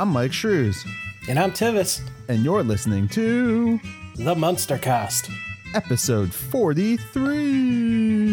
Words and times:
I'm 0.00 0.14
Myke 0.14 0.32
Shrews, 0.32 0.82
And 1.28 1.38
I'm 1.38 1.52
Tivis, 1.52 2.00
and 2.26 2.42
you're 2.42 2.62
listening 2.62 3.06
to 3.08 3.78
the 4.14 4.34
Munster 4.34 4.78
Cast. 4.78 5.30
episode 5.74 6.32
43. 6.32 8.29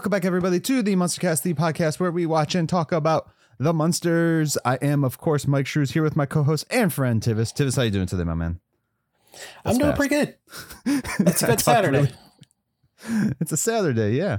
Welcome 0.00 0.12
back, 0.12 0.24
everybody, 0.24 0.60
to 0.60 0.80
the 0.80 0.96
Munstercast, 0.96 1.42
the 1.42 1.52
podcast 1.52 2.00
where 2.00 2.10
we 2.10 2.24
watch 2.24 2.54
and 2.54 2.66
talk 2.66 2.90
about 2.90 3.30
the 3.58 3.74
Munsters. 3.74 4.56
I 4.64 4.76
am, 4.76 5.04
of 5.04 5.18
course, 5.18 5.44
Myke 5.44 5.66
Shrews 5.66 5.90
here 5.90 6.02
with 6.02 6.16
my 6.16 6.24
co-host 6.24 6.64
and 6.70 6.90
friend 6.90 7.20
Tivis. 7.20 7.52
Tivis, 7.52 7.76
how 7.76 7.82
you 7.82 7.90
doing 7.90 8.06
today, 8.06 8.24
my 8.24 8.32
man? 8.32 8.60
I'm 9.62 9.76
doing 9.76 9.90
fast. 9.90 9.96
pretty 9.98 10.14
good. 10.14 10.36
It's 11.26 11.44
good 11.44 11.60
Saturday. 11.60 12.10
really- 13.08 13.34
it's 13.42 13.52
a 13.52 13.58
Saturday, 13.58 14.16
yeah. 14.16 14.38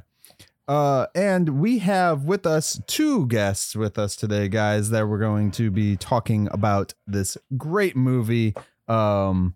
Uh, 0.68 1.06
and 1.14 1.62
we 1.62 1.78
have 1.78 2.24
with 2.24 2.48
us 2.48 2.82
two 2.88 3.28
guests 3.28 3.76
with 3.76 4.00
us 4.00 4.16
today, 4.16 4.48
guys, 4.48 4.90
that 4.90 5.08
we're 5.08 5.20
going 5.20 5.52
to 5.52 5.70
be 5.70 5.96
talking 5.96 6.50
about 6.52 6.96
this 7.06 7.38
great 7.56 7.96
movie. 7.96 8.56
Um, 8.88 9.56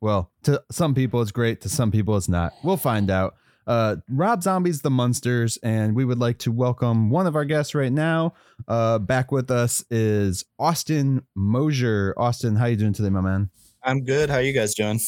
well, 0.00 0.32
to 0.42 0.64
some 0.72 0.96
people 0.96 1.22
it's 1.22 1.30
great, 1.30 1.60
to 1.60 1.68
some 1.68 1.92
people 1.92 2.16
it's 2.16 2.28
not. 2.28 2.54
We'll 2.64 2.76
find 2.76 3.08
out. 3.08 3.36
Uh, 3.68 3.96
Rob 4.08 4.42
Zombie's 4.42 4.80
The 4.80 4.90
Munsters, 4.90 5.58
and 5.62 5.94
we 5.94 6.04
would 6.06 6.18
like 6.18 6.38
to 6.38 6.50
welcome 6.50 7.10
one 7.10 7.26
of 7.26 7.36
our 7.36 7.44
guests 7.44 7.74
right 7.74 7.92
now. 7.92 8.32
Uh, 8.66 8.98
back 8.98 9.30
with 9.30 9.50
us 9.50 9.84
is 9.90 10.44
Austin 10.58 11.22
Mosher. 11.34 12.14
Austin, 12.16 12.56
how 12.56 12.64
you 12.64 12.76
doing 12.76 12.94
today, 12.94 13.10
my 13.10 13.20
man? 13.20 13.50
I'm 13.82 14.04
good. 14.04 14.30
How 14.30 14.36
are 14.36 14.42
you 14.42 14.54
guys 14.54 14.74
doing? 14.74 14.98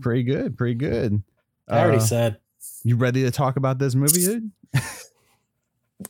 Pretty 0.00 0.22
good, 0.22 0.56
pretty 0.56 0.74
good. 0.76 1.22
I 1.68 1.80
already 1.80 1.98
Uh, 1.98 2.00
said. 2.00 2.36
you 2.84 2.96
ready 2.96 3.22
to 3.24 3.30
talk 3.30 3.56
about 3.56 3.78
this 3.78 3.94
movie, 3.94 4.24
dude? 4.24 4.50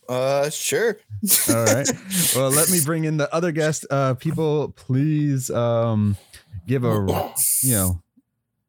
Uh, 0.09 0.49
sure. 0.51 0.99
All 1.49 1.65
right. 1.65 1.89
Well, 2.37 2.51
let 2.51 2.71
me 2.71 2.79
bring 2.85 3.05
in 3.05 3.17
the 3.17 3.33
other 3.35 3.51
guest. 3.51 3.85
Uh, 3.91 4.15
people, 4.15 4.69
please 4.71 5.51
um, 5.51 6.17
give 6.65 6.85
a 6.85 7.33
you 7.63 7.73
know 7.73 8.01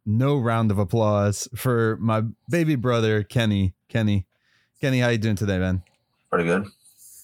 no 0.06 0.38
round 0.38 0.72
of 0.72 0.80
applause 0.80 1.48
for 1.56 1.98
my 2.00 2.24
baby 2.50 2.76
brother 2.76 3.24
Kenny. 3.24 3.74
Kenny, 3.90 4.26
Kenny, 4.80 5.00
how 5.00 5.10
you 5.10 5.18
doing 5.18 5.36
today, 5.36 5.60
man? 5.60 5.84
Pretty 6.30 6.46
good. 6.46 6.66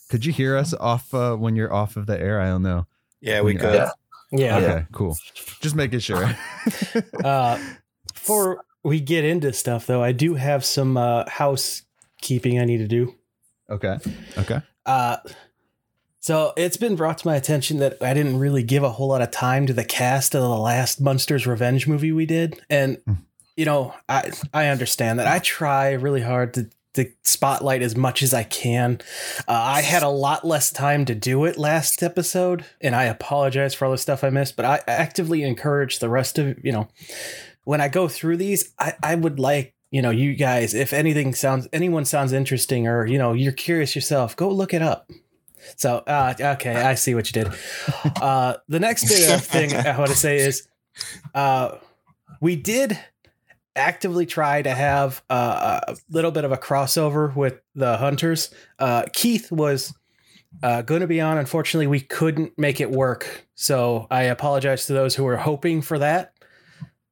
Could 0.10 0.26
you 0.26 0.34
hear 0.34 0.56
us 0.56 0.74
off 0.74 1.14
uh, 1.14 1.36
when 1.36 1.56
you're 1.56 1.74
off 1.74 1.96
of 1.98 2.06
the 2.06 2.20
air? 2.20 2.42
I 2.42 2.48
don't 2.48 2.64
know. 2.64 2.88
Yeah, 3.22 3.42
we 3.42 3.56
could. 3.56 3.74
Yeah. 3.74 3.92
Yeah. 4.32 4.58
Okay, 4.58 4.86
cool. 4.92 5.18
Just 5.62 5.76
making 5.76 6.00
sure. 6.00 6.36
Uh, 7.24 7.58
before 8.14 8.64
we 8.84 9.00
get 9.00 9.24
into 9.24 9.54
stuff, 9.54 9.86
though, 9.86 10.04
I 10.04 10.12
do 10.12 10.36
have 10.36 10.66
some 10.66 10.98
uh, 10.98 11.24
housekeeping 11.30 12.60
I 12.60 12.66
need 12.66 12.78
to 12.78 12.88
do. 12.88 13.16
okay. 13.70 13.98
Okay. 14.38 14.62
Uh, 14.86 15.18
so 16.28 16.52
it's 16.58 16.76
been 16.76 16.98
brought 16.98 17.20
to 17.20 17.28
my 17.28 17.38
attention 17.38 17.78
that 17.80 17.96
I 18.02 18.14
didn't 18.14 18.38
really 18.38 18.62
give 18.62 18.84
a 18.84 18.90
whole 18.90 19.08
lot 19.08 19.22
of 19.22 19.32
time 19.32 19.66
to 19.68 19.72
the 19.74 19.86
cast 19.86 20.36
of 20.36 20.42
the 20.42 20.50
last 20.50 21.00
Munsters 21.00 21.48
Revenge 21.48 21.88
movie 21.88 22.12
we 22.12 22.26
did, 22.26 22.60
and 22.70 22.98
Hmm. 23.06 23.14
you 23.56 23.64
know, 23.64 23.94
I 24.10 24.32
I 24.54 24.68
understand 24.68 25.20
that. 25.20 25.28
I 25.28 25.40
try 25.40 25.94
really 25.94 26.22
hard 26.22 26.54
to 26.56 26.70
to 26.96 27.06
spotlight 27.24 27.82
as 27.82 27.96
much 27.96 28.22
as 28.22 28.34
I 28.34 28.44
can. 28.44 29.00
Uh, 29.48 29.52
I 29.52 29.82
had 29.84 30.04
a 30.04 30.10
lot 30.10 30.44
less 30.46 30.70
time 30.70 31.06
to 31.06 31.16
do 31.16 31.46
it 31.46 31.58
last 31.58 32.04
episode, 32.04 32.66
and 32.82 32.94
I 32.94 33.06
apologize 33.06 33.74
for 33.74 33.86
all 33.86 33.92
the 33.92 33.98
stuff 33.98 34.22
I 34.24 34.30
missed. 34.30 34.58
But 34.58 34.66
I 34.66 34.82
actively 34.86 35.44
encourage 35.44 36.00
the 36.00 36.10
rest 36.10 36.38
of 36.38 36.58
you 36.62 36.74
know, 36.74 36.90
when 37.64 37.80
I 37.80 37.88
go 37.88 38.10
through 38.10 38.36
these, 38.36 38.74
I 38.78 38.96
I 39.02 39.16
would 39.16 39.40
like 39.40 39.76
you 39.92 40.02
know 40.02 40.10
you 40.10 40.36
guys 40.36 40.74
if 40.74 40.92
anything 40.92 41.34
sounds 41.34 41.70
anyone 41.72 42.04
sounds 42.04 42.34
interesting 42.34 42.86
or 42.86 43.06
you 43.06 43.18
know 43.18 43.32
you're 43.32 43.54
curious 43.54 43.96
yourself 43.96 44.36
go 44.36 44.50
look 44.50 44.74
it 44.74 44.82
up 44.82 45.10
so 45.76 45.98
uh 46.08 46.34
okay 46.40 46.76
i 46.76 46.96
see 46.96 47.16
what 47.16 47.28
you 47.28 47.44
did 47.44 47.54
uh 48.22 48.56
the 48.68 48.80
next 48.80 49.08
bit 49.08 49.30
of 49.30 49.44
thing 49.46 49.74
i 49.76 49.98
want 49.98 50.10
to 50.10 50.16
say 50.16 50.38
is 50.38 50.68
uh 51.34 51.76
we 52.42 52.56
did 52.56 52.98
actively 53.76 54.26
try 54.26 54.62
to 54.62 54.72
have 54.72 55.24
uh, 55.30 55.80
a 55.88 55.96
little 56.10 56.32
bit 56.32 56.44
of 56.44 56.52
a 56.52 56.58
crossover 56.58 57.36
with 57.36 57.62
the 57.76 57.98
hunters 57.98 58.50
uh 58.80 59.04
keith 59.14 59.52
was 59.52 59.94
uh, 60.64 60.82
going 60.82 61.02
to 61.02 61.08
be 61.08 61.22
on 61.22 61.38
unfortunately 61.38 61.86
we 61.86 62.00
couldn't 62.00 62.58
make 62.58 62.82
it 62.82 62.90
work 62.90 63.46
so 63.54 64.08
i 64.10 64.24
apologize 64.24 64.88
to 64.88 64.94
those 64.94 65.14
who 65.16 65.24
were 65.24 65.38
hoping 65.38 65.82
for 65.82 66.00
that 66.00 66.34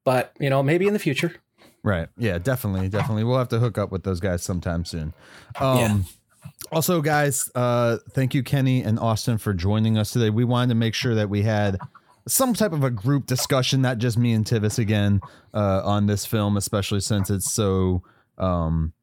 but 0.03 0.33
you 0.39 0.49
know 0.49 0.63
maybe 0.63 0.87
in 0.87 0.93
the 0.93 0.99
future 0.99 1.35
Right. 1.83 2.09
Yeah, 2.17 2.39
definitely. 2.39 2.89
Definitely. 2.89 3.25
We'll 3.25 3.37
have 3.37 3.49
to 3.49 3.59
hook 3.59 3.77
up 3.77 3.91
with 3.91 4.01
those 4.01 4.19
guys 4.19 4.41
sometime 4.41 4.85
soon. 4.85 5.13
Um 5.59 5.77
Yeah. 5.77 5.97
Also 6.71 7.01
guys, 7.01 7.49
uh 7.55 7.97
thank 8.11 8.33
you 8.33 8.43
Kenny 8.43 8.81
and 8.81 8.99
Austin 8.99 9.37
for 9.37 9.53
joining 9.53 9.97
us 9.97 10.11
today. 10.11 10.29
We 10.29 10.43
wanted 10.43 10.69
to 10.69 10.75
make 10.75 10.93
sure 10.93 11.15
that 11.15 11.29
we 11.29 11.43
had 11.43 11.77
some 12.27 12.53
type 12.53 12.73
of 12.73 12.83
a 12.83 12.89
group 12.89 13.27
discussion, 13.27 13.81
not 13.81 13.97
just 13.99 14.17
me 14.17 14.33
and 14.33 14.45
Tivis 14.45 14.79
again, 14.79 15.21
uh 15.53 15.81
on 15.83 16.07
this 16.07 16.25
film, 16.25 16.57
especially 16.57 16.99
since 17.01 17.29
it's 17.29 17.53
so 17.53 18.03
um 18.37 18.93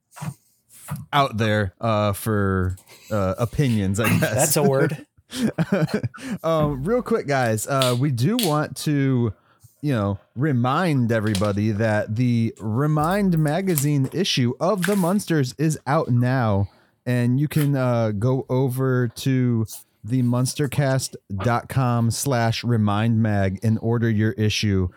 out 1.13 1.37
there 1.39 1.75
uh 1.81 2.13
for 2.13 2.77
uh 3.11 3.35
opinions, 3.39 4.01
I 4.01 4.09
guess. 4.09 4.21
that's 4.35 4.57
a 4.57 4.63
word 4.63 5.07
um, 6.43 6.85
real 6.85 7.03
quick, 7.03 7.27
guys, 7.27 7.67
uh, 7.67 7.97
we 7.99 8.11
do 8.11 8.37
want 8.41 8.77
to, 8.79 9.33
you 9.81 9.93
know, 9.93 10.19
remind 10.35 11.11
everybody 11.11 11.71
that 11.71 12.17
the 12.17 12.55
Remind 12.59 13.39
magazine 13.39 14.09
issue 14.13 14.55
of 14.61 14.87
the 14.87 14.97
Munsters 14.97 15.55
is 15.59 15.79
out 15.87 16.09
now, 16.09 16.69
and 17.07 17.41
you 17.41 17.49
can 17.49 17.77
uh, 17.77 18.13
go 18.13 18.47
over 18.49 19.09
to 19.09 19.67
the 20.05 20.23
munstercast.com 20.23 22.11
slash 22.11 22.65
remind 22.65 23.23
mag 23.23 23.61
and 23.63 23.79
order 23.81 24.11
your 24.11 24.33
issue. 24.33 24.89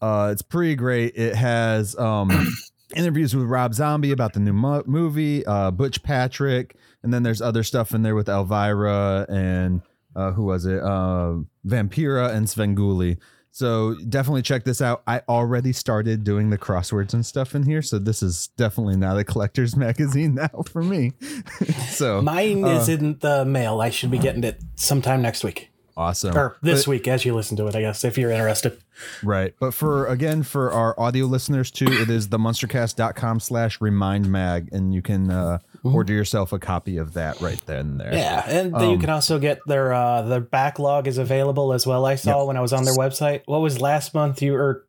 Uh, 0.00 0.30
it's 0.32 0.42
pretty 0.42 0.74
great. 0.74 1.16
It 1.16 1.34
has 1.34 1.96
um, 1.98 2.30
interviews 2.96 3.34
with 3.34 3.46
Rob 3.46 3.74
Zombie 3.74 4.12
about 4.12 4.32
the 4.32 4.40
new 4.40 4.52
mo- 4.52 4.84
movie, 4.86 5.44
uh, 5.46 5.70
Butch 5.70 6.02
Patrick, 6.02 6.76
and 7.02 7.12
then 7.12 7.22
there's 7.22 7.42
other 7.42 7.62
stuff 7.62 7.92
in 7.94 8.02
there 8.02 8.14
with 8.14 8.28
Elvira 8.28 9.26
and 9.28 9.82
uh, 10.14 10.32
who 10.32 10.44
was 10.44 10.66
it? 10.66 10.80
Uh, 10.82 11.36
Vampira 11.66 12.30
and 12.34 12.46
Svengoolie. 12.46 13.18
So 13.54 13.94
definitely 14.08 14.42
check 14.42 14.64
this 14.64 14.80
out. 14.80 15.02
I 15.06 15.20
already 15.28 15.72
started 15.74 16.24
doing 16.24 16.48
the 16.50 16.56
crosswords 16.58 17.12
and 17.12 17.24
stuff 17.24 17.54
in 17.54 17.64
here, 17.64 17.82
so 17.82 17.98
this 17.98 18.22
is 18.22 18.48
definitely 18.56 18.96
not 18.96 19.18
a 19.18 19.24
collector's 19.24 19.76
magazine 19.86 20.34
now 20.36 20.62
for 20.70 20.82
me. 20.82 21.12
so 21.90 22.22
Mine 22.22 22.64
Uh, 22.64 22.68
is 22.80 22.88
in 22.88 23.18
the 23.18 23.44
mail. 23.44 23.80
I 23.80 23.90
should 23.90 24.10
be 24.10 24.18
getting 24.18 24.42
it 24.44 24.60
sometime 24.76 25.20
next 25.22 25.44
week 25.44 25.71
awesome. 25.96 26.36
or 26.36 26.56
this 26.62 26.84
But- 26.84 26.90
week 26.90 27.08
as 27.08 27.24
you 27.24 27.34
listen 27.34 27.56
to 27.58 27.66
it. 27.66 27.74
I 27.76 27.80
guess 27.80 28.04
if 28.04 28.16
you're 28.18 28.30
interested. 28.30 28.78
Right. 29.22 29.54
But 29.58 29.74
for 29.74 30.06
again, 30.06 30.42
for 30.42 30.70
our 30.70 30.98
audio 30.98 31.26
listeners 31.26 31.70
too, 31.70 31.86
it 31.88 32.08
is 32.10 32.28
the 32.28 32.38
munstercast.com 32.38 33.40
slash 33.40 33.80
remind 33.80 34.30
mag, 34.30 34.68
and 34.72 34.94
you 34.94 35.02
can 35.02 35.30
uh, 35.30 35.58
order 35.82 36.12
yourself 36.12 36.52
a 36.52 36.58
copy 36.58 36.96
of 36.96 37.14
that 37.14 37.40
right 37.40 37.60
then 37.66 37.98
there. 37.98 38.14
Yeah, 38.14 38.44
and 38.46 38.74
then 38.74 38.88
you 38.90 38.94
Um, 38.96 39.00
can 39.00 39.10
also 39.10 39.38
get 39.38 39.58
their 39.66 39.92
uh 39.92 40.22
their 40.22 40.40
backlog 40.40 41.06
is 41.08 41.18
available 41.18 41.72
as 41.72 41.86
well. 41.86 42.04
I 42.06 42.14
saw 42.16 42.44
when 42.44 42.56
I 42.56 42.60
was 42.60 42.72
on 42.72 42.84
their 42.84 42.94
website. 42.94 43.42
What 43.46 43.60
was 43.60 43.80
last 43.80 44.14
month? 44.14 44.40
You 44.42 44.54
or 44.54 44.84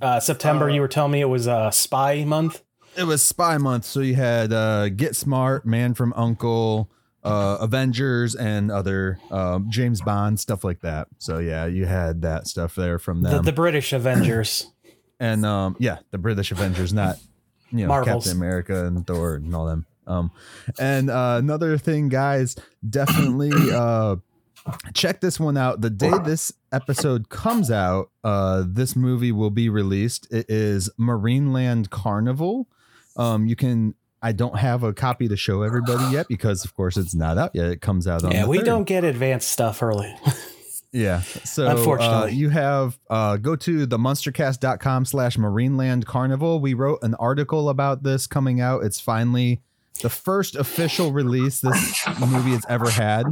uh, 0.00 0.18
September? 0.20 0.70
Uh, 0.70 0.72
you 0.74 0.80
were 0.80 0.88
telling 0.88 1.12
me 1.12 1.20
it 1.20 1.28
was 1.28 1.46
uh, 1.46 1.70
Spy 1.70 2.24
Month. 2.24 2.62
It 2.96 3.04
was 3.04 3.22
Spy 3.22 3.58
Month, 3.58 3.84
so 3.84 4.00
you 4.00 4.14
had 4.16 4.52
uh, 4.52 4.88
Get 4.88 5.14
Smart, 5.16 5.64
Man 5.66 5.94
from 5.94 6.12
Uncle, 6.16 6.90
uh, 7.22 7.58
Avengers, 7.60 8.34
and 8.34 8.70
other 8.70 9.18
um, 9.30 9.70
James 9.70 10.00
Bond 10.00 10.40
stuff 10.40 10.64
like 10.64 10.80
that. 10.80 11.08
So 11.18 11.38
yeah, 11.38 11.66
you 11.66 11.86
had 11.86 12.22
that 12.22 12.46
stuff 12.46 12.74
there 12.74 12.98
from 12.98 13.22
The, 13.22 13.30
them, 13.30 13.44
the 13.44 13.52
British 13.52 13.92
Avengers. 13.92 14.70
and 15.20 15.46
um, 15.46 15.76
yeah, 15.78 15.98
the 16.10 16.18
British 16.18 16.50
Avengers, 16.50 16.92
not 16.92 17.16
you 17.70 17.82
know 17.82 17.88
Marvels. 17.88 18.24
Captain 18.24 18.36
America 18.38 18.86
and 18.86 19.06
Thor 19.06 19.36
and 19.36 19.54
all 19.54 19.66
them. 19.66 19.86
Um, 20.06 20.30
and 20.80 21.10
uh, 21.10 21.36
another 21.38 21.78
thing, 21.78 22.08
guys, 22.08 22.56
definitely 22.88 23.52
uh, 23.72 24.16
check 24.94 25.20
this 25.20 25.38
one 25.38 25.56
out. 25.56 25.80
The 25.80 25.90
day 25.90 26.10
this 26.24 26.52
episode 26.72 27.28
comes 27.28 27.70
out, 27.70 28.10
uh, 28.24 28.64
this 28.66 28.96
movie 28.96 29.32
will 29.32 29.50
be 29.50 29.68
released. 29.68 30.26
It 30.32 30.46
is 30.48 30.90
Marineland 30.98 31.90
Carnival. 31.90 32.68
Um, 33.16 33.46
you 33.46 33.56
can 33.56 33.94
I 34.22 34.32
don't 34.32 34.56
have 34.56 34.82
a 34.84 34.92
copy 34.92 35.26
to 35.28 35.36
show 35.36 35.62
everybody 35.62 36.04
yet 36.12 36.26
because, 36.28 36.64
of 36.64 36.74
course, 36.76 36.96
it's 36.96 37.14
not 37.14 37.38
out 37.38 37.50
yet. 37.54 37.66
It 37.66 37.80
comes 37.80 38.06
out 38.06 38.22
on 38.22 38.30
Yeah, 38.30 38.46
we 38.46 38.58
3rd. 38.58 38.64
don't 38.64 38.84
get 38.84 39.04
advanced 39.04 39.50
stuff 39.50 39.82
early. 39.82 40.14
Yeah. 40.94 41.22
So 41.22 41.66
uh, 41.66 41.70
Unfortunately. 41.70 42.34
you 42.34 42.50
have 42.50 42.98
uh, 43.08 43.38
go 43.38 43.56
to 43.56 43.86
the 43.86 43.96
munstercast.com 43.96 45.06
slash 45.06 45.38
marineland 45.38 46.04
carnival. 46.04 46.60
We 46.60 46.74
wrote 46.74 46.98
an 47.02 47.14
article 47.14 47.70
about 47.70 48.02
this 48.02 48.26
coming 48.26 48.60
out. 48.60 48.84
It's 48.84 49.00
finally 49.00 49.62
the 50.02 50.10
first 50.10 50.54
official 50.54 51.10
release 51.10 51.60
this 51.62 52.06
movie 52.20 52.50
has 52.50 52.64
ever 52.68 52.90
had. 52.90 53.24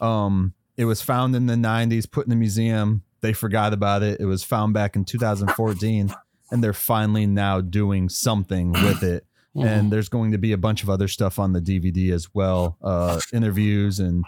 Um, 0.00 0.54
it 0.76 0.84
was 0.84 1.02
found 1.02 1.34
in 1.34 1.46
the 1.46 1.54
90s, 1.56 2.08
put 2.08 2.26
in 2.26 2.30
the 2.30 2.36
museum. 2.36 3.02
They 3.22 3.32
forgot 3.32 3.72
about 3.72 4.04
it. 4.04 4.20
It 4.20 4.26
was 4.26 4.44
found 4.44 4.72
back 4.74 4.94
in 4.94 5.04
2014, 5.04 6.14
and 6.52 6.62
they're 6.62 6.72
finally 6.72 7.26
now 7.26 7.60
doing 7.60 8.08
something 8.08 8.70
with 8.70 9.02
it. 9.02 9.26
Mm-hmm. 9.56 9.66
And 9.66 9.92
there's 9.92 10.08
going 10.08 10.30
to 10.32 10.38
be 10.38 10.52
a 10.52 10.58
bunch 10.58 10.82
of 10.82 10.90
other 10.90 11.08
stuff 11.08 11.38
on 11.38 11.52
the 11.52 11.60
DVD 11.60 12.12
as 12.12 12.32
well, 12.32 12.76
uh, 12.82 13.20
interviews 13.32 13.98
and 13.98 14.24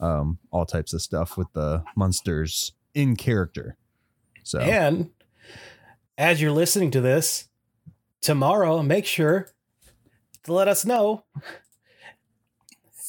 um, 0.00 0.38
all 0.50 0.66
types 0.66 0.92
of 0.92 1.00
stuff 1.00 1.36
with 1.36 1.52
the 1.52 1.84
Munsters 1.96 2.72
in 2.92 3.14
character. 3.14 3.76
So 4.42 4.58
And 4.58 5.10
as 6.18 6.40
you're 6.42 6.50
listening 6.52 6.90
to 6.92 7.00
this, 7.00 7.48
tomorrow, 8.20 8.82
make 8.82 9.06
sure 9.06 9.48
to 10.42 10.52
let 10.52 10.66
us 10.68 10.84
know. 10.84 11.24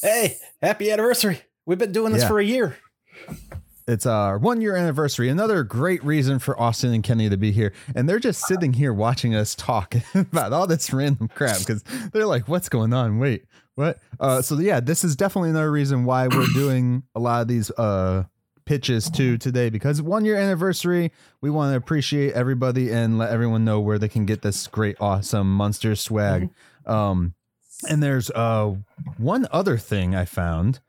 Hey, 0.02 0.38
happy 0.62 0.92
anniversary. 0.92 1.42
We've 1.66 1.78
been 1.80 1.92
doing 1.92 2.14
this 2.14 2.22
Yeah. 2.22 2.28
for 2.28 2.40
a 2.40 2.46
year. 2.46 2.78
It's 3.88 4.06
our 4.06 4.38
one 4.38 4.62
year 4.62 4.76
anniversary. 4.76 5.30
Another 5.30 5.64
great 5.64 6.04
reason 6.04 6.40
for 6.40 6.60
Austin 6.60 6.94
and 6.94 7.04
Kenny 7.04 7.30
to 7.30 7.38
be 7.38 7.52
here. 7.52 7.72
And 7.94 8.10
they're 8.10 8.20
just 8.20 8.42
sitting 8.42 8.74
here 8.74 8.94
watching 8.94 9.36
us 9.36 9.54
talk 9.56 9.96
about 10.16 10.54
all 10.54 10.68
this 10.68 10.92
random 10.92 11.28
crap 11.28 11.60
because 11.60 11.84
they're 12.12 12.26
like, 12.26 12.48
what's 12.48 12.70
going 12.70 12.94
on? 12.94 13.20
Wait, 13.20 13.46
what? 13.76 14.00
Uh, 14.20 14.42
so, 14.42 14.58
yeah, 14.60 14.80
this 14.80 15.04
is 15.04 15.16
definitely 15.16 15.52
another 15.52 15.72
reason 15.72 16.06
why 16.06 16.28
we're 16.28 16.48
doing 16.54 17.04
a 17.14 17.20
lot 17.20 17.42
of 17.42 17.48
these 17.48 17.70
uh, 17.72 18.24
pitches 18.66 19.10
too 19.10 19.38
today 19.38 19.70
because 19.70 20.02
one 20.02 20.26
year 20.26 20.36
anniversary, 20.36 21.12
we 21.42 21.52
want 21.52 21.72
to 21.72 21.78
appreciate 21.78 22.34
everybody 22.34 22.92
and 22.92 23.20
let 23.20 23.30
everyone 23.30 23.64
know 23.64 23.80
where 23.80 24.00
they 24.00 24.10
can 24.10 24.26
get 24.26 24.42
this 24.42 24.66
great, 24.68 24.96
awesome 25.00 25.52
monster 25.54 25.96
swag. 25.96 26.50
Um, 26.88 27.36
and 27.88 28.02
there's 28.02 28.32
uh, 28.32 28.74
one 29.18 29.48
other 29.52 29.78
thing 29.78 30.16
I 30.16 30.26
found 30.26 30.80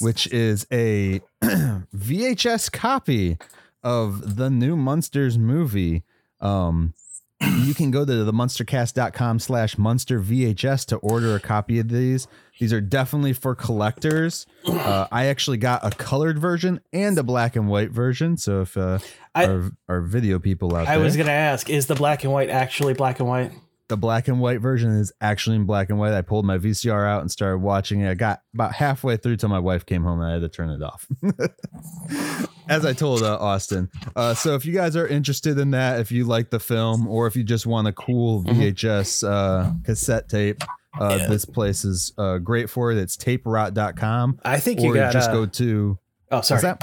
which 0.00 0.26
is 0.32 0.66
a 0.72 1.20
VHS 1.42 2.72
copy 2.72 3.38
of 3.82 4.36
the 4.36 4.50
new 4.50 4.76
Munsters 4.76 5.38
movie. 5.38 6.02
Um, 6.40 6.94
you 7.40 7.74
can 7.74 7.90
go 7.90 8.04
to 8.04 8.24
the 8.24 8.32
munstercast.com 8.32 9.38
slash 9.40 9.76
monster 9.76 10.20
VHS 10.20 10.86
to 10.86 10.96
order 10.96 11.34
a 11.34 11.40
copy 11.40 11.78
of 11.78 11.88
these. 11.88 12.26
These 12.58 12.72
are 12.72 12.80
definitely 12.80 13.34
for 13.34 13.54
collectors. 13.54 14.46
Uh, 14.66 15.06
I 15.12 15.26
actually 15.26 15.58
got 15.58 15.84
a 15.84 15.90
colored 15.90 16.38
version 16.38 16.80
and 16.94 17.18
a 17.18 17.22
black 17.22 17.54
and 17.54 17.68
white 17.68 17.90
version. 17.90 18.38
So 18.38 18.62
if 18.62 18.76
uh, 18.76 18.98
I- 19.34 19.46
our, 19.46 19.70
our 19.88 20.00
video 20.00 20.38
people 20.38 20.74
out 20.74 20.88
I 20.88 20.92
there, 20.92 20.94
i 20.94 21.04
was 21.04 21.16
going 21.16 21.26
to 21.26 21.32
ask, 21.32 21.68
is 21.68 21.86
the 21.86 21.94
black 21.94 22.24
and 22.24 22.32
white 22.32 22.48
actually 22.48 22.94
black 22.94 23.20
and 23.20 23.28
white? 23.28 23.52
The 23.88 23.96
black 23.96 24.26
and 24.28 24.40
white 24.40 24.60
version 24.60 24.90
is 24.98 25.12
actually 25.20 25.56
in 25.56 25.64
black 25.64 25.90
and 25.90 25.98
white. 25.98 26.12
I 26.12 26.22
pulled 26.22 26.44
my 26.44 26.58
VCR 26.58 27.08
out 27.08 27.20
and 27.20 27.30
started 27.30 27.58
watching 27.58 28.00
it. 28.00 28.10
I 28.10 28.14
got 28.14 28.40
about 28.54 28.72
halfway 28.74 29.16
through 29.16 29.36
till 29.36 29.48
my 29.48 29.58
wife 29.60 29.86
came 29.86 30.02
home 30.02 30.20
and 30.20 30.28
I 30.28 30.32
had 30.32 30.40
to 30.42 30.48
turn 30.48 30.70
it 30.70 30.82
off. 30.82 31.06
As 32.68 32.84
I 32.84 32.92
told 32.94 33.22
uh, 33.22 33.36
Austin. 33.38 33.88
Uh, 34.16 34.34
so 34.34 34.56
if 34.56 34.64
you 34.66 34.72
guys 34.74 34.96
are 34.96 35.06
interested 35.06 35.56
in 35.58 35.70
that, 35.70 36.00
if 36.00 36.10
you 36.10 36.24
like 36.24 36.50
the 36.50 36.58
film, 36.58 37.06
or 37.06 37.28
if 37.28 37.36
you 37.36 37.44
just 37.44 37.64
want 37.64 37.86
a 37.86 37.92
cool 37.92 38.42
VHS 38.42 39.22
uh, 39.28 39.72
cassette 39.84 40.28
tape, 40.28 40.62
uh, 41.00 41.18
Yeah. 41.20 41.26
this 41.28 41.44
place 41.44 41.84
is 41.84 42.12
uh, 42.18 42.38
great 42.38 42.68
for 42.68 42.90
it. 42.90 42.98
It's 42.98 43.16
taperot.com. 43.16 44.40
I 44.44 44.58
think 44.58 44.80
you 44.80 44.94
got. 44.94 45.12
just 45.12 45.30
go 45.30 45.46
to. 45.46 45.98
oh, 46.32 46.40
sorry. 46.40 46.74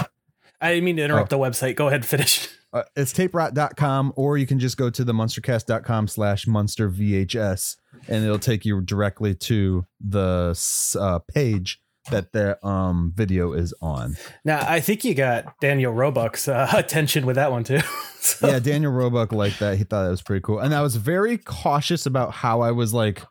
I 0.60 0.68
didn't 0.70 0.84
mean 0.84 0.96
to 0.96 1.02
interrupt 1.04 1.28
the 1.28 1.38
website. 1.38 1.76
Go 1.76 1.88
ahead 1.88 2.00
and 2.00 2.06
finish. 2.06 2.48
Uh, 2.74 2.82
it's 2.96 3.12
taperot.com 3.12 4.12
or 4.16 4.36
you 4.36 4.46
can 4.46 4.58
just 4.58 4.76
go 4.76 4.90
to 4.90 5.04
the 5.04 5.12
munstercast.com 5.12 6.08
slash 6.08 6.46
monster 6.46 6.90
vhs 6.90 7.76
and 8.08 8.24
it'll 8.24 8.36
take 8.38 8.64
you 8.64 8.80
directly 8.80 9.32
to 9.32 9.86
the 10.00 10.58
uh, 11.00 11.20
page 11.32 11.80
that 12.10 12.32
their 12.32 12.58
um 12.66 13.12
video 13.14 13.52
is 13.52 13.72
on. 13.80 14.16
Now, 14.44 14.58
I 14.68 14.80
think 14.80 15.04
you 15.04 15.14
got 15.14 15.58
Daniel 15.60 15.92
Roebuck's 15.92 16.48
uh, 16.48 16.68
attention 16.74 17.24
with 17.24 17.36
that 17.36 17.50
one, 17.52 17.64
too. 17.64 17.80
So- 18.24 18.48
yeah 18.48 18.58
daniel 18.58 18.90
roebuck 18.90 19.32
liked 19.32 19.58
that. 19.60 19.76
He 19.76 19.84
thought 19.84 20.06
it 20.06 20.10
was 20.10 20.22
pretty 20.22 20.40
cool. 20.40 20.58
And 20.58 20.74
i 20.74 20.80
was 20.80 20.96
very 20.96 21.36
cautious 21.36 22.06
about 22.06 22.32
how 22.32 22.62
i 22.62 22.70
was 22.70 22.94
like 22.94 23.22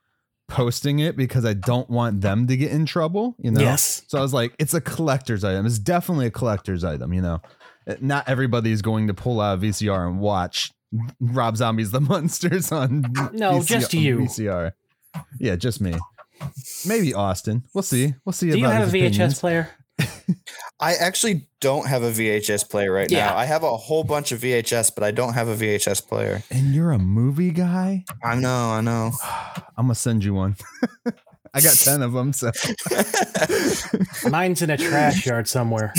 posting 0.48 1.00
it 1.00 1.18
because 1.18 1.45
i 1.45 1.54
don't 1.54 1.90
want 1.90 2.22
them 2.22 2.45
to 2.45 2.56
get 2.56 2.72
in 2.72 2.86
trouble 2.86 3.36
you 3.40 3.50
know? 3.50 3.60
Yes. 3.60 4.04
so 4.07 4.19
i 4.19 4.22
was 4.22 4.34
like 4.36 4.54
it's 4.60 4.75
a 4.75 4.81
collector's 4.81 5.44
item. 5.44 5.66
It's 5.66 5.80
definitely 5.80 6.28
a 6.28 6.31
collector's 6.31 6.84
item 6.84 7.12
you 7.12 7.22
know 7.24 7.42
not 8.01 8.27
everybody 8.30 8.71
is 8.71 8.81
going 8.81 9.07
to 9.07 9.13
pull 9.13 9.39
out 9.41 9.57
a 9.57 9.62
vcr 9.62 10.07
and 10.07 10.19
watch 10.19 10.71
rob 11.19 11.57
zombies 11.57 11.91
the 11.91 12.00
Munsters 12.01 12.71
on 12.71 13.01
No, 13.33 13.59
VCR 13.59 13.65
just 13.68 13.94
you. 13.94 14.18
vcr 14.19 14.71
yeah 15.39 15.56
just 15.56 15.81
me 15.81 15.94
maybe 16.85 17.13
austin 17.13 17.63
we'll 17.74 17.81
see 17.83 18.13
we'll 18.25 18.33
see 18.33 18.51
Do 18.51 18.59
you 18.59 18.65
have 18.65 18.88
a 18.88 18.91
VHS 18.91 19.07
opinions. 19.07 19.39
player? 19.39 19.69
I 20.80 20.95
actually 20.95 21.47
don't 21.62 21.88
have 21.88 22.01
a 22.01 22.09
VHS 22.12 22.68
player 22.69 22.91
right 22.91 23.09
Yeah. 23.12 23.27
now. 23.27 23.38
I 23.38 23.45
have 23.45 23.62
a 23.63 23.77
whole 23.77 24.03
bunch 24.03 24.31
of 24.31 24.41
VHS, 24.41 24.91
but 24.95 25.03
I 25.03 25.12
don't 25.12 25.33
have 25.33 25.47
a 25.47 25.56
VHS 25.56 26.07
player. 26.07 26.41
and 26.50 26.74
you're 26.74 26.91
a 26.91 26.97
movie 27.00 27.51
guy 27.51 28.03
I 28.24 28.35
know, 28.35 28.71
I 28.71 28.81
know. 28.81 29.12
i'm 29.77 29.85
gonna 29.85 29.95
send 29.95 30.24
you 30.24 30.33
one 30.33 30.56
i 31.53 31.62
got 31.62 31.75
10 31.75 32.01
of 32.01 32.13
them 32.13 32.33
so 32.33 32.51
Mine's 34.30 34.62
in 34.62 34.69
a 34.69 34.77
trash 34.77 35.25
yard 35.25 35.47
somewhere. 35.47 35.94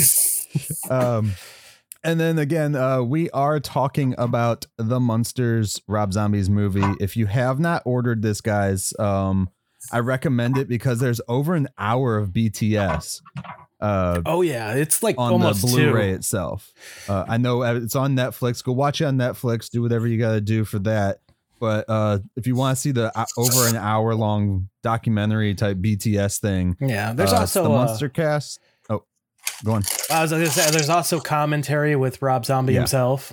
um 0.90 1.32
and 2.05 2.21
then 2.21 2.39
again 2.39 2.77
uh 2.77 3.03
we 3.03 3.31
are 3.31 3.59
talking 3.59 4.15
about 4.19 4.67
the 4.77 5.01
Munsters 5.01 5.81
rob 5.89 6.12
zombies 6.12 6.49
movie 6.51 6.85
if 7.01 7.17
you 7.17 7.27
have 7.27 7.59
not 7.59 7.83
ordered 7.85 8.23
this 8.23 8.41
guys 8.41 8.93
um 8.99 9.49
i 9.93 9.99
recommend 9.99 10.56
it 10.59 10.69
because 10.69 11.01
there's 11.01 11.21
over 11.29 11.55
an 11.55 11.69
hour 11.79 12.17
of 12.17 12.29
bts 12.31 13.21
uh 13.81 14.23
Oh, 14.25 14.41
yeah. 14.43 14.73
It's 14.75 15.03
like 15.03 15.17
on 15.19 15.33
almost 15.33 15.62
the 15.62 15.69
blu-ray 15.69 16.11
two. 16.11 16.15
itself 16.17 16.73
uh 17.09 17.25
i 17.29 17.37
know 17.37 17.62
it's 17.62 17.97
on 17.97 18.15
netflix 18.15 18.62
go 18.62 18.73
watch 18.73 19.01
it 19.01 19.06
on 19.06 19.17
netflix 19.17 19.69
do 19.71 19.83
whatever 19.83 20.06
you 20.06 20.19
got 20.19 20.33
to 20.33 20.41
do 20.41 20.65
for 20.65 20.79
that 20.81 21.19
but 21.61 21.85
uh 21.89 22.19
if 22.37 22.47
you 22.47 22.55
want 22.55 22.77
to 22.77 22.81
see 22.81 22.93
the 22.93 23.17
uh, 23.19 23.25
over 23.37 23.67
an 23.69 23.77
hour 23.77 24.15
long 24.15 24.69
documentary 24.83 25.55
type 25.55 25.79
bts 25.79 26.39
thing 26.41 26.77
Yeah. 26.81 27.12
There's 27.12 27.33
uh, 27.33 27.41
also. 27.41 27.65
the 27.65 27.71
uh, 27.71 27.85
munster 27.85 28.09
cast 28.09 28.61
go 29.65 29.73
on 29.73 29.83
I 30.11 30.23
was 30.23 30.31
going 30.31 30.44
to 30.44 30.51
say, 30.51 30.71
there's 30.71 30.89
also 30.91 31.21
commentary 31.21 31.97
with 31.97 32.21
Rob 32.23 32.44
Zombie 32.44 32.75
Yeah. 32.75 32.81
himself. 32.81 33.33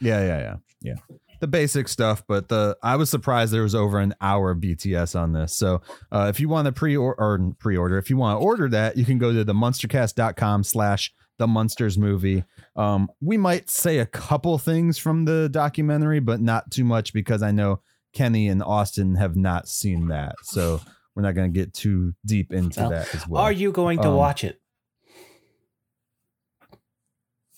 Yeah, 0.00 0.20
yeah, 0.26 0.38
yeah, 0.38 0.56
yeah. 0.82 1.16
The 1.40 1.46
basic 1.46 1.88
stuff, 1.88 2.22
but 2.26 2.48
the 2.48 2.76
I 2.82 2.96
was 2.96 3.10
surprised 3.10 3.52
there 3.52 3.62
was 3.62 3.74
over 3.74 3.98
an 3.98 4.14
hour 4.22 4.50
of 4.50 4.58
BTS 4.58 5.18
on 5.18 5.32
this. 5.34 5.56
So 5.56 5.82
uh, 6.10 6.26
if 6.30 6.40
you 6.40 6.48
want 6.48 6.64
to 6.66 6.72
pre 6.72 6.96
or 6.96 7.14
pre-order, 7.58 7.98
if 7.98 8.08
you 8.08 8.16
want 8.16 8.40
to 8.40 8.44
order 8.44 8.68
that, 8.70 8.96
you 8.96 9.04
can 9.04 9.18
go 9.18 9.32
to 9.32 9.44
the 9.44 9.52
munstercast.com 9.52 10.64
slash 10.64 11.12
the 11.38 11.46
munsters 11.46 11.98
movie. 11.98 12.44
Um, 12.74 13.08
we 13.20 13.36
might 13.36 13.68
say 13.68 13.98
a 13.98 14.06
couple 14.06 14.56
things 14.56 14.96
from 14.96 15.26
the 15.26 15.48
documentary, 15.50 16.20
but 16.20 16.40
not 16.40 16.70
too 16.70 16.84
much 16.84 17.12
because 17.12 17.42
I 17.42 17.50
know 17.50 17.80
Kenny 18.14 18.48
and 18.48 18.62
Austin 18.62 19.16
have 19.16 19.36
not 19.36 19.68
seen 19.68 20.08
that. 20.08 20.34
So 20.42 20.80
we're 21.14 21.22
not 21.22 21.34
going 21.34 21.52
to 21.52 21.58
get 21.58 21.74
too 21.74 22.14
deep 22.24 22.52
into 22.52 22.80
Well, 22.80 22.90
that 22.90 23.14
as 23.14 23.28
well. 23.28 23.42
Are 23.42 23.52
you 23.52 23.72
going 23.72 24.00
to 24.00 24.08
um, 24.08 24.16
watch 24.16 24.42
it? 24.44 24.58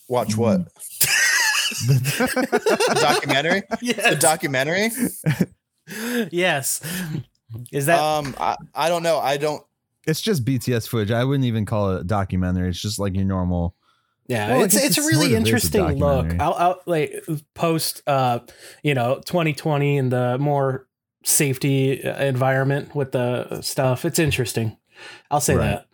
Watch 0.09 0.37
what? 0.37 0.67
The 1.87 2.99
documentary? 3.00 3.62
The 3.71 3.79
Yes. 3.83 4.21
documentary? 4.21 4.91
yes. 6.31 6.81
Is 7.73 7.87
that 7.87 8.00
Um, 8.00 8.35
I, 8.38 8.57
I 8.75 8.88
don't 8.88 9.03
know. 9.03 9.19
I 9.19 9.37
don't. 9.37 9.62
it's 10.07 10.21
just 10.21 10.45
BTS 10.45 10.88
footage. 10.88 11.11
I 11.11 11.25
wouldn't 11.25 11.45
even 11.45 11.65
call 11.67 11.95
it 11.97 12.00
a 12.00 12.05
documentary. 12.05 12.69
It's 12.71 12.81
just 12.81 12.99
like 12.99 13.15
your 13.15 13.25
normal 13.25 13.75
Yeah, 14.27 14.49
Well, 14.49 14.61
I 14.61 14.65
it's 14.65 14.75
it's 14.77 14.99
a 14.99 15.03
really 15.03 15.12
sort 15.12 15.25
of 15.27 15.31
is 15.31 15.35
a 15.35 15.38
interesting 15.38 15.99
look. 15.99 16.41
I'll, 16.41 16.55
I'll 16.55 16.81
like 16.87 17.25
post 17.55 18.03
uh 18.07 18.41
you 18.83 18.95
know 18.95 19.21
2020 19.25 19.99
and 19.99 20.12
the 20.12 20.38
more 20.38 20.87
safety 21.25 22.03
uh, 22.05 22.25
environment 22.25 22.95
with 22.95 23.12
the 23.12 23.61
stuff. 23.62 24.05
It's 24.05 24.19
interesting. 24.19 24.77
I'll 25.31 25.41
say 25.41 25.55
Right. 25.57 25.67
That. 25.67 25.87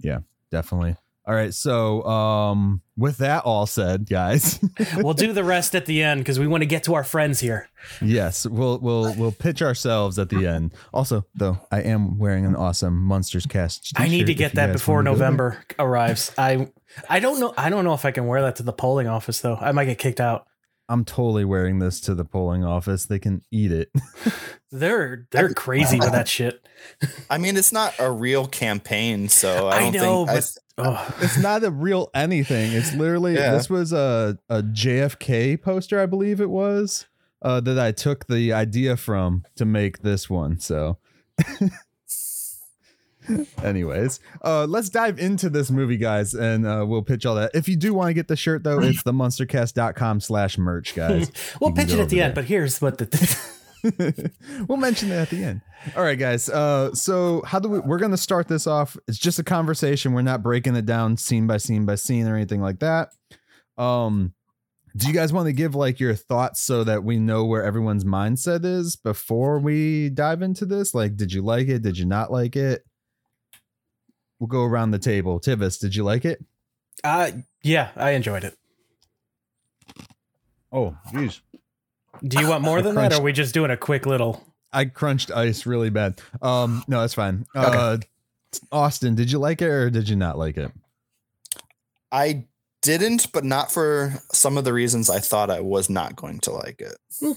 Yeah, 0.00 0.18
definitely. 0.50 0.96
All 1.24 1.34
right, 1.34 1.54
so 1.54 2.02
um 2.04 2.82
with 2.96 3.18
that 3.18 3.44
all 3.44 3.66
said, 3.66 4.08
guys. 4.08 4.58
We'll 4.96 5.14
do 5.14 5.32
the 5.32 5.44
rest 5.44 5.74
at 5.74 5.86
the 5.86 6.02
end 6.02 6.20
because 6.20 6.38
we 6.38 6.46
want 6.46 6.62
to 6.62 6.66
get 6.66 6.84
to 6.84 6.94
our 6.94 7.04
friends 7.04 7.40
here. 7.40 7.68
yes, 8.00 8.46
we'll 8.46 8.78
we'll 8.80 9.14
we'll 9.14 9.32
pitch 9.32 9.62
ourselves 9.62 10.18
at 10.18 10.28
the 10.28 10.46
end. 10.46 10.74
Also, 10.92 11.24
though, 11.34 11.58
I 11.70 11.82
am 11.82 12.18
wearing 12.18 12.44
an 12.44 12.56
awesome 12.56 13.02
Munsters 13.02 13.46
Cast. 13.46 13.92
I 13.96 14.08
need 14.08 14.26
to 14.26 14.34
get 14.34 14.54
that 14.54 14.72
before 14.72 14.96
wanna 14.96 15.10
go 15.12 15.16
there. 15.16 15.26
November 15.26 15.64
arrives. 15.78 16.32
I 16.36 16.68
I 17.08 17.20
don't 17.20 17.38
know 17.40 17.54
I 17.56 17.70
don't 17.70 17.84
know 17.84 17.94
if 17.94 18.04
I 18.04 18.10
can 18.10 18.26
wear 18.26 18.42
that 18.42 18.56
to 18.56 18.62
the 18.62 18.72
polling 18.72 19.06
office 19.06 19.40
though. 19.40 19.56
I 19.56 19.72
might 19.72 19.86
get 19.86 19.98
kicked 19.98 20.20
out. 20.20 20.46
I'm 20.92 21.06
totally 21.06 21.46
wearing 21.46 21.78
this 21.78 22.00
to 22.02 22.14
the 22.14 22.24
polling 22.24 22.64
office. 22.64 23.06
They 23.06 23.18
can 23.18 23.42
eat 23.50 23.72
it. 23.72 23.90
They're 24.74 25.26
they're 25.30 25.52
crazy 25.52 25.98
with 25.98 26.12
that 26.12 26.28
shit. 26.28 26.66
I 27.28 27.36
mean, 27.36 27.58
it's 27.58 27.72
not 27.72 27.94
a 27.98 28.10
real 28.10 28.46
campaign, 28.46 29.28
so 29.28 29.68
I 29.68 29.76
I, 29.76 29.80
don't 29.90 29.92
know, 29.94 30.26
think. 30.26 30.44
but 30.76 30.86
oh, 30.86 31.14
it's 31.20 31.36
not 31.38 31.62
a 31.62 31.70
real 31.70 32.10
anything. 32.14 32.72
It's 32.72 32.94
literally 32.94 33.34
Yeah. 33.36 33.52
this 33.52 33.68
was 33.68 33.92
a 33.92 34.38
a 34.48 34.62
JFK 34.62 35.60
poster, 35.60 36.00
I 36.00 36.06
believe 36.06 36.40
it 36.40 36.48
was, 36.48 37.06
uh, 37.42 37.60
that 37.60 37.78
I 37.78 37.92
took 37.92 38.26
the 38.28 38.54
idea 38.54 38.96
from 38.96 39.44
to 39.56 39.66
make 39.66 39.98
this 39.98 40.30
one. 40.30 40.58
So, 40.58 40.96
anyways, 43.62 44.20
uh, 44.44 44.66
let's 44.68 44.88
dive 44.88 45.18
into 45.18 45.50
this 45.50 45.70
movie, 45.70 45.96
guys, 45.96 46.34
and 46.34 46.66
uh, 46.66 46.84
we'll 46.86 47.02
pitch 47.02 47.26
all 47.26 47.34
that. 47.36 47.50
If 47.54 47.68
you 47.68 47.76
do 47.76 47.94
want 47.94 48.08
to 48.08 48.14
get 48.14 48.28
the 48.28 48.36
shirt, 48.36 48.64
though, 48.64 48.80
it's 48.80 49.02
the 49.02 49.12
monstercast.com 49.12 50.20
slash 50.20 50.58
merch, 50.58 50.94
guys. 50.94 51.30
we'll 51.60 51.72
pitch 51.72 51.92
it 51.92 52.00
at 52.00 52.08
the 52.08 52.16
over 52.16 52.26
end. 52.26 52.34
But 52.34 52.44
here's 52.46 52.80
what 52.80 52.98
the 52.98 53.52
we'll 54.68 54.78
mention 54.78 55.10
it 55.10 55.16
at 55.16 55.30
the 55.30 55.44
end. 55.44 55.60
All 55.96 56.02
right, 56.02 56.18
guys. 56.18 56.48
Uh, 56.48 56.94
so 56.94 57.42
how 57.44 57.58
do 57.58 57.68
we? 57.68 57.78
We're 57.80 57.98
gonna 57.98 58.16
start 58.16 58.48
this 58.48 58.66
off. 58.66 58.96
It's 59.08 59.18
just 59.18 59.38
a 59.38 59.44
conversation. 59.44 60.12
We're 60.12 60.22
not 60.22 60.42
breaking 60.42 60.76
it 60.76 60.86
down 60.86 61.16
scene 61.16 61.46
by 61.46 61.56
scene 61.56 61.84
by 61.84 61.96
scene 61.96 62.28
or 62.28 62.36
anything 62.36 62.60
like 62.60 62.80
that. 62.80 63.08
Um, 63.76 64.34
do 64.96 65.08
you 65.08 65.14
guys 65.14 65.32
want 65.32 65.46
to 65.46 65.52
give 65.52 65.74
like 65.74 65.98
your 65.98 66.14
thoughts 66.14 66.60
so 66.60 66.84
that 66.84 67.02
we 67.02 67.18
know 67.18 67.44
where 67.44 67.64
everyone's 67.64 68.04
mindset 68.04 68.64
is 68.64 68.94
before 68.94 69.58
we 69.58 70.10
dive 70.10 70.42
into 70.42 70.66
this? 70.66 70.94
Like, 70.94 71.16
did 71.16 71.32
you 71.32 71.42
like 71.42 71.68
it? 71.68 71.82
Did 71.82 71.98
you 71.98 72.04
not 72.04 72.30
like 72.30 72.56
it? 72.56 72.82
We'll 74.42 74.48
go 74.48 74.64
around 74.64 74.90
the 74.90 74.98
table. 74.98 75.38
Tivis, 75.38 75.78
did 75.78 75.94
you 75.94 76.02
like 76.02 76.24
it? 76.24 76.44
uh, 77.04 77.30
yeah, 77.62 77.90
I 77.94 78.10
enjoyed 78.10 78.42
it. 78.42 78.58
Oh, 80.72 80.96
jeez. 81.12 81.42
Do 82.24 82.40
you 82.40 82.48
want 82.48 82.64
more 82.64 82.82
than 82.82 82.96
that, 82.96 83.12
or 83.12 83.16
are 83.18 83.22
we 83.22 83.32
just 83.32 83.54
doing 83.54 83.70
a 83.70 83.76
quick 83.76 84.04
little? 84.04 84.44
I 84.72 84.86
crunched 84.86 85.30
ice 85.30 85.64
really 85.64 85.90
bad. 85.90 86.20
Um, 86.42 86.82
no, 86.88 87.02
that's 87.02 87.14
fine. 87.14 87.46
Uh, 87.54 87.98
Austin, 88.72 89.14
did 89.14 89.30
you 89.30 89.38
like 89.38 89.62
it 89.62 89.68
or 89.68 89.90
did 89.90 90.08
you 90.08 90.16
not 90.16 90.36
like 90.36 90.56
it? 90.56 90.72
I 92.10 92.46
didn't, 92.80 93.30
but 93.30 93.44
not 93.44 93.70
for 93.70 94.14
some 94.32 94.58
of 94.58 94.64
the 94.64 94.72
reasons 94.72 95.08
I 95.08 95.20
thought 95.20 95.50
I 95.50 95.60
was 95.60 95.88
not 95.88 96.16
going 96.16 96.40
to 96.40 96.50
like 96.50 96.80
it. 96.80 96.96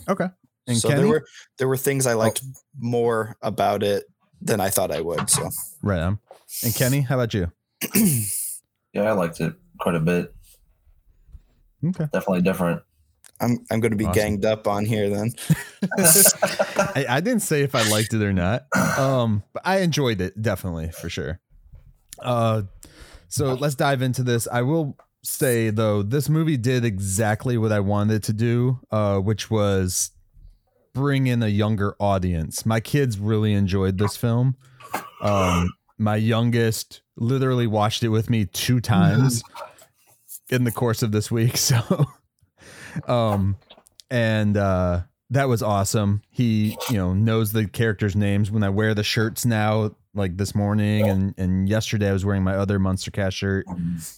Okay. 0.09 0.29
And 0.65 0.77
so 0.77 0.89
Kenny? 0.89 1.01
there 1.01 1.09
were 1.11 1.25
there 1.59 1.67
were 1.67 1.77
things 1.77 2.07
I 2.07 2.13
liked 2.13 2.41
more 2.79 3.37
about 3.43 3.83
it 3.83 4.05
than 4.41 4.59
I 4.59 4.69
thought 4.71 4.91
I 4.91 5.01
would. 5.01 5.29
So 5.29 5.49
Right 5.83 5.99
on. 5.99 6.17
And 6.63 6.73
Kenny, 6.73 7.01
how 7.01 7.15
about 7.15 7.33
you? 7.33 7.51
Yeah, 8.93 9.09
I 9.09 9.11
liked 9.11 9.41
it 9.41 9.53
quite 9.81 9.95
a 9.95 9.99
bit. 9.99 10.33
Okay. 11.85 12.05
Definitely 12.13 12.43
different. 12.43 12.81
I'm 13.41 13.57
I'm 13.69 13.81
going 13.81 13.91
to 13.91 13.97
be 13.97 14.05
Awesome. 14.05 14.21
ganged 14.21 14.45
up 14.45 14.69
on 14.69 14.85
here 14.85 15.09
then. 15.09 15.33
I, 15.99 17.05
I 17.09 17.19
didn't 17.19 17.41
say 17.41 17.63
if 17.63 17.75
I 17.75 17.85
liked 17.89 18.13
it 18.13 18.21
or 18.23 18.31
not. 18.31 18.67
Um, 18.97 19.43
but 19.51 19.63
I 19.65 19.79
enjoyed 19.79 20.21
it 20.21 20.41
definitely 20.41 20.91
for 20.91 21.09
sure. 21.09 21.41
Uh, 22.19 22.61
so 23.27 23.55
let's 23.55 23.75
dive 23.75 24.01
into 24.01 24.23
this. 24.23 24.47
I 24.49 24.61
will 24.61 24.95
say 25.23 25.71
though, 25.71 26.01
this 26.01 26.29
movie 26.29 26.55
did 26.55 26.85
exactly 26.85 27.57
what 27.57 27.73
I 27.73 27.81
wanted 27.81 28.23
to 28.23 28.33
do, 28.33 28.79
uh, 28.91 29.19
which 29.19 29.51
was 29.51 30.11
bring 30.93 31.27
in 31.27 31.43
a 31.43 31.49
younger 31.49 31.97
audience. 31.99 32.65
My 32.65 32.79
kids 32.79 33.19
really 33.19 33.51
enjoyed 33.51 33.97
this 33.97 34.15
film. 34.15 34.55
Um, 35.21 35.73
my 35.97 36.15
youngest 36.15 37.01
literally 37.17 37.67
watched 37.67 38.03
it 38.03 38.09
with 38.09 38.29
me 38.29 38.45
two 38.45 38.79
times 38.79 39.43
in 40.49 40.63
the 40.63 40.71
course 40.71 41.01
of 41.03 41.11
this 41.11 41.31
week. 41.31 41.57
So, 41.65 42.05
um, 43.07 43.57
and 44.09 44.55
uh, 44.55 45.01
that 45.31 45.49
was 45.49 45.61
awesome. 45.61 46.21
He, 46.29 46.77
you 46.89 46.97
know, 46.97 47.13
knows 47.13 47.51
the 47.51 47.67
characters' 47.67 48.15
names. 48.15 48.51
When 48.51 48.63
I 48.63 48.69
wear 48.69 48.93
the 48.93 49.03
shirts 49.03 49.45
now, 49.45 49.95
like 50.13 50.37
this 50.37 50.55
morning 50.55 51.09
and 51.09 51.33
and 51.37 51.67
yesterday, 51.67 52.09
I 52.09 52.13
was 52.13 52.23
wearing 52.23 52.43
my 52.43 52.55
other 52.55 52.79
Munster 52.79 53.11
Cast 53.11 53.35
shirt. 53.35 53.65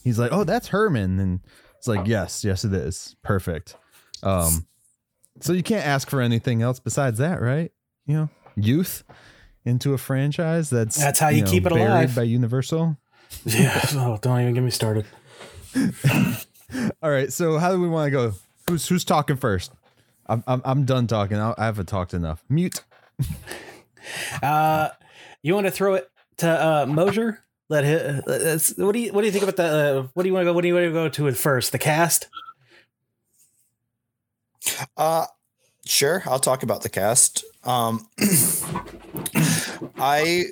He's 0.03 0.19
like, 0.19 0.31
"Oh, 0.31 0.43
that's 0.43 0.67
Herman," 0.67 1.19
and 1.19 1.39
it's 1.77 1.87
like, 1.87 2.05
"Yes, 2.05 2.43
yes, 2.43 2.63
it 2.63 2.73
is. 2.73 3.15
Perfect." 3.23 3.75
Um, 4.21 4.67
so 5.41 5.53
you 5.53 5.63
can't 5.63 5.85
ask 5.85 6.09
for 6.09 6.21
anything 6.21 6.61
else 6.61 6.79
besides 6.79 7.17
that, 7.17 7.41
right? 7.41 7.71
You 8.05 8.15
know, 8.15 8.29
youth 8.55 9.03
into 9.67 9.93
a 9.93 9.97
franchise 9.97 10.69
that's 10.69 10.95
That's 10.97 11.19
how 11.19 11.29
you 11.29 11.43
keep 11.43 11.65
it 11.65 11.71
alive. 11.71 12.15
by 12.15 12.23
Universal. 12.23 12.97
Yeah. 13.45 13.81
Oh, 13.93 14.17
don't 14.21 14.39
even 14.41 14.53
get 14.53 14.63
me 14.63 14.71
started. 14.71 15.05
All 17.03 17.09
right, 17.09 17.31
so 17.31 17.57
how 17.57 17.71
do 17.73 17.81
we 17.81 17.89
want 17.89 18.07
to 18.07 18.11
go? 18.11 18.33
Who's 18.67 18.87
who's 18.87 19.03
talking 19.03 19.35
first? 19.35 19.71
I'm 20.27 20.43
I'm, 20.47 20.61
I'm 20.63 20.85
done 20.85 21.07
talking. 21.07 21.37
I, 21.37 21.53
I 21.57 21.65
haven't 21.65 21.87
talked 21.87 22.13
enough. 22.13 22.43
Mute. 22.49 22.83
Uh, 24.41 24.87
you 25.41 25.53
want 25.53 25.65
to 25.67 25.71
throw 25.71 25.95
it 25.95 26.09
to 26.37 26.47
uh, 26.49 26.85
Mosher? 26.85 27.43
Let 27.67 27.83
him. 27.83 28.21
Let's, 28.25 28.73
what 28.77 28.93
do 28.93 28.99
you 28.99 29.11
What 29.11 29.19
do 29.21 29.25
you 29.27 29.33
think 29.33 29.43
about 29.43 29.57
the? 29.57 29.65
Uh, 29.65 30.07
what 30.13 30.23
do 30.23 30.29
you 30.29 30.33
want 30.33 30.43
to 30.45 30.49
go? 30.49 30.53
What 30.53 30.61
do 30.61 30.69
you 30.69 30.73
want 30.73 30.85
to 30.85 30.91
go 30.93 31.09
to 31.09 31.27
it 31.27 31.35
first? 31.35 31.73
The 31.73 31.77
cast. 31.77 32.29
Uh 34.95 35.25
sure, 35.85 36.23
I'll 36.25 36.39
talk 36.39 36.63
about 36.63 36.83
the 36.83 36.89
cast. 36.89 37.43
Um 37.65 38.07
I 39.99 40.45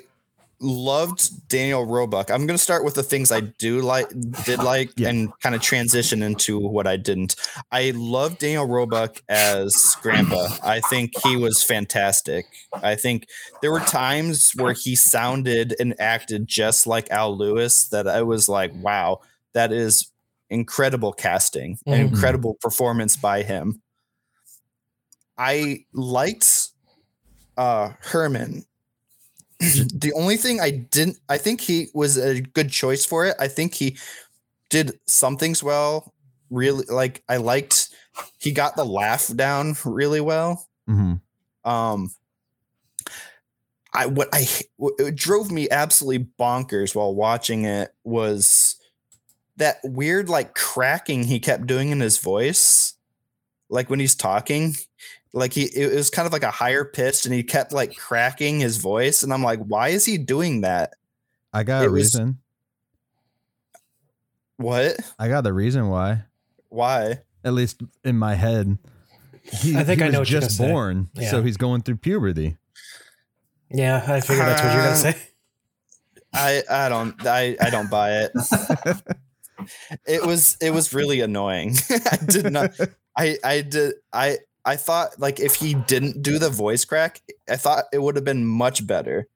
loved 0.60 1.48
Daniel 1.48 1.84
Roebuck. 1.84 2.30
I'm 2.30 2.46
going 2.46 2.56
to 2.56 2.62
start 2.62 2.82
with 2.84 2.94
the 2.94 3.02
things 3.02 3.30
I 3.30 3.40
do 3.40 3.82
like 3.82 4.08
did 4.46 4.58
like 4.58 4.90
Yeah. 4.96 5.10
and 5.10 5.30
kind 5.40 5.54
of 5.54 5.60
transition 5.60 6.22
into 6.22 6.58
what 6.58 6.86
I 6.86 6.96
didn't. 6.96 7.36
I 7.70 7.92
love 7.94 8.38
Daniel 8.38 8.66
Roebuck 8.66 9.22
as 9.28 9.96
Grandpa. 10.00 10.48
I 10.64 10.80
think 10.80 11.12
he 11.22 11.36
was 11.36 11.62
fantastic. 11.62 12.46
I 12.72 12.94
think 12.94 13.26
there 13.60 13.70
were 13.70 13.80
times 13.80 14.52
where 14.56 14.72
he 14.72 14.96
sounded 14.96 15.76
and 15.78 15.94
acted 16.00 16.46
just 16.48 16.86
like 16.86 17.10
Al 17.10 17.36
Lewis 17.36 17.88
that 17.88 18.08
I 18.08 18.22
was 18.22 18.48
like, 18.48 18.72
wow, 18.76 19.20
that 19.52 19.72
is 19.72 20.10
incredible 20.48 21.12
casting, 21.12 21.76
Mhm. 21.86 21.98
incredible 21.98 22.54
performance 22.62 23.14
by 23.16 23.42
him. 23.42 23.82
I 25.36 25.84
liked 25.92 26.68
uh 27.58 27.90
Herman. 28.00 28.64
the 29.60 30.12
only 30.14 30.36
thing 30.36 30.60
I 30.60 30.70
didn't 30.70 31.18
I 31.28 31.38
think 31.38 31.60
he 31.60 31.88
was 31.94 32.16
a 32.16 32.40
good 32.40 32.70
choice 32.70 33.04
for 33.04 33.24
it. 33.24 33.36
I 33.38 33.48
think 33.48 33.74
he 33.74 33.96
did 34.70 34.98
some 35.06 35.36
things 35.36 35.62
well. 35.62 36.12
Really 36.50 36.84
like 36.88 37.22
I 37.28 37.38
liked 37.38 37.88
he 38.38 38.52
got 38.52 38.76
the 38.76 38.84
laugh 38.84 39.34
down 39.34 39.74
really 39.84 40.20
well. 40.20 40.66
hmm 40.86 41.14
Um 41.64 42.10
I 43.92 44.06
what 44.06 44.28
I 44.32 44.46
what 44.76 44.94
it 44.98 45.16
drove 45.16 45.50
me 45.50 45.70
absolutely 45.70 46.28
bonkers 46.38 46.94
while 46.94 47.14
watching 47.14 47.64
it 47.64 47.94
was 48.04 48.76
that 49.56 49.78
weird 49.84 50.28
like 50.28 50.54
cracking 50.54 51.24
he 51.24 51.40
kept 51.40 51.66
doing 51.66 51.90
in 51.90 52.00
his 52.00 52.18
voice 52.18 52.94
like 53.70 53.88
when 53.88 54.00
he's 54.00 54.14
talking 54.14 54.74
like 55.36 55.52
he 55.52 55.64
it 55.64 55.94
was 55.94 56.10
kind 56.10 56.26
of 56.26 56.32
like 56.32 56.42
a 56.42 56.50
higher 56.50 56.84
pitched 56.84 57.26
and 57.26 57.34
he 57.34 57.42
kept 57.44 57.70
like 57.72 57.94
cracking 57.96 58.58
his 58.58 58.78
voice 58.78 59.22
and 59.22 59.32
I'm 59.32 59.42
like 59.42 59.60
why 59.60 59.88
is 59.90 60.04
he 60.04 60.18
doing 60.18 60.62
that 60.62 60.94
I 61.52 61.62
got 61.62 61.84
It 61.84 61.88
a 61.88 61.90
was- 61.90 62.02
reason. 62.14 62.38
what 64.56 64.96
I 65.18 65.28
got 65.28 65.42
the 65.44 65.52
reason 65.52 65.88
why. 65.88 66.24
why 66.68 67.20
At 67.44 67.52
least 67.54 67.82
in 68.04 68.16
my 68.18 68.34
head. 68.34 68.78
He, 69.42 69.76
I 69.76 69.84
think 69.84 70.00
he 70.00 70.06
I 70.06 70.08
know 70.10 70.20
was 70.20 70.28
what 70.28 70.32
you're 70.32 70.40
just 70.40 70.56
say. 70.56 70.66
born, 70.68 71.08
Yeah. 71.14 71.30
so 71.30 71.42
he's 71.42 71.56
going 71.56 71.82
through 71.82 71.98
puberty. 71.98 72.56
Yeah, 73.70 74.02
I 74.06 74.20
figured 74.20 74.46
that's 74.46 74.62
what 74.62 74.72
you're 74.72 74.82
gonna 74.82 74.90
Uh, 74.92 74.94
say. 74.94 75.16
I 76.32 76.62
I 76.70 76.88
don't 76.88 77.26
I 77.26 77.56
I 77.60 77.70
don't 77.70 77.88
buy 77.90 78.22
it 78.22 78.32
it 80.06 80.24
was 80.26 80.56
it 80.60 80.70
was 80.70 80.92
really 80.92 81.20
annoying 81.20 81.76
I 81.90 82.16
did 82.16 82.52
not 82.52 82.72
I 83.16 83.38
I 83.42 83.60
did 83.62 83.94
I 84.12 84.38
I 84.66 84.76
thought 84.76 85.18
like 85.18 85.40
if 85.40 85.54
he 85.54 85.74
didn't 85.74 86.22
do 86.22 86.38
the 86.38 86.50
voice 86.50 86.84
crack, 86.84 87.22
I 87.48 87.56
thought 87.56 87.84
it 87.92 88.02
would 88.02 88.16
have 88.16 88.24
been 88.24 88.44
much 88.44 88.86
better. 88.86 89.28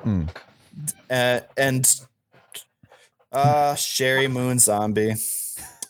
Hmm. 0.00 0.24
Uh, 1.10 1.40
and 1.56 2.00
uh 3.32 3.72
Sheri 3.74 4.30
Moon 4.30 4.58
Zombie. 4.58 5.14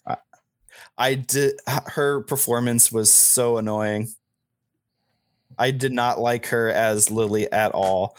I, 0.06 0.16
I 0.96 1.14
did 1.14 1.58
her 1.66 2.22
performance 2.22 2.92
was 2.92 3.12
so 3.12 3.58
annoying. 3.58 4.08
I 5.58 5.70
did 5.72 5.92
not 5.92 6.20
like 6.20 6.46
her 6.46 6.68
as 6.70 7.10
Lily 7.10 7.50
at 7.50 7.72
all. 7.72 8.16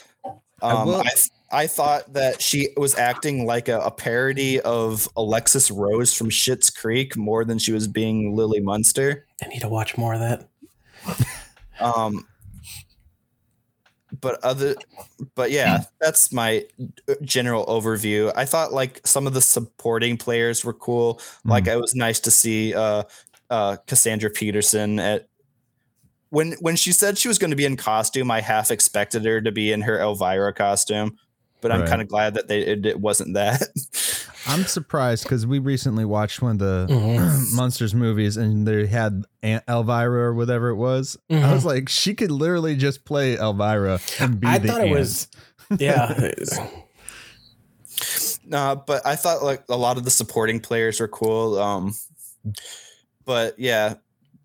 I 0.62 0.72
Um, 0.72 0.88
will- 0.88 1.02
I, 1.02 1.12
I 1.52 1.68
thought 1.68 2.12
that 2.14 2.42
she 2.42 2.70
was 2.76 2.96
acting 2.96 3.46
like 3.46 3.70
a, 3.70 3.80
a 3.80 3.92
parody 3.92 4.60
of 4.62 5.08
Alexis 5.16 5.70
Rose 5.72 6.14
from 6.14 6.30
Schitt's 6.30 6.70
Creek 6.70 7.16
more 7.16 7.46
than 7.46 7.60
she 7.60 7.72
was 7.72 7.88
being 7.88 8.36
Lily 8.36 8.60
Munster. 8.60 9.27
I 9.44 9.48
need 9.48 9.62
to 9.62 9.70
watch 9.70 9.98
more 9.98 10.14
of 10.14 10.20
that. 10.20 10.48
Um, 11.80 12.28
but 14.20 14.44
other, 14.44 14.76
but 15.36 15.52
yeah, 15.52 15.84
that's 16.02 16.32
my 16.34 16.66
uh, 17.08 17.14
general 17.22 17.66
overview. 17.68 18.32
I 18.36 18.46
thought 18.46 18.74
like 18.74 19.06
some 19.06 19.28
of 19.28 19.34
the 19.34 19.42
supporting 19.42 20.18
players 20.18 20.66
were 20.66 20.74
cool. 20.74 21.22
Like 21.46 21.68
it 21.68 21.80
was 21.80 21.94
nice 21.94 22.20
to 22.22 22.32
see 22.32 22.74
uh, 22.74 23.04
uh, 23.50 23.78
Cassandra 23.86 24.30
Peterson 24.30 24.98
at 25.00 25.28
when 26.30 26.54
when 26.62 26.76
she 26.76 26.92
said 26.92 27.18
she 27.18 27.28
was 27.28 27.38
going 27.38 27.52
to 27.52 27.58
be 27.58 27.66
in 27.66 27.78
costume. 27.78 28.32
I 28.32 28.42
half 28.42 28.72
expected 28.72 29.24
her 29.26 29.40
to 29.42 29.52
be 29.52 29.72
in 29.72 29.82
her 29.82 30.00
Elvira 30.00 30.54
costume, 30.54 31.18
but 31.62 31.72
I'm 31.72 31.82
Right. 31.82 31.90
kind 31.90 32.02
of 32.02 32.08
glad 32.08 32.34
that 32.36 32.48
they 32.48 32.62
it, 32.62 32.86
it 32.86 33.00
wasn't 33.00 33.36
that. 33.36 33.62
I'm 34.48 34.64
surprised 34.66 35.24
because 35.24 35.46
we 35.46 35.60
recently 35.60 36.06
watched 36.06 36.42
one 36.42 36.52
of 36.54 36.60
the 36.60 36.88
Mhm. 36.90 37.52
Munsters 37.56 37.94
movies 37.94 38.38
and 38.38 38.68
they 38.68 38.88
had 38.88 39.26
Aunt 39.44 39.64
Elvira 39.68 40.28
or 40.30 40.34
whatever 40.34 40.70
it 40.70 40.76
was. 40.76 41.18
I 41.30 41.34
Mhm. 41.36 41.54
was 41.54 41.66
like, 41.66 41.90
she 41.90 42.14
could 42.16 42.32
literally 42.32 42.76
just 42.76 43.04
play 43.06 43.38
Elvira 43.38 44.00
and 44.20 44.40
be 44.40 44.48
I 44.48 44.58
the 44.58 44.68
thought 44.70 44.82
it 44.82 44.90
was 44.92 45.28
yeah. 45.80 46.32
Uh, 48.52 48.76
but 48.76 49.06
I 49.06 49.16
thought 49.18 49.44
like 49.44 49.64
a 49.70 49.76
lot 49.76 49.98
of 49.98 50.06
the 50.06 50.10
supporting 50.12 50.60
players 50.62 51.00
were 51.02 51.08
cool. 51.10 51.60
Um, 51.60 51.94
but 53.26 53.60
yeah, 53.60 53.96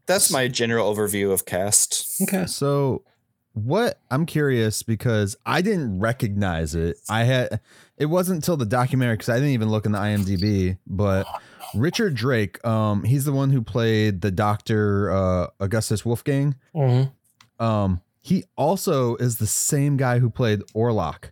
that's 0.06 0.30
my 0.30 0.48
general 0.48 0.92
overview 0.92 1.32
of 1.32 1.44
cast. 1.46 2.20
okay. 2.22 2.46
So, 2.46 3.04
what 3.52 4.00
I'm 4.10 4.26
curious 4.26 4.82
because 4.82 5.36
I 5.46 5.60
didn't 5.62 6.00
recognize 6.00 6.74
it. 6.74 6.96
I 7.08 7.24
had 7.24 7.60
it 7.98 8.06
wasn't 8.06 8.36
until 8.36 8.56
the 8.56 8.66
documentary 8.66 9.14
because 9.16 9.28
I 9.28 9.34
didn't 9.36 9.50
even 9.50 9.68
look 9.68 9.86
in 9.86 9.92
the 9.92 9.98
IMDb. 9.98 10.78
But 10.86 11.26
Richard 11.74 12.16
Brake, 12.16 12.64
um, 12.66 13.04
he's 13.04 13.24
the 13.24 13.32
one 13.32 13.50
who 13.50 13.62
played 13.62 14.20
the 14.20 14.30
Doctor 14.30 15.10
uh, 15.10 15.46
Augustus 15.60 16.04
Wolfgang. 16.04 16.56
Mhm. 16.74 17.12
Um, 17.58 18.00
he 18.20 18.44
also 18.56 19.16
is 19.16 19.36
the 19.36 19.46
same 19.46 19.96
guy 19.96 20.18
who 20.18 20.30
played 20.30 20.60
Orlok. 20.74 21.30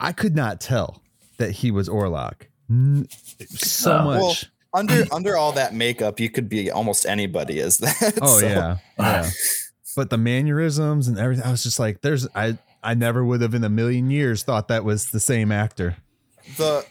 I 0.00 0.12
could 0.12 0.36
not 0.36 0.60
tell 0.60 1.02
that 1.38 1.50
he 1.52 1.70
was 1.70 1.88
Orlok. 1.88 2.42
N- 2.70 3.06
So 3.48 3.98
No. 3.98 4.04
much. 4.04 4.20
Well, 4.20 4.34
Under 4.74 5.04
under 5.12 5.36
all 5.36 5.52
that 5.52 5.74
makeup, 5.74 6.20
you 6.20 6.28
could 6.28 6.48
be 6.48 6.70
almost 6.70 7.06
anybody 7.06 7.58
Is 7.58 7.78
that. 7.78 8.18
oh 8.20 8.38
so- 8.40 8.46
yeah, 8.46 8.76
yeah. 8.98 9.30
But 9.96 10.10
the 10.10 10.18
mannerisms 10.18 11.08
and 11.08 11.18
everything, 11.18 11.44
I 11.44 11.50
was 11.50 11.62
just 11.64 11.78
like, 11.80 12.02
"There's 12.02 12.28
I 12.34 12.58
I 12.88 12.94
never 12.94 13.24
would 13.24 13.40
have 13.42 13.54
in 13.54 13.64
a 13.64 13.68
million 13.68 14.10
years 14.10 14.42
thought 14.42 14.68
that 14.68 14.84
was 14.84 15.10
the 15.10 15.20
same 15.20 15.52
actor." 15.52 15.96
the 16.56 16.84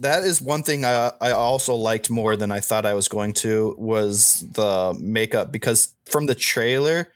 that 0.00 0.24
is 0.24 0.40
one 0.42 0.62
thing 0.62 0.84
I 0.84 1.12
I 1.20 1.30
also 1.32 1.74
liked 1.74 2.10
more 2.10 2.36
than 2.36 2.50
I 2.50 2.60
thought 2.60 2.86
I 2.86 2.94
was 2.94 3.08
going 3.08 3.32
to 3.34 3.74
was 3.78 4.44
the 4.52 4.96
makeup 5.00 5.52
because 5.52 5.94
from 6.06 6.26
the 6.26 6.34
trailer, 6.34 7.12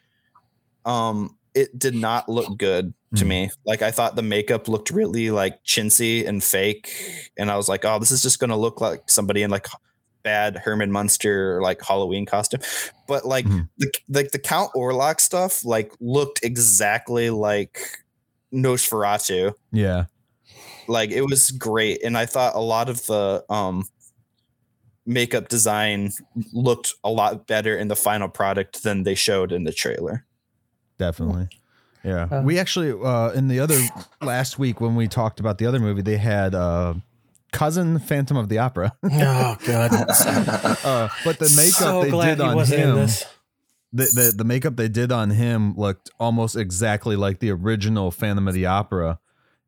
um, 0.85 1.37
it 1.55 1.77
did 1.79 1.95
not 1.95 2.29
look 2.29 2.57
good 2.59 2.93
to 3.17 3.25
Mm. 3.25 3.29
me. 3.29 3.51
Like 3.65 3.81
I 3.83 3.91
thought 3.91 4.17
the 4.17 4.23
makeup 4.23 4.69
looked 4.69 4.91
really 4.91 5.31
like 5.31 5.65
chintzy 5.65 6.27
and 6.29 6.45
fake, 6.45 6.91
and 7.39 7.51
I 7.51 7.57
was 7.57 7.69
like, 7.69 7.85
oh, 7.87 7.99
this 7.99 8.11
is 8.11 8.23
just 8.23 8.39
gonna 8.39 8.57
look 8.57 8.81
like 8.81 9.09
somebody 9.09 9.43
in 9.43 9.51
like 9.51 9.67
bad 10.23 10.57
Herman 10.59 10.93
Munster 10.93 11.61
like 11.63 11.81
Halloween 11.83 12.27
costume. 12.27 12.61
But 13.07 13.25
like 13.25 13.47
Mhm. 13.47 13.69
the 13.79 13.91
like 14.11 14.31
the 14.33 14.39
Count 14.39 14.71
Orlok 14.77 15.21
stuff 15.21 15.65
like 15.65 15.93
looked 16.01 16.41
exactly 16.43 17.31
like 17.31 17.81
Nosferatu 18.53 19.55
Yeah, 19.73 20.05
like 20.87 21.11
it 21.11 21.23
was 21.23 21.51
great 21.51 22.03
and 22.03 22.17
i 22.17 22.25
thought 22.27 22.55
a 22.55 22.61
lot 22.61 22.89
of 22.89 23.05
the 23.07 23.45
um 23.51 23.85
makeup 25.07 25.49
design 25.49 26.13
looked 26.53 26.95
a 27.05 27.11
lot 27.11 27.47
better 27.47 27.77
in 27.77 27.89
the 27.89 27.97
final 27.97 28.29
product 28.29 28.83
than 28.83 29.03
they 29.05 29.15
showed 29.15 29.53
in 29.53 29.65
the 29.65 29.73
trailer 29.73 30.25
definitely. 30.99 31.49
Yeah, 32.05 32.29
Uh, 32.31 32.43
we 32.43 32.59
actually 32.59 32.93
uh 32.93 33.31
in 33.33 33.49
the 33.49 33.61
other 33.61 33.79
last 34.23 34.59
week 34.59 34.81
when 34.81 34.95
we 34.95 35.09
talked 35.09 35.41
about 35.41 35.59
the 35.59 35.67
other 35.67 35.81
movie, 35.81 36.01
they 36.03 36.17
had 36.17 36.55
uh 36.55 36.95
cousin 37.53 37.99
Phantom 37.99 38.37
of 38.37 38.49
the 38.49 38.59
Opera. 38.59 38.97
Oh 39.05 39.57
god. 39.67 39.91
uh, 40.85 41.09
but 41.25 41.39
the 41.39 41.53
makeup 41.57 41.73
so 41.73 42.03
they 42.03 42.11
did 42.11 42.39
he 42.39 42.45
on 42.45 42.55
wasn't 42.55 42.83
in 42.83 42.97
him. 42.97 43.09
The, 43.93 44.05
the 44.05 44.35
the 44.39 44.45
makeup 44.45 44.77
they 44.77 44.89
did 44.89 45.11
on 45.13 45.31
him 45.31 45.75
looked 45.77 46.11
almost 46.21 46.57
exactly 46.57 47.17
like 47.17 47.39
the 47.41 47.51
original 47.51 48.11
Phantom 48.11 48.47
of 48.49 48.55
the 48.55 48.67
Opera, 48.67 49.19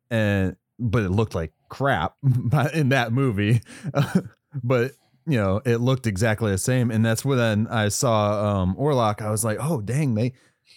and 0.09 0.55
but 0.79 1.03
it 1.03 1.09
looked 1.09 1.35
like 1.35 1.53
crap 1.69 2.15
in 2.73 2.89
that 2.89 3.11
movie. 3.13 3.61
but 4.63 4.91
you 5.25 5.37
know, 5.37 5.61
it 5.65 5.77
looked 5.77 6.07
exactly 6.07 6.51
the 6.51 6.57
same, 6.57 6.91
and 6.91 7.05
that's 7.05 7.23
when 7.23 7.67
I 7.67 7.89
saw 7.89 8.61
um, 8.61 8.75
Orlok. 8.75 9.21
I 9.21 9.29
was 9.31 9.43
like, 9.43 9.57
oh 9.59 9.81
dang, 9.81 10.15
they 10.15 10.33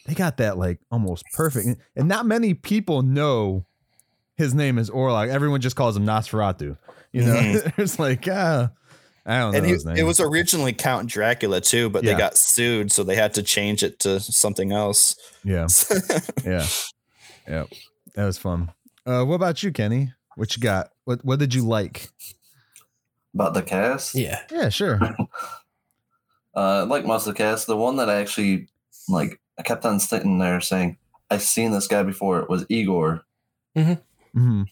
they 0.07 0.14
got 0.14 0.37
that 0.38 0.59
like 0.59 0.80
almost 0.90 1.24
perfect, 1.33 1.78
and 1.96 2.09
not 2.09 2.26
many 2.26 2.54
people 2.54 3.02
know 3.02 3.64
his 4.37 4.54
name 4.54 4.78
is 4.78 4.90
Orlok. 4.90 5.28
Everyone 5.28 5.61
just 5.61 5.76
calls 5.76 5.96
him 5.96 6.04
Nosferatu. 6.04 6.76
You 7.12 7.22
know, 7.24 7.35
Mhm. 7.35 7.72
it's 7.78 7.98
like 7.98 8.26
ah. 8.30 8.70
I 9.26 9.38
don't 9.38 9.52
know 9.52 9.58
and 9.58 9.66
he, 9.66 9.72
his 9.72 9.84
name. 9.87 9.96
it 9.96 10.02
was 10.02 10.20
originally 10.20 10.72
count 10.72 11.08
dracula 11.08 11.60
too 11.60 11.88
but 11.90 12.04
Yeah. 12.04 12.12
they 12.12 12.18
got 12.18 12.37
sued 12.37 12.92
so 12.92 13.02
they 13.04 13.16
had 13.16 13.32
to 13.34 13.42
change 13.42 13.82
it 13.82 13.98
to 14.00 14.20
something 14.20 14.72
else 14.72 15.16
yeah. 15.44 15.66
Yeah. 16.44 16.66
Yeah. 17.48 17.64
That 18.14 18.24
was 18.26 18.38
fun. 18.38 18.70
Uh 19.06 19.24
what 19.24 19.34
about 19.37 19.62
you, 19.62 19.72
Kenny? 19.72 20.12
What 20.37 20.56
you 20.56 20.62
got? 20.62 20.90
What 21.04 21.24
what 21.24 21.38
did 21.38 21.54
you 21.54 21.62
like? 21.66 22.08
About 23.34 23.54
the 23.54 23.62
cast, 23.62 24.14
Yeah. 24.14 24.40
Yeah, 24.50 24.68
sure. 24.68 25.00
uh, 26.54 26.87
like 26.87 27.04
most 27.04 27.26
of 27.26 27.34
the 27.34 27.38
cast, 27.38 27.66
the 27.66 27.76
one 27.76 27.96
that 27.96 28.08
I 28.08 28.20
actually 28.20 28.68
like, 29.08 29.40
I 29.58 29.62
kept 29.62 29.84
on 29.84 29.98
sitting 30.00 30.38
there 30.38 30.60
saying, 30.60 30.96
"I've 31.30 31.42
seen 31.42 31.72
this 31.72 31.87
guy 31.88 32.02
before." 32.04 32.38
It 32.40 32.48
was 32.48 32.64
Igor? 32.68 33.24
hmm 33.76 34.62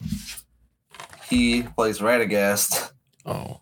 He 1.29 1.63
plays 1.65 1.99
Radagast 1.99 2.93
Oh. 3.27 3.62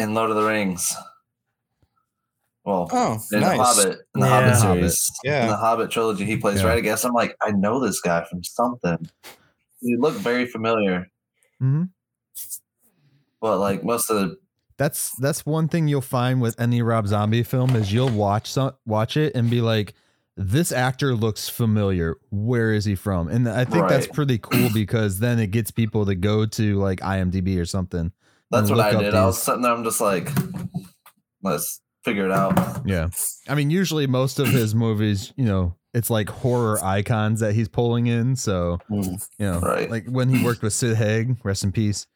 In 0.00 0.14
Lord 0.14 0.30
of 0.30 0.36
the 0.36 0.42
Rings. 0.44 0.92
Well, 2.64 2.88
oh 2.92 3.18
in 3.32 3.40
nice 3.40 3.56
the 3.56 3.62
Hobbit, 3.64 3.98
in 4.14 4.20
the 4.20 4.26
Yeah. 4.26 4.32
Hobbit 4.32 4.54
Hobbit. 4.56 4.92
series, 4.92 5.10
Yeah. 5.24 5.42
in 5.44 5.48
the 5.48 5.56
Hobbit 5.56 5.90
trilogy, 5.90 6.24
he 6.24 6.36
plays 6.36 6.60
Yeah. 6.62 6.74
Radagast. 6.76 7.04
I'm 7.04 7.12
like, 7.12 7.36
I 7.42 7.50
know 7.52 7.80
this 7.84 8.00
guy 8.00 8.24
from 8.24 8.42
something. 8.44 9.08
He 9.80 9.96
looked 9.96 10.18
very 10.18 10.46
familiar, 10.46 11.06
hmm 11.58 11.84
but 13.40 13.58
like 13.58 13.82
most 13.82 14.10
of 14.10 14.16
the 14.20 14.36
That's 14.76 15.12
that's 15.16 15.46
one 15.46 15.68
thing 15.68 15.88
you'll 15.88 16.02
find 16.02 16.40
with 16.42 16.58
any 16.60 16.82
Rob 16.82 17.06
Zombie 17.06 17.42
film 17.42 17.74
is 17.76 17.90
you'll 17.92 18.10
watch 18.10 18.50
some 18.50 18.72
watch 18.84 19.16
it 19.16 19.34
and 19.34 19.48
be 19.50 19.62
like, 19.62 19.94
this 20.36 20.72
actor 20.72 21.14
looks 21.14 21.48
familiar. 21.48 22.16
Where 22.30 22.72
is 22.74 22.84
he 22.84 22.94
from? 22.94 23.28
And 23.28 23.48
I 23.48 23.64
think 23.64 23.88
that's 23.88 24.06
pretty 24.06 24.36
cool 24.38 24.68
because 24.74 25.18
then 25.18 25.38
it 25.38 25.50
gets 25.50 25.70
people 25.70 26.04
to 26.06 26.14
go 26.14 26.44
to 26.44 26.78
like 26.78 27.00
IMDb 27.00 27.58
or 27.58 27.64
something. 27.64 28.12
That's 28.50 28.70
what 28.70 28.80
I 28.80 28.94
did. 29.00 29.14
I 29.14 29.26
was 29.26 29.40
sitting 29.42 29.62
there, 29.62 29.72
I'm 29.72 29.84
just 29.84 30.00
like, 30.00 30.28
let's 31.42 31.80
figure 32.04 32.24
it 32.26 32.32
out. 32.32 32.82
Yeah. 32.86 33.08
I 33.48 33.54
mean, 33.54 33.70
usually 33.70 34.06
most 34.06 34.38
of 34.38 34.48
his 34.48 34.74
movies, 34.74 35.32
you 35.36 35.44
know, 35.44 35.76
it's 35.92 36.08
like 36.10 36.28
horror 36.28 36.78
icons 36.84 37.40
that 37.40 37.54
he's 37.54 37.68
pulling 37.68 38.06
in. 38.06 38.36
So 38.36 38.78
Mm. 38.90 39.28
you 39.38 39.46
know, 39.46 39.60
Right. 39.60 39.90
like 39.90 40.06
when 40.06 40.28
he 40.28 40.44
worked 40.44 40.62
with 40.62 40.72
Sid 40.72 40.96
Haig, 40.96 41.36
rest 41.44 41.64
in 41.64 41.72
peace. 41.72 42.06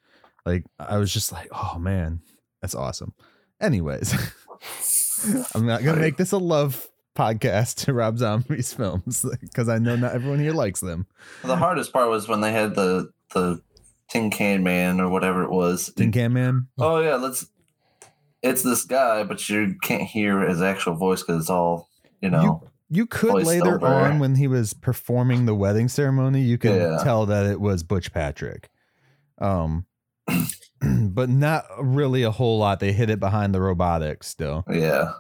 Like 0.47 0.65
I 0.79 0.99
was 0.99 1.13
just 1.13 1.33
like, 1.33 1.49
oh 1.53 1.79
man, 1.79 2.21
that's 2.63 2.75
awesome. 2.75 3.15
Anyways, 3.61 4.15
I'm 5.55 5.67
not 5.67 5.83
gonna 5.83 6.01
make 6.01 6.17
this 6.17 6.33
a 6.33 6.39
love 6.39 6.87
podcast 7.17 7.85
to 7.85 7.93
Rob 7.95 8.19
Zombie's 8.19 8.73
films 8.73 9.25
because 9.41 9.69
I 9.69 9.79
know 9.79 9.97
not 9.97 10.13
everyone 10.15 10.39
here 10.41 10.53
likes 10.53 10.81
them. 10.81 11.07
The 11.45 11.57
hardest 11.57 11.93
part 11.93 12.09
was 12.11 12.29
when 12.29 12.41
they 12.41 12.53
had 12.53 12.75
the 12.75 13.11
the 13.33 13.61
tin 14.15 14.31
can 14.31 14.63
man 14.63 15.01
or 15.01 15.09
whatever 15.09 15.43
it 15.43 15.51
was. 15.51 15.93
Tin 15.97 16.13
Can 16.13 16.33
Man. 16.33 16.69
Oh 16.79 17.01
yeah, 17.01 17.17
let's. 17.17 17.47
It's 18.43 18.63
this 18.63 18.85
guy, 18.85 19.25
but 19.25 19.49
you 19.49 19.75
can't 19.83 20.03
hear 20.03 20.41
his 20.41 20.61
actual 20.63 20.95
voice 20.95 21.23
because 21.23 21.43
it's 21.43 21.51
all 21.51 21.89
you 22.21 22.31
know. 22.31 22.63
You 22.91 23.07
could 23.07 23.35
later 23.47 23.75
over. 23.77 23.87
on 23.87 24.19
when 24.19 24.37
he 24.37 24.47
was 24.47 24.73
performing 24.75 25.47
the 25.47 25.55
wedding 25.55 25.89
ceremony, 25.89 26.43
you 26.43 26.59
could 26.59 26.81
Yeah. 26.81 26.99
tell 27.03 27.27
that 27.27 27.47
it 27.47 27.61
was 27.61 27.83
Butch 27.83 28.13
Patrick. 28.13 28.69
Um, 29.39 29.87
but 30.81 31.29
not 31.29 31.65
really 31.81 32.23
a 32.23 32.31
whole 32.31 32.59
lot. 32.59 32.79
They 32.81 32.93
hid 32.93 33.11
it 33.11 33.19
behind 33.19 33.55
the 33.55 33.61
robotics 33.61 34.29
still. 34.29 34.65
yeah, 34.71 35.13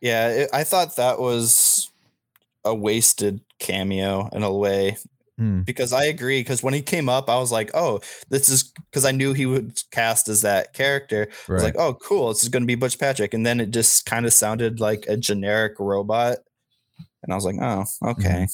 yeah 0.00 0.28
it, 0.28 0.50
i 0.52 0.64
thought 0.64 0.96
that 0.96 1.18
was 1.20 1.90
a 2.64 2.74
wasted 2.74 3.40
cameo 3.58 4.28
in 4.32 4.42
a 4.42 4.52
way 4.52 4.96
Hmm. 5.40 5.62
because 5.62 5.94
I 5.94 6.04
agree. 6.04 6.40
Because 6.40 6.62
when 6.62 6.74
he 6.74 6.82
came 6.82 7.08
up, 7.08 7.30
I 7.30 7.38
was 7.38 7.50
like, 7.50 7.70
"Oh, 7.72 8.00
this 8.28 8.50
is," 8.50 8.74
because 8.90 9.06
I 9.06 9.10
knew 9.10 9.32
he 9.32 9.46
would 9.46 9.72
cast 9.90 10.28
as 10.28 10.42
that 10.42 10.74
character. 10.74 11.30
I 11.48 11.52
was 11.54 11.62
like, 11.62 11.76
"Oh, 11.78 11.94
cool, 11.94 12.28
this 12.28 12.42
is 12.42 12.50
going 12.50 12.62
to 12.62 12.66
be 12.66 12.74
Butch 12.74 12.98
Patrick," 12.98 13.32
and 13.32 13.46
then 13.46 13.58
it 13.58 13.70
just 13.70 14.04
kind 14.04 14.26
of 14.26 14.34
sounded 14.34 14.80
like 14.80 15.06
a 15.08 15.16
generic 15.16 15.80
robot, 15.80 16.40
and 17.22 17.32
I 17.32 17.36
was 17.36 17.46
like, 17.46 17.56
"Oh, 17.58 17.86
okay, 18.10 18.48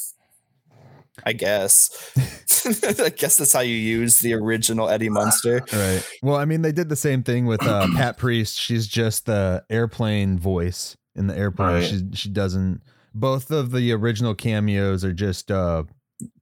I 1.24 1.32
guess." 1.32 1.90
I 3.00 3.10
guess 3.10 3.36
that's 3.36 3.52
how 3.52 3.60
you 3.60 3.74
use 3.74 4.20
the 4.20 4.34
original 4.34 4.88
Eddie 4.88 5.08
Munster. 5.08 5.64
Right. 5.72 6.08
Well, 6.22 6.36
I 6.36 6.44
mean, 6.44 6.62
they 6.62 6.72
did 6.72 6.88
the 6.88 6.94
same 6.94 7.24
thing 7.24 7.46
with 7.46 7.66
uh, 7.66 7.88
Pat 7.96 8.16
Priest. 8.16 8.56
She's 8.56 8.86
just 8.86 9.26
the 9.26 9.64
airplane 9.70 10.38
voice 10.38 10.96
in 11.16 11.26
the 11.26 11.36
airplane. 11.36 11.68
Right. 11.68 11.84
She 11.84 12.02
she 12.12 12.28
doesn't. 12.28 12.80
Both 13.12 13.50
of 13.50 13.72
the 13.72 13.90
original 13.92 14.36
cameos 14.36 15.04
are 15.04 15.12
just 15.12 15.50
uh, 15.50 15.84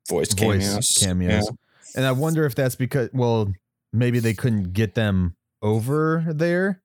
Voice 0.09 0.35
voice 0.35 0.69
cameos. 0.69 0.99
cameos. 1.01 1.51
And 1.97 2.05
I 2.05 2.13
wonder 2.13 2.45
if 2.45 2.55
that's 2.55 2.77
because 2.77 3.11
well, 3.13 3.53
maybe 3.93 4.19
they 4.19 4.35
couldn't 4.35 4.73
get 4.73 4.95
them 4.95 5.37
over 5.63 6.25
there 6.29 6.83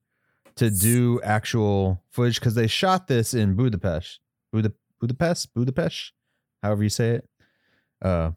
to 0.56 0.70
do 0.70 1.22
actual 1.24 2.04
footage 2.12 2.40
because 2.40 2.56
they 2.56 2.68
shot 2.68 3.08
this 3.08 3.34
in 3.34 3.56
Budapest, 3.56 4.20
Buda, 4.52 4.74
Budapest, 5.00 5.54
Budapest, 5.54 6.14
however 6.62 6.84
you 6.84 6.90
say 6.90 7.12
it. 7.12 7.30
Uh, 8.02 8.32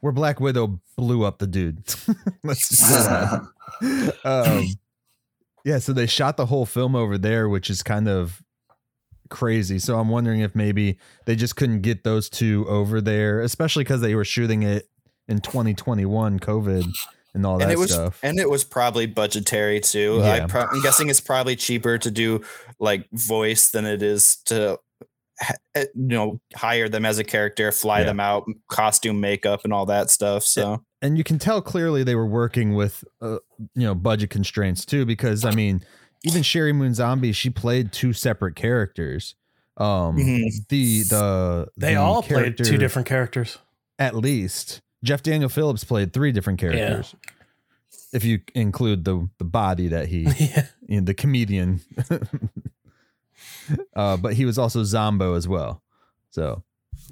where 0.00 0.12
Black 0.12 0.40
Widow 0.40 0.80
blew 0.96 1.24
up 1.24 1.38
the 1.38 1.46
dude. 1.46 1.78
Let's 2.42 2.68
just 2.68 2.82
say 2.82 3.02
that. 3.02 4.14
um, 4.24 4.66
yeah, 5.64 5.78
so 5.78 5.92
they 5.92 6.06
shot 6.06 6.36
the 6.36 6.46
whole 6.46 6.66
film 6.66 6.96
over 6.96 7.16
there, 7.16 7.48
which 7.48 7.70
is 7.70 7.82
kind 7.82 8.08
of 8.08 8.41
crazy. 9.32 9.78
So 9.80 9.98
I'm 9.98 10.08
wondering 10.08 10.40
if 10.40 10.54
maybe 10.54 10.98
they 11.24 11.34
just 11.34 11.56
couldn't 11.56 11.80
get 11.80 12.04
those 12.04 12.28
two 12.30 12.64
over 12.68 13.00
there, 13.00 13.40
especially 13.40 13.82
because 13.82 14.00
they 14.00 14.14
were 14.14 14.24
shooting 14.24 14.62
it 14.62 14.88
in 15.26 15.40
2021, 15.40 16.38
COVID 16.38 16.86
and 17.34 17.46
all 17.46 17.56
that 17.58 17.64
and 17.64 17.72
it 17.72 17.78
was 17.78 17.92
stuff. 17.92 18.18
and 18.22 18.38
it 18.38 18.48
was 18.50 18.62
probably 18.62 19.06
budgetary 19.06 19.80
too. 19.80 20.20
I 20.22 20.40
pro- 20.46 20.66
I'm 20.66 20.82
guessing 20.82 21.08
it's 21.08 21.20
probably 21.20 21.56
cheaper 21.56 21.96
to 21.98 22.10
do 22.10 22.42
like 22.78 23.08
voice 23.12 23.70
than 23.70 23.86
it 23.86 24.02
is 24.02 24.36
to 24.46 24.78
eh, 25.74 25.84
you 25.94 26.08
know 26.08 26.40
hire 26.54 26.88
them 26.90 27.06
as 27.06 27.18
a 27.18 27.24
character, 27.24 27.72
fly 27.72 28.00
Yeah. 28.00 28.06
them 28.06 28.20
out, 28.20 28.44
costume, 28.68 29.18
makeup, 29.20 29.62
and 29.64 29.72
all 29.72 29.86
that 29.86 30.10
stuff. 30.10 30.42
So 30.44 30.84
and 31.00 31.16
you 31.16 31.24
can 31.24 31.38
tell 31.38 31.62
clearly 31.62 32.04
they 32.04 32.14
were 32.14 32.26
working 32.26 32.74
with 32.74 33.02
uh, 33.22 33.38
you 33.74 33.86
know 33.86 33.94
budget 33.94 34.28
constraints 34.30 34.84
too 34.84 35.04
because 35.04 35.44
i 35.44 35.50
mean 35.50 35.82
even 36.24 36.42
sheri 36.42 36.74
moon 36.74 36.94
zombie 36.94 37.32
she 37.32 37.50
played 37.50 37.92
two 37.92 38.12
separate 38.12 38.54
characters 38.56 39.34
um 39.78 40.16
Mhm. 40.18 40.68
the 40.68 41.02
the 41.02 41.68
They 41.76 41.94
the 41.94 42.00
all 42.00 42.22
played 42.22 42.56
two 42.58 42.76
different 42.78 43.08
characters. 43.08 43.58
at 43.98 44.14
least 44.14 44.80
jeff 45.02 45.22
daniel 45.22 45.48
phillips 45.48 45.82
played 45.84 46.12
three 46.12 46.30
different 46.32 46.60
characters 46.60 47.14
if 48.12 48.24
you 48.24 48.40
include 48.54 49.04
the 49.04 49.28
the 49.38 49.44
body 49.44 49.88
that 49.88 50.08
he 50.08 50.22
yeah. 50.38 50.66
you 50.86 51.00
know, 51.00 51.04
the 51.04 51.14
comedian 51.14 51.80
uh 53.96 54.16
but 54.16 54.34
he 54.34 54.44
was 54.44 54.58
also 54.58 54.84
zombo 54.84 55.34
as 55.34 55.48
well 55.48 55.82
so 56.30 56.62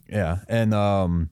yeah 0.08 0.38
and 0.48 0.74
um 0.74 1.30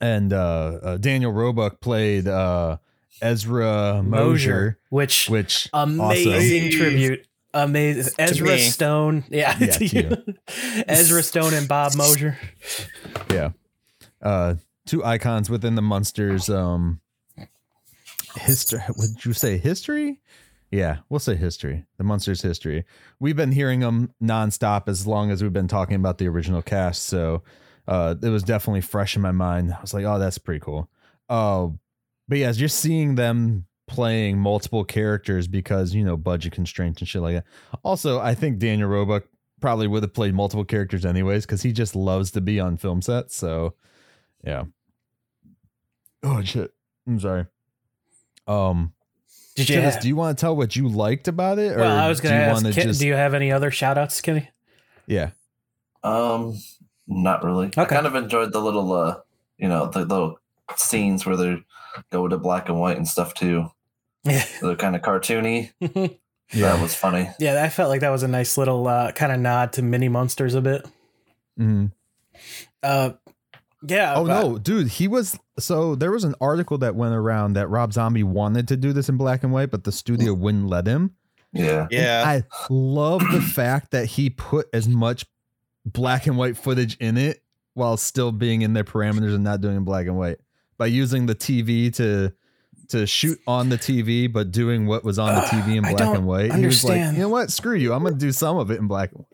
and 0.00 0.32
uh, 0.32 0.78
uh 0.82 0.96
daniel 0.96 1.32
roebuck 1.32 1.80
played 1.80 2.26
uh 2.26 2.76
ezra 3.22 4.02
mosher 4.04 4.78
which 4.90 5.28
which 5.28 5.68
amazing 5.72 6.64
also- 6.66 6.76
tribute. 6.78 7.26
Amazing. 7.52 8.12
Ezra 8.16 8.46
me. 8.46 8.58
Stone. 8.58 9.24
Yeah, 9.28 9.56
Yeah, 9.58 9.66
to 9.72 9.88
to 9.88 9.96
you. 9.98 10.34
Ezra 10.86 11.20
Stone 11.20 11.52
and 11.52 11.66
Bob 11.66 11.96
Mosher. 11.96 12.38
yeah 13.32 13.50
uh 14.22 14.54
two 14.86 15.04
icons 15.04 15.50
within 15.50 15.74
the 15.74 15.82
Munsters 15.82 16.48
um 16.48 17.00
history 18.36 18.78
would 18.96 19.24
you 19.24 19.32
say 19.32 19.58
history 19.58 20.20
yeah 20.70 20.98
we'll 21.08 21.18
say 21.18 21.34
history 21.34 21.84
the 21.98 22.04
Munsters 22.04 22.40
history 22.42 22.84
we've 23.18 23.34
been 23.36 23.50
hearing 23.52 23.80
them 23.80 24.14
nonstop 24.22 24.86
as 24.88 25.04
long 25.06 25.32
as 25.32 25.42
we've 25.42 25.52
been 25.52 25.66
talking 25.68 25.96
about 25.96 26.18
the 26.18 26.28
original 26.28 26.62
cast 26.62 27.02
so 27.06 27.42
uh 27.88 28.14
it 28.22 28.28
was 28.28 28.44
definitely 28.44 28.80
fresh 28.80 29.16
in 29.16 29.22
my 29.22 29.32
mind 29.32 29.72
i 29.72 29.80
was 29.80 29.92
like 29.92 30.04
oh 30.04 30.18
that's 30.20 30.38
pretty 30.38 30.60
cool 30.60 30.88
uh 31.28 31.66
but 32.30 32.38
yeah 32.38 32.50
just 32.52 32.78
seeing 32.78 33.16
them 33.16 33.66
playing 33.86 34.38
multiple 34.38 34.84
characters 34.84 35.48
because 35.48 35.92
you 35.94 36.04
know 36.04 36.16
budget 36.16 36.52
constraints 36.52 37.00
and 37.02 37.08
shit 37.08 37.20
like 37.20 37.34
that 37.34 37.44
also 37.82 38.20
i 38.20 38.34
think 38.34 38.58
daniel 38.58 38.88
roebuck 38.88 39.24
probably 39.60 39.86
would 39.86 40.02
have 40.02 40.14
played 40.14 40.32
multiple 40.32 40.64
characters 40.64 41.04
anyways 41.04 41.44
because 41.44 41.60
he 41.60 41.72
just 41.72 41.94
loves 41.94 42.30
to 42.30 42.40
be 42.40 42.58
on 42.58 42.76
film 42.78 43.02
sets 43.02 43.36
so 43.36 43.74
yeah 44.44 44.62
oh 46.22 46.40
shit 46.42 46.72
i'm 47.06 47.18
sorry 47.20 47.44
um 48.46 48.92
Did 49.56 49.68
you? 49.68 49.76
Tivis, 49.76 50.00
do 50.00 50.08
you 50.08 50.16
want 50.16 50.38
to 50.38 50.40
tell 50.40 50.56
what 50.56 50.74
you 50.76 50.88
liked 50.88 51.28
about 51.28 51.58
it 51.58 51.72
or 51.72 51.80
well, 51.80 51.98
I 51.98 52.08
was 52.08 52.20
going 52.20 52.34
to 52.34 52.40
ask. 52.40 52.64
wanna 52.64 52.92
do 52.94 53.06
you 53.06 53.14
have 53.14 53.34
any 53.34 53.52
other 53.52 53.70
shout 53.70 53.98
outs, 53.98 54.20
Kenny? 54.20 54.48
yeah 55.06 55.30
Um, 56.02 56.58
not 57.06 57.44
really. 57.44 57.70
I 57.76 57.84
kind 57.84 58.06
of 58.06 58.14
enjoyed 58.14 58.52
the 58.52 58.60
little, 58.60 58.92
uh, 58.92 59.16
you 59.58 59.68
know, 59.68 59.86
the 59.86 60.04
little 60.04 60.39
scenes 60.76 61.24
where 61.26 61.36
they 61.36 61.62
go 62.10 62.28
to 62.28 62.38
black 62.38 62.68
and 62.68 62.78
white 62.80 62.96
and 62.96 63.06
stuff 63.08 63.34
too. 63.34 63.66
Yeah. 64.24 64.44
They're 64.62 64.76
kind 64.76 64.94
of 64.96 65.02
cartoony. 65.02 65.70
yeah 65.80 66.72
That 66.72 66.80
was 66.82 66.94
funny. 66.94 67.28
yeah, 67.38 67.62
I 67.62 67.68
felt 67.68 67.88
like 67.90 68.00
that 68.00 68.10
was 68.10 68.22
a 68.22 68.28
nice 68.28 68.58
little 68.58 68.86
uh, 68.88 69.12
kind 69.12 69.32
of 69.32 69.38
nod 69.40 69.72
to 69.74 69.82
Mini-Munsters 69.82 70.54
a 70.54 70.60
bit. 70.60 70.86
Mhm. 71.58 71.92
Uh, 72.82 73.10
yeah. 73.86 74.14
oh 74.16 74.26
but- 74.26 74.42
no 74.42 74.58
dude 74.58 74.88
he 74.88 75.08
was 75.08 75.38
so 75.58 75.94
there 75.94 76.10
was 76.10 76.24
an 76.24 76.34
article 76.40 76.78
that 76.78 76.94
went 76.94 77.14
around 77.14 77.54
that 77.54 77.66
rob 77.68 77.92
zombie 77.94 78.22
wanted 78.22 78.68
to 78.68 78.76
do 78.76 78.92
this 78.92 79.08
in 79.08 79.16
black 79.16 79.42
and 79.42 79.52
white 79.52 79.70
but 79.70 79.84
the 79.84 79.92
studio 79.92 80.32
wouldn't 80.34 80.66
let 80.66 80.86
him 80.86 81.14
Yeah. 81.52 81.86
yeah, 81.90 82.22
I 82.26 82.44
love 82.70 83.20
the 83.32 83.40
fact 83.54 83.90
that 83.92 84.04
he 84.06 84.30
put 84.30 84.68
as 84.74 84.86
much 84.88 85.24
black 85.86 86.26
and 86.26 86.36
white 86.36 86.56
footage 86.58 86.96
in 86.98 87.16
it 87.16 87.42
while 87.74 87.96
still 87.96 88.32
being 88.32 88.60
in 88.62 88.72
their 88.74 88.84
parameters 88.84 89.34
and 89.34 89.44
not 89.44 89.60
doing 89.62 89.82
black 89.84 90.06
and 90.06 90.16
white 90.18 90.38
by 90.80 90.86
using 90.86 91.26
the 91.26 91.34
TV 91.34 91.94
to 91.96 92.32
to 92.88 93.06
shoot 93.06 93.38
on 93.46 93.68
the 93.68 93.76
TV 93.76 94.32
but 94.32 94.50
doing 94.50 94.86
what 94.86 95.04
was 95.04 95.16
on 95.18 95.32
the 95.34 95.42
TV 95.42 95.76
in 95.76 95.84
I 95.84 95.90
black 95.90 95.98
don't 96.06 96.16
and 96.16 96.26
white. 96.26 96.52
He 96.54 96.64
was 96.66 96.82
like, 96.82 96.96
you 97.12 97.18
know 97.18 97.28
what? 97.28 97.52
Screw 97.52 97.76
you. 97.76 97.92
I'm 97.92 98.02
gonna 98.02 98.16
do 98.16 98.32
some 98.32 98.56
of 98.56 98.70
it 98.70 98.80
in 98.80 98.88
black 98.88 99.10
and 99.12 99.26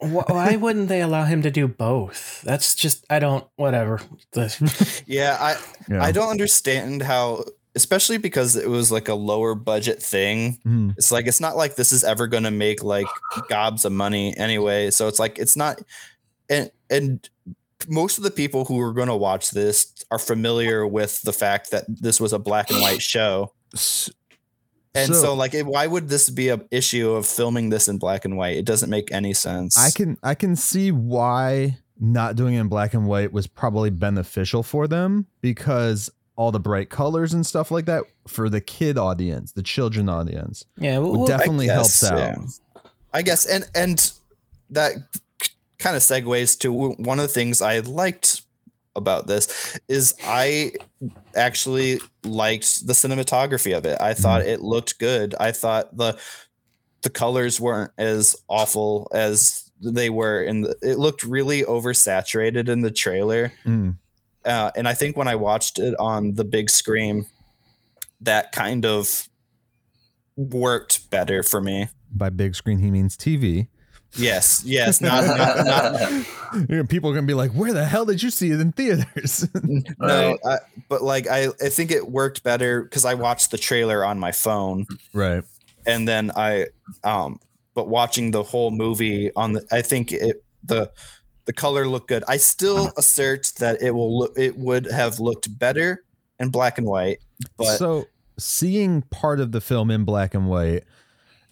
white. 0.00 0.30
Why 0.30 0.56
wouldn't 0.62 0.88
they 0.88 1.02
allow 1.02 1.24
him 1.24 1.42
to 1.42 1.50
do 1.50 1.66
both? 1.66 2.40
That's 2.42 2.74
just 2.76 3.04
I 3.10 3.18
don't 3.18 3.44
whatever. 3.56 4.00
Yeah. 5.06 5.36
I 5.40 5.56
Yeah. 5.90 6.02
I 6.02 6.12
don't 6.12 6.30
understand 6.30 7.02
how, 7.02 7.44
especially 7.74 8.18
because 8.18 8.54
it 8.54 8.70
was 8.70 8.92
like 8.92 9.08
a 9.08 9.14
lower 9.14 9.56
budget 9.56 10.00
thing. 10.00 10.58
Mhm. 10.64 10.94
It's 10.96 11.10
like 11.10 11.26
it's 11.26 11.40
not 11.40 11.56
like 11.56 11.74
this 11.74 11.92
is 11.92 12.04
ever 12.04 12.28
going 12.28 12.44
to 12.44 12.50
make 12.52 12.82
like 12.84 13.08
gobs 13.48 13.84
of 13.84 13.90
money 13.92 14.34
anyway. 14.38 14.90
So 14.90 15.08
it's 15.08 15.18
like 15.18 15.38
it's 15.38 15.56
not, 15.56 15.80
and 16.48 16.70
and 16.88 17.28
most 17.88 18.18
of 18.18 18.24
the 18.24 18.30
people 18.30 18.64
who 18.64 18.80
are 18.80 18.92
going 18.92 19.08
to 19.08 19.16
watch 19.16 19.50
this 19.50 19.92
are 20.10 20.18
familiar 20.18 20.86
with 20.86 21.22
the 21.22 21.32
fact 21.32 21.70
that 21.70 21.84
this 21.88 22.20
was 22.20 22.32
a 22.32 22.38
black 22.38 22.70
and 22.70 22.80
white 22.80 23.02
show. 23.02 23.52
And 24.94 25.14
so, 25.14 25.34
like, 25.34 25.54
it, 25.54 25.64
why 25.64 25.86
would 25.86 26.08
this 26.08 26.28
be 26.28 26.48
a 26.50 26.60
issue 26.70 27.12
of 27.12 27.26
filming 27.26 27.70
this 27.70 27.88
in 27.88 27.98
black 27.98 28.24
and 28.24 28.36
white? 28.36 28.56
It 28.56 28.66
doesn't 28.66 28.90
make 28.90 29.10
any 29.10 29.32
sense. 29.32 29.78
I 29.78 29.90
can 29.90 30.18
I 30.22 30.34
can 30.34 30.54
see 30.54 30.92
why 30.92 31.78
not 31.98 32.36
doing 32.36 32.54
it 32.54 32.60
in 32.60 32.68
black 32.68 32.94
and 32.94 33.06
white 33.06 33.32
was 33.32 33.46
probably 33.46 33.88
beneficial 33.88 34.62
for 34.62 34.86
them 34.86 35.26
because 35.40 36.10
all 36.36 36.50
the 36.50 36.60
bright 36.60 36.90
colors 36.90 37.32
and 37.32 37.46
stuff 37.46 37.70
like 37.70 37.86
that 37.86 38.04
for 38.26 38.48
the 38.48 38.60
kid 38.60 38.98
audience, 38.98 39.52
the 39.52 39.62
children 39.62 40.08
audience, 40.08 40.64
yeah, 40.76 40.98
would 40.98 41.26
definitely 41.26 41.66
guess, 41.66 42.00
helps 42.00 42.04
out. 42.04 42.18
yeah. 42.18 42.80
I 43.14 43.22
guess, 43.22 43.46
and 43.46 43.64
and 43.74 44.12
that 44.70 44.94
kind 45.82 45.96
of 45.96 46.02
segues 46.02 46.58
to 46.60 46.72
one 46.72 47.18
of 47.18 47.26
the 47.26 47.32
things 47.32 47.60
I 47.60 47.80
liked 47.80 48.42
about 48.94 49.26
this 49.26 49.78
is 49.88 50.14
I 50.24 50.72
actually 51.34 52.00
liked 52.24 52.86
the 52.86 52.92
cinematography 52.92 53.76
of 53.76 53.86
it. 53.86 54.00
I 54.00 54.14
thought 54.14 54.42
it 54.42 54.60
looked 54.60 54.98
good. 54.98 55.34
I 55.38 55.52
thought 55.52 55.96
the 55.96 56.18
the 57.02 57.10
colors 57.10 57.60
weren't 57.60 57.90
as 57.98 58.36
awful 58.48 59.08
as 59.12 59.70
they 59.80 60.08
were 60.08 60.42
in 60.42 60.62
the 60.62 60.76
it 60.82 60.98
looked 60.98 61.24
really 61.24 61.62
oversaturated 61.62 62.68
in 62.68 62.82
the 62.82 62.90
trailer. 62.90 63.52
Mm. 63.64 63.96
Uh, 64.44 64.70
and 64.76 64.88
I 64.88 64.94
think 64.94 65.16
when 65.16 65.28
I 65.28 65.36
watched 65.36 65.78
it 65.78 65.94
on 65.98 66.34
the 66.34 66.44
big 66.44 66.68
screen, 66.68 67.26
that 68.20 68.52
kind 68.52 68.84
of 68.84 69.28
worked 70.36 71.10
better 71.10 71.42
for 71.42 71.60
me. 71.60 71.88
By 72.10 72.30
big 72.30 72.54
screen, 72.54 72.78
he 72.78 72.90
means 72.90 73.16
TV. 73.16 73.68
Yes, 74.14 74.62
yes, 74.64 75.00
not, 75.00 75.24
not, 75.24 75.66
not 75.66 76.10
You 76.68 76.76
know, 76.76 76.84
People 76.84 77.10
are 77.10 77.14
gonna 77.14 77.26
be 77.26 77.34
like, 77.34 77.52
"Where 77.52 77.72
the 77.72 77.84
hell 77.84 78.04
did 78.04 78.22
you 78.22 78.30
see 78.30 78.50
it 78.50 78.60
in 78.60 78.72
theaters?" 78.72 79.48
no, 79.98 80.38
I, 80.44 80.58
but 80.88 81.02
like 81.02 81.26
I, 81.28 81.48
I 81.62 81.68
think 81.68 81.90
it 81.90 82.10
worked 82.10 82.42
better 82.42 82.82
because 82.82 83.04
I 83.04 83.14
watched 83.14 83.50
the 83.50 83.58
trailer 83.58 84.04
on 84.04 84.18
my 84.18 84.32
phone, 84.32 84.86
right. 85.14 85.42
and 85.86 86.06
then 86.06 86.30
I, 86.36 86.66
um, 87.04 87.40
but 87.74 87.88
watching 87.88 88.32
the 88.32 88.42
whole 88.42 88.70
movie 88.70 89.30
on 89.34 89.54
the, 89.54 89.66
I 89.72 89.80
think 89.80 90.12
it 90.12 90.44
the 90.62 90.90
the 91.46 91.52
color 91.52 91.86
looked 91.86 92.08
good. 92.08 92.22
I 92.28 92.36
still 92.36 92.92
assert 92.98 93.52
that 93.58 93.80
it 93.80 93.92
will 93.92 94.18
look, 94.18 94.38
it 94.38 94.58
would 94.58 94.90
have 94.90 95.20
looked 95.20 95.58
better 95.58 96.04
in 96.38 96.50
black 96.50 96.76
and 96.76 96.86
white, 96.86 97.18
but 97.56 97.78
so 97.78 98.06
seeing 98.38 99.02
part 99.02 99.40
of 99.40 99.52
the 99.52 99.60
film 99.60 99.90
in 99.90 100.04
black 100.04 100.34
and 100.34 100.48
white 100.48 100.84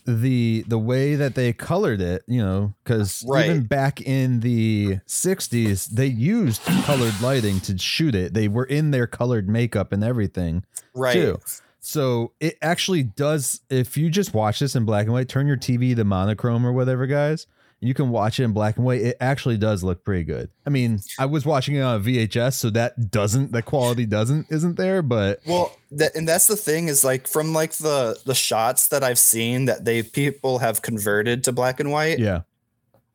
the 0.07 0.65
the 0.67 0.79
way 0.79 1.15
that 1.15 1.35
they 1.35 1.53
colored 1.53 2.01
it 2.01 2.23
you 2.27 2.43
know 2.43 2.75
because 2.83 3.25
Right. 3.29 3.47
even 3.47 3.63
back 3.65 4.01
in 4.01 4.41
the 4.41 4.99
60s 5.07 5.87
they 5.87 6.07
used 6.07 6.63
colored 6.85 7.21
lighting 7.21 7.61
to 7.61 7.77
shoot 7.79 8.15
it. 8.15 8.35
They 8.35 8.49
were 8.49 8.65
in 8.65 8.91
their 8.91 9.07
colored 9.07 9.49
makeup 9.49 9.93
and 9.93 10.03
everything 10.03 10.65
right, 10.95 11.13
too. 11.13 11.41
So 11.81 12.33
it 12.41 12.57
actually 12.61 13.03
does 13.05 13.61
if 13.71 13.97
you 13.97 14.11
just 14.11 14.35
watch 14.35 14.59
this 14.59 14.77
in 14.77 14.85
black 14.85 15.05
and 15.05 15.13
white 15.13 15.29
turn 15.29 15.47
your 15.47 15.57
tv 15.57 15.97
to 15.97 16.05
monochrome 16.05 16.67
or 16.67 16.73
whatever 16.73 17.07
guys 17.07 17.47
you 17.81 17.95
can 17.95 18.11
watch 18.11 18.39
it 18.39 18.45
in 18.45 18.53
black 18.53 18.77
and 18.77 18.85
white, 18.85 19.01
it 19.01 19.17
actually 19.21 19.57
does 19.57 19.83
look 19.83 20.05
pretty 20.05 20.25
good. 20.25 20.51
I 20.67 20.71
mean, 20.71 21.01
I 21.19 21.27
was 21.27 21.47
watching 21.47 21.77
it 21.77 21.81
on 21.81 22.03
VHS, 22.05 22.55
so 22.55 22.71
that 22.71 23.11
doesn't 23.11 23.53
the 23.53 23.63
quality 23.63 24.05
doesn't 24.07 24.47
isn't 24.51 24.77
there, 24.77 25.01
but 25.03 25.41
Well, 25.47 25.75
that 25.93 26.15
and 26.15 26.29
that's 26.29 26.47
the 26.47 26.57
thing 26.57 26.89
is 26.89 27.05
like 27.05 27.27
from 27.27 27.53
like 27.55 27.73
the 27.75 28.19
the 28.27 28.35
shots 28.35 28.89
that 28.89 29.03
I've 29.03 29.19
seen 29.19 29.65
that 29.65 29.85
they 29.85 30.03
people 30.03 30.59
have 30.59 30.83
converted 30.83 31.43
to 31.45 31.53
black 31.53 31.81
and 31.81 31.91
white. 31.91 32.19
yeah. 32.19 32.43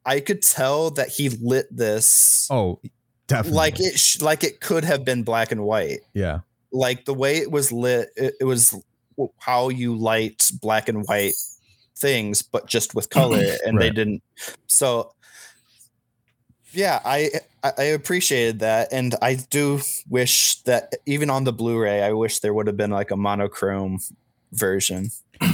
I 0.08 0.20
could 0.20 0.42
tell 0.44 0.92
that 0.92 1.10
he 1.10 1.30
lit 1.30 1.68
this 1.76 2.48
Oh, 2.52 2.80
definitely. 3.28 3.58
like 3.58 3.80
it 3.80 3.98
sh- 4.00 4.22
like 4.22 4.44
it 4.44 4.62
could 4.62 4.84
have 4.84 5.04
been 5.06 5.24
black 5.24 5.52
and 5.52 5.64
white. 5.64 6.00
yeah. 6.14 6.40
Like 6.72 7.06
the 7.06 7.14
way 7.14 7.38
it 7.38 7.50
was 7.52 7.72
lit, 7.72 8.10
it, 8.16 8.34
it 8.42 8.44
was 8.46 8.76
how 9.40 9.70
you 9.70 9.96
light 9.96 10.50
black 10.62 10.90
and 10.90 11.06
white 11.06 11.34
things, 11.98 12.42
but 12.42 12.68
just 12.68 12.96
with 12.96 13.10
color, 13.10 13.44
and 13.66 13.80
they 13.80 13.90
didn't. 13.90 14.24
So, 14.68 15.14
yeah, 16.72 17.02
I 17.06 17.32
I 17.64 17.72
I 17.78 17.84
appreciated 17.84 18.60
that, 18.60 18.92
and 18.92 19.16
I 19.22 19.36
do 19.36 19.82
wish 20.10 20.62
that 20.64 20.94
even 21.06 21.30
on 21.30 21.44
the 21.44 21.54
Blu-ray, 21.54 22.04
I 22.04 22.12
wish 22.14 22.40
there 22.40 22.54
would 22.54 22.68
have 22.68 22.78
been 22.78 22.92
like 22.92 23.12
a 23.12 23.18
monochrome 23.18 24.00
version. 24.52 25.12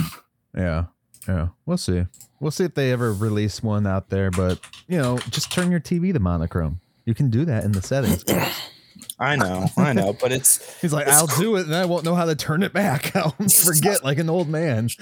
Yeah. 0.54 0.84
Yeah. 1.26 1.48
We'll 1.64 1.78
see. 1.78 2.04
We'll 2.40 2.50
see 2.50 2.64
if 2.64 2.74
they 2.74 2.92
ever 2.92 3.12
release 3.12 3.62
one 3.62 3.86
out 3.86 4.10
there, 4.10 4.30
but 4.30 4.60
you 4.86 4.98
know, 4.98 5.18
just 5.30 5.50
turn 5.50 5.70
your 5.70 5.80
TV 5.80 6.12
to 6.12 6.20
monochrome. 6.20 6.80
You 7.06 7.14
can 7.14 7.30
do 7.30 7.44
that 7.46 7.64
in 7.64 7.72
the 7.72 7.82
settings. 7.82 8.22
I 9.18 9.36
know, 9.36 9.66
I 9.76 9.92
know, 9.92 10.12
but 10.12 10.32
it's 10.32 10.60
He's 10.80 10.92
like, 10.92 11.06
It's 11.06 11.16
I'll 11.16 11.28
cr- 11.28 11.40
do 11.40 11.56
it 11.56 11.66
and 11.66 11.74
I 11.74 11.84
won't 11.84 12.04
know 12.04 12.14
how 12.14 12.24
to 12.24 12.34
turn 12.34 12.62
it 12.62 12.72
back. 12.72 13.14
I'll 13.16 13.30
forget 13.30 14.02
like 14.04 14.18
an 14.18 14.28
old 14.30 14.48
man. 14.48 14.88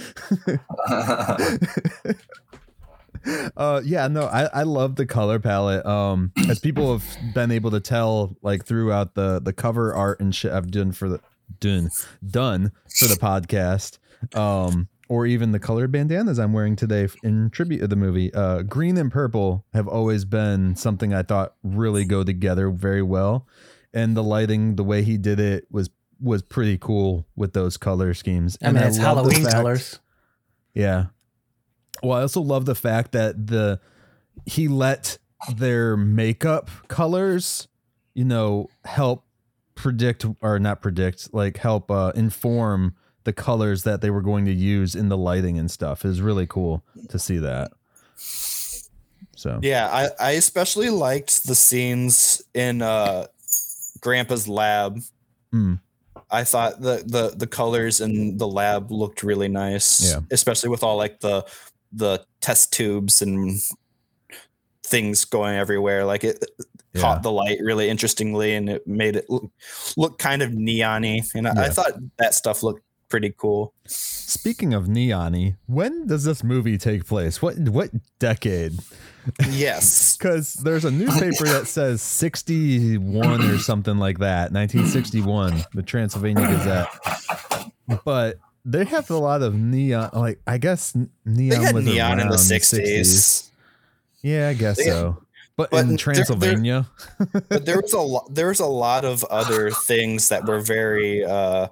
uh 3.57 3.83
yeah 3.85 4.09
no 4.09 4.23
I, 4.25 4.45
I 4.45 4.63
love 4.63 4.97
the 4.97 5.05
color 5.05 5.39
palette 5.39 5.85
um 5.85 6.33
as 6.49 6.59
people 6.59 6.97
have 6.97 7.05
been 7.35 7.51
able 7.51 7.71
to 7.73 7.81
tell 7.81 8.35
like 8.41 8.65
throughout 8.65 9.15
the 9.15 9.41
the 9.41 9.53
cover 9.53 9.93
art 9.95 10.21
and 10.21 10.35
shit 10.35 10.53
i've 10.53 10.71
done 10.71 10.93
for 10.93 11.09
the 11.11 11.21
done 11.61 11.91
done 12.27 12.73
for 12.89 13.07
the 13.07 13.17
podcast 13.17 13.99
um 14.35 14.89
or 15.11 15.27
even 15.27 15.53
the 15.53 15.59
colored 15.59 15.93
bandanas 15.93 16.39
i'm 16.39 16.55
wearing 16.55 16.77
today 16.77 17.09
in 17.23 17.51
tribute 17.51 17.81
to 17.81 17.89
the 17.89 17.97
movie 17.97 18.33
uh 18.33 18.63
green 18.63 18.97
and 18.97 19.13
purple 19.13 19.67
have 19.75 19.87
always 19.87 20.25
been 20.25 20.75
something 20.75 21.13
i 21.13 21.23
thought 21.23 21.55
really 21.63 22.07
go 22.07 22.25
together 22.25 22.71
very 22.71 23.03
well 23.03 23.47
and 23.93 24.17
the 24.17 24.23
lighting 24.23 24.77
the 24.77 24.85
way 24.85 25.03
he 25.03 25.17
did 25.17 25.41
it 25.41 25.67
was 25.71 25.91
was 26.21 26.43
pretty 26.43 26.77
cool 26.79 27.27
with 27.37 27.53
those 27.55 27.77
color 27.77 28.13
schemes 28.15 28.59
I 28.63 28.73
mean, 28.73 28.83
it's 28.83 28.99
love 28.99 29.07
Halloween 29.17 29.43
fact- 29.43 29.55
colors. 29.55 29.99
yeah. 30.75 31.07
Well, 32.03 32.19
I 32.19 32.23
also 32.23 32.41
love 32.41 32.65
the 32.67 32.75
fact 32.75 33.13
that 33.13 33.47
the 33.47 33.81
he 34.47 34.69
let 34.69 35.19
their 35.57 35.97
makeup 35.97 36.71
colors, 36.89 37.69
you 38.15 38.25
know, 38.25 38.69
help 38.85 39.25
predict 39.75 40.25
or 40.41 40.59
not 40.59 40.81
predict, 40.83 41.33
like 41.35 41.57
help 41.59 41.91
uh, 41.91 42.13
inform 42.15 42.95
the 43.25 43.33
colors 43.35 43.83
that 43.85 44.01
they 44.01 44.11
were 44.11 44.23
going 44.23 44.45
to 44.47 44.53
use 44.53 44.95
in 44.95 45.09
the 45.11 45.17
lighting 45.17 45.59
and 45.59 45.71
stuff. 45.71 46.05
It 46.05 46.09
was 46.09 46.23
really 46.23 46.47
cool 46.47 46.83
to 47.11 47.19
see 47.19 47.39
that. 47.39 47.71
So 49.37 49.59
Yeah, 49.63 49.89
I, 49.91 50.29
I 50.29 50.31
especially 50.33 50.91
liked 50.91 51.45
the 51.47 51.55
scenes 51.55 52.43
in 52.55 52.83
uh 52.83 53.27
Grandpa's 54.01 54.49
lab. 54.49 55.01
Hmm. 55.53 55.75
I 56.31 56.45
thought 56.45 56.81
the 56.81 57.03
the 57.07 57.35
the 57.37 57.47
colors 57.47 58.01
in 58.01 58.37
the 58.37 58.47
lab 58.47 58.91
looked 58.91 59.23
really 59.23 59.49
nice. 59.49 60.13
Yeah. 60.13 60.21
Especially 60.31 60.69
with 60.69 60.83
all 60.83 60.97
like 60.97 61.21
the 61.21 61.45
the 61.93 62.25
test 62.41 62.73
tubes 62.73 63.21
and 63.23 63.61
things 64.85 65.25
going 65.25 65.57
everywhere. 65.57 66.05
Like 66.05 66.25
it 66.25 66.45
yeah. 66.93 67.01
caught 67.01 67.23
the 67.23 67.33
light 67.33 67.59
really 67.63 67.89
interestingly 67.89 68.55
and 68.55 68.69
it 68.69 68.87
made 68.87 69.17
it 69.17 69.27
look, 69.29 69.51
look 69.97 70.19
kind 70.19 70.43
of 70.43 70.53
neon-y. 70.53 71.23
And 71.35 71.49
I, 71.49 71.67
I 71.67 71.69
thought 71.69 71.93
that 72.19 72.35
stuff 72.35 72.63
looked 72.63 72.83
pretty 73.11 73.35
cool. 73.37 73.75
Speaking 73.87 74.73
of 74.73 74.89
neon 74.89 75.59
when 75.67 76.07
does 76.07 76.25
this 76.25 76.43
movie 76.43 76.79
take 76.79 77.05
place? 77.07 77.43
What 77.43 77.59
what 77.59 77.91
decade? 78.19 78.73
Yes. 79.51 80.17
Because 80.21 80.55
there's 80.55 80.85
a 80.85 80.91
newspaper 80.91 81.45
that 81.47 81.67
says 81.67 82.01
61 82.03 83.43
or 83.43 83.59
something 83.59 83.97
like 83.99 84.19
that, 84.19 84.53
1961, 84.53 85.65
the 85.75 85.83
Transylvania 85.83 86.47
Gazette. 86.47 86.89
But 88.05 88.39
they 88.65 88.85
have 88.85 89.09
a 89.11 89.17
lot 89.17 89.41
of 89.43 89.55
neon, 89.55 90.11
like, 90.13 90.41
I 90.47 90.59
guess 90.59 90.95
neon 90.95 91.09
They 91.25 91.57
had 91.67 91.75
was 91.75 91.85
neon 91.87 92.13
in 92.21 92.29
the 92.29 92.35
around 92.35 92.39
60s. 92.39 93.51
Yeah, 94.23 94.49
I 94.49 94.55
guess 94.55 94.83
so. 94.85 95.23
But, 95.57 95.71
but 95.71 95.81
in 95.81 95.89
they're- 95.89 95.89
they're- 95.89 95.99
Transylvania, 95.99 96.87
but 97.49 97.65
there 97.67 97.81
was 97.83 97.93
a 97.95 98.01
lot 98.01 98.35
there 98.35 98.49
was 98.49 98.61
a 98.61 98.67
lot 98.67 99.05
of 99.05 99.25
other 99.25 99.71
things 99.71 100.29
that 100.29 100.47
were 100.47 100.61
very 100.61 101.25
uh 101.25 101.69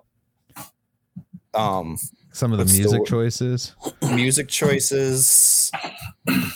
um 1.59 1.99
some 2.33 2.53
of 2.53 2.59
the 2.59 2.63
what's 2.65 2.73
the 2.73 2.79
music 2.79 2.99
word? 3.01 3.07
choices. 3.09 3.75
music 4.13 4.49
choices 4.49 5.71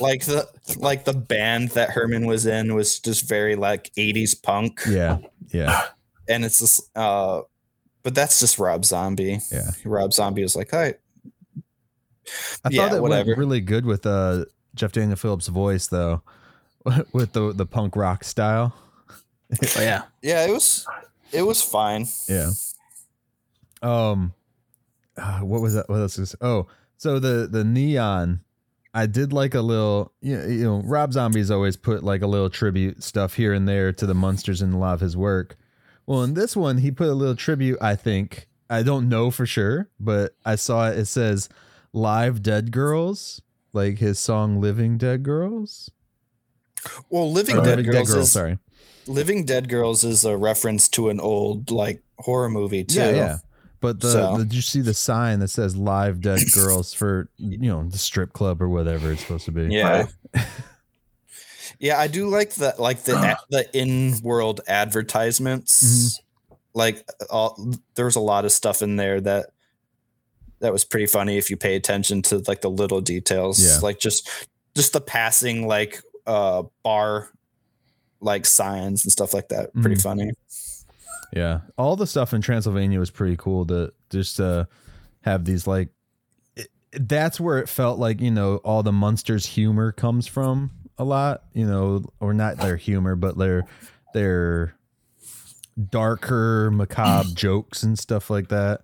like 0.00 0.24
the 0.26 0.46
like 0.76 1.04
the 1.04 1.12
band 1.14 1.70
that 1.70 1.90
Herman 1.90 2.26
was 2.26 2.46
in 2.46 2.74
was 2.74 2.98
just 3.00 3.28
very 3.28 3.56
like 3.56 3.90
80s 3.96 4.40
punk 4.42 4.80
Yeah, 4.86 5.18
yeah, 5.52 5.86
and 6.28 6.44
it's 6.44 6.60
just 6.60 6.96
uh 6.96 7.42
but 8.04 8.14
that's 8.14 8.40
just 8.40 8.58
Rob 8.58 8.84
Zombie. 8.84 9.38
Yeah. 9.52 9.70
Rob 9.84 10.12
Zombie 10.12 10.42
was 10.42 10.56
like, 10.56 10.70
"Hey, 10.72 10.94
I 12.64 12.68
Yeah, 12.70 12.88
thought 12.88 12.96
it 12.96 13.02
whatever. 13.02 13.28
went 13.28 13.38
really 13.38 13.60
good 13.60 13.86
with 13.86 14.04
uh, 14.06 14.44
Jeff 14.74 14.90
Daniel 14.90 15.16
Phillips' 15.16 15.46
voice, 15.46 15.86
though, 15.86 16.22
with 17.12 17.32
the 17.32 17.52
the 17.52 17.64
punk 17.64 17.94
rock 17.94 18.24
style. 18.24 18.74
Oh 19.76 19.80
yeah. 19.80 20.02
yeah, 20.20 20.44
it 20.46 20.50
was 20.50 20.84
it 21.32 21.42
was 21.42 21.62
fine." 21.62 22.06
Yeah. 22.28 22.50
Um, 23.82 24.32
uh, 25.16 25.40
what 25.40 25.60
was 25.60 25.74
that? 25.74 25.88
What 25.88 26.00
else 26.00 26.18
is? 26.18 26.34
Oh, 26.40 26.68
so 26.96 27.18
the 27.18 27.48
the 27.50 27.64
neon. 27.64 28.40
I 28.94 29.06
did 29.06 29.32
like 29.32 29.54
a 29.54 29.62
little, 29.62 30.12
you 30.20 30.36
know, 30.36 30.46
you 30.46 30.64
know, 30.64 30.82
Rob 30.84 31.14
Zombie's 31.14 31.50
always 31.50 31.78
put 31.78 32.04
like 32.04 32.20
a 32.20 32.26
little 32.26 32.50
tribute 32.50 33.02
stuff 33.02 33.34
here 33.34 33.54
and 33.54 33.66
there 33.66 33.90
to 33.90 34.04
the 34.04 34.12
Munsters 34.12 34.60
in 34.60 34.74
a 34.74 34.78
lot 34.78 34.92
of 34.92 35.00
his 35.00 35.16
work. 35.16 35.56
Well, 36.04 36.22
in 36.22 36.34
this 36.34 36.54
one, 36.54 36.76
he 36.76 36.90
put 36.90 37.08
a 37.08 37.14
little 37.14 37.34
tribute. 37.34 37.78
I 37.80 37.96
think 37.96 38.48
I 38.68 38.82
don't 38.82 39.08
know 39.08 39.30
for 39.30 39.46
sure, 39.46 39.88
but 39.98 40.34
I 40.44 40.56
saw 40.56 40.90
it. 40.90 40.98
It 40.98 41.06
says 41.06 41.48
"Live 41.94 42.42
Dead 42.42 42.70
Girls," 42.70 43.40
like 43.72 43.98
his 43.98 44.18
song 44.18 44.60
"Living 44.60 44.98
Dead 44.98 45.22
Girls." 45.22 45.90
Well, 47.08 47.30
Living 47.32 47.56
Or 47.58 47.64
Dead 47.64 47.78
Living 47.78 47.92
Girls 47.92 48.08
Dead 48.08 48.14
Girls. 48.14 48.26
is 48.26 48.32
Sorry. 48.32 48.58
Living 49.06 49.44
Dead 49.44 49.68
Girls 49.68 50.04
is 50.04 50.24
a 50.24 50.36
reference 50.36 50.88
to 50.90 51.08
an 51.08 51.18
old 51.20 51.70
like 51.70 52.02
horror 52.18 52.48
movie 52.48 52.84
too. 52.84 52.98
Yeah, 52.98 53.10
yeah. 53.10 53.38
But 53.82 54.00
the, 54.00 54.12
So- 54.12 54.36
the- 54.38 54.44
did 54.44 54.54
you 54.54 54.62
see 54.62 54.80
the 54.80 54.94
sign 54.94 55.40
that 55.40 55.48
says 55.48 55.76
"Live 55.76 56.22
Dead 56.22 56.40
Girls" 56.54 56.94
for 56.94 57.28
you 57.36 57.68
know 57.68 57.86
the 57.86 57.98
strip 57.98 58.32
club 58.32 58.62
or 58.62 58.68
whatever 58.70 59.12
it's 59.12 59.20
supposed 59.20 59.44
to 59.44 59.50
be? 59.52 59.64
Yeah. 59.74 60.06
yeah, 61.78 61.98
I 61.98 62.06
do 62.06 62.28
like 62.28 62.50
the 62.54 62.74
like 62.78 63.02
the 63.02 63.36
the 63.50 63.68
in-world 63.78 64.60
advertisements. 64.68 65.82
Mm-hmm. 65.84 66.54
Like 66.74 67.06
all, 67.28 67.58
there 67.96 68.06
was 68.06 68.16
a 68.16 68.20
lot 68.20 68.44
of 68.46 68.52
stuff 68.52 68.80
in 68.82 68.96
there 68.96 69.20
that 69.20 69.46
that 70.60 70.72
was 70.72 70.84
pretty 70.84 71.06
funny 71.06 71.36
if 71.38 71.50
you 71.50 71.56
pay 71.56 71.74
attention 71.76 72.22
to 72.22 72.42
like 72.46 72.60
the 72.60 72.70
little 72.70 73.00
details. 73.00 73.62
Yeah. 73.62 73.78
Like 73.82 73.98
just 73.98 74.28
just 74.76 74.92
the 74.92 75.00
passing 75.00 75.66
like 75.66 76.00
uh 76.26 76.62
bar 76.82 77.28
like 78.20 78.46
signs 78.46 79.04
and 79.04 79.10
stuff 79.12 79.34
like 79.34 79.48
that. 79.48 79.72
Pretty 79.74 79.96
Mhm. 79.96 80.02
funny. 80.02 80.30
Yeah, 81.34 81.60
all 81.78 81.96
the 81.96 82.06
stuff 82.06 82.34
in 82.34 82.42
Transylvania 82.42 82.98
was 82.98 83.10
pretty 83.10 83.36
cool 83.36 83.64
to 83.66 83.92
just 84.10 84.38
uh, 84.40 84.66
have 85.22 85.44
these 85.44 85.66
like. 85.66 85.88
it- 86.56 86.68
that's 86.92 87.40
where 87.40 87.58
it 87.58 87.68
felt 87.68 87.98
like 87.98 88.20
you 88.20 88.30
know 88.30 88.56
all 88.58 88.82
the 88.82 88.92
Munsters' 88.92 89.46
humor 89.46 89.92
comes 89.92 90.26
from 90.26 90.70
a 90.98 91.04
lot. 91.04 91.44
You 91.54 91.66
know, 91.66 92.04
or 92.20 92.34
not 92.34 92.58
their 92.58 92.76
humor, 92.76 93.16
but 93.16 93.38
their 93.38 93.64
their 94.12 94.74
darker, 95.90 96.70
macabre 96.70 97.30
jokes 97.34 97.82
and 97.82 97.98
stuff 97.98 98.28
like 98.30 98.48
that. 98.48 98.82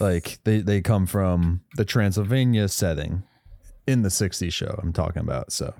Like 0.00 0.38
they 0.44 0.60
they 0.60 0.80
come 0.80 1.06
from 1.06 1.62
the 1.76 1.84
Transylvania 1.84 2.68
setting 2.68 3.22
in 3.86 4.02
the 4.02 4.08
'60s 4.10 4.52
show. 4.52 4.78
I'm 4.82 4.92
talking 4.92 5.20
about 5.22 5.52
so. 5.52 5.74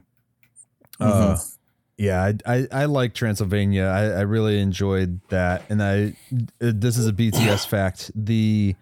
Uh, 1.01 1.37
yeah, 1.99 2.33
I, 2.47 2.55
I 2.55 2.69
I 2.73 2.85
like 2.85 3.15
Transylvania. 3.15 3.85
I, 3.85 4.19
I 4.19 4.21
really 4.23 4.61
enjoyed 4.61 5.21
that, 5.29 5.63
and 5.71 5.83
I 5.83 6.15
this 6.59 6.99
is 6.99 7.07
a 7.07 7.13
BTS 7.13 7.67
fact. 7.69 8.11
The 8.15 8.77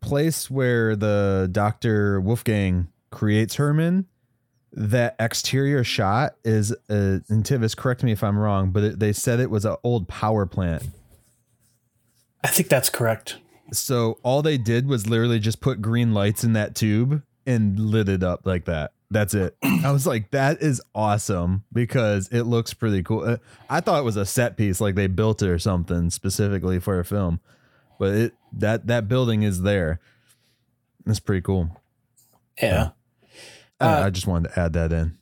place 0.00 0.50
where 0.50 0.96
the 0.96 1.48
Doctor 1.52 2.20
Wolfgang 2.20 2.88
creates 3.10 3.56
Herman, 3.56 4.06
that 4.72 5.16
exterior 5.18 5.84
shot 5.84 6.36
is 6.44 6.72
uh, 6.72 7.20
and 7.28 7.44
Tivis, 7.44 7.76
correct 7.76 8.02
me 8.02 8.12
if 8.12 8.24
I'm 8.24 8.38
wrong, 8.38 8.70
but 8.70 8.82
it, 8.82 8.98
they 8.98 9.12
said 9.12 9.40
it 9.40 9.50
was 9.50 9.64
an 9.64 9.76
old 9.84 10.08
power 10.08 10.46
plant. 10.46 10.84
I 12.42 12.48
think 12.48 12.68
that's 12.68 12.88
correct. 12.88 13.38
So 13.72 14.18
all 14.22 14.40
they 14.40 14.56
did 14.56 14.86
was 14.86 15.06
literally 15.06 15.38
just 15.38 15.60
put 15.60 15.82
green 15.82 16.14
lights 16.14 16.44
in 16.44 16.54
that 16.54 16.74
tube 16.74 17.22
and 17.46 17.78
lit 17.78 18.08
it 18.08 18.22
up 18.22 18.46
like 18.46 18.64
that. 18.66 18.92
That's 19.10 19.32
it. 19.34 19.56
I 19.62 19.90
was 19.90 20.06
like, 20.06 20.30
that 20.32 20.60
is 20.62 20.82
awesome 20.94 21.64
because 21.72 22.28
it 22.28 22.42
looks 22.42 22.74
pretty 22.74 23.02
cool. 23.02 23.24
Uh, 23.24 23.36
I 23.70 23.80
thought 23.80 24.00
it 24.00 24.04
was 24.04 24.16
a 24.16 24.26
set 24.26 24.56
piece, 24.56 24.80
like 24.80 24.94
they 24.96 25.06
built 25.06 25.40
it 25.42 25.48
or 25.48 25.58
something 25.58 26.10
specifically 26.10 26.78
for 26.78 26.98
a 27.00 27.04
film, 27.04 27.40
but 27.98 28.14
it 28.14 28.34
that 28.52 28.86
that 28.86 29.08
building 29.08 29.42
is 29.42 29.62
there. 29.62 30.00
That's 31.06 31.20
pretty 31.20 31.42
cool. 31.42 31.70
Yeah. 32.60 32.90
Uh, 33.80 33.84
Uh, 33.84 34.02
I 34.06 34.10
just 34.10 34.26
wanted 34.26 34.52
to 34.52 34.60
add 34.60 34.72
that 34.74 34.92
in. 34.92 35.16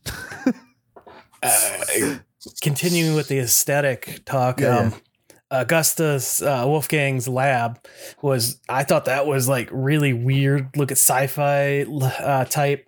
Uh, 1.42 2.16
continuing 2.62 3.14
with 3.14 3.28
the 3.28 3.38
aesthetic 3.38 4.22
talk, 4.24 4.58
Yeah, 4.60 4.78
um, 4.78 4.94
Augustus 5.50 6.42
uh, 6.42 6.64
Wolfgang's 6.66 7.28
lab 7.28 7.78
was. 8.22 8.60
I 8.68 8.82
thought 8.82 9.04
that 9.04 9.26
was 9.26 9.48
like 9.48 9.68
really 9.70 10.12
weird. 10.12 10.76
Look 10.76 10.90
at 10.90 10.96
sci-fi 10.98 11.82
uh, 11.82 12.44
type. 12.46 12.85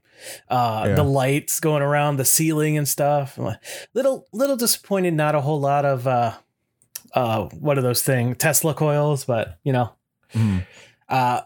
Uh, 0.48 0.85
Yeah. 0.88 0.94
The 0.96 1.02
lights 1.04 1.61
going 1.61 1.83
around 1.83 2.16
the 2.16 2.24
ceiling 2.24 2.76
and 2.78 2.87
stuff. 2.88 3.38
Little 3.94 4.26
little 4.33 4.57
disappointed. 4.57 5.14
Not 5.14 5.35
a 5.35 5.40
whole 5.40 5.61
lot 5.61 5.85
of 5.85 6.07
uh, 6.07 6.35
uh, 7.14 7.44
what 7.59 7.78
are 7.78 7.83
those 7.83 8.02
things? 8.02 8.37
Tesla 8.38 8.74
coils, 8.74 9.24
but 9.24 9.59
you 9.64 9.72
know, 9.72 9.92
Mhm. 10.35 10.66
uh, 11.09 11.42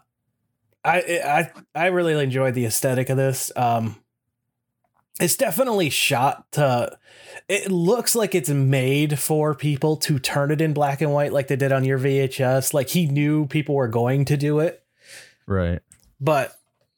I 0.84 0.98
I 1.24 1.50
I 1.74 1.86
really 1.86 2.22
enjoyed 2.22 2.54
the 2.54 2.66
aesthetic 2.66 3.08
of 3.10 3.16
this. 3.16 3.52
Um, 3.56 3.96
it's 5.20 5.36
definitely 5.36 5.90
shot 5.90 6.50
to. 6.52 6.98
It 7.48 7.70
looks 7.70 8.14
like 8.14 8.34
it's 8.34 8.48
made 8.48 9.18
for 9.18 9.54
people 9.54 9.96
to 9.98 10.18
turn 10.18 10.50
it 10.50 10.60
in 10.60 10.72
black 10.72 11.00
and 11.00 11.12
white, 11.12 11.32
like 11.32 11.48
they 11.48 11.56
did 11.56 11.70
on 11.72 11.84
your 11.84 11.98
VHS. 11.98 12.72
Like 12.74 12.88
he 12.88 13.06
knew 13.06 13.46
people 13.46 13.74
were 13.74 13.88
going 13.88 14.24
to 14.26 14.36
do 14.36 14.58
it, 14.60 14.82
Right. 15.46 15.80
but 16.20 16.52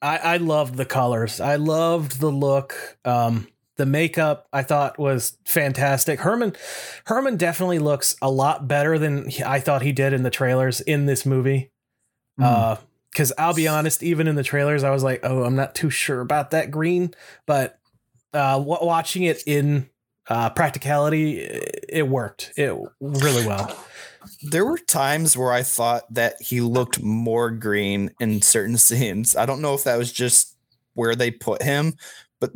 I, 0.05 0.17
I 0.19 0.37
loved 0.37 0.77
the 0.77 0.85
colors. 0.85 1.41
I 1.41 1.57
loved 1.57 2.21
the 2.21 2.31
look. 2.31 2.75
Um, 3.05 3.49
the 3.77 3.87
makeup 3.87 4.47
I 4.53 4.63
thought 4.63 4.99
was 4.99 5.37
fantastic. 5.47 6.21
Herman 6.21 6.55
Herman 7.07 7.37
definitely 7.39 7.79
looks 7.79 8.15
a 8.23 8.31
lot 8.31 8.69
better 8.69 8.99
than 8.99 9.31
I 9.45 9.61
thought 9.61 9.83
he 9.83 9.93
did 9.93 10.13
in 10.13 10.23
the 10.23 10.31
trailers 10.31 10.81
in 10.81 11.07
this 11.07 11.25
movie. 11.27 11.71
Mhm. 12.39 12.45
Uh, 12.45 12.77
because 13.11 13.33
I'll 13.39 13.55
be 13.55 13.69
honest, 13.69 14.03
even 14.03 14.27
in 14.27 14.35
the 14.35 14.43
trailers, 14.43 14.83
I 14.83 14.91
was 14.91 15.05
like, 15.05 15.21
"Oh, 15.23 15.45
I'm 15.45 15.55
not 15.55 15.75
too 15.77 15.89
sure 15.89 16.21
about 16.21 16.51
that 16.51 16.71
green." 16.73 17.15
But 17.47 17.79
uh, 18.33 18.59
w- 18.59 18.79
watching 18.85 19.23
it 19.23 19.43
in 19.47 19.89
uh, 20.29 20.51
practicality, 20.51 21.39
it, 21.39 21.85
it 21.89 22.09
worked. 22.09 22.53
It 22.57 22.77
really 23.01 23.47
well. 23.47 23.77
There 24.43 24.65
were 24.65 24.79
times 24.79 25.37
where 25.37 25.53
I 25.53 25.63
thought 25.63 26.03
that 26.15 26.35
he 26.41 26.61
looked 26.61 27.03
more 27.03 27.51
green 27.51 28.11
in 28.21 28.43
certain 28.43 28.77
scenes. 28.87 29.37
I 29.37 29.47
don't 29.47 29.61
know 29.63 29.75
if 29.75 29.85
that 29.85 29.97
was 29.99 30.13
just 30.13 30.57
where 30.95 31.15
they 31.15 31.31
put 31.31 31.63
him, 31.63 31.95
but 32.41 32.51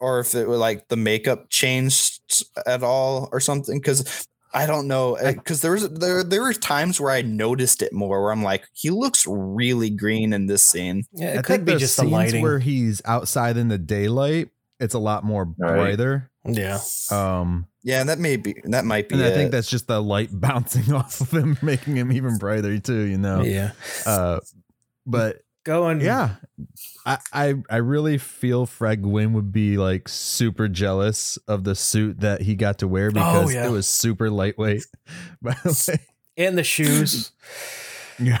or 0.00 0.20
if 0.20 0.34
it 0.34 0.48
was 0.48 0.58
like 0.58 0.88
the 0.88 0.96
makeup 0.96 1.48
changed 1.50 2.44
at 2.66 2.82
all 2.82 3.28
or 3.32 3.40
something. 3.40 3.78
Because 3.78 4.26
I 4.54 4.66
don't 4.66 4.86
know. 4.88 5.16
Because 5.24 5.60
there 5.62 5.72
was 5.72 5.88
there 5.90 6.22
there 6.24 6.42
were 6.42 6.52
times 6.52 7.00
where 7.00 7.10
I 7.12 7.22
noticed 7.22 7.82
it 7.82 7.92
more. 7.92 8.22
Where 8.22 8.32
I'm 8.32 8.42
like, 8.42 8.64
he 8.72 8.90
looks 8.90 9.24
really 9.28 9.90
green 9.90 10.32
in 10.32 10.46
this 10.46 10.62
scene. 10.62 11.04
Yeah, 11.12 11.28
it 11.34 11.38
I 11.38 11.42
could 11.42 11.46
think 11.46 11.64
be 11.66 11.72
the 11.74 11.78
just 11.78 11.96
the 11.96 12.02
scenes 12.02 12.12
lighting. 12.12 12.42
where 12.42 12.58
he's 12.58 13.00
outside 13.04 13.56
in 13.56 13.68
the 13.68 13.78
daylight, 13.78 14.50
it's 14.80 14.94
a 14.94 14.98
lot 14.98 15.24
more 15.24 15.44
Right. 15.58 15.74
brighter. 15.96 16.30
yeah, 16.44 16.80
Um, 17.10 17.66
Yeah, 17.84 18.04
that 18.04 18.18
may 18.18 18.36
be 18.36 18.54
that 18.64 18.84
might 18.84 19.08
be. 19.08 19.16
and 19.16 19.24
I 19.24 19.30
think 19.30 19.50
that's 19.50 19.68
just 19.68 19.88
the 19.88 20.00
light 20.00 20.28
bouncing 20.32 20.92
off 20.92 21.20
of 21.20 21.32
him, 21.32 21.58
making 21.62 21.96
him 21.96 22.12
even 22.12 22.38
brighter 22.38 22.78
too. 22.78 23.02
You 23.02 23.18
know. 23.18 23.42
yeah. 23.42 23.72
Uh, 24.06 24.40
but 25.06 25.42
Going, 25.64 26.00
yeah, 26.00 26.36
I, 27.06 27.18
I 27.32 27.54
I 27.70 27.76
really 27.76 28.18
feel 28.18 28.66
Fred 28.66 29.00
Gwynne 29.00 29.32
would 29.34 29.52
be 29.52 29.76
like 29.76 30.08
super 30.08 30.66
jealous 30.66 31.36
of 31.46 31.62
the 31.62 31.76
suit 31.76 32.18
that 32.18 32.42
he 32.42 32.56
got 32.56 32.78
to 32.78 32.88
wear 32.88 33.12
because 33.12 33.54
yeah. 33.54 33.68
it 33.68 33.70
was 33.70 33.86
super 33.86 34.28
lightweight. 34.28 34.84
By 35.42 35.52
the 35.62 35.84
way, 35.88 36.00
and 36.36 36.58
the 36.58 36.64
shoes. 36.64 37.30
yeah, 38.18 38.40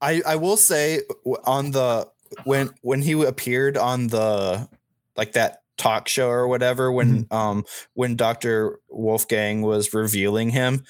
I 0.00 0.22
I 0.26 0.34
will 0.34 0.56
say 0.56 1.02
on 1.44 1.70
the 1.70 2.08
when 2.42 2.70
when 2.82 3.02
he 3.02 3.12
appeared 3.12 3.76
on 3.76 4.08
the 4.08 4.68
like 5.16 5.34
that 5.34 5.62
talk 5.78 6.08
show 6.08 6.28
or 6.28 6.46
whatever 6.48 6.92
when 6.92 7.26
um 7.30 7.64
when 7.94 8.16
Dr. 8.16 8.78
Wolfgang 8.90 9.62
was 9.62 9.94
revealing 9.94 10.50
him 10.50 10.84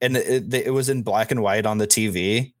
and 0.00 0.16
it, 0.16 0.54
it 0.54 0.66
it 0.66 0.70
was 0.70 0.88
in 0.88 1.02
black 1.02 1.30
and 1.30 1.42
white 1.42 1.66
on 1.66 1.78
the 1.78 1.86
TV 1.86 2.52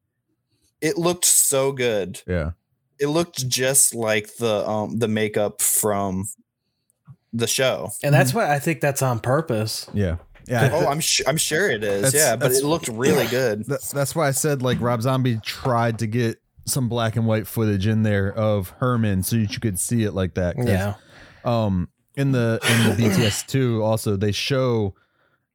it 0.80 0.98
looked 0.98 1.24
so 1.24 1.72
good 1.72 2.22
yeah. 2.26 2.50
it 2.98 3.06
looked 3.08 3.46
just 3.46 3.94
like 3.94 4.36
the 4.38 4.66
um 4.68 4.98
the 4.98 5.08
makeup 5.08 5.62
from 5.62 6.24
the 7.32 7.46
show 7.46 7.90
And 8.02 8.14
that's 8.14 8.32
why 8.32 8.52
I 8.52 8.58
think 8.58 8.80
that's 8.80 9.02
on 9.02 9.20
purpose. 9.20 9.86
Yeah. 9.92 10.16
Yeah. 10.48 10.70
oh 10.72 10.86
I'm 10.86 11.00
sure 11.00 11.28
I'm 11.28 11.36
sure 11.36 11.68
it 11.68 11.82
is 11.84 12.02
That's- 12.02 12.14
yeah 12.14 12.36
but 12.36 12.52
it 12.52 12.64
looked 12.64 12.88
really 12.88 13.26
good 13.30 13.66
That, 13.66 13.82
that's 13.92 14.14
why 14.14 14.28
I 14.28 14.30
said 14.30 14.62
like 14.62 14.80
Rob 14.80 15.02
Zombie 15.02 15.38
tried 15.44 15.98
to 15.98 16.06
get 16.06 16.38
some 16.66 16.88
black 16.88 17.16
and 17.16 17.26
white 17.26 17.46
footage 17.46 17.86
in 17.86 18.02
there 18.02 18.32
of 18.32 18.70
Herman 18.78 19.22
so 19.22 19.36
that 19.36 19.52
you 19.52 19.60
could 19.60 19.78
see 19.78 20.02
it 20.02 20.12
like 20.12 20.34
that. 20.34 20.56
Yeah. 20.58 20.94
Um, 21.46 21.88
in 22.16 22.32
the 22.32 22.58
in 22.68 22.96
the 22.96 23.02
BTS 23.08 23.46
two 23.46 23.82
also 23.82 24.16
they 24.16 24.32
show 24.32 24.94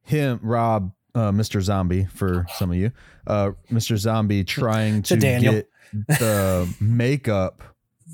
him 0.02 0.40
Rob 0.42 0.92
uh, 1.14 1.30
Mr. 1.32 1.60
Zombie 1.60 2.06
for 2.06 2.46
some 2.56 2.70
of 2.70 2.76
you 2.76 2.90
uh, 3.26 3.50
Mr. 3.70 3.96
Zombie 3.96 4.44
trying 4.44 5.02
To 5.02 5.16
Daniel. 5.16 5.52
get 5.54 5.68
the 6.18 6.72
makeup 6.80 7.62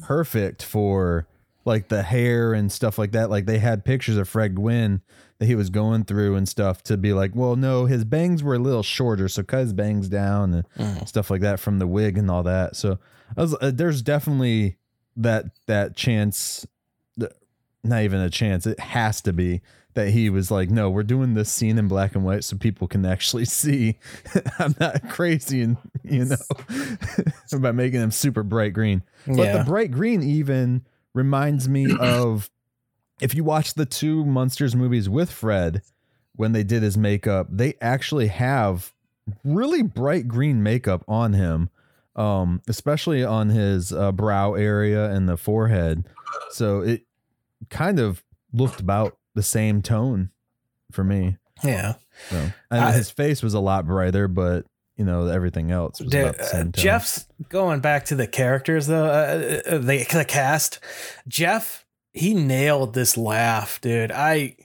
perfect 0.03 0.63
for 0.63 1.27
like 1.65 1.89
the 1.89 2.03
hair 2.03 2.55
and 2.55 2.73
stuff 2.73 2.99
like 2.99 3.13
that. 3.13 3.29
Like 3.31 3.45
they 3.47 3.59
had 3.59 3.85
pictures 3.85 4.17
of 4.17 4.29
Fred 4.29 4.55
Gwynne 4.55 5.03
that 5.39 5.47
he 5.47 5.55
was 5.55 5.69
going 5.71 6.05
through 6.05 6.35
and 6.35 6.49
stuff 6.49 6.83
to 6.85 6.97
be 6.97 7.13
like, 7.13 7.33
well, 7.35 7.57
no, 7.57 7.85
his 7.85 8.05
bangs 8.05 8.43
were 8.43 8.55
a 8.55 8.59
little 8.59 8.83
shorter, 8.83 9.29
so 9.29 9.43
cut 9.43 9.61
his 9.61 9.73
bangs 9.75 10.09
down 10.09 10.55
and 10.55 10.65
Mhm. 10.79 11.07
stuff 11.07 11.31
like 11.31 11.43
that 11.43 11.61
from 11.61 11.79
the 11.79 11.87
wig 11.87 12.17
and 12.19 12.31
all 12.31 12.43
that. 12.45 12.75
So 12.75 12.99
I 13.37 13.43
was, 13.43 13.55
uh, 13.61 13.71
there's 13.75 14.01
definitely 14.03 14.79
that 15.17 15.45
that 15.67 15.95
chance, 15.95 16.67
not 17.89 18.03
even 18.03 18.21
a 18.21 18.31
chance. 18.31 18.67
It 18.67 18.81
has 18.81 19.21
to 19.23 19.33
be 19.33 19.63
that 19.95 20.11
he 20.11 20.31
was 20.31 20.51
like, 20.51 20.71
no, 20.71 20.89
we're 20.89 21.03
doing 21.03 21.35
this 21.35 21.51
scene 21.51 21.77
in 21.77 21.89
black 21.89 22.15
and 22.15 22.25
white 22.25 22.45
so 22.45 22.57
people 22.57 22.87
can 22.87 23.05
actually 23.05 23.45
see. 23.45 23.99
I'm 24.59 24.75
not 24.79 25.09
crazy 25.09 25.63
and 25.63 25.77
you 26.05 26.27
know 26.27 26.37
about 27.53 27.75
making 27.75 28.01
them 28.01 28.11
super 28.11 28.43
bright 28.43 28.73
green. 28.73 29.03
But 29.27 29.53
the 29.53 29.65
bright 29.67 29.91
green 29.91 30.23
even 30.23 30.85
reminds 31.15 31.69
me 31.69 31.95
of 32.01 32.51
if 33.21 33.35
you 33.35 33.43
watch 33.43 33.75
the 33.75 33.87
two 33.87 34.25
Munsters 34.25 34.77
movies 34.77 35.09
with 35.09 35.31
Fred 35.31 35.83
when 36.37 36.53
they 36.53 36.63
did 36.63 36.85
his 36.85 36.97
makeup, 36.97 37.49
they 37.51 37.75
actually 37.81 38.29
have 38.29 38.95
really 39.45 39.83
bright 39.83 40.29
green 40.29 40.63
makeup 40.63 41.05
on 41.09 41.33
him, 41.33 41.69
um, 42.15 42.63
especially 42.69 43.25
on 43.25 43.49
his 43.49 43.93
uh, 43.93 44.13
brow 44.13 44.55
area 44.55 45.11
and 45.11 45.29
the 45.29 45.37
forehead. 45.37 46.09
So 46.51 46.81
it 46.83 47.08
kind 47.71 47.99
of 47.99 48.23
looked 48.53 48.81
about 48.81 49.17
the 49.35 49.43
same 49.43 49.83
tone 49.83 50.31
for 50.93 51.05
me. 51.05 51.37
yeah. 51.65 51.95
So 52.31 52.37
and 52.71 52.85
I- 52.85 52.93
his 52.93 53.11
face 53.11 53.43
was 53.43 53.55
a 53.55 53.61
lot 53.61 53.87
brighter, 53.87 54.27
but 54.29 54.65
you 54.97 55.05
know 55.05 55.27
everything 55.27 55.71
else 55.71 56.01
was 56.01 56.11
Dude, 56.11 56.23
about 56.23 56.37
the 56.39 56.43
uh, 56.43 56.47
same 56.47 56.73
tone. 56.73 56.83
Jeff's 56.83 57.27
going 57.49 57.81
back 57.81 58.07
to 58.07 58.15
the 58.17 58.27
characters 58.27 58.87
though. 58.89 59.05
Uh, 59.07 59.61
uh, 59.67 59.79
the 59.79 60.05
the 60.13 60.25
cast. 60.27 60.81
Jeff, 61.29 61.85
he 62.13 62.35
nailed 62.35 62.95
this 62.95 63.17
laugh, 63.17 63.81
dude. 63.81 64.11
I. 64.13 64.57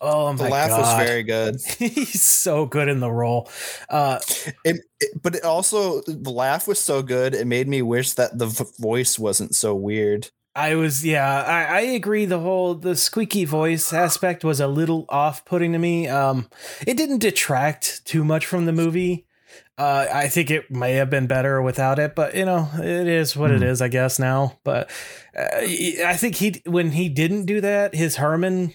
Oh 0.00 0.30
my 0.32 0.36
the 0.36 0.42
my 0.44 0.50
laugh 0.50 0.68
god, 0.68 0.78
was 0.80 1.06
very 1.08 1.22
good 1.24 1.56
He's 1.80 2.22
so 2.22 2.66
good 2.66 2.86
in 2.88 3.00
the 3.00 3.10
role. 3.10 3.50
Uh, 3.88 4.20
It, 4.64 4.80
it- 5.00 5.20
but 5.20 5.34
it 5.34 5.42
also 5.42 6.02
the 6.02 6.30
laugh 6.30 6.68
was 6.68 6.78
so 6.78 7.02
good 7.02 7.34
it 7.34 7.48
made 7.48 7.66
me 7.66 7.82
wish 7.82 8.12
that 8.12 8.38
the 8.38 8.46
v- 8.46 8.64
voice 8.78 9.18
wasn't 9.18 9.56
so 9.56 9.74
weird 9.74 10.30
I 10.58 10.74
was, 10.74 11.04
yeah, 11.04 11.42
I, 11.42 11.64
I 11.78 11.80
agree. 11.80 12.24
The 12.24 12.40
whole 12.40 12.74
the 12.74 12.96
squeaky 12.96 13.44
voice 13.44 13.92
aspect 13.92 14.44
was 14.44 14.60
a 14.60 14.66
little 14.66 15.04
off 15.08 15.44
putting 15.44 15.72
to 15.72 15.78
me. 15.78 16.08
Um, 16.08 16.48
it 16.86 16.96
didn't 16.96 17.18
detract 17.18 18.04
too 18.04 18.24
much 18.24 18.44
from 18.46 18.66
the 18.66 18.72
movie. 18.72 19.24
Uh, 19.78 20.06
I 20.12 20.26
think 20.28 20.50
it 20.50 20.70
may 20.70 20.94
have 20.94 21.08
been 21.10 21.28
better 21.28 21.62
without 21.62 21.98
it, 22.00 22.16
but 22.16 22.34
you 22.34 22.44
know, 22.44 22.68
it 22.74 23.06
is 23.06 23.36
what 23.36 23.52
it 23.52 23.58
Hmm. 23.58 23.68
is, 23.68 23.80
I 23.80 23.86
guess 23.88 24.18
now. 24.18 24.58
But 24.64 24.90
uh, 25.38 25.46
I 25.62 26.16
think 26.16 26.34
he 26.36 26.60
when 26.66 26.90
he 26.90 27.08
didn't 27.08 27.46
do 27.46 27.60
that, 27.60 27.94
his 27.94 28.16
Herman, 28.16 28.74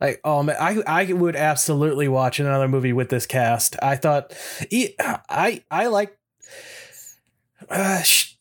like, 0.00 0.20
oh 0.24 0.44
man, 0.44 0.56
I 0.60 0.80
I 0.86 1.12
would 1.12 1.34
absolutely 1.34 2.06
watch 2.06 2.38
another 2.38 2.68
movie 2.68 2.92
with 2.92 3.08
this 3.08 3.26
cast. 3.26 3.74
I 3.82 3.96
thought, 3.96 4.32
he- 4.70 4.94
I 5.00 5.64
I 5.70 5.88
like. 5.88 6.16
Uh, 7.68 8.02
sh- 8.02 8.34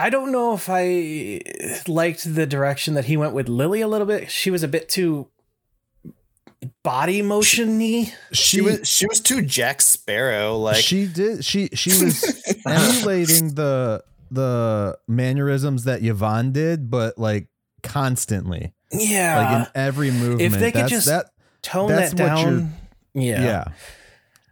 I 0.00 0.10
don't 0.10 0.32
know 0.32 0.54
if 0.54 0.68
I 0.70 1.40
liked 1.86 2.34
the 2.34 2.46
direction 2.46 2.94
that 2.94 3.04
he 3.04 3.16
went 3.16 3.34
with 3.34 3.48
Lily 3.48 3.80
a 3.80 3.88
little 3.88 4.06
bit. 4.06 4.30
She 4.30 4.50
was 4.50 4.62
a 4.62 4.68
bit 4.68 4.88
too 4.88 5.28
body 6.82 7.22
motion-y. 7.22 8.12
she, 8.32 8.60
was 8.60 8.86
she 8.88 9.06
was 9.06 9.20
too 9.20 9.40
jack 9.42 9.80
sparrow 9.80 10.58
like 10.58 10.76
she 10.76 11.06
did 11.06 11.42
she 11.44 11.68
she 11.72 11.88
was 11.90 12.42
emulating 12.66 13.54
the 13.54 14.02
the 14.30 14.96
mannerisms 15.08 15.84
that 15.84 16.02
Yvonne 16.04 16.52
did, 16.52 16.88
but 16.90 17.18
like 17.18 17.48
constantly, 17.82 18.72
Yeah. 18.92 19.36
like 19.36 19.66
in 19.66 19.72
every 19.74 20.10
movement. 20.12 20.40
If 20.42 20.52
they 20.52 20.70
could 20.70 20.82
That's- 20.84 20.90
just 20.90 21.06
that 21.06 21.30
Tone 21.62 21.88
that 21.90 22.14
down. 22.16 22.72
Yeah. 23.12 23.42
yeah. 23.42 23.64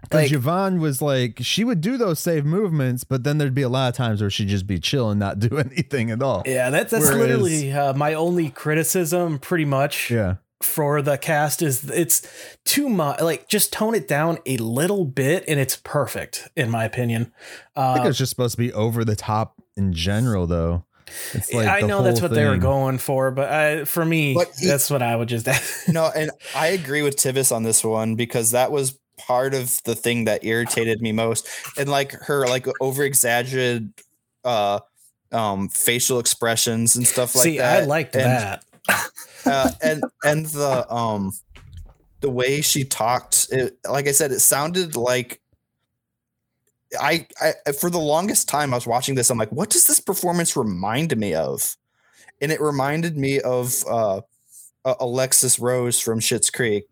Because 0.03 0.23
Like- 0.31 0.33
Yvonne 0.33 0.81
was 0.81 1.03
like, 1.03 1.39
she 1.43 1.65
would 1.65 1.81
do 1.81 1.97
those 1.97 2.19
save 2.19 2.45
movements, 2.45 3.05
but 3.05 3.25
then 3.25 3.39
there'd 3.39 3.55
be 3.55 3.63
a 3.63 3.69
lot 3.69 3.89
of 3.89 3.95
times 3.97 4.21
where 4.21 4.31
she'd 4.31 4.49
just 4.49 4.67
be 4.67 4.79
chill 4.79 5.11
and 5.11 5.19
not 5.21 5.39
do 5.39 5.59
anything 5.59 6.11
at 6.11 6.23
all. 6.23 6.43
Yeah, 6.47 6.71
that's 6.71 6.91
that's 6.93 7.07
Whereas- 7.07 7.19
literally 7.21 7.73
uh, 7.73 7.93
my 7.95 8.15
only 8.15 8.49
criticism, 8.51 9.39
pretty 9.39 9.65
much, 9.65 10.11
Yeah. 10.11 10.37
for 10.63 11.03
the 11.03 11.19
cast 11.19 11.63
is 11.63 11.89
it's 11.91 12.23
too 12.65 12.89
much. 12.89 13.21
Like, 13.21 13.49
just 13.49 13.73
tone 13.73 13.95
it 13.95 14.07
down 14.09 14.39
a 14.47 14.57
little 14.59 15.05
bit, 15.05 15.45
and 15.49 15.59
it's 15.61 15.77
perfect, 15.77 16.49
in 16.57 16.71
my 16.71 16.85
opinion. 16.85 17.33
I 17.77 17.95
think 17.95 18.07
Uh, 18.07 18.09
it's 18.09 18.19
just 18.19 18.31
supposed 18.31 18.53
to 18.53 18.59
be 18.59 18.73
over 18.73 19.05
the 19.05 19.17
top 19.17 19.55
in 19.77 19.93
general, 19.93 20.47
though. 20.47 20.85
It's 21.33 21.53
like 21.55 21.67
I 21.69 21.81
know 21.81 22.03
that's 22.03 22.21
whole 22.21 22.29
what 22.29 22.35
they 22.35 22.45
were 22.47 22.57
going 22.59 22.99
for, 22.99 23.31
but 23.31 23.51
uh, 23.51 23.85
for 23.85 24.05
me, 24.05 24.35
But 24.35 24.51
he- 24.59 24.67
that's 24.67 24.91
what 24.91 25.03
I 25.03 25.17
would 25.17 25.29
just. 25.29 25.49
no, 25.89 26.11
and 26.15 26.31
I 26.55 26.69
agree 26.69 27.03
with 27.03 27.17
Tivis 27.17 27.51
on 27.55 27.63
this 27.63 27.83
one 27.83 28.15
because 28.15 28.51
that 28.53 28.71
was 28.71 28.99
part 29.29 29.55
of 29.55 29.81
the 29.85 29.95
thing 29.95 30.24
that 30.24 30.45
irritated 30.45 31.03
me 31.03 31.12
most. 31.12 31.47
And 31.76 31.89
like 31.89 32.12
her 32.12 32.49
like 32.49 32.66
over 32.81 33.05
exaggerated 33.05 33.93
uh 34.45 34.81
um 35.31 35.68
facial 35.68 36.18
expressions 36.18 36.97
and 36.97 37.07
stuff 37.07 37.37
like 37.37 37.45
See, 37.45 37.59
that. 37.59 37.83
I 37.83 37.87
liked 37.87 38.16
and, 38.16 38.24
that. 38.24 38.64
uh, 39.47 39.70
and 39.83 40.03
and 40.24 40.47
the 40.47 40.93
um 40.93 41.33
the 42.20 42.31
way 42.31 42.62
she 42.62 42.85
talked 42.85 43.49
it, 43.51 43.79
like 43.89 44.09
i 44.09 44.12
said 44.12 44.33
it 44.33 44.41
sounded 44.41 44.97
like 44.97 45.41
I, 46.99 47.26
I 47.41 47.72
for 47.72 47.91
the 47.91 47.99
longest 47.99 48.49
time 48.49 48.72
i 48.72 48.76
was 48.76 48.87
watching 48.87 49.14
this 49.14 49.31
i'm 49.31 49.39
like 49.39 49.53
what 49.53 49.70
does 49.70 49.87
this 49.87 50.01
performance 50.01 50.57
remind 50.57 51.16
me 51.16 51.35
of 51.35 51.76
and 52.41 52.51
it 52.51 52.61
reminded 52.61 53.16
me 53.16 53.41
of 53.41 53.85
uh 53.89 54.22
alexis 54.99 55.59
rose 55.59 56.01
from 56.01 56.18
Schitt's 56.18 56.51
creek 56.51 56.85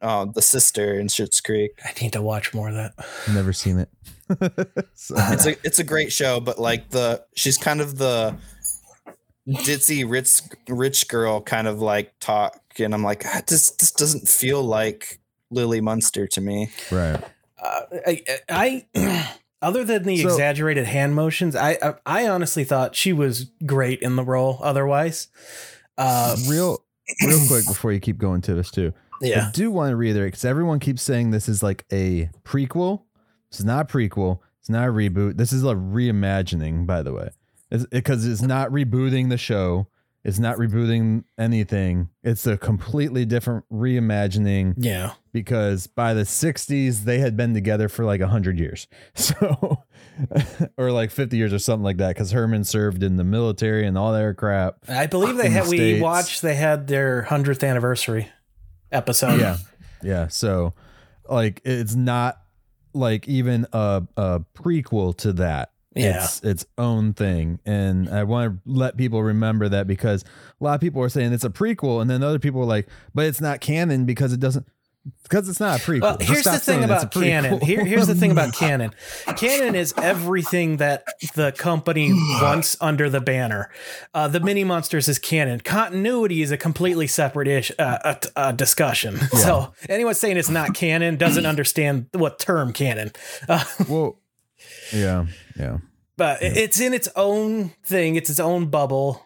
uh 0.00 0.24
the 0.34 0.42
sister 0.42 0.98
in 0.98 1.06
Schitt's 1.08 1.40
creek 1.40 1.72
I 1.84 1.92
need 2.00 2.12
to 2.14 2.22
watch 2.22 2.54
more 2.54 2.68
of 2.68 2.74
that. 2.74 2.94
Never 3.32 3.52
seen 3.52 3.78
it. 3.78 3.88
So- 4.94 5.14
it's 5.18 5.46
a 5.46 5.50
it's 5.64 5.78
a 5.78 5.84
great 5.84 6.12
show 6.12 6.40
but 6.40 6.58
like 6.58 6.90
the 6.90 7.24
she's 7.34 7.58
kind 7.58 7.80
of 7.80 7.98
the 7.98 8.34
ditzy 9.46 10.08
rich 10.08 10.40
rich 10.68 11.08
girl 11.08 11.40
kind 11.42 11.66
of 11.68 11.80
like 11.82 12.14
talk 12.20 12.58
and 12.78 12.94
i'm 12.94 13.02
like 13.02 13.24
ah, 13.26 13.42
this 13.46 13.70
this 13.72 13.90
doesn't 13.90 14.26
feel 14.26 14.62
like 14.62 15.20
lily 15.50 15.80
munster 15.82 16.26
to 16.26 16.40
me 16.40 16.70
right. 16.90 17.22
Uh, 17.62 17.80
I, 18.06 18.22
I 18.94 19.30
other 19.62 19.84
than 19.84 20.02
the 20.04 20.18
So- 20.22 20.28
exaggerated 20.28 20.84
hand 20.86 21.14
motions, 21.14 21.56
I, 21.56 21.78
I 21.82 21.94
I 22.04 22.28
honestly 22.28 22.64
thought 22.64 22.94
she 22.94 23.12
was 23.14 23.50
great 23.64 24.00
in 24.02 24.16
the 24.16 24.24
role. 24.24 24.58
Otherwise, 24.62 25.28
uh, 25.96 26.36
real 26.46 26.84
real 27.26 27.46
quick 27.46 27.66
before 27.66 27.92
you 27.92 28.00
keep 28.00 28.18
going 28.18 28.42
to 28.42 28.54
this 28.54 28.70
too. 28.70 28.92
I 29.22 29.50
do 29.52 29.70
want 29.70 29.90
to 29.90 29.96
reiterate 29.96 30.32
because 30.32 30.44
everyone 30.44 30.80
keeps 30.80 31.02
saying 31.02 31.30
this 31.30 31.48
is 31.48 31.62
like 31.62 31.84
a 31.92 32.30
prequel. 32.44 33.02
This 33.50 33.60
is 33.60 33.66
not 33.66 33.90
a 33.90 33.96
prequel. 33.96 34.40
It's 34.60 34.70
not 34.70 34.88
a 34.88 34.92
reboot. 34.92 35.36
This 35.36 35.52
is 35.52 35.62
a 35.62 35.74
reimagining, 35.74 36.86
by 36.86 37.02
the 37.02 37.12
way, 37.12 37.28
because 37.90 38.26
it's, 38.26 38.40
not 38.40 38.70
rebooting 38.70 39.28
the 39.28 39.36
show. 39.36 39.88
It's 40.24 40.38
not 40.38 40.56
rebooting 40.56 41.24
anything. 41.38 42.08
It's 42.22 42.46
a 42.46 42.56
completely 42.56 43.26
different 43.26 43.66
reimagining 43.70 44.72
yeah. 44.78 45.12
because 45.32 45.86
by 45.86 46.14
the 46.14 46.22
60s 46.22 47.04
they 47.04 47.18
had 47.18 47.36
been 47.36 47.52
together 47.52 47.90
for 47.90 48.06
like 48.06 48.22
100 48.22 48.58
years 48.58 48.88
so 49.14 49.84
or 50.78 50.90
like 50.92 51.10
50 51.10 51.36
years 51.36 51.52
or 51.52 51.58
something 51.58 51.84
like 51.84 51.98
that 51.98 52.14
because 52.14 52.30
herman 52.30 52.64
served 52.64 53.02
in 53.02 53.16
the 53.16 53.24
military 53.24 53.86
and 53.86 53.98
all 53.98 54.12
that 54.14 54.36
crap 54.38 54.76
I 54.88 55.06
believe 55.06 55.36
they 55.36 55.46
in 55.46 55.52
the 55.52 55.58
had. 55.58 55.68
We 55.68 55.76
States. 55.76 56.02
watched. 56.02 56.40
They 56.40 56.54
had 56.54 56.86
their 56.86 57.24
hundredth 57.24 57.62
anniversary 57.62 58.30
episode. 58.94 59.40
yeah 59.40 59.56
yeah 60.02 60.28
so 60.28 60.72
like 61.28 61.60
it's 61.64 61.94
not 61.94 62.40
like 62.92 63.26
even 63.28 63.66
a, 63.72 64.02
a 64.16 64.40
prequel 64.54 65.16
to 65.16 65.32
that 65.32 65.70
Yeah. 65.96 66.22
it's 66.24 66.40
its 66.42 66.66
own 66.78 67.12
thing 67.14 67.58
and 67.64 68.08
i 68.10 68.22
want 68.24 68.52
to 68.54 68.60
let 68.70 68.96
people 68.96 69.22
remember 69.22 69.68
that 69.68 69.86
because 69.86 70.22
a 70.60 70.64
lot 70.64 70.74
of 70.74 70.80
people 70.80 71.02
are 71.02 71.08
saying 71.08 71.32
it's 71.32 71.44
a 71.44 71.50
prequel 71.50 72.00
and 72.02 72.10
then 72.10 72.22
other 72.22 72.38
people 72.38 72.60
are 72.60 72.66
like 72.66 72.86
but 73.14 73.24
it's 73.26 73.40
not 73.40 73.60
canon 73.60 74.04
because 74.04 74.32
it 74.32 74.40
doesn't 74.40 74.66
because 75.22 75.48
it's 75.48 75.60
not 75.60 75.80
a 75.80 75.82
prequel 75.82 76.00
Well, 76.00 76.16
here's 76.20 76.44
the 76.44 76.58
thing 76.58 76.84
about 76.84 77.10
canon. 77.12 77.60
Here, 77.60 77.84
here's 77.84 78.06
the 78.06 78.14
thing 78.14 78.30
about 78.30 78.54
canon. 78.54 78.94
Canon 79.36 79.74
is 79.74 79.92
everything 79.98 80.78
that 80.78 81.04
the 81.34 81.52
company 81.52 82.12
wants 82.40 82.76
under 82.80 83.10
the 83.10 83.20
banner. 83.20 83.70
Uh, 84.14 84.28
the 84.28 84.40
Mini-Munsters 84.40 85.08
is 85.08 85.18
canon. 85.18 85.60
Continuity 85.60 86.40
is 86.42 86.50
a 86.50 86.56
completely 86.56 87.06
separate 87.06 87.48
ish 87.48 87.70
uh, 87.78 87.98
uh, 88.04 88.14
uh, 88.36 88.52
discussion. 88.52 89.18
So 89.34 89.74
anyone 89.88 90.14
saying 90.14 90.36
it's 90.38 90.48
not 90.48 90.74
canon 90.74 91.16
doesn't 91.16 91.44
understand 91.52 92.08
what 92.12 92.38
term 92.38 92.72
canon. 92.72 93.12
Uh, 93.48 93.64
well 93.88 94.18
yeah 94.92 95.26
yeah 95.58 95.78
but 96.16 96.42
it- 96.42 96.56
it's 96.56 96.80
in 96.80 96.94
its 96.94 97.08
own 97.16 97.70
thing. 97.84 98.16
It's 98.16 98.30
its 98.30 98.40
own 98.40 98.66
bubble. 98.66 99.24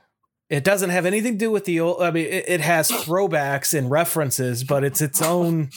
It 0.50 0.64
doesn't 0.64 0.90
have 0.90 1.04
anything 1.06 1.32
to 1.34 1.38
do 1.38 1.50
with 1.50 1.64
the 1.66 1.80
old. 1.80 2.02
I 2.02 2.10
mean, 2.10 2.26
it, 2.26 2.44
it 2.48 2.60
has 2.62 2.90
throwbacks 2.90 3.76
and 3.76 3.90
references, 3.90 4.64
but 4.64 4.82
it's 4.84 5.00
its 5.02 5.20
own, 5.20 5.68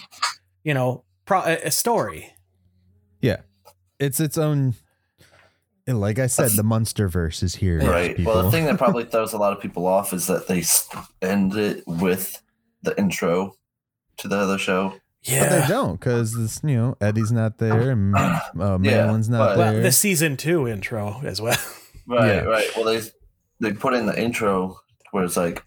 you 0.63 0.73
know, 0.73 1.03
pro, 1.25 1.39
a 1.41 1.57
a 1.65 1.71
story. 1.71 2.33
it's 3.99 4.19
its 4.19 4.35
own 4.37 4.73
and 5.85 5.99
like 6.01 6.17
i 6.17 6.25
said 6.25 6.49
the 6.55 6.63
munster 6.63 7.07
verse 7.07 7.43
is 7.43 7.53
here 7.55 7.79
Right. 7.79 8.15
people. 8.15 8.33
Well, 8.33 8.43
the 8.43 8.49
thing 8.51 8.65
that 8.65 8.77
probably 8.79 9.03
throws 9.05 9.33
a 9.33 9.37
lot 9.37 9.53
of 9.53 9.61
people 9.61 9.85
off 9.85 10.11
is 10.11 10.25
that 10.27 10.47
they 10.47 10.59
s- 10.61 10.89
end 11.21 11.55
it 11.55 11.83
with 11.85 12.41
the 12.81 12.97
intro 12.97 13.53
to 14.17 14.27
the 14.27 14.37
other 14.37 14.57
show. 14.57 14.95
Yeah, 15.23 15.49
but 15.49 15.61
they 15.61 15.67
don't 15.67 15.99
because 15.99 16.35
this 16.35 16.61
you 16.63 16.75
know 16.77 16.97
eddie's 16.99 17.31
not 17.31 17.59
there 17.59 17.91
and 17.91 18.15
uh, 18.15 18.39
Marilyn's 18.79 19.29
not 19.29 19.37
but- 19.49 19.57
there 19.57 19.73
Well, 19.73 19.81
the 19.83 19.91
season 19.91 20.35
two 20.37 20.67
intro 20.67 21.21
as 21.23 21.39
well. 21.41 21.59
Right. 22.07 22.27
Yeah. 22.27 22.41
Right. 22.41 22.67
Well, 22.75 22.85
they 22.85 23.01
they 23.61 23.71
put 23.73 23.93
in 23.93 24.05
the 24.05 24.21
intro 24.21 24.77
where 25.11 25.23
it's 25.23 25.37
like, 25.37 25.63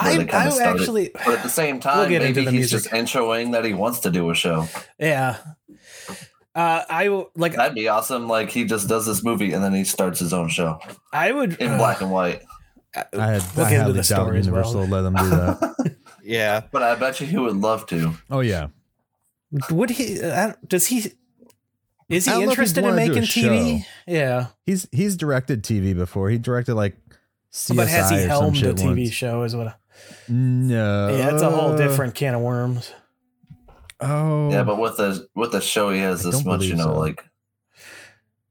where 0.00 0.06
I, 0.06 0.28
I 0.46 0.48
started- 0.50 0.80
actually, 0.80 1.10
but 1.14 1.28
at 1.38 1.42
the 1.42 1.48
same 1.48 1.80
time, 1.88 2.08
get 2.10 2.22
maybe 2.22 2.42
he's 2.42 2.52
music. 2.72 2.82
just 2.82 2.94
introing 2.94 3.52
that 3.52 3.64
he 3.64 3.72
wants 3.74 4.00
to 4.00 4.10
do 4.10 4.28
a 4.30 4.34
show. 4.34 4.66
yeah. 4.98 5.38
Uh, 6.54 6.82
I 6.90 7.08
will- 7.08 7.30
like. 7.36 7.54
That'd 7.54 7.74
be 7.76 7.88
awesome. 7.88 8.26
Like 8.28 8.50
he 8.50 8.64
just 8.64 8.88
does 8.88 9.06
this 9.06 9.22
movie 9.22 9.52
and 9.52 9.62
then 9.62 9.72
he 9.72 9.84
starts 9.84 10.18
his 10.18 10.32
own 10.32 10.48
show 10.48 10.80
I 11.12 11.30
would 11.32 11.54
in 11.60 11.76
black 11.78 12.00
and 12.00 12.10
white. 12.10 12.42
i 12.94 12.98
had 13.26 13.42
We'll 13.56 13.66
I 13.66 13.70
get 13.70 13.80
into 13.82 13.92
the 13.92 13.98
doubt 13.98 14.04
story 14.04 14.38
as 14.40 14.50
well. 14.50 14.56
universal 14.64 14.86
let 14.86 15.02
them 15.02 15.14
do 15.14 15.28
that 15.30 15.96
yeah 16.24 16.62
But 16.72 16.82
I 16.82 16.96
bet 16.96 17.20
you 17.20 17.26
he 17.28 17.38
would 17.38 17.54
love 17.56 17.86
to. 17.86 18.14
oh 18.32 18.40
yeah 18.40 18.66
Would 19.70 19.90
he? 19.90 20.20
Uh, 20.20 20.54
does 20.66 20.88
he? 20.88 21.12
Is 22.08 22.24
he 22.24 22.32
don't 22.32 22.46
know 22.46 22.50
if 22.52 22.58
he'd 22.58 22.62
interested 22.62 22.78
in 22.84 22.90
wanna 22.90 23.06
do 23.06 23.12
a 23.12 23.14
making 23.14 23.28
TV? 23.28 23.78
show. 23.82 23.86
Yeah, 24.08 24.46
he's 24.66 24.88
he's 24.90 25.16
directed 25.16 25.62
tv 25.62 25.94
before 25.94 26.30
he 26.30 26.38
directed 26.38 26.74
like 26.74 26.96
CSI 27.52 27.76
but 27.76 27.88
has 27.88 28.10
he 28.10 28.16
helmed 28.18 28.56
a 28.62 28.72
TV 28.74 28.96
once. 29.04 29.10
show? 29.10 29.42
Is 29.42 29.56
what? 29.56 29.76
no 30.28 31.08
yeah, 31.16 31.32
it's 31.34 31.42
a 31.42 31.50
whole 31.50 31.76
different 31.76 32.14
can 32.14 32.34
of 32.34 32.40
worms. 32.40 32.92
oh 34.00 34.50
Yeah, 34.50 34.62
but 34.62 34.78
with 34.78 34.96
the 34.96 35.26
with 35.34 35.52
the 35.52 35.60
show, 35.60 35.90
he 35.90 36.00
has 36.00 36.24
I 36.26 36.30
this 36.30 36.44
much, 36.44 36.64
you 36.64 36.76
know, 36.76 36.84
so. 36.84 36.98
like 36.98 37.24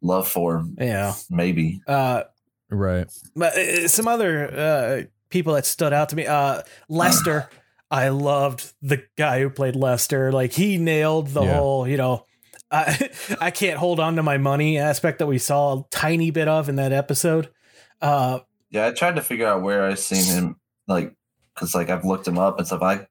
love 0.01 0.27
for. 0.27 0.63
Yeah. 0.77 1.13
Maybe. 1.29 1.81
Uh, 1.87 2.23
right 2.69 3.07
But 3.35 3.55
uh, 3.57 3.87
some 3.87 4.07
other 4.07 4.53
uh, 4.53 5.01
people 5.29 5.53
that 5.53 5.65
stood 5.65 5.93
out 5.93 6.09
to 6.09 6.15
me, 6.15 6.25
uh, 6.27 6.61
Lester. 6.87 7.49
I 7.91 8.09
loved 8.09 8.71
the 8.83 9.03
guy 9.17 9.39
who 9.39 9.49
played 9.49 9.75
Lester. 9.75 10.31
Like 10.31 10.53
he 10.53 10.77
nailed 10.77 11.29
the 11.29 11.41
Yeah. 11.41 11.55
whole, 11.55 11.87
you 11.87 11.97
know, 11.97 12.25
I 12.69 13.09
I 13.41 13.49
can't 13.49 13.79
hold 13.79 13.99
on 13.99 14.17
to 14.17 14.23
my 14.23 14.37
money 14.37 14.77
aspect 14.77 15.17
that 15.19 15.25
we 15.25 15.39
saw 15.39 15.79
a 15.79 15.85
tiny 15.89 16.29
bit 16.29 16.47
of 16.47 16.69
in 16.69 16.75
that 16.75 16.91
episode. 16.93 17.49
Uh, 17.99 18.41
Yeah, 18.71 18.87
I 18.87 18.91
tried 18.91 19.15
to 19.15 19.21
figure 19.21 19.47
out 19.47 19.61
where 19.61 19.83
I've 19.83 19.99
seen 19.99 20.23
him, 20.25 20.55
like, 20.87 21.15
because 21.53 21.73
like 21.75 21.89
I've 21.89 22.05
looked 22.05 22.27
him 22.27 22.37
up 22.37 22.57
and 22.57 22.67
stuff. 22.67 22.81
I 22.81 23.07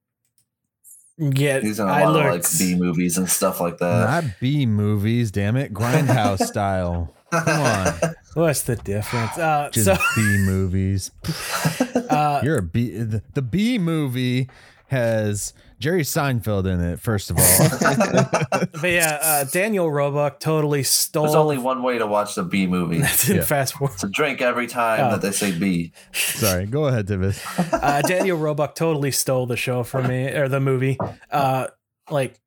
yeah, 1.19 1.59
he's 1.61 1.81
in 1.81 1.89
a 1.89 1.91
I 1.91 2.05
lot 2.05 2.27
of 2.27 2.33
like 2.33 2.45
B 2.59 2.77
movies 2.77 3.19
and 3.19 3.29
stuff 3.29 3.61
like 3.61 3.79
that. 3.79 4.25
not 4.25 4.25
b 4.41 4.67
movies 4.67 5.31
damn 5.33 5.57
it 5.57 5.75
grindhouse 5.75 6.43
style 6.47 7.13
come 7.33 7.61
on 7.61 7.93
What's 8.35 8.63
the 8.63 8.77
difference? 8.77 9.37
Uh, 9.37 9.69
just 9.73 9.87
so, 9.87 9.97
b 10.15 10.39
movies 10.47 11.11
uh, 12.09 12.41
you're 12.45 12.59
a 12.59 12.63
b 12.63 12.91
the, 12.91 13.23
the 13.35 13.43
b 13.43 13.79
movie 13.79 14.49
has 14.89 15.53
jerry 15.79 16.03
seinfeld 16.03 16.67
in 16.67 16.81
it 16.81 16.99
first 16.99 17.31
of 17.31 17.39
all 17.39 17.69
but 18.81 18.91
yeah, 18.91 19.19
uh, 19.23 19.45
Daniel 19.45 19.91
Roebuck 19.91 20.41
totally 20.41 20.83
stole. 20.83 21.25
There's 21.25 21.35
only 21.35 21.59
one 21.59 21.83
way 21.83 21.99
to 21.99 22.07
watch 22.07 22.35
the 22.35 22.43
B 22.43 22.67
movie. 22.67 22.99
Yeah. 23.29 23.43
fast 23.45 23.75
forward. 23.75 23.99
to 23.99 24.09
drink 24.09 24.41
every 24.41 24.67
time 24.67 25.01
Oh. 25.05 25.11
that 25.13 25.23
they 25.23 25.31
say 25.31 25.57
B. 25.57 25.93
sorry 26.13 26.67
go 26.67 26.87
ahead 26.87 27.07
Tivis. 27.07 27.39
uh, 27.73 28.03
Daniel 28.03 28.37
Roebuck 28.39 28.75
totally 28.75 29.11
stole 29.11 29.47
the 29.47 29.57
show 29.57 29.83
from 29.83 30.09
me 30.09 30.29
or 30.29 30.49
the 30.49 30.61
movie. 30.61 30.99
Uh, 31.31 31.69
like 32.11 32.41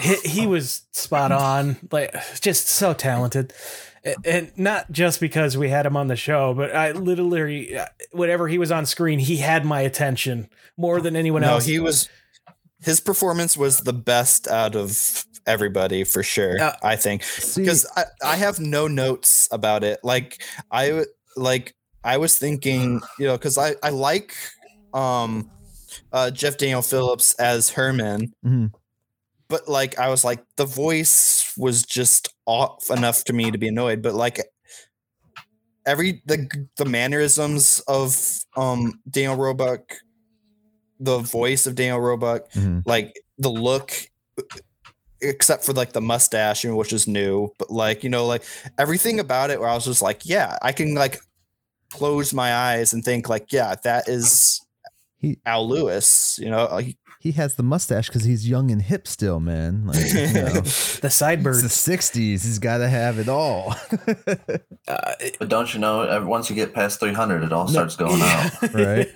he, 0.00 0.14
he 0.16 0.46
was 0.46 0.82
spot 0.92 1.32
on, 1.32 1.76
like 1.90 2.14
just 2.40 2.68
so 2.68 2.92
talented. 2.94 3.52
A- 4.04 4.14
And 4.24 4.52
not 4.58 4.90
just 4.90 5.20
because 5.20 5.56
we 5.56 5.68
had 5.68 5.86
him 5.86 5.96
on 5.96 6.08
the 6.08 6.16
show, 6.16 6.54
but 6.54 6.74
I 6.74 6.92
literally, 6.92 7.76
uh, 7.76 7.86
whenever 8.12 8.48
he 8.48 8.58
was 8.58 8.70
on 8.70 8.86
screen, 8.86 9.18
he 9.18 9.38
had 9.38 9.64
my 9.64 9.80
attention 9.80 10.48
more 10.76 11.00
than 11.00 11.16
anyone 11.16 11.42
no, 11.42 11.54
else. 11.54 11.64
he 11.66 11.78
was. 11.78 12.08
His 12.80 13.00
performance 13.00 13.56
was 13.56 13.80
the 13.80 13.92
best 13.92 14.46
out 14.46 14.76
of 14.76 15.24
everybody 15.46 16.04
for 16.04 16.22
sure. 16.22 16.60
Uh, 16.60 16.76
I 16.82 16.94
think 16.96 17.22
because 17.56 17.84
I, 17.96 18.04
I 18.22 18.36
have 18.36 18.60
no 18.60 18.86
notes 18.86 19.48
about 19.50 19.82
it. 19.82 19.98
Like 20.04 20.40
I 20.70 20.88
w- 20.90 21.06
like 21.36 21.74
I 22.04 22.18
was 22.18 22.38
thinking, 22.38 23.00
you 23.18 23.26
know, 23.26 23.36
because 23.36 23.58
I 23.58 23.74
I 23.82 23.90
like 23.90 24.32
um 24.94 25.50
uh 26.12 26.30
Jeff 26.30 26.56
Daniel 26.56 26.82
Phillips 26.82 27.34
as 27.34 27.70
Herman, 27.70 28.32
Mhm. 28.46 28.72
but 29.48 29.66
like 29.68 29.98
I 29.98 30.08
was 30.10 30.22
like 30.24 30.44
the 30.56 30.64
voice 30.66 31.47
was 31.58 31.82
just 31.84 32.28
off 32.46 32.90
enough 32.90 33.24
to 33.24 33.32
me 33.32 33.50
to 33.50 33.58
be 33.58 33.68
annoyed. 33.68 34.00
But 34.02 34.14
like 34.14 34.40
every 35.86 36.22
the 36.26 36.48
the 36.76 36.84
mannerisms 36.84 37.80
of 37.88 38.16
um 38.56 39.00
Daniel 39.10 39.36
Roebuck, 39.36 39.82
the 41.00 41.18
voice 41.18 41.66
of 41.66 41.74
Daniel 41.74 42.00
Roebuck, 42.00 42.50
Mhm. 42.52 42.82
like 42.86 43.14
the 43.38 43.50
look 43.50 43.92
except 45.20 45.64
for 45.64 45.72
like 45.72 45.92
the 45.92 46.00
mustache 46.00 46.64
and 46.64 46.76
which 46.76 46.92
is 46.92 47.08
new 47.08 47.48
but 47.58 47.70
like 47.70 48.04
you 48.04 48.10
know 48.10 48.24
like 48.24 48.44
everything 48.78 49.18
about 49.18 49.50
it 49.50 49.58
where 49.58 49.68
i 49.68 49.74
was 49.74 49.84
just 49.84 50.00
like 50.00 50.20
yeah 50.24 50.56
i 50.62 50.70
can 50.70 50.94
like 50.94 51.18
close 51.92 52.32
my 52.32 52.54
eyes 52.54 52.92
and 52.92 53.04
think 53.04 53.28
like 53.28 53.52
yeah 53.52 53.74
that 53.82 54.08
is 54.08 54.60
He- 55.18 55.36
al 55.44 55.68
lewis 55.68 56.38
you 56.40 56.48
know 56.48 56.68
like, 56.70 56.96
he 57.20 57.32
has 57.32 57.56
the 57.56 57.62
mustache 57.62 58.06
because 58.08 58.24
he's 58.24 58.48
young 58.48 58.70
and 58.70 58.80
hip 58.82 59.08
still, 59.08 59.40
man. 59.40 59.86
Like, 59.86 59.98
you 59.98 60.12
know, 60.32 60.48
the 60.60 60.60
it's 60.60 61.00
the 61.00 61.08
'60s. 61.08 62.44
He's 62.44 62.58
got 62.58 62.78
to 62.78 62.88
have 62.88 63.18
it 63.18 63.28
all. 63.28 63.74
Uh, 64.86 65.12
But 65.38 65.50
don't 65.50 65.74
you 65.74 65.80
know? 65.80 66.24
Once 66.26 66.48
you 66.48 66.56
get 66.56 66.72
past 66.72 66.98
three 66.98 67.12
hundred, 67.12 67.42
it 67.42 67.52
all 67.52 67.68
starts 67.68 67.94
going 67.94 68.22
out. 68.22 68.52
Right. 68.72 69.08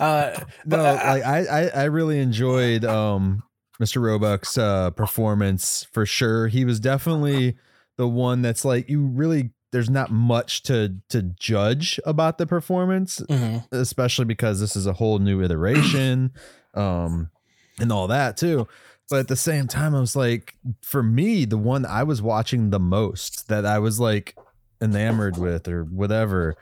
uh, 0.00 0.32
no, 0.34 0.44
but, 0.64 0.80
uh, 0.80 0.82
like 0.94 1.22
I, 1.24 1.44
I, 1.44 1.66
I 1.68 1.84
really 1.84 2.20
enjoyed 2.20 2.82
um 2.86 3.42
Mr. 3.82 4.00
Roebuck's 4.00 4.56
uh 4.56 4.90
performance 4.92 5.86
for 5.92 6.06
sure. 6.06 6.48
He 6.48 6.64
was 6.64 6.80
definitely 6.80 7.58
the 7.98 8.08
one 8.08 8.40
that's 8.40 8.64
like 8.64 8.88
you 8.88 9.04
really 9.04 9.50
there's 9.72 9.90
not 9.90 10.10
much 10.10 10.62
to 10.64 10.96
to 11.10 11.22
judge 11.22 12.00
about 12.06 12.38
the 12.38 12.46
performance, 12.46 13.20
mhm. 13.28 13.66
especially 13.72 14.24
because 14.24 14.58
this 14.60 14.74
is 14.74 14.86
a 14.86 14.94
whole 14.94 15.18
new 15.18 15.42
iteration, 15.42 16.32
um, 16.74 17.30
and 17.78 17.92
all 17.92 18.08
that 18.08 18.36
too. 18.36 18.66
But 19.10 19.20
at 19.20 19.28
the 19.28 19.36
same 19.36 19.68
time, 19.68 19.94
I 19.94 20.00
was 20.00 20.16
like, 20.16 20.54
for 20.80 21.02
me, 21.02 21.44
the 21.44 21.58
one 21.58 21.84
I 21.84 22.02
was 22.02 22.22
watching 22.22 22.70
the 22.70 22.80
most 22.80 23.48
that 23.48 23.66
I 23.66 23.78
was 23.78 24.00
like 24.00 24.36
enamored 24.80 25.36
with 25.36 25.68
or 25.68 25.84
whatever 25.84 26.56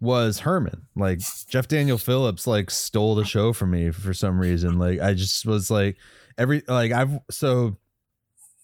was 0.00 0.40
Herman. 0.40 0.86
Like 0.96 1.20
Jeff 1.48 1.68
Daniel 1.68 1.96
Phillips 1.96 2.46
like 2.46 2.70
stole 2.70 3.14
the 3.14 3.24
show 3.24 3.52
from 3.52 3.70
me 3.70 3.92
for 3.92 4.12
some 4.12 4.40
reason. 4.40 4.78
Like 4.78 5.00
I 5.00 5.14
just 5.14 5.46
was 5.46 5.70
like 5.70 5.96
every 6.36 6.62
like 6.66 6.90
I've 6.90 7.20
so 7.30 7.76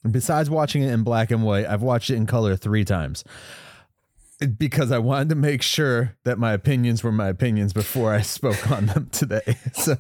besides 0.09 0.51
watching 0.51 0.83
it 0.83 0.93
in 0.93 1.05
black 1.05 1.31
and 1.31 1.45
white, 1.45 1.67
I've 1.67 1.83
watched 1.83 2.11
it 2.11 2.17
in 2.17 2.27
color 2.27 2.57
3 2.57 2.85
times. 2.85 3.23
Because 4.57 4.93
I 4.93 4.99
wanted 4.99 5.31
to 5.31 5.35
make 5.35 5.63
sure 5.63 6.17
that 6.25 6.39
my 6.39 6.53
opinions 6.53 7.03
were 7.03 7.13
my 7.13 7.29
opinions 7.29 7.73
before 7.73 8.13
I 8.13 8.21
spoke 8.37 8.71
on 8.71 8.87
them 8.87 9.09
today. 9.11 9.57
So 9.75 9.97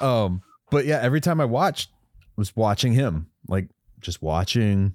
um 0.00 0.42
but 0.70 0.86
yeah, 0.86 1.00
every 1.00 1.20
time 1.20 1.40
I 1.40 1.44
watched 1.44 1.90
I 2.22 2.32
was 2.36 2.54
watching 2.56 2.92
him, 2.92 3.28
like 3.46 3.68
just 4.00 4.22
watching 4.22 4.94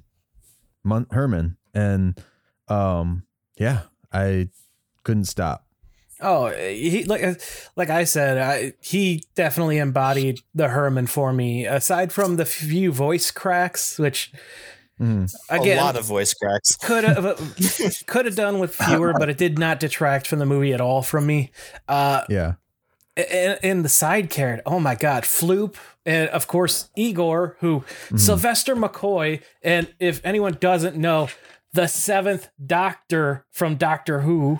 Mon- 0.83 1.07
Herman 1.11 1.57
and 1.73 2.19
um 2.67 3.23
yeah, 3.57 3.81
I 4.11 4.49
couldn't 5.03 5.25
stop. 5.25 5.67
Oh, 6.19 6.47
he 6.47 7.03
like 7.03 7.41
like 7.75 7.89
I 7.89 8.05
said, 8.05 8.37
I, 8.37 8.73
he 8.79 9.25
definitely 9.35 9.77
embodied 9.77 10.41
the 10.55 10.69
Herman 10.69 11.07
for 11.07 11.33
me. 11.33 11.65
Aside 11.65 12.13
from 12.13 12.37
the 12.37 12.45
few 12.45 12.91
voice 12.93 13.29
cracks, 13.29 13.99
which 13.99 14.31
Mhm. 15.03 15.33
again 15.49 15.77
a 15.77 15.81
lot 15.81 15.95
of 15.97 16.05
voice 16.05 16.33
cracks 16.33 16.75
could 16.77 17.03
have 17.03 17.25
could 18.07 18.25
have 18.25 18.35
done 18.35 18.59
with 18.59 18.73
fewer, 18.75 19.13
but 19.17 19.29
it 19.29 19.37
did 19.37 19.59
not 19.59 19.79
detract 19.79 20.27
from 20.27 20.39
the 20.39 20.45
movie 20.45 20.71
at 20.73 20.79
all 20.81 21.01
from 21.01 21.25
me. 21.25 21.51
Uh, 21.87 22.23
Yeah. 22.29 22.53
and, 23.17 23.59
and 23.63 23.85
the 23.85 23.89
side 23.89 24.29
character, 24.29 24.63
oh 24.65 24.79
my 24.79 24.95
god, 24.95 25.23
Floop, 25.23 25.75
and 26.05 26.29
of 26.29 26.47
course 26.47 26.89
Igor, 26.95 27.57
who 27.59 27.81
Mm-hmm. 27.81 28.17
Sylvester 28.17 28.75
McCoy, 28.75 29.41
and 29.61 29.93
if 29.99 30.21
anyone 30.23 30.57
doesn't 30.59 30.95
know, 30.95 31.27
the 31.73 31.87
seventh 31.87 32.49
Doctor 32.63 33.45
from 33.51 33.75
Doctor 33.75 34.21
Who. 34.21 34.59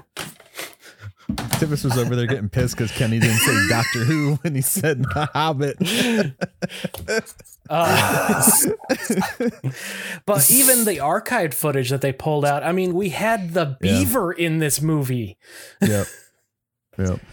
Tivis 1.32 1.84
was 1.86 1.98
over 1.98 2.16
there 2.16 2.26
getting 2.28 2.50
pissed 2.50 2.76
because 2.76 2.92
Kenny 2.92 3.18
didn't 3.20 3.38
say 3.38 3.68
Doctor 3.70 4.04
Who 4.04 4.36
when 4.42 4.56
he 4.56 4.62
said 4.62 5.04
The 5.04 5.30
Hobbit. 5.34 5.78
Uh, 7.76 8.42
but 10.26 10.50
even 10.52 10.86
the 10.86 10.98
archived 10.98 11.54
footage 11.54 11.90
that 11.90 12.02
they 12.02 12.12
pulled 12.14 12.46
out, 12.46 12.64
I 12.64 12.72
mean, 12.72 12.94
we 12.94 13.10
had 13.10 13.54
the 13.54 13.78
Yeah. 13.82 14.00
beaver 14.00 14.32
in 14.32 14.60
this 14.60 14.82
movie. 14.82 15.38
yep. 15.82 16.08
Yep. 16.98 17.20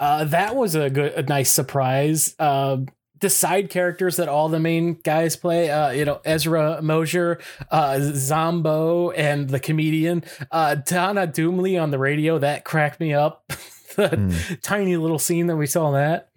Uh, 0.00 0.24
that 0.24 0.56
was 0.56 0.74
a 0.74 0.90
good, 0.90 1.12
a 1.12 1.22
nice 1.22 1.52
surprise. 1.52 2.34
Uh, 2.40 2.78
the 3.20 3.30
side 3.30 3.70
characters 3.70 4.16
that 4.16 4.28
all 4.28 4.48
the 4.48 4.58
main 4.58 4.94
guys 4.94 5.36
play, 5.36 5.70
uh, 5.70 5.90
you 5.92 6.04
know, 6.04 6.20
Ezra 6.24 6.82
Mosier, 6.82 7.38
uh, 7.70 8.00
Zombo, 8.00 9.10
and 9.12 9.48
the 9.48 9.60
comedian 9.60 10.24
uh, 10.50 10.74
Donna 10.74 11.28
Doomley 11.28 11.80
on 11.80 11.92
the 11.92 11.98
radio. 11.98 12.38
That 12.38 12.64
cracked 12.64 12.98
me 12.98 13.14
up. 13.14 13.44
the 13.96 14.08
Mm. 14.08 14.60
tiny 14.62 14.96
little 14.96 15.20
scene 15.20 15.46
that 15.46 15.56
we 15.56 15.66
saw 15.66 15.86
in 15.88 15.94
that. 15.94 16.28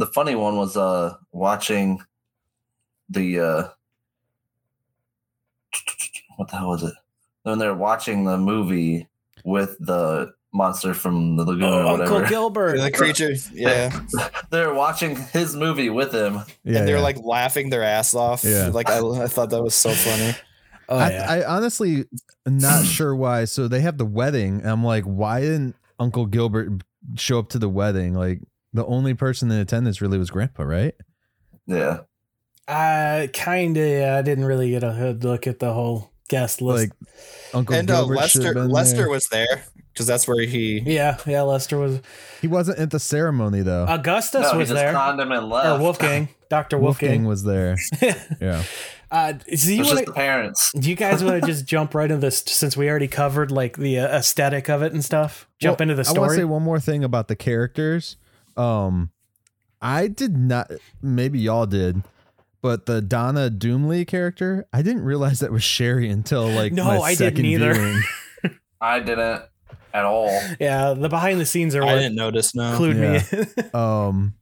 The 0.00 0.06
funny 0.06 0.34
one 0.34 0.56
was 0.56 0.76
uh 0.78 1.14
watching 1.30 2.00
the 3.10 3.40
uh 3.40 3.68
what 6.36 6.48
the 6.50 6.56
hell 6.56 6.68
was 6.68 6.82
it? 6.82 6.94
When 7.42 7.58
they're 7.58 7.74
watching 7.74 8.24
the 8.24 8.38
movie 8.38 9.08
with 9.44 9.76
the 9.78 10.32
monster 10.52 10.94
from 10.94 11.36
the 11.36 11.44
lagoon 11.44 11.64
or 11.64 11.82
Oh, 11.82 11.92
whatever. 11.92 12.14
Uncle 12.14 12.28
Gilbert. 12.28 12.78
the 12.80 12.90
creature 12.90 13.32
yeah 13.52 14.00
they're 14.50 14.74
watching 14.74 15.16
his 15.16 15.54
movie 15.54 15.90
with 15.90 16.12
him. 16.12 16.40
Yeah. 16.64 16.78
and 16.78 16.88
they're 16.88 16.96
yeah. 16.96 17.02
like 17.02 17.18
laughing 17.22 17.70
their 17.70 17.82
ass 17.84 18.14
off 18.14 18.42
Yeah. 18.42 18.70
like 18.72 18.88
I, 18.90 18.98
I 18.98 19.26
thought 19.28 19.50
that 19.50 19.62
was 19.62 19.74
so 19.74 19.90
funny 19.90 20.34
Oh, 20.88 20.96
I, 20.96 21.10
yeah. 21.10 21.26
I 21.30 21.44
honestly 21.44 22.06
not 22.46 22.84
sure 22.84 23.14
why. 23.14 23.44
So 23.44 23.68
they 23.68 23.80
have 23.82 23.96
the 23.96 24.04
wedding. 24.04 24.60
And 24.62 24.68
I'm 24.70 24.82
like, 24.82 25.04
why 25.04 25.40
didn't 25.40 25.76
Uncle 26.00 26.26
Gilbert 26.26 26.82
show 27.14 27.38
up 27.38 27.50
to 27.50 27.60
the 27.60 27.68
wedding? 27.68 28.14
Like 28.14 28.40
the 28.72 28.84
only 28.86 29.14
person 29.14 29.50
in 29.50 29.58
attendance 29.58 30.00
really 30.00 30.18
was 30.18 30.30
Grandpa, 30.30 30.62
right? 30.64 30.94
Yeah. 31.66 32.00
I 32.68 33.30
kind 33.32 33.76
of 33.76 33.86
yeah, 33.86 34.16
I 34.16 34.22
didn't 34.22 34.44
really 34.44 34.70
get 34.70 34.84
a 34.84 34.94
good 34.96 35.24
look 35.24 35.46
at 35.46 35.58
the 35.58 35.72
whole 35.72 36.10
guest 36.28 36.62
list. 36.62 36.90
Like 36.90 37.10
Uncle 37.52 37.74
and 37.74 37.90
uh, 37.90 38.04
Gilbert 38.06 38.28
should 38.28 38.44
have 38.44 38.54
lester 38.54 38.68
lester 38.68 38.96
there. 38.96 39.08
was 39.10 39.26
there 39.28 39.64
because 39.92 40.06
that's 40.06 40.28
where 40.28 40.40
he 40.46 40.78
yeah, 40.86 41.18
yeah, 41.26 41.42
Lester 41.42 41.78
was. 41.78 42.00
He 42.40 42.46
wasn't 42.46 42.78
at 42.78 42.90
the 42.92 43.00
ceremony 43.00 43.62
though. 43.62 43.86
Augustus 43.88 44.52
no, 44.52 44.58
was 44.58 44.68
just 44.68 44.80
there. 44.80 44.92
conned 44.92 45.20
him 45.20 45.32
and 45.32 45.46
Or. 45.52 45.78
Wolfgang, 45.80 46.28
Doctor 46.48 46.78
Wolfgang 46.78 47.24
Wolfgang. 47.24 47.26
was 47.26 47.42
there. 47.42 47.76
Yeah. 48.40 48.62
uh, 49.10 49.32
so 49.56 49.70
you 49.70 49.78
was 49.80 49.88
want 49.88 49.98
just 49.98 50.06
the 50.06 50.12
parents. 50.12 50.72
Do 50.78 50.88
you 50.88 50.94
guys 50.94 51.24
want 51.24 51.40
to 51.42 51.46
just 51.46 51.66
jump 51.66 51.92
right 51.96 52.08
into 52.08 52.20
this 52.24 52.38
since 52.46 52.76
we 52.76 52.88
already 52.88 53.08
covered 53.08 53.50
like 53.50 53.76
the 53.76 53.98
uh, 53.98 54.18
aesthetic 54.18 54.70
of 54.70 54.82
it 54.82 54.92
and 54.92 55.04
stuff? 55.04 55.48
Jump 55.58 55.80
Well, 55.80 55.82
into 55.82 55.94
the 55.96 56.04
story. 56.04 56.16
I 56.18 56.20
want 56.20 56.28
to 56.30 56.34
story. 56.34 56.42
say 56.42 56.44
one 56.44 56.62
more 56.62 56.78
thing 56.78 57.02
about 57.02 57.26
the 57.26 57.34
characters. 57.34 58.16
Um, 58.56 59.10
I 59.80 60.06
did 60.08 60.36
not. 60.36 60.70
Maybe 61.02 61.38
y'all 61.40 61.66
did, 61.66 62.02
but 62.62 62.86
the 62.86 63.00
Donna 63.00 63.50
Doomley 63.50 64.06
character, 64.06 64.66
I 64.72 64.82
didn't 64.82 65.02
realize 65.04 65.40
that 65.40 65.52
was 65.52 65.62
Sheri 65.62 66.10
until 66.10 66.46
like 66.48 66.72
No, 66.72 66.84
my 66.84 66.98
I 66.98 67.14
didn't 67.14 67.18
second 67.18 67.44
either. 67.46 67.74
viewing. 67.74 68.02
I 68.80 69.00
didn't 69.00 69.42
at 69.92 70.04
all. 70.04 70.28
yeah, 70.60 70.94
the 70.94 71.08
behind 71.08 71.40
the 71.40 71.44
scenes 71.46 71.74
are 71.74 71.82
i 71.82 71.94
didn't 71.96 72.14
notice 72.14 72.54
no 72.54 72.78
clued 72.78 72.96
me 72.96 73.68
um, 73.78 74.34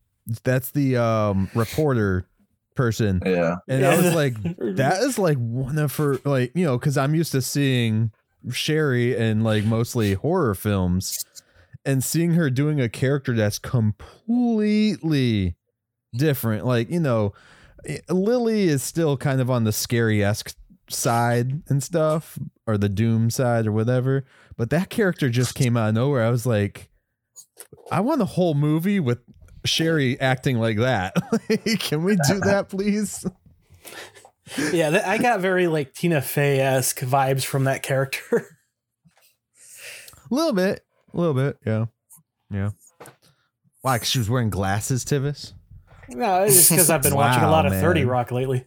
that's 0.44 0.72
the 0.72 0.96
um 0.96 1.48
reporter 1.54 2.26
person, 2.74 3.20
Yeah. 3.24 3.56
and 3.66 3.84
I 3.84 3.96
was 3.96 4.14
like, 4.14 4.34
that 4.76 4.98
is 5.02 5.18
like 5.18 5.38
one 5.38 5.78
of 5.78 5.96
her 5.96 6.20
like 6.24 6.52
you 6.54 6.64
know 6.66 6.78
because 6.78 6.98
I'm 6.98 7.14
used 7.14 7.32
to 7.32 7.40
seeing 7.42 8.12
Sheri 8.48 9.16
in 9.16 9.40
like 9.42 9.64
mostly 9.64 10.14
horror 10.14 10.54
films, 10.54 11.24
and 11.88 12.04
seeing 12.04 12.32
her 12.32 12.50
doing 12.50 12.82
a 12.82 12.88
character 12.88 13.32
that's 13.32 13.58
completely 13.58 15.56
different. 16.12 16.66
Like 16.66 16.90
you 16.90 17.00
know, 17.00 17.32
eh, 17.86 18.00
Lily 18.10 18.64
is 18.64 18.82
still 18.82 19.16
kind 19.16 19.40
of 19.40 19.50
on 19.50 19.64
the 19.64 19.72
scary 19.72 20.22
esque 20.22 20.54
side 20.90 21.62
and 21.68 21.82
stuff, 21.82 22.38
or 22.66 22.76
the 22.76 22.90
doom 22.90 23.30
side 23.30 23.66
or 23.66 23.72
whatever. 23.72 24.26
But 24.58 24.68
that 24.68 24.90
character 24.90 25.30
just 25.30 25.54
came 25.54 25.78
out 25.78 25.88
of 25.88 25.94
nowhere. 25.94 26.26
I 26.26 26.30
was 26.30 26.44
like, 26.44 26.90
I 27.90 28.00
want 28.00 28.20
a 28.20 28.26
whole 28.26 28.52
movie 28.52 29.00
with 29.00 29.20
Sheri 29.66 30.18
acting 30.20 30.58
like 30.58 30.76
that. 30.76 31.14
Can 31.78 32.04
we 32.04 32.16
do 32.28 32.40
that, 32.40 32.68
please? 32.68 33.24
Yeah, 34.72 34.90
that, 34.90 35.06
I 35.06 35.16
got 35.16 35.40
very 35.40 35.68
like 35.68 35.94
Tina 35.94 36.20
Fey 36.20 36.60
esque 36.60 37.00
vibes 37.00 37.44
from 37.44 37.64
that 37.64 37.82
character. 37.82 38.46
A 40.30 40.34
little 40.34 40.52
bit, 40.52 40.84
a 41.12 41.16
little 41.16 41.34
bit, 41.34 41.58
yeah, 41.66 41.86
yeah. 42.50 42.70
Why? 43.82 43.98
'cause 43.98 44.08
she 44.08 44.18
was 44.18 44.28
wearing 44.30 44.50
glasses, 44.50 45.04
Tivis. 45.04 45.52
no, 46.08 46.42
it's 46.44 46.54
just 46.56 46.70
because 46.70 46.90
I've 46.90 47.02
been 47.02 47.14
watching 47.14 47.42
a 47.44 47.50
lot 47.50 47.66
of 47.66 47.72
man. 47.72 47.80
Thirty 47.82 48.04
Rock 48.04 48.30
lately. 48.30 48.64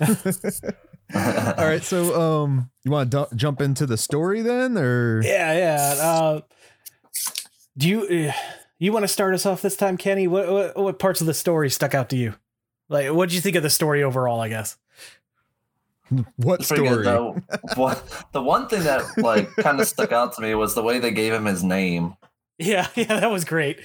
All 0.00 1.20
right, 1.66 1.82
so 1.82 2.42
um, 2.44 2.70
you 2.82 2.90
want 2.90 3.10
to 3.10 3.26
du- 3.30 3.36
jump 3.36 3.60
into 3.60 3.86
the 3.86 3.96
story 3.96 4.40
then, 4.42 4.76
or 4.78 5.22
Yeah, 5.22 5.52
yeah. 5.56 5.94
Uh, 6.02 6.40
do 7.76 7.88
you 7.88 8.28
uh, 8.28 8.32
you 8.78 8.92
want 8.92 9.02
to 9.04 9.08
start 9.08 9.34
us 9.34 9.44
off 9.46 9.62
this 9.62 9.76
time, 9.76 9.96
Kenny? 9.96 10.26
What, 10.26 10.50
what 10.50 10.76
what 10.76 10.98
parts 10.98 11.20
of 11.20 11.26
the 11.26 11.34
story 11.34 11.70
stuck 11.70 11.94
out 11.94 12.08
to 12.10 12.16
you? 12.16 12.34
Like, 12.88 13.12
what 13.12 13.28
did 13.28 13.34
you 13.34 13.40
think 13.40 13.56
of 13.56 13.62
the 13.62 13.70
story 13.70 14.02
overall? 14.02 14.40
I 14.40 14.48
guess. 14.48 14.76
what 16.36 16.60
Pretty 16.66 16.82
good, 16.84 17.02
story? 17.02 17.04
though. 17.04 17.36
What- 17.76 18.24
the 18.32 18.42
one 18.42 18.68
thing 18.68 18.82
that 18.84 19.04
like 19.18 19.54
kind 19.56 19.80
of 19.80 19.86
stuck 19.88 20.12
out 20.12 20.34
to 20.34 20.42
me 20.42 20.54
was 20.54 20.74
the 20.74 20.82
way 20.82 20.98
they 20.98 21.10
gave 21.10 21.32
him 21.32 21.44
his 21.46 21.62
name. 21.64 22.14
Yeah, 22.58 22.86
yeah, 22.94 23.20
that 23.20 23.30
was 23.30 23.44
great. 23.44 23.80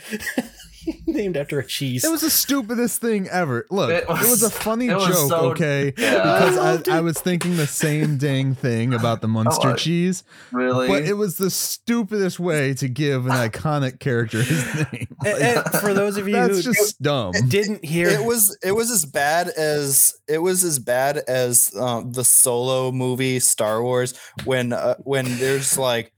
Named 1.08 1.36
after 1.38 1.60
a 1.60 1.66
cheese. 1.66 2.04
It 2.04 2.10
was 2.12 2.22
the 2.22 2.30
stupidest 2.30 3.02
thing 3.02 3.28
ever. 3.30 3.66
Look, 3.70 3.90
it 3.92 4.04
It 4.04 4.10
was, 4.10 4.30
was- 4.30 4.44
a 4.44 4.50
funny 4.50 4.88
was 4.94 5.08
joke, 5.08 5.30
so- 5.30 5.52
okay? 5.52 5.94
Yeah. 5.98 6.14
Because 6.24 6.88
I, 6.88 6.98
I 6.98 7.02
was 7.02 7.20
thinking 7.20 7.58
the 7.58 7.68
same 7.68 8.18
dang 8.18 8.56
thing 8.56 8.94
about 8.94 9.22
the 9.22 9.28
Munster 9.28 9.70
Oh, 9.70 9.76
cheese, 9.76 10.24
Really? 10.52 10.88
but 10.88 11.04
it 11.04 11.14
was 11.14 11.38
the 11.38 11.50
stupidest 11.50 12.40
way 12.40 12.74
to 12.76 12.88
give 12.88 13.26
an 13.26 13.32
iconic 13.32 14.00
character 14.00 14.42
his 14.42 14.66
name. 14.94 15.08
And- 15.26 15.38
and 15.44 15.66
for 15.82 15.94
those 15.94 16.18
of 16.18 16.28
you 16.28 16.34
That's 16.34 16.58
who 16.66 16.74
just 16.74 17.02
dumb. 17.02 17.34
didn't 17.50 17.84
hear, 17.84 18.08
It 18.10 18.24
was 18.26 18.58
it 18.64 18.72
was 18.74 18.92
as 18.92 19.06
bad 19.06 19.48
as 19.50 20.16
it 20.28 20.40
was 20.40 20.64
as 20.64 20.80
bad 20.80 21.18
as 21.28 21.76
um, 21.76 22.12
the 22.12 22.24
solo 22.24 22.92
movie 22.92 23.40
Star 23.40 23.82
Wars 23.84 24.14
when 24.46 24.74
uh, 24.74 24.96
when 25.00 25.26
there's 25.38 25.78
like 25.78 26.12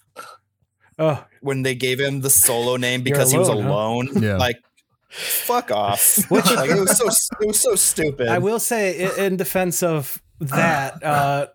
oh, 1.01 1.25
when 1.41 1.63
they 1.63 1.75
gave 1.75 1.99
him 1.99 2.21
the 2.21 2.29
solo 2.29 2.77
name 2.77 3.01
because 3.03 3.31
he 3.31 3.37
was 3.37 3.47
alone, 3.49 4.09
huh? 4.13 4.19
Yeah. 4.21 4.37
Like 4.37 4.57
fuck 5.09 5.71
off. 5.71 6.17
Which- 6.29 6.45
like, 6.55 6.69
it 6.69 6.79
was 6.79 6.97
so 6.97 7.07
it 7.41 7.47
was 7.47 7.59
so 7.59 7.75
stupid. 7.75 8.27
I 8.29 8.37
will 8.39 8.59
say 8.59 9.11
in 9.17 9.35
defense 9.37 9.83
of 9.83 10.21
that, 10.39 11.03
uh, 11.03 11.47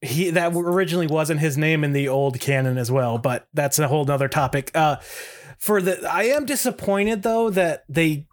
he 0.00 0.30
that 0.30 0.52
originally 0.54 1.06
wasn't 1.06 1.40
his 1.40 1.58
name 1.58 1.84
in 1.84 1.92
the 1.92 2.08
old 2.08 2.40
canon 2.40 2.78
as 2.78 2.90
well, 2.90 3.18
but 3.18 3.46
that's 3.52 3.78
a 3.78 3.88
whole 3.88 4.04
nother 4.04 4.28
topic. 4.28 4.70
Uh, 4.74 4.96
for 5.58 5.80
the, 5.82 6.04
I 6.10 6.24
am 6.24 6.44
disappointed 6.46 7.22
though 7.22 7.50
that 7.50 7.84
they 7.88 8.26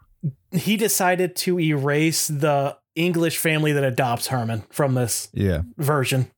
he 0.52 0.76
decided 0.76 1.36
to 1.36 1.60
erase 1.60 2.26
the 2.26 2.76
English 2.96 3.38
family 3.38 3.72
that 3.72 3.84
adopts 3.84 4.26
Herman 4.28 4.64
from 4.70 4.94
this 4.94 5.28
Yeah. 5.32 5.62
version. 5.78 6.30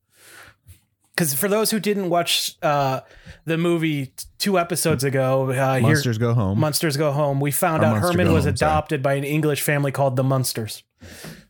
Because 1.15 1.33
for 1.33 1.47
those 1.47 1.69
who 1.69 1.79
didn't 1.79 2.09
watch 2.09 2.55
uh, 2.63 3.01
the 3.45 3.57
movie 3.57 4.07
t- 4.07 4.25
two 4.39 4.57
episodes 4.57 5.03
ago, 5.03 5.51
uh, 5.51 5.75
here 5.75 5.81
Munsters 5.81 6.17
go 6.17 6.33
home. 6.33 6.59
Munsters 6.59 6.97
Go 6.97 7.11
Home, 7.11 7.39
we 7.39 7.51
found 7.51 7.83
Or 7.83 7.87
out 7.87 7.91
Munster 7.93 8.11
Herman 8.13 8.27
Go 8.27 8.33
was 8.33 8.45
Home, 8.45 8.55
sorry. 8.57 8.71
adopted 8.71 9.03
by 9.03 9.13
an 9.13 9.23
English 9.23 9.61
family 9.61 9.91
called 9.91 10.15
the 10.15 10.23
Munsters. 10.23 10.83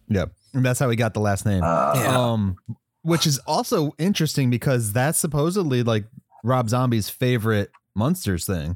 yep. 0.10 0.32
And 0.54 0.66
that's 0.66 0.80
how 0.80 0.90
he 0.90 0.96
got 0.98 1.14
the 1.14 1.22
last 1.22 1.46
name. 1.46 1.64
Uh, 1.64 1.94
Um, 2.10 2.58
which 3.04 3.26
is 3.26 3.40
also 3.48 3.94
interesting 3.98 4.50
because 4.50 4.92
that's 4.94 5.18
supposedly 5.18 5.82
like 5.82 6.06
Rob 6.44 6.70
Zombie's 6.70 7.10
favorite 7.10 7.72
Munsters 7.96 8.46
thing 8.46 8.76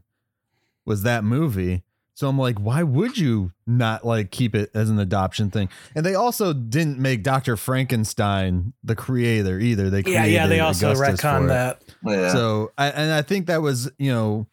was 0.85 1.03
that 1.03 1.23
movie. 1.25 1.83
So 2.17 2.27
I'm 2.27 2.39
like, 2.39 2.57
why 2.57 2.81
would 2.81 3.15
you 3.15 3.51
not 3.67 4.03
like 4.03 4.31
keep 4.31 4.55
it 4.55 4.71
as 4.73 4.89
an 4.89 4.97
adoption 4.97 5.51
thing? 5.51 5.69
And 5.93 6.03
they 6.03 6.15
also 6.15 6.51
didn't 6.51 6.97
make 6.97 7.21
Dr. 7.21 7.55
Frankenstein 7.55 8.73
the 8.83 8.95
creator 8.95 9.59
either. 9.59 9.91
They 9.91 10.01
Yeah, 10.01 10.25
yeah, 10.25 10.47
they 10.47 10.59
also 10.59 10.93
Augustus 10.93 11.21
for 11.21 11.27
retconned 11.27 11.43
it. 11.43 11.47
that. 11.49 11.83
yeah. 12.03 12.33
So, 12.33 12.71
I, 12.75 12.87
and 12.89 13.11
I 13.13 13.21
think 13.21 13.45
that 13.45 13.61
was, 13.61 13.91
you 13.99 14.11
know, 14.11 14.47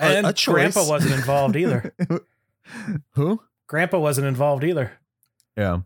a- 0.00 0.02
And 0.02 0.26
a 0.26 0.32
choice. 0.32 0.52
Grandpa 0.74 0.88
wasn't 0.88 1.14
involved 1.14 1.54
either. 1.54 1.94
Who? 3.12 3.40
Grandpa 3.68 4.00
wasn't 4.00 4.26
involved 4.26 4.64
either. 4.64 4.94
Yeah. 5.56 5.82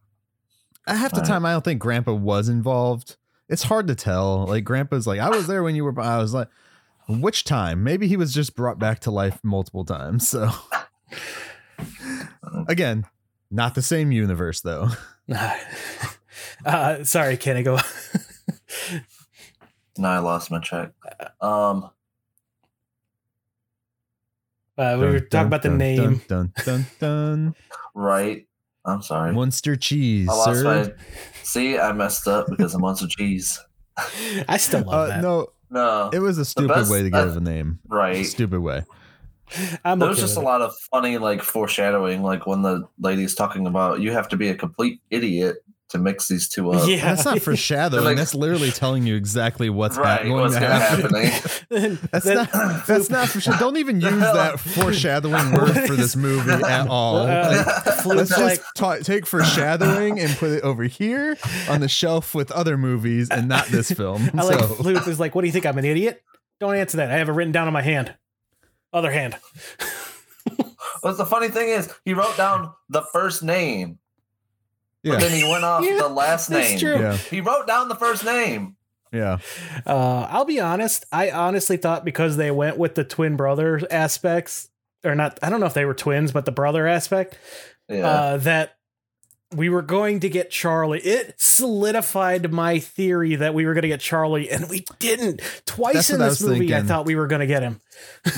I 0.86 0.94
half 0.94 1.12
the 1.12 1.18
Right. 1.20 1.26
time 1.28 1.44
I 1.44 1.52
don't 1.52 1.64
think 1.64 1.82
Grandpa 1.82 2.14
was 2.14 2.48
involved. 2.48 3.16
It's 3.46 3.64
hard 3.64 3.88
to 3.88 3.94
tell. 3.94 4.46
Like 4.46 4.64
Grandpa's 4.64 5.06
like, 5.06 5.20
I 5.20 5.28
was 5.28 5.46
there 5.48 5.62
when 5.62 5.74
you 5.76 5.84
were. 5.84 6.00
I 6.00 6.16
was 6.16 6.32
like, 6.32 6.48
which 7.08 7.44
time? 7.44 7.82
Maybe 7.84 8.06
he 8.08 8.16
was 8.16 8.32
just 8.32 8.54
brought 8.56 8.78
back 8.78 9.00
to 9.00 9.10
life 9.10 9.38
multiple 9.42 9.84
times. 9.84 10.28
So 10.28 10.50
again, 12.68 13.04
not 13.50 13.74
the 13.74 13.82
same 13.82 14.12
universe 14.12 14.60
though. 14.60 14.88
uh, 16.64 17.04
sorry, 17.04 17.36
can 17.36 17.56
I 17.56 17.62
go. 17.62 17.78
no, 19.98 20.08
I 20.08 20.18
lost 20.18 20.50
my 20.50 20.58
check. 20.60 20.90
Um, 21.40 21.90
Uh, 24.78 24.96
we 24.98 25.04
were 25.06 25.20
talking 25.20 25.28
dun, 25.30 25.46
about 25.48 25.62
the 25.62 25.68
dun, 25.68 25.78
name. 25.78 25.96
Dun 25.96 26.20
dun 26.26 26.52
dun. 26.64 26.86
dun. 26.98 27.54
right. 27.94 28.46
I'm 28.84 29.02
sorry. 29.02 29.32
Munster 29.32 29.76
cheese, 29.76 30.28
I 30.28 30.32
lost 30.32 30.60
sir. 30.60 30.64
my. 30.64 31.04
See, 31.44 31.78
I 31.78 31.92
messed 31.92 32.26
up 32.26 32.46
because 32.48 32.74
of 32.74 32.80
munster 32.80 33.06
cheese. 33.06 33.60
I 34.48 34.56
still 34.56 34.80
love 34.80 34.88
Uh, 34.94 35.06
that. 35.08 35.22
no, 35.22 35.48
No, 35.72 36.10
it 36.12 36.18
was 36.20 36.38
a 36.38 36.44
stupid 36.44 36.68
best- 36.68 36.90
way 36.92 37.08
to 37.08 37.16
I- 37.16 37.24
give 37.24 37.36
a 37.36 37.40
name. 37.40 37.78
right. 37.88 38.24
Stupid 38.26 38.60
way. 38.60 38.84
I'm 39.84 39.98
There 39.98 40.08
okay 40.08 40.10
was 40.10 40.18
just 40.18 40.36
a 40.36 40.40
it. 40.40 40.44
lot 40.44 40.62
of 40.62 40.74
funny, 40.90 41.18
like 41.18 41.42
foreshadowing, 41.42 42.22
like 42.22 42.46
when 42.46 42.62
the 42.62 42.86
lady's 43.00 43.34
talking 43.34 43.66
about 43.66 44.00
you 44.00 44.12
have 44.12 44.28
to 44.28 44.36
be 44.36 44.48
a 44.48 44.54
complete 44.54 45.00
idiot 45.10 45.56
to 45.92 45.98
mix 45.98 46.28
these 46.28 46.48
two 46.48 46.70
up. 46.72 46.88
Yeah. 46.88 47.14
That's 47.14 47.24
not 47.24 47.40
foreshadowing. 47.40 48.04
Like- 48.04 48.16
that's 48.16 48.34
literally 48.34 48.70
telling 48.70 49.06
you 49.06 49.14
exactly 49.16 49.70
what's 49.70 49.96
hap- 49.96 50.04
right. 50.04 50.22
going 50.24 50.40
What's 50.42 50.54
to 50.54 50.60
happen. 50.66 51.14
happen? 51.14 51.98
That's 52.10 52.24
Then- 52.26 52.36
not. 52.36 52.52
That's 52.86 53.08
not 53.10 53.28
for 53.28 53.40
sure. 53.40 53.54
Don't 53.58 53.76
even 53.76 54.00
use 54.00 54.10
that 54.10 54.58
foreshadowing 54.60 55.52
word 55.52 55.72
for 55.86 55.94
this 55.94 56.16
movie 56.16 56.50
at 56.50 56.88
all. 56.88 57.16
Uh, 57.18 57.64
Like, 57.64 58.06
let's 58.06 58.30
just 58.30 58.40
like, 58.40 58.62
ta- 58.74 58.96
take 58.98 59.26
foreshadowing 59.26 60.18
and 60.20 60.36
put 60.36 60.50
it 60.50 60.62
over 60.64 60.82
here 60.84 61.36
on 61.68 61.80
the 61.80 61.88
shelf 61.88 62.34
with 62.34 62.50
other 62.50 62.76
movies 62.76 63.28
and 63.30 63.48
not 63.48 63.66
this 63.68 63.90
film. 63.90 64.28
I 64.34 64.42
like 64.42 64.58
so, 64.58 64.66
Floop 64.74 65.06
is 65.08 65.20
like, 65.20 65.34
what 65.34 65.42
do 65.42 65.46
you 65.46 65.52
think? 65.52 65.64
I'm 65.66 65.78
an 65.78 65.84
idiot? 65.84 66.22
Don't 66.60 66.74
answer 66.74 66.96
that. 66.98 67.10
I 67.10 67.14
have 67.18 67.28
it 67.28 67.32
written 67.32 67.52
down 67.52 67.66
on 67.66 67.72
my 67.72 67.82
hand. 67.82 68.14
Other 68.92 69.10
hand. 69.10 69.36
What's 71.00 71.18
the 71.18 71.26
funny 71.26 71.48
thing 71.48 71.68
is, 71.70 71.92
he 72.04 72.14
wrote 72.14 72.36
down 72.36 72.72
the 72.88 73.02
first 73.12 73.42
name, 73.42 73.98
yeah, 75.02 75.12
but 75.14 75.20
then 75.20 75.32
he 75.32 75.44
went 75.48 75.64
off 75.64 75.84
Yeah, 75.84 75.96
the 75.98 76.08
last 76.08 76.48
that's 76.48 76.70
name. 76.70 76.78
true. 76.78 76.98
yeah, 77.00 77.16
He 77.16 77.40
wrote 77.40 77.66
down 77.66 77.88
the 77.88 77.94
first 77.96 78.24
name. 78.24 78.76
yeah. 79.12 79.38
Uh, 79.86 80.26
I'll 80.30 80.44
be 80.44 80.60
honest. 80.60 81.04
I 81.12 81.30
honestly 81.30 81.76
thought 81.76 82.04
because 82.04 82.36
they 82.36 82.50
went 82.50 82.78
with 82.78 82.94
the 82.94 83.04
twin 83.04 83.36
brother 83.36 83.80
aspects, 83.90 84.68
or 85.04 85.14
not, 85.14 85.38
I 85.42 85.50
don't 85.50 85.60
know 85.60 85.66
if 85.66 85.74
they 85.74 85.84
were 85.84 85.94
twins, 85.94 86.32
but 86.32 86.44
the 86.44 86.52
brother 86.52 86.86
aspect, 86.86 87.36
Yeah. 87.88 88.06
uh, 88.08 88.36
that 88.38 88.76
we 89.54 89.68
were 89.68 89.82
going 89.82 90.20
to 90.20 90.30
get 90.30 90.50
Charlie. 90.50 91.00
It 91.00 91.34
solidified 91.38 92.50
my 92.52 92.78
theory 92.78 93.34
that 93.36 93.52
we 93.52 93.66
were 93.66 93.74
going 93.74 93.82
to 93.82 93.88
get 93.88 94.00
Charlie, 94.00 94.48
and 94.50 94.68
we 94.70 94.86
didn't. 94.98 95.42
Twice 95.66 95.94
That's 95.94 96.10
in 96.10 96.20
what 96.20 96.24
I 96.24 96.28
this 96.30 96.40
was 96.40 96.50
movie, 96.58 96.74
I 96.74 96.82
thought 96.82 97.04
we 97.04 97.16
were 97.16 97.26
going 97.26 97.40
to 97.40 97.46
get 97.46 97.62
him. 97.62 97.80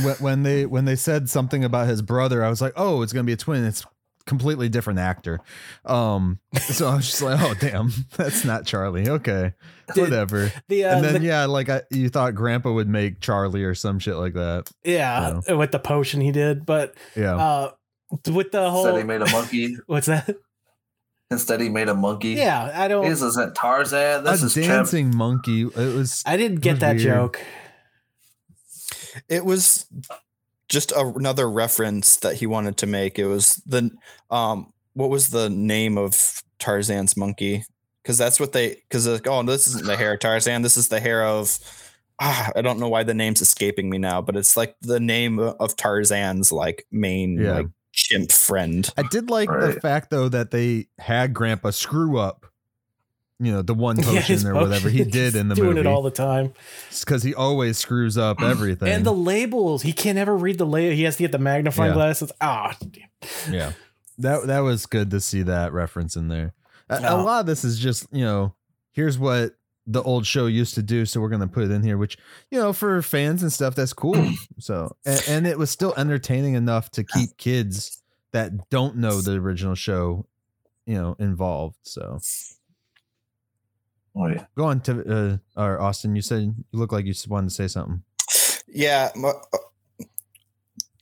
When, 0.03 0.15
when 0.17 0.43
they 0.43 0.67
when 0.67 0.87
they 0.87 0.97
said 0.97 1.31
something 1.31 1.63
about 1.63 1.87
his 1.87 2.03
brother, 2.03 2.43
I 2.45 2.49
was 2.49 2.61
like, 2.61 2.73
oh, 2.75 3.03
it's 3.03 3.13
gonna 3.13 3.23
be 3.25 3.33
a 3.33 3.37
twin. 3.37 3.65
It's 3.65 3.85
completely 4.27 4.69
different 4.69 4.99
actor. 4.99 5.41
Um, 5.85 6.39
so 6.61 6.89
I 6.89 6.97
was 6.97 7.07
just 7.07 7.23
like, 7.23 7.41
oh, 7.41 7.55
damn, 7.61 7.93
that's 8.17 8.45
not 8.45 8.65
Charlie. 8.67 9.09
Okay, 9.09 9.53
Did- 9.95 10.01
whatever. 10.03 10.51
The, 10.69 10.85
uh, 10.87 10.97
and 10.97 11.05
then 11.05 11.15
the- 11.23 11.27
yeah, 11.29 11.45
like 11.47 11.69
I, 11.69 11.83
you 11.91 12.09
thought 12.09 12.35
Grandpa 12.35 12.73
would 12.73 12.89
make 12.89 13.21
Charlie 13.21 13.65
or 13.65 13.75
some 13.75 13.99
shit 13.99 14.17
like 14.17 14.35
that. 14.35 14.71
yeah, 14.85 15.41
with 15.55 15.73
the 15.73 15.79
potion 15.79 16.21
he 16.21 16.33
did, 16.33 16.65
but 16.67 16.95
Yeah. 17.17 17.37
uh, 17.37 17.71
with 18.11 18.53
the 18.53 18.65
Instead, 18.65 18.71
whole, 18.71 18.97
he 18.97 19.03
made 19.03 19.23
a 19.23 19.31
monkey. 19.31 19.77
what's 19.87 20.07
that? 20.07 20.35
Instead, 21.31 21.61
he 21.63 21.69
made 21.69 21.89
a 21.89 21.95
monkey. 21.95 22.31
Yeah, 22.33 22.71
I 22.75 22.87
don't. 22.87 23.09
This 23.09 23.23
isn't 23.23 23.55
Tarzan. 23.57 24.25
This 24.25 24.43
a 24.43 24.47
is 24.47 24.55
Chimp. 24.55 24.67
dancing 24.67 25.17
monkey. 25.17 25.63
It 25.63 25.75
was 25.75 26.23
I 26.27 26.37
didn't 26.37 26.61
get 26.61 26.81
that 26.81 26.97
weird. 26.97 27.03
joke. 27.03 27.41
it 29.29 29.45
was 29.45 29.87
just 30.75 30.93
a, 30.93 31.01
another 31.17 31.49
reference 31.49 32.17
that 32.19 32.37
he 32.37 32.47
wanted 32.47 32.77
to 32.79 32.87
make. 32.87 33.19
It 33.19 33.27
was 33.27 33.63
the 33.65 33.91
um 34.31 34.73
what 34.93 35.09
was 35.09 35.29
the 35.29 35.49
name 35.49 35.97
of 35.97 36.43
Tarzan's 36.59 37.17
monkey? 37.17 37.65
Because 38.03 38.19
that's 38.19 38.39
what 38.39 38.53
they 38.53 38.75
because 38.89 39.07
like, 39.07 39.27
oh 39.27 39.43
this 39.45 39.67
isn't 39.69 39.87
the 39.87 39.97
hair 39.97 40.13
of 40.15 40.21
Tarzan. 40.21 40.61
This 40.63 40.77
is 40.77 40.89
the 40.89 41.01
hair 41.01 41.25
of 41.25 41.59
ah 42.21 42.51
I 42.55 42.61
don't 42.61 42.79
know 42.79 42.89
why 42.89 43.05
the 43.05 43.15
name's 43.15 43.41
escaping 43.41 43.89
me 43.89 43.99
now, 43.99 44.21
but 44.21 44.37
it's 44.37 44.57
like 44.57 44.77
the 44.83 45.01
name 45.01 45.39
of 45.39 45.77
Tarzan's 45.77 46.53
like 46.53 46.87
main 46.91 47.41
Yeah. 47.41 47.53
like 47.53 47.67
chimp 47.93 48.33
friend. 48.33 48.89
I 48.99 49.03
did 49.05 49.31
like 49.31 49.49
the 49.49 49.79
fact 49.81 50.11
though 50.11 50.29
that 50.29 50.51
they 50.51 50.89
had 50.99 51.33
Grandpa 51.33 51.71
screw 51.71 52.19
up 52.19 52.45
you 53.41 53.51
know 53.53 53.63
the 53.63 53.75
one 53.75 53.97
Yeah, 53.99 54.05
potion 54.05 54.23
his 54.23 54.45
or 54.45 54.55
whatever 54.55 54.89
he 54.89 55.05
did 55.05 55.35
in 55.35 55.49
the 55.49 55.55
doing 55.55 55.69
movie 55.71 55.81
it 55.81 55.87
all 55.87 56.03
the 56.03 56.11
time. 56.11 56.53
because 57.01 57.23
he 57.23 57.35
always 57.35 57.79
screws 57.79 58.17
up 58.17 58.41
everything. 58.43 58.89
And 58.89 59.05
the 59.05 59.13
labels, 59.13 59.83
he 59.83 59.93
can't 59.93 60.19
ever 60.19 60.37
read 60.37 60.59
the 60.59 60.67
label. 60.67 60.95
He 60.95 61.03
has 61.03 61.17
to 61.17 61.23
get 61.25 61.33
the 61.33 61.39
magnifying 61.39 61.91
Yeah. 61.91 61.95
glasses. 61.95 62.33
Ah, 62.41 62.77
yeah, 63.51 63.73
that 64.19 64.47
that 64.47 64.61
was 64.61 64.87
good 64.87 65.11
to 65.11 65.21
see 65.21 65.43
that 65.43 65.73
reference 65.73 66.17
in 66.17 66.29
there. 66.29 66.55
A, 66.89 66.97
a 67.03 67.11
Oh. 67.21 67.25
lot 67.25 67.41
of 67.41 67.47
this 67.47 67.65
is 67.65 67.79
just 67.79 68.07
you 68.13 68.25
know 68.25 68.55
here's 68.93 69.19
what 69.19 69.55
the 69.87 70.03
old 70.03 70.25
show 70.25 70.47
used 70.47 70.75
to 70.77 70.83
do, 70.83 71.05
so 71.05 71.21
we're 71.21 71.29
gonna 71.29 71.49
put 71.49 71.65
it 71.65 71.71
in 71.71 71.83
here, 71.83 71.99
which 71.99 72.17
you 72.51 72.59
know 72.59 72.73
for 72.73 73.03
fans 73.03 73.43
and 73.43 73.53
stuff 73.53 73.75
that's 73.75 73.93
cool. 73.93 74.15
So 74.61 74.97
and, 75.05 75.23
and 75.27 75.47
it 75.47 75.59
was 75.59 75.71
still 75.71 75.93
entertaining 75.97 76.55
enough 76.55 76.91
to 76.93 77.03
keep 77.05 77.31
kids 77.37 78.01
that 78.33 78.71
don't 78.71 78.97
know 78.97 79.21
the 79.21 79.33
original 79.33 79.75
show, 79.75 80.27
you 80.87 80.95
know, 80.95 81.17
involved. 81.19 81.77
So 81.83 82.19
Wait. 84.15 84.39
go 84.57 84.67
on 84.67 84.81
to 84.83 85.41
uh, 85.57 85.61
or 85.61 85.81
Austin. 85.81 86.15
You 86.15 86.23
said 86.23 86.43
you 86.43 86.55
look 86.73 86.93
like 86.93 87.05
you 87.05 87.15
wanted 87.29 87.49
to 87.49 87.55
say 87.55 87.67
something. 87.67 88.03
Yeah, 88.69 89.11
my, 89.17 89.31
uh, 89.31 90.05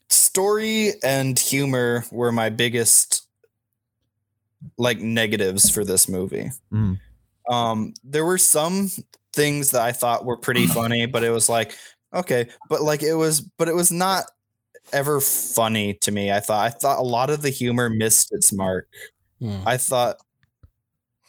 story 0.09 0.93
and 1.03 1.39
humor 1.39 2.05
were 2.11 2.33
my 2.33 2.49
biggest 2.49 3.27
like 4.79 4.99
negatives 4.99 5.69
for 5.69 5.85
this 5.85 6.09
movie. 6.09 6.51
Mm. 6.73 6.99
Um, 7.51 7.95
there 8.03 8.25
were 8.25 8.39
some 8.39 8.91
things 9.33 9.73
that 9.73 9.83
I 9.83 9.93
thought 9.93 10.25
were 10.25 10.37
pretty 10.39 10.67
funny, 10.79 11.07
but 11.07 11.23
it 11.23 11.31
was 11.31 11.49
like 11.49 11.77
okay, 12.15 12.49
but 12.69 12.83
like 12.83 13.03
it 13.03 13.15
was, 13.15 13.41
but 13.41 13.69
it 13.69 13.75
was 13.75 13.93
not 13.93 14.25
ever 14.93 15.21
funny 15.21 15.95
to 15.95 16.13
me. 16.13 16.33
I 16.33 16.41
thought 16.41 16.65
I 16.65 16.71
thought 16.71 16.99
a 16.99 17.03
lot 17.03 17.31
of 17.31 17.43
the 17.43 17.51
humor 17.51 17.91
missed 17.91 18.33
its 18.33 18.53
mark. 18.53 18.89
Hmm. 19.39 19.61
I 19.67 19.77
thought 19.77 20.17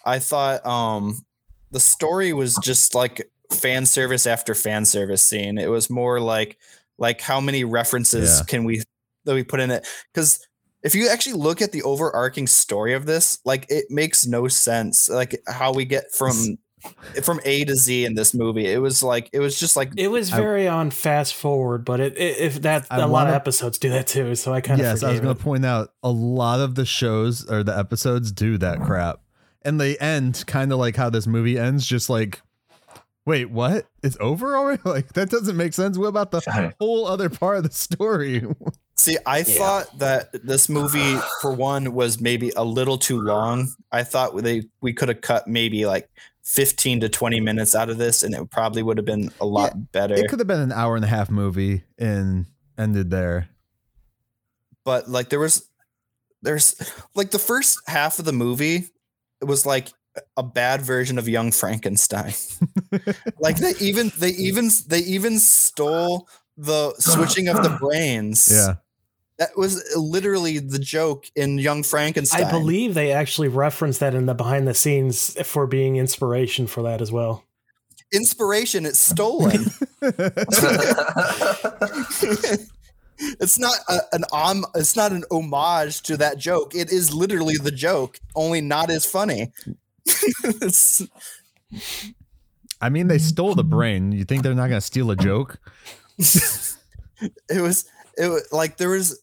I 0.05 0.19
thought 0.19 0.65
um 0.65 1.25
the 1.73 1.79
story 1.79 2.31
was 2.33 2.55
just 2.63 2.95
like 2.95 3.29
fan 3.51 3.85
service 3.85 4.25
after 4.25 4.55
fan 4.55 4.85
service 4.85 5.21
scene. 5.21 5.57
It 5.57 5.69
was 5.69 5.89
more 5.89 6.19
like 6.19 6.57
like 6.97 7.19
how 7.21 7.41
many 7.41 7.63
references 7.65 8.39
Yeah. 8.39 8.45
can 8.45 8.63
we 8.63 8.83
that 9.25 9.33
we 9.33 9.43
put 9.43 9.59
in 9.59 9.71
it 9.71 9.85
cuz 10.13 10.39
if 10.83 10.93
you 10.95 11.07
actually 11.09 11.33
look 11.33 11.61
at 11.61 11.71
the 11.71 11.81
overarching 11.83 12.45
story 12.47 12.93
of 12.93 13.05
this, 13.05 13.39
like 13.45 13.65
it 13.69 13.85
makes 13.89 14.25
no 14.25 14.47
sense 14.47 15.09
like 15.09 15.41
how 15.47 15.71
we 15.73 15.85
get 15.85 16.11
from 16.13 16.57
from 17.23 17.39
A 17.45 17.63
to 17.63 17.75
Z 17.75 18.03
in 18.03 18.15
this 18.15 18.33
movie. 18.33 18.67
It 18.67 18.79
was 18.79 19.01
like 19.01 19.29
it 19.31 19.39
was 19.39 19.57
just 19.57 19.77
like 19.77 19.91
It 19.95 20.09
was 20.09 20.33
I- 20.33 20.37
very 20.37 20.67
on 20.67 20.91
fast 20.91 21.33
forward, 21.35 21.85
but 21.85 21.99
it, 22.01 22.17
it 22.17 22.37
if 22.37 22.61
that 22.63 22.85
I 22.91 22.97
a 22.97 22.99
lot 23.01 23.11
wanna- 23.11 23.29
of 23.29 23.35
episodes 23.35 23.77
do 23.77 23.89
that 23.91 24.07
too. 24.07 24.35
So 24.35 24.53
I 24.53 24.59
kind 24.61 24.81
of 24.81 24.85
yes, 24.85 25.01
I 25.03 25.11
was 25.11 25.21
going 25.21 25.35
to 25.35 25.41
point 25.41 25.65
out 25.65 25.91
a 26.03 26.11
lot 26.11 26.59
of 26.59 26.75
the 26.75 26.85
shows 26.85 27.49
or 27.49 27.63
the 27.63 27.77
episodes 27.77 28.31
do 28.33 28.57
that 28.57 28.81
crap, 28.81 29.21
and 29.65 29.79
they 29.79 29.97
end 29.97 30.43
kind 30.47 30.71
of 30.71 30.79
like 30.79 30.95
how 30.95 31.09
this 31.09 31.27
movie 31.27 31.57
ends, 31.57 31.85
just 31.85 32.09
like, 32.09 32.41
wait, 33.25 33.49
what? 33.49 33.85
It's 34.01 34.17
over 34.19 34.55
already? 34.57 34.81
Like 34.85 35.13
that 35.13 35.29
doesn't 35.29 35.55
make 35.57 35.73
sense. 35.73 35.97
What 35.97 36.07
about 36.07 36.31
the 36.31 36.73
whole 36.79 37.05
other 37.07 37.29
part 37.29 37.57
of 37.57 37.63
the 37.63 37.71
story? 37.71 38.45
See, 38.95 39.17
I 39.25 39.39
Yeah. 39.39 39.43
thought 39.57 39.99
that 39.99 40.29
this 40.45 40.69
movie, 40.69 41.17
for 41.41 41.51
one, 41.53 41.93
was 41.93 42.21
maybe 42.21 42.51
a 42.55 42.63
little 42.63 42.97
too 42.97 43.19
long. 43.19 43.69
I 43.91 44.03
thought 44.03 44.35
they 44.43 44.63
we 44.81 44.93
could 44.93 45.09
have 45.09 45.21
cut 45.21 45.47
maybe 45.47 45.85
like 45.85 46.07
fifteen 46.43 46.99
to 46.99 47.09
twenty 47.09 47.39
minutes 47.39 47.73
out 47.73 47.89
of 47.89 47.97
this, 47.97 48.21
and 48.21 48.35
it 48.35 48.51
probably 48.51 48.83
would 48.83 48.97
have 48.97 49.05
been 49.05 49.31
a 49.41 49.45
lot 49.45 49.91
better. 49.91 50.13
it 50.15 50.29
could 50.29 50.39
have 50.39 50.47
been 50.47 50.59
an 50.59 50.71
hour 50.71 50.95
and 50.95 51.03
a 51.03 51.07
half 51.07 51.31
movie 51.31 51.83
and 51.97 52.45
ended 52.77 53.09
there. 53.09 53.49
but 54.83 55.09
like 55.09 55.29
there 55.29 55.39
was, 55.39 55.67
there's 56.41 56.75
like 57.15 57.31
the 57.31 57.39
first 57.39 57.79
half 57.87 58.19
of 58.19 58.25
the 58.25 58.33
movie, 58.33 58.89
it 59.43 59.47
was 59.47 59.65
like 59.65 59.89
a 60.37 60.43
bad 60.43 60.81
version 60.81 61.19
of 61.19 61.27
Young 61.27 61.51
Frankenstein. 61.51 62.33
like 63.39 63.57
they 63.57 63.73
even 63.81 64.11
they 64.17 64.29
even 64.37 64.69
they 64.87 64.99
even 64.99 65.37
stole 65.37 66.29
the 66.55 66.93
switching 66.97 67.49
of 67.49 67.57
the 67.57 67.77
brains. 67.81 68.49
Yeah, 68.49 68.75
that 69.37 69.57
was 69.57 69.83
literally 69.97 70.59
the 70.59 70.79
joke 70.79 71.25
in 71.35 71.57
Young 71.57 71.83
Frankenstein. 71.83 72.45
I 72.45 72.51
believe 72.51 72.93
they 72.93 73.11
actually 73.11 73.49
referenced 73.49 73.99
that 73.99 74.15
in 74.15 74.27
the 74.27 74.33
behind 74.33 74.65
the 74.65 74.73
scenes 74.73 75.35
for 75.45 75.67
being 75.67 75.97
inspiration 75.97 76.65
for 76.65 76.83
that 76.83 77.01
as 77.01 77.11
well. 77.11 77.43
inspiration. 78.13 78.85
It's 78.85 78.99
stolen. 78.99 79.65
It's 83.39 83.57
not 83.59 83.75
a, 83.87 83.99
an 84.11 84.23
om. 84.31 84.65
It's 84.75 84.95
not 84.95 85.11
an 85.11 85.23
homage 85.31 86.01
to 86.03 86.17
that 86.17 86.37
joke. 86.37 86.75
It 86.75 86.91
is 86.91 87.13
literally 87.13 87.55
the 87.57 87.71
joke, 87.71 88.19
only 88.35 88.61
not 88.61 88.89
as 88.89 89.05
funny. 89.05 89.51
I 92.81 92.89
mean 92.89 93.07
they 93.07 93.17
stole 93.17 93.55
the 93.55 93.63
brain. 93.63 94.11
You 94.11 94.25
think 94.25 94.43
they're 94.43 94.53
not 94.53 94.67
going 94.67 94.81
to 94.81 94.81
steal 94.81 95.11
a 95.11 95.15
joke? 95.15 95.57
it 96.17 97.61
was 97.61 97.85
it 98.17 98.27
was 98.27 98.47
like 98.51 98.77
there 98.77 98.89
was 98.89 99.21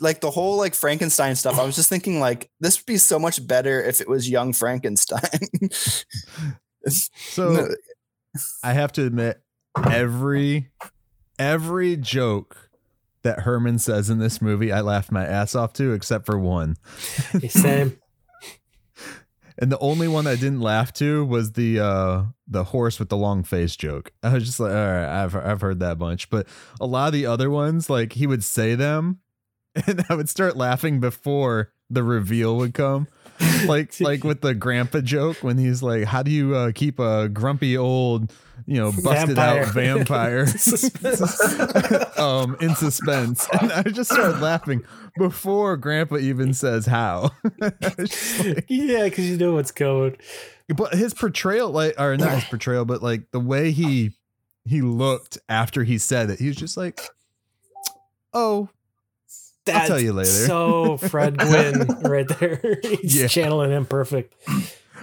like 0.00 0.20
the 0.20 0.30
whole 0.30 0.56
like 0.56 0.74
Frankenstein 0.74 1.36
stuff. 1.36 1.58
I 1.58 1.64
was 1.64 1.76
just 1.76 1.88
thinking 1.88 2.20
like 2.20 2.50
this 2.60 2.78
would 2.78 2.86
be 2.86 2.96
so 2.96 3.18
much 3.18 3.46
better 3.46 3.82
if 3.82 4.00
it 4.00 4.08
was 4.08 4.28
young 4.28 4.52
Frankenstein. 4.52 5.20
So 6.86 7.50
No, 7.50 7.68
I 8.62 8.74
have 8.74 8.92
to 8.92 9.06
admit, 9.06 9.40
every 9.90 10.68
every 11.38 11.96
joke 11.96 12.63
that 13.24 13.40
Herman 13.40 13.78
says 13.78 14.08
in 14.08 14.18
this 14.18 14.40
movie, 14.40 14.72
I 14.72 14.80
laughed 14.80 15.10
my 15.10 15.24
ass 15.24 15.54
off 15.54 15.72
to, 15.74 15.92
except 15.92 16.26
for 16.26 16.38
one. 16.38 16.76
Same. 17.48 17.98
And 19.56 19.70
the 19.70 19.78
only 19.78 20.08
one 20.08 20.26
I 20.26 20.34
didn't 20.34 20.62
laugh 20.62 20.92
to 20.94 21.24
was 21.24 21.52
the 21.52 21.78
uh 21.78 22.24
the 22.48 22.64
horse 22.64 22.98
with 22.98 23.08
the 23.08 23.16
long 23.16 23.44
face 23.44 23.76
joke. 23.76 24.10
I 24.20 24.34
was 24.34 24.44
just 24.44 24.58
like, 24.58 24.72
all 24.72 24.76
right, 24.76 25.22
I've 25.22 25.36
I've 25.36 25.60
heard 25.60 25.78
that 25.78 25.96
bunch. 25.96 26.28
But 26.28 26.48
a 26.80 26.86
lot 26.86 27.06
of 27.06 27.12
the 27.12 27.26
other 27.26 27.48
ones, 27.48 27.88
like 27.88 28.14
he 28.14 28.26
would 28.26 28.42
say 28.42 28.74
them 28.74 29.20
and 29.86 30.04
I 30.08 30.14
would 30.14 30.28
start 30.28 30.56
laughing 30.56 31.00
before 31.00 31.72
the 31.90 32.02
reveal 32.02 32.56
would 32.56 32.74
come. 32.74 33.08
Like 33.66 33.94
like 34.00 34.24
with 34.24 34.40
the 34.42 34.54
grandpa 34.54 35.00
joke 35.00 35.38
when 35.42 35.56
he's 35.58 35.82
like, 35.82 36.04
How 36.04 36.22
do 36.22 36.30
you 36.30 36.54
uh, 36.54 36.72
keep 36.74 36.98
a 36.98 37.28
grumpy 37.30 37.76
old, 37.78 38.32
you 38.66 38.76
know, 38.80 38.92
busted 39.02 39.38
out 39.38 39.66
vampire 39.68 40.42
um 42.18 42.56
in 42.60 42.74
suspense? 42.76 43.48
And 43.60 43.72
I 43.72 43.82
just 43.84 44.10
started 44.12 44.40
laughing 44.40 44.84
before 45.16 45.76
grandpa 45.76 46.16
even 46.18 46.52
says 46.54 46.86
how. 46.86 47.30
I 47.62 47.72
was 47.98 48.10
just 48.10 48.44
like- 48.44 48.64
yeah, 48.68 49.04
because 49.04 49.28
you 49.30 49.36
know 49.36 49.54
what's 49.54 49.70
going. 49.72 50.16
but 50.76 50.94
his 50.94 51.14
portrayal 51.14 51.70
like 51.70 51.94
or 51.98 52.16
not 52.16 52.32
his 52.32 52.44
portrayal 52.44 52.84
but 52.84 53.02
like 53.02 53.30
the 53.32 53.40
way 53.40 53.70
he 53.70 54.12
he 54.66 54.80
looked 54.82 55.38
after 55.48 55.84
he 55.84 55.98
said 55.98 56.30
it 56.30 56.38
he 56.38 56.48
was 56.48 56.56
just 56.56 56.76
like 56.76 57.00
oh 58.32 58.68
That's 59.66 59.78
I'll 59.90 59.96
tell 59.96 60.00
you 60.00 60.12
later. 60.12 60.28
So 60.30 60.96
Fred 61.08 61.38
Gwynne 61.38 61.86
right 62.02 62.28
there. 62.38 62.60
He's 62.82 63.16
Yeah. 63.16 63.26
channeling 63.28 63.70
him 63.70 63.86
perfect. 63.86 64.34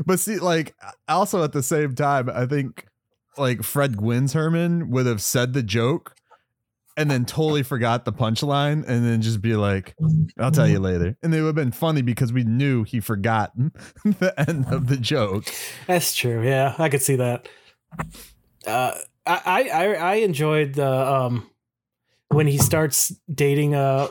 but 0.05 0.20
see 0.20 0.38
like 0.39 0.74
also 1.09 1.43
at 1.43 1.51
the 1.51 1.62
same 1.62 1.93
time 1.93 2.30
i 2.30 2.45
think 2.45 2.86
like 3.38 3.62
fred 3.62 3.97
gwynne's 3.97 4.32
herman 4.34 4.89
would 4.89 5.05
have 5.05 5.22
said 5.22 5.51
the 5.53 5.62
joke 5.62 6.16
and 6.95 7.12
then 7.12 7.26
totally 7.26 7.62
forgot 7.62 8.05
the 8.05 8.14
punchline 8.14 8.86
and 8.88 9.05
then 9.05 9.22
just 9.22 9.41
be 9.41 9.53
like 9.55 9.93
i'll 10.39 10.49
tell 10.49 10.68
you 10.68 10.80
later 10.80 11.18
and 11.22 11.36
it 11.36 11.41
would 11.41 11.47
have 11.47 11.55
been 11.55 11.72
funny 11.74 12.01
because 12.01 12.32
we 12.32 12.43
knew 12.45 12.84
he 12.84 13.01
forgot 13.01 13.51
the 14.05 14.34
end 14.49 14.66
of 14.72 14.88
the 14.88 14.97
joke 14.97 15.43
That's 15.88 16.16
true. 16.16 16.41
Yeah, 16.43 16.74
I 16.80 16.88
could 16.88 17.01
see 17.01 17.18
that. 17.18 17.49
Uh, 18.66 18.93
I 19.26 19.70
I 19.74 19.93
I 19.95 20.14
enjoyed 20.16 20.76
the 20.76 20.88
um 20.89 21.49
when 22.30 22.47
he 22.47 22.57
starts 22.57 23.14
dating 23.34 23.76
uh 23.76 24.07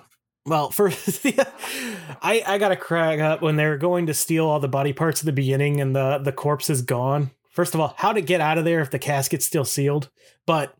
well 0.47 0.71
first 0.71 1.25
I 2.23 2.43
I 2.47 2.59
got 2.59 2.73
a 2.73 2.77
crack 2.77 3.21
up 3.21 3.43
when 3.43 3.57
they're 3.57 3.79
going 3.79 4.07
to 4.07 4.15
steal 4.15 4.47
all 4.47 4.61
the 4.61 4.69
body 4.69 4.93
parts 4.93 5.21
at 5.21 5.27
the 5.27 5.33
beginning 5.33 5.81
and 5.81 5.95
the 5.95 6.19
the 6.19 6.33
corpse 6.33 6.71
is 6.71 6.83
gone. 6.83 7.31
First 7.51 7.75
of 7.75 7.81
all, 7.81 7.95
how 7.99 8.13
to 8.13 8.21
get 8.21 8.41
out 8.41 8.59
of 8.59 8.65
there 8.65 8.81
if 8.81 8.91
the 8.91 8.99
casket's 8.99 9.45
still 9.45 9.65
sealed? 9.65 10.09
But 10.47 10.75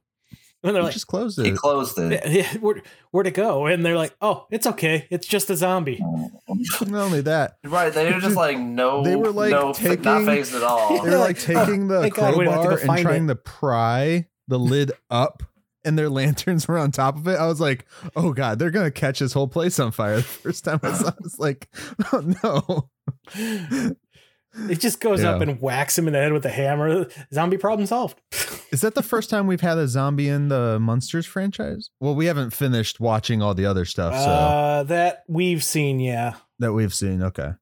when 0.63 0.75
they're 0.75 0.83
he 0.83 0.87
like, 0.87 0.93
just 0.93 1.07
closed 1.07 1.39
it. 1.39 1.47
he 1.47 1.53
closed 1.53 1.99
it. 1.99 2.13
"Yeah, 2.13 2.29
yeah, 2.29 2.53
where 2.59 2.83
where 3.11 3.25
to 3.25 3.31
go? 3.31 3.67
And 3.67 3.85
they're 3.85 3.97
like, 3.97 4.15
oh, 4.21 4.47
it's 4.51 4.67
okay, 4.67 5.07
it's 5.11 5.27
just 5.27 5.51
a 5.51 5.57
zombie. 5.57 5.99
not 6.49 6.93
only 7.03 7.23
that 7.23 7.57
Right, 7.65 7.93
they 7.93 8.13
were 8.13 8.21
just 8.21 8.37
like 8.37 8.59
no. 8.59 9.03
They 9.03 9.17
were, 9.17 9.31
like, 9.33 9.51
no, 9.51 9.67
not 9.69 9.75
taking- 9.77 10.27
phased 10.27 10.55
at 10.55 10.63
all. 10.63 11.03
They're 11.03 11.19
like 11.19 11.39
oh, 11.49 11.65
taking 11.65 11.89
the 11.89 12.03
Thank 12.03 12.15
God 12.15 12.37
we 12.37 12.45
don't 12.45 12.53
have 12.55 12.63
to 12.63 12.69
crowbar 12.69 12.87
go 12.87 12.93
and 12.93 13.03
trying 13.03 13.25
it. 13.25 13.29
to 13.29 13.35
pry 13.37 14.27
the 14.49 14.59
lid 14.59 14.93
up, 15.11 15.43
and 15.85 15.99
their 15.99 16.09
lanterns 16.21 16.67
were 16.69 16.79
on 16.79 16.91
top 16.93 17.17
of 17.17 17.27
it. 17.29 17.39
I 17.39 17.47
was 17.47 17.61
like, 17.61 17.87
"Oh 18.17 18.33
God, 18.33 18.59
they're 18.59 18.71
gonna 18.71 18.91
catch 18.91 19.19
this 19.21 19.33
whole 19.33 19.49
place 19.49 19.79
on 19.79 19.93
fire." 19.93 20.17
The 20.17 20.23
first 20.23 20.65
time 20.65 20.81
I 20.83 20.93
saw, 20.93 21.09
it, 21.09 21.15
I 21.15 21.23
was 21.23 21.39
like, 21.39 21.69
"Oh 22.13 22.91
no!" 23.35 23.71
It 24.69 24.81
just 24.81 25.01
goes 25.01 25.23
up 25.23 25.41
and 25.43 25.61
whacks 25.61 25.97
him 25.97 26.09
in 26.09 26.13
the 26.13 26.19
head 26.19 26.33
with 26.33 26.45
a 26.45 26.49
hammer. 26.51 27.07
Zombie 27.33 27.57
problem 27.57 27.87
solved. 27.87 28.21
Is 28.73 28.81
that 28.81 28.97
the 28.97 29.03
first 29.03 29.31
time 29.31 29.47
we've 29.47 29.61
had 29.61 29.79
a 29.79 29.87
zombie 29.87 30.29
in 30.29 30.49
the 30.49 30.79
Munsters 30.81 31.25
franchise? 31.25 31.91
Well, 32.01 32.17
we 32.17 32.27
haven't 32.27 32.51
finished 32.51 32.99
watching 32.99 33.43
all 33.43 33.55
the 33.55 33.65
other 33.67 33.85
stuff, 33.85 34.13
so 34.15 34.29
Uh, 34.31 34.83
that 34.85 35.23
we've 35.29 35.63
seen, 35.63 36.01
yeah, 36.01 36.35
that 36.59 36.73
we've 36.73 36.93
seen. 36.95 37.23
Okay, 37.23 37.53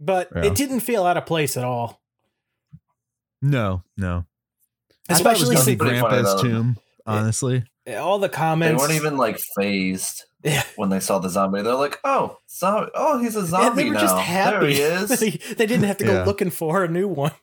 but 0.00 0.28
Yeah. 0.34 0.44
it 0.46 0.54
didn't 0.54 0.80
feel 0.80 1.04
out 1.04 1.18
of 1.18 1.26
place 1.26 1.58
at 1.58 1.64
all. 1.64 2.00
No, 3.42 3.82
no. 3.98 4.24
I 5.08 5.14
thought 5.14 5.36
it 5.36 5.40
was 5.40 5.50
Especially 5.50 5.76
funny, 5.76 5.98
Grandpa's 6.00 6.40
tomb. 6.42 6.78
Honestly, 7.18 7.64
all 7.98 8.18
the 8.18 8.28
comments. 8.28 8.72
They 8.72 8.76
comments. 8.76 8.82
weren't 8.82 8.94
even 9.06 9.16
like 9.18 9.38
phased 9.58 10.24
Yeah. 10.44 10.62
when 10.76 10.90
they 10.90 11.00
saw 11.00 11.18
the 11.18 11.28
zombie. 11.28 11.62
They're 11.62 11.74
like, 11.74 11.98
"Oh, 12.04 12.36
zombie! 12.50 12.90
Oh, 12.94 13.18
he's 13.18 13.36
a 13.36 13.40
Yeah, 13.40 13.46
zombie 13.46 13.82
they 13.84 13.88
were 13.88 13.94
now. 13.94 14.00
just 14.00 14.16
happy. 14.16 14.56
There 14.58 14.68
he 14.68 14.80
is." 15.02 15.20
they, 15.20 15.30
they 15.30 15.66
didn't 15.66 15.84
have 15.84 15.96
to 15.98 16.04
go 16.04 16.12
Yeah. 16.14 16.24
looking 16.24 16.50
for 16.50 16.84
a 16.84 16.88
new 16.88 17.08
one. 17.08 17.32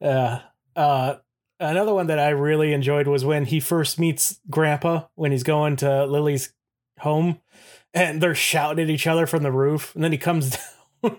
uh, 0.00 0.40
uh, 0.76 1.14
another 1.60 1.94
one 1.94 2.06
that 2.08 2.18
I 2.18 2.30
really 2.30 2.72
enjoyed 2.72 3.06
was 3.06 3.24
when 3.24 3.44
he 3.44 3.60
first 3.60 3.98
meets 3.98 4.40
Grandpa 4.50 5.04
when 5.14 5.32
he's 5.32 5.42
going 5.42 5.76
to 5.76 6.06
Lily's 6.06 6.52
home, 7.00 7.40
and 7.94 8.22
they're 8.22 8.34
shouting 8.34 8.84
at 8.84 8.90
each 8.90 9.06
other 9.06 9.26
from 9.26 9.42
the 9.42 9.52
roof, 9.52 9.94
and 9.94 10.02
then 10.02 10.12
he 10.12 10.18
comes 10.18 10.50
down. 11.02 11.18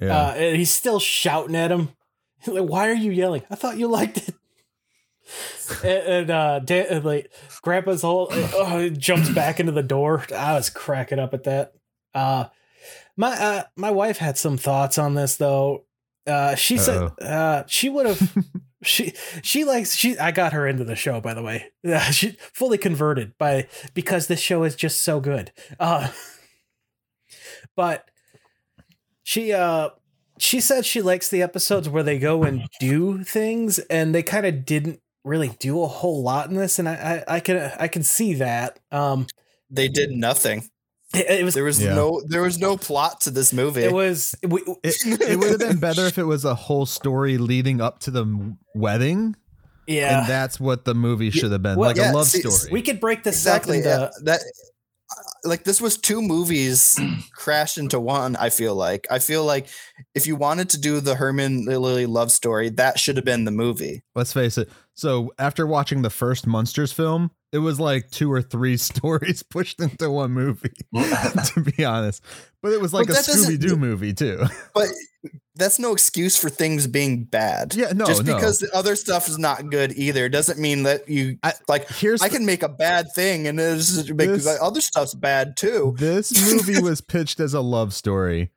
yeah. 0.00 0.16
Uh, 0.28 0.34
and 0.36 0.56
he's 0.56 0.70
still 0.70 1.00
shouting 1.00 1.56
at 1.56 1.72
him. 1.72 1.90
Like, 2.46 2.68
"Why 2.68 2.88
are 2.88 2.94
you 2.94 3.10
yelling? 3.10 3.42
I 3.50 3.56
thought 3.56 3.78
you 3.78 3.88
liked 3.88 4.18
it." 4.28 4.34
And, 5.84 6.30
and 6.30 6.30
uh, 6.30 7.00
like 7.02 7.32
Grandpa's 7.62 8.02
whole 8.02 8.28
oh, 8.30 8.78
he 8.80 8.90
jumps 8.90 9.28
back 9.30 9.60
into 9.60 9.72
the 9.72 9.82
door. 9.82 10.24
I 10.34 10.54
was 10.54 10.70
cracking 10.70 11.18
up 11.18 11.34
at 11.34 11.44
that. 11.44 11.74
Uh, 12.14 12.46
my 13.16 13.30
uh, 13.30 13.62
my 13.76 13.90
wife 13.90 14.18
had 14.18 14.38
some 14.38 14.56
thoughts 14.56 14.98
on 14.98 15.14
this 15.14 15.36
though. 15.36 15.84
Uh, 16.26 16.54
she 16.54 16.78
said 16.78 17.02
Uh-oh. 17.02 17.26
uh, 17.26 17.64
she 17.66 17.88
would 17.88 18.06
have. 18.06 18.36
she 18.82 19.12
she 19.42 19.64
likes 19.64 19.94
she. 19.94 20.18
I 20.18 20.30
got 20.30 20.52
her 20.52 20.66
into 20.66 20.84
the 20.84 20.96
show 20.96 21.20
by 21.20 21.34
the 21.34 21.42
way. 21.42 21.70
Uh, 21.88 22.00
she 22.10 22.36
fully 22.52 22.76
converted 22.76 23.32
by 23.38 23.66
because 23.94 24.26
this 24.26 24.40
show 24.40 24.62
is 24.64 24.74
just 24.76 25.02
so 25.02 25.20
good. 25.20 25.52
Uh, 25.80 26.08
but 27.76 28.10
she 29.22 29.52
uh 29.52 29.90
she 30.38 30.60
said 30.60 30.84
she 30.84 31.00
likes 31.00 31.28
the 31.28 31.42
episodes 31.42 31.88
where 31.88 32.02
they 32.02 32.18
go 32.18 32.42
and 32.42 32.68
do 32.80 33.22
things 33.24 33.78
and 33.78 34.14
they 34.14 34.22
kind 34.22 34.46
of 34.46 34.64
didn't 34.64 35.00
really 35.28 35.48
do 35.60 35.82
a 35.82 35.86
whole 35.86 36.22
lot 36.22 36.48
in 36.48 36.56
this 36.56 36.78
and 36.78 36.88
I, 36.88 37.24
I 37.28 37.36
i 37.36 37.40
can 37.40 37.72
i 37.78 37.86
can 37.88 38.02
see 38.02 38.34
that 38.34 38.78
um 38.90 39.26
They 39.70 39.88
did 39.88 40.10
nothing. 40.10 40.64
it, 41.14 41.40
it 41.40 41.44
was 41.44 41.54
There 41.54 41.64
was 41.64 41.80
Yeah. 41.82 41.94
no 41.94 42.22
there 42.26 42.42
was 42.42 42.58
no 42.58 42.76
plot 42.76 43.20
to 43.22 43.30
this 43.30 43.52
movie. 43.52 43.82
it 43.82 43.92
was 43.92 44.34
we, 44.42 44.62
it, 44.82 44.96
it 45.22 45.38
would 45.38 45.50
have 45.50 45.60
been 45.60 45.78
better 45.78 46.06
if 46.06 46.18
it 46.18 46.24
was 46.24 46.44
a 46.44 46.54
whole 46.54 46.86
story 46.86 47.38
leading 47.38 47.80
up 47.80 48.00
to 48.00 48.10
the 48.10 48.24
wedding, 48.74 49.36
yeah 49.86 50.20
and 50.20 50.28
that's 50.28 50.58
what 50.60 50.84
the 50.84 50.94
movie 50.94 51.30
should 51.30 51.52
have 51.52 51.62
been, 51.62 51.78
well, 51.78 51.90
like 51.90 51.96
yeah, 51.96 52.12
a 52.12 52.14
love 52.14 52.26
see- 52.26 52.40
story. 52.42 52.72
we 52.72 52.82
could 52.82 53.00
break 53.00 53.22
this 53.22 53.36
exactly 53.36 53.78
up 53.80 53.84
into 53.84 53.88
yeah, 53.88 54.10
that 54.24 54.40
like 55.44 55.64
this 55.64 55.80
was 55.80 55.96
two 55.96 56.20
movies 56.20 56.98
crashed 57.32 57.78
into 57.78 57.98
one 57.98 58.36
i 58.36 58.50
feel 58.50 58.74
like 58.74 59.06
i 59.10 59.18
feel 59.18 59.44
like 59.44 59.68
if 60.14 60.26
you 60.26 60.36
wanted 60.36 60.68
to 60.68 60.80
do 60.80 61.00
the 61.00 61.14
herman 61.14 61.64
lily 61.64 62.06
love 62.06 62.30
story 62.30 62.68
that 62.68 62.98
should 62.98 63.16
have 63.16 63.24
been 63.24 63.44
the 63.44 63.50
movie 63.50 64.02
Let's 64.18 64.32
face 64.32 64.58
it. 64.58 64.68
So 64.94 65.32
after 65.38 65.64
watching 65.64 66.02
the 66.02 66.10
first 66.10 66.44
Munsters 66.44 66.92
film, 66.92 67.30
it 67.52 67.58
was 67.58 67.80
like 67.80 68.10
two 68.10 68.30
or 68.32 68.42
three 68.42 68.76
stories 68.78 69.42
pushed 69.42 69.80
into 69.80 70.10
one 70.10 70.32
movie. 70.32 70.72
to 70.94 71.72
be 71.76 71.84
honest, 71.84 72.22
but 72.62 72.72
it 72.72 72.80
was 72.80 72.92
like 72.92 73.06
But 73.08 73.16
a 73.16 73.20
Scooby 73.20 73.58
Doo 73.58 73.76
movie 73.76 74.14
too. 74.14 74.42
but 74.74 74.88
that's 75.54 75.78
no 75.80 75.92
excuse 75.92 76.38
for 76.38 76.48
things 76.48 76.86
being 76.86 77.24
bad 77.24 77.74
yeah, 77.74 77.90
no, 77.92 78.06
just 78.06 78.24
no. 78.24 78.36
because 78.36 78.60
the 78.60 78.70
other 78.72 78.94
stuff 78.94 79.26
is 79.26 79.38
not 79.40 79.68
good 79.70 79.92
either 79.96 80.28
doesn't 80.28 80.60
mean 80.60 80.84
that 80.84 81.08
you 81.08 81.36
I- 81.42 81.54
like 81.66 81.88
here's 81.88 82.22
i 82.22 82.28
can 82.28 82.46
make 82.46 82.62
a 82.62 82.68
bad 82.68 83.08
thing 83.12 83.48
and 83.48 83.58
it's 83.58 84.08
make 84.12 84.28
This- 84.28 84.46
other 84.60 84.80
stuff's 84.80 85.14
bad 85.14 85.56
too 85.56 85.96
this 85.98 86.32
movie 86.52 86.80
was 86.80 87.00
pitched 87.00 87.40
as 87.40 87.54
a 87.54 87.60
love 87.60 87.92
story. 87.92 88.52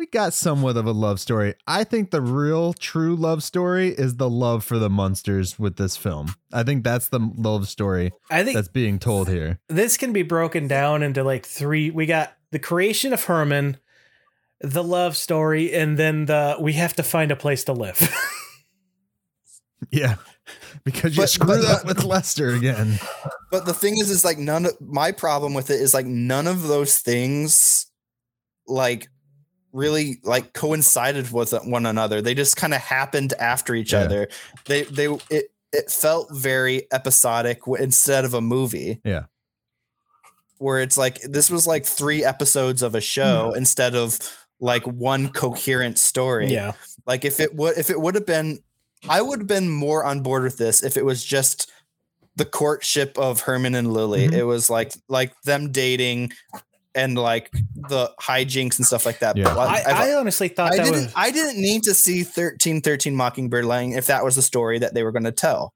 We 0.00 0.06
got 0.06 0.32
somewhat 0.32 0.78
of 0.78 0.86
a 0.86 0.92
love 0.92 1.20
story. 1.20 1.56
I 1.66 1.84
think 1.84 2.10
the 2.10 2.22
real 2.22 2.72
true 2.72 3.14
love 3.14 3.42
story 3.42 3.88
is 3.90 4.16
the 4.16 4.30
love 4.30 4.64
for 4.64 4.78
the 4.78 4.88
munsters 4.88 5.58
with 5.58 5.76
this 5.76 5.94
film. 5.94 6.34
I 6.54 6.62
think 6.62 6.84
that's 6.84 7.08
the 7.08 7.18
love 7.36 7.68
story 7.68 8.10
i 8.30 8.42
think 8.42 8.54
that's 8.54 8.68
being 8.68 8.98
told 8.98 9.28
here. 9.28 9.60
this 9.68 9.98
can 9.98 10.14
be 10.14 10.22
broken 10.22 10.66
down 10.66 11.02
into 11.02 11.22
like 11.22 11.44
three 11.44 11.90
we 11.90 12.06
got 12.06 12.32
the 12.50 12.58
creation 12.58 13.12
of 13.12 13.24
herman 13.24 13.76
the 14.62 14.82
love 14.82 15.18
story 15.18 15.74
and 15.74 15.98
then 15.98 16.24
the 16.24 16.56
we 16.58 16.72
have 16.72 16.94
to 16.94 17.02
find 17.02 17.30
a 17.30 17.36
place 17.36 17.64
to 17.64 17.74
live 17.74 18.00
Yeah. 19.90 20.14
Because 20.82 21.14
you 21.14 21.22
But- 21.24 21.28
screwed 21.28 21.60
but- 21.60 21.80
up 21.80 21.84
with 21.84 22.04
Lester 22.04 22.48
again. 22.54 22.98
But 23.50 23.66
the 23.66 23.74
thing 23.74 23.98
is, 23.98 24.08
is 24.08 24.24
like 24.24 24.38
none 24.38 24.64
of 24.64 24.80
my 24.80 25.12
problem 25.12 25.52
with 25.52 25.68
it 25.68 25.78
is 25.80 25.92
like 25.92 26.06
none 26.06 26.46
of 26.46 26.62
those 26.68 26.98
things 26.98 27.86
like 28.66 29.08
really 29.72 30.18
like 30.24 30.52
coincided 30.52 31.30
with 31.32 31.52
one 31.64 31.86
another. 31.86 32.20
They 32.20 32.34
just 32.34 32.56
kind 32.56 32.74
of 32.74 32.80
happened 32.80 33.32
after 33.38 33.74
each 33.74 33.92
Yeah. 33.92 34.00
other. 34.00 34.28
They 34.66 34.82
they 34.84 35.06
it 35.30 35.52
it 35.72 35.90
felt 35.90 36.28
very 36.32 36.86
episodic 36.92 37.60
instead 37.78 38.24
of 38.24 38.34
a 38.34 38.40
movie. 38.40 39.00
Yeah. 39.04 39.24
Where 40.58 40.80
it's 40.80 40.98
like 40.98 41.20
this 41.22 41.48
was 41.50 41.66
like 41.66 41.86
three 41.86 42.24
episodes 42.24 42.82
of 42.82 42.94
a 42.94 43.00
show 43.00 43.52
instead 43.56 43.94
of 43.94 44.18
like 44.60 44.84
one 44.86 45.30
coherent 45.30 45.98
story. 45.98 46.52
yeah 46.52 46.72
Like 47.06 47.24
if 47.24 47.40
it 47.40 47.54
would 47.54 47.78
if 47.78 47.88
it 47.88 48.00
would 48.00 48.14
have 48.14 48.26
been 48.26 48.58
I 49.08 49.22
would 49.22 49.38
have 49.40 49.48
been 49.48 49.70
more 49.70 50.04
on 50.04 50.20
board 50.20 50.42
with 50.42 50.58
this 50.58 50.82
if 50.82 50.96
it 50.98 51.04
was 51.06 51.24
just 51.24 51.70
the 52.36 52.44
courtship 52.44 53.16
of 53.18 53.40
Herman 53.40 53.74
and 53.74 53.92
Lily. 53.92 54.28
Mhm. 54.28 54.32
It 54.34 54.44
was 54.44 54.68
like 54.68 54.92
like 55.08 55.32
them 55.42 55.72
dating 55.72 56.32
and 56.94 57.16
like 57.16 57.50
the 57.52 58.12
hijinks 58.20 58.78
and 58.78 58.86
stuff 58.86 59.06
like 59.06 59.20
that. 59.20 59.36
Yeah. 59.36 59.44
But 59.44 59.58
I, 59.58 59.64
like, 59.64 59.86
I 59.86 60.14
honestly 60.14 60.48
thought 60.48 60.72
I 60.72 60.76
that 60.78 60.84
didn't 60.84 61.04
was 61.04 61.12
I 61.16 61.30
didn't 61.30 61.60
need 61.60 61.84
to 61.84 61.94
see 61.94 62.18
1313 62.22 63.14
Mockingbird 63.14 63.64
Lane 63.64 63.92
if 63.92 64.06
that 64.08 64.24
was 64.24 64.36
the 64.36 64.42
story 64.42 64.78
that 64.80 64.94
they 64.94 65.02
were 65.02 65.12
going 65.12 65.24
to 65.24 65.32
tell. 65.32 65.72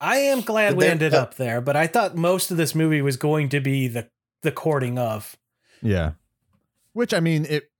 I 0.00 0.16
am 0.16 0.40
glad 0.40 0.70
But 0.70 0.76
we 0.78 0.86
ended 0.86 1.12
but- 1.12 1.20
up 1.20 1.34
there, 1.36 1.60
but 1.60 1.76
I 1.76 1.86
thought 1.86 2.16
most 2.16 2.50
of 2.50 2.56
this 2.56 2.74
movie 2.74 3.02
was 3.02 3.16
going 3.16 3.48
to 3.50 3.60
be 3.60 3.88
the 3.88 4.08
the 4.42 4.50
courting 4.52 4.98
of. 4.98 5.36
Yeah. 5.82 6.12
Which 6.94 7.14
I 7.14 7.20
mean, 7.20 7.44
it 7.44 7.70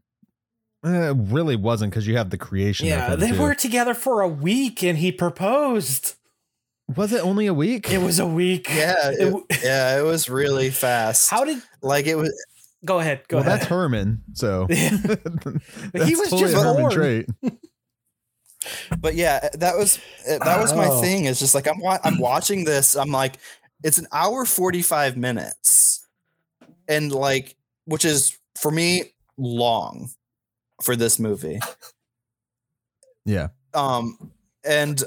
uh, 0.84 1.14
really 1.16 1.56
wasn't 1.56 1.92
because 1.92 2.06
you 2.06 2.16
have 2.16 2.30
the 2.30 2.38
creation. 2.38 2.86
Yeah, 2.86 3.16
they 3.16 3.32
too. 3.32 3.40
were 3.40 3.54
together 3.54 3.94
for 3.94 4.20
a 4.20 4.28
week 4.28 4.82
and 4.82 4.98
he 4.98 5.10
proposed. 5.12 6.14
Was 6.96 7.12
it 7.12 7.24
only 7.24 7.46
a 7.46 7.54
week? 7.54 7.90
It 7.90 7.98
was 7.98 8.18
a 8.18 8.26
week. 8.26 8.68
Yeah, 8.68 9.10
It 9.10 9.34
it, 9.48 9.62
yeah, 9.64 9.98
it 9.98 10.02
was 10.02 10.28
really 10.28 10.70
fast. 10.70 11.30
How 11.30 11.44
did 11.44 11.62
like 11.82 12.06
it 12.06 12.16
was 12.16 12.32
go 12.84 12.98
ahead? 13.00 13.22
Go 13.28 13.38
well, 13.38 13.46
ahead. 13.46 13.60
that's 13.60 13.68
Herman. 13.70 14.22
So 14.34 14.66
Yeah. 14.70 14.90
that's 15.92 16.08
He 16.08 16.14
was 16.16 16.30
totally 16.30 16.40
just 16.52 16.54
a 16.56 16.60
Herman 16.62 16.82
born. 16.82 16.92
trait. 16.92 17.26
but 19.00 19.14
yeah, 19.14 19.48
that 19.54 19.76
was 19.76 19.98
that 20.26 20.60
was 20.60 20.74
my 20.74 20.88
Oh. 20.88 21.00
thing. 21.00 21.24
Is 21.26 21.38
just 21.38 21.54
like 21.54 21.66
I'm 21.66 21.80
wa- 21.80 21.98
I'm 22.04 22.18
watching 22.18 22.64
this. 22.64 22.94
I'm 22.96 23.10
like, 23.10 23.36
it's 23.82 23.98
an 23.98 24.06
hour 24.12 24.44
forty 24.44 24.82
five 24.82 25.16
minutes, 25.16 26.06
and 26.88 27.10
like, 27.12 27.56
which 27.86 28.04
is 28.04 28.36
for 28.58 28.70
me 28.70 29.04
long 29.38 30.10
for 30.82 30.96
this 30.96 31.18
movie. 31.18 31.58
Yeah. 33.24 33.48
Um, 33.74 34.30
and 34.64 35.02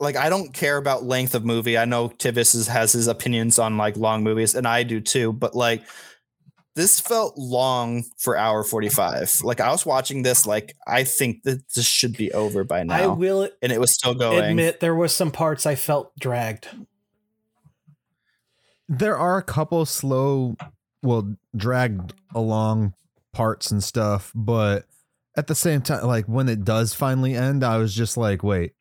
like 0.00 0.16
I 0.16 0.28
don't 0.28 0.52
care 0.52 0.76
about 0.76 1.04
length 1.04 1.34
of 1.34 1.44
movie. 1.44 1.76
I 1.78 1.84
know 1.84 2.08
Tivis 2.08 2.66
has 2.68 2.92
his 2.92 3.06
opinions 3.08 3.58
on 3.58 3.76
like 3.76 3.96
long 3.96 4.22
movies, 4.24 4.54
and 4.54 4.66
I 4.66 4.82
do 4.82 5.00
too. 5.00 5.32
But 5.32 5.54
like, 5.54 5.82
this 6.78 7.00
felt 7.00 7.36
long 7.36 8.04
for 8.18 8.36
hour 8.36 8.62
forty 8.62 8.88
five. 8.88 9.40
Like 9.42 9.60
I 9.60 9.72
was 9.72 9.84
watching 9.84 10.22
this, 10.22 10.46
like 10.46 10.76
I 10.86 11.02
think 11.02 11.42
that 11.42 11.60
this 11.74 11.84
should 11.84 12.16
be 12.16 12.32
over 12.32 12.62
by 12.62 12.84
now 12.84 12.94
I 12.94 13.06
will 13.08 13.48
and 13.60 13.72
it 13.72 13.80
was 13.80 13.92
still 13.92 14.14
going. 14.14 14.44
admit 14.44 14.78
there 14.78 14.94
was 14.94 15.12
some 15.12 15.32
parts 15.32 15.66
I 15.66 15.74
felt 15.74 16.16
dragged. 16.20 16.68
There 18.88 19.18
are 19.18 19.38
a 19.38 19.42
couple 19.42 19.84
slow, 19.86 20.56
well, 21.02 21.34
dragged 21.56 22.14
along 22.32 22.94
parts 23.32 23.72
and 23.72 23.82
stuff, 23.82 24.30
but 24.32 24.86
at 25.36 25.48
the 25.48 25.56
same 25.56 25.82
time, 25.82 26.06
like 26.06 26.26
when 26.26 26.48
it 26.48 26.64
does 26.64 26.94
finally 26.94 27.34
end, 27.34 27.64
I 27.64 27.78
was 27.78 27.92
just 27.92 28.16
like, 28.16 28.44
wait, 28.44 28.74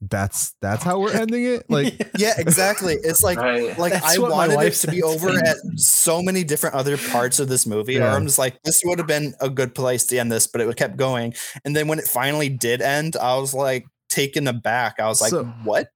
that's 0.00 0.54
that's 0.62 0.82
how 0.82 0.98
we're 0.98 1.12
ending 1.12 1.44
it? 1.44 1.64
Like, 1.68 2.10
yeah, 2.18 2.34
exactly. 2.38 2.94
It's 2.94 3.22
like 3.22 3.38
right. 3.38 3.78
like 3.78 3.92
That's 3.92 4.16
I 4.16 4.20
what 4.20 4.30
my 4.30 4.48
wanted 4.48 4.68
it 4.68 4.72
to 4.76 4.90
be 4.90 5.02
over 5.02 5.28
at 5.30 5.56
so 5.76 6.22
many 6.22 6.42
different 6.44 6.74
other 6.74 6.96
parts 6.96 7.38
of 7.38 7.48
this 7.48 7.66
movie. 7.66 7.96
Or 7.98 8.00
Yeah. 8.02 8.14
I'm 8.14 8.24
just 8.26 8.38
like, 8.38 8.62
this 8.62 8.80
would 8.84 8.98
have 8.98 9.06
been 9.06 9.34
a 9.40 9.50
good 9.50 9.74
place 9.74 10.06
to 10.06 10.18
end 10.18 10.32
this, 10.32 10.46
but 10.46 10.62
it 10.62 10.76
kept 10.76 10.96
going. 10.96 11.34
And 11.64 11.76
then 11.76 11.86
when 11.86 11.98
it 11.98 12.06
finally 12.06 12.48
did 12.48 12.80
end, 12.80 13.16
I 13.16 13.36
was 13.36 13.52
like 13.52 13.84
taken 14.08 14.48
aback. 14.48 14.98
I 14.98 15.06
was 15.08 15.20
like, 15.20 15.30
So- 15.30 15.44
what? 15.64 15.88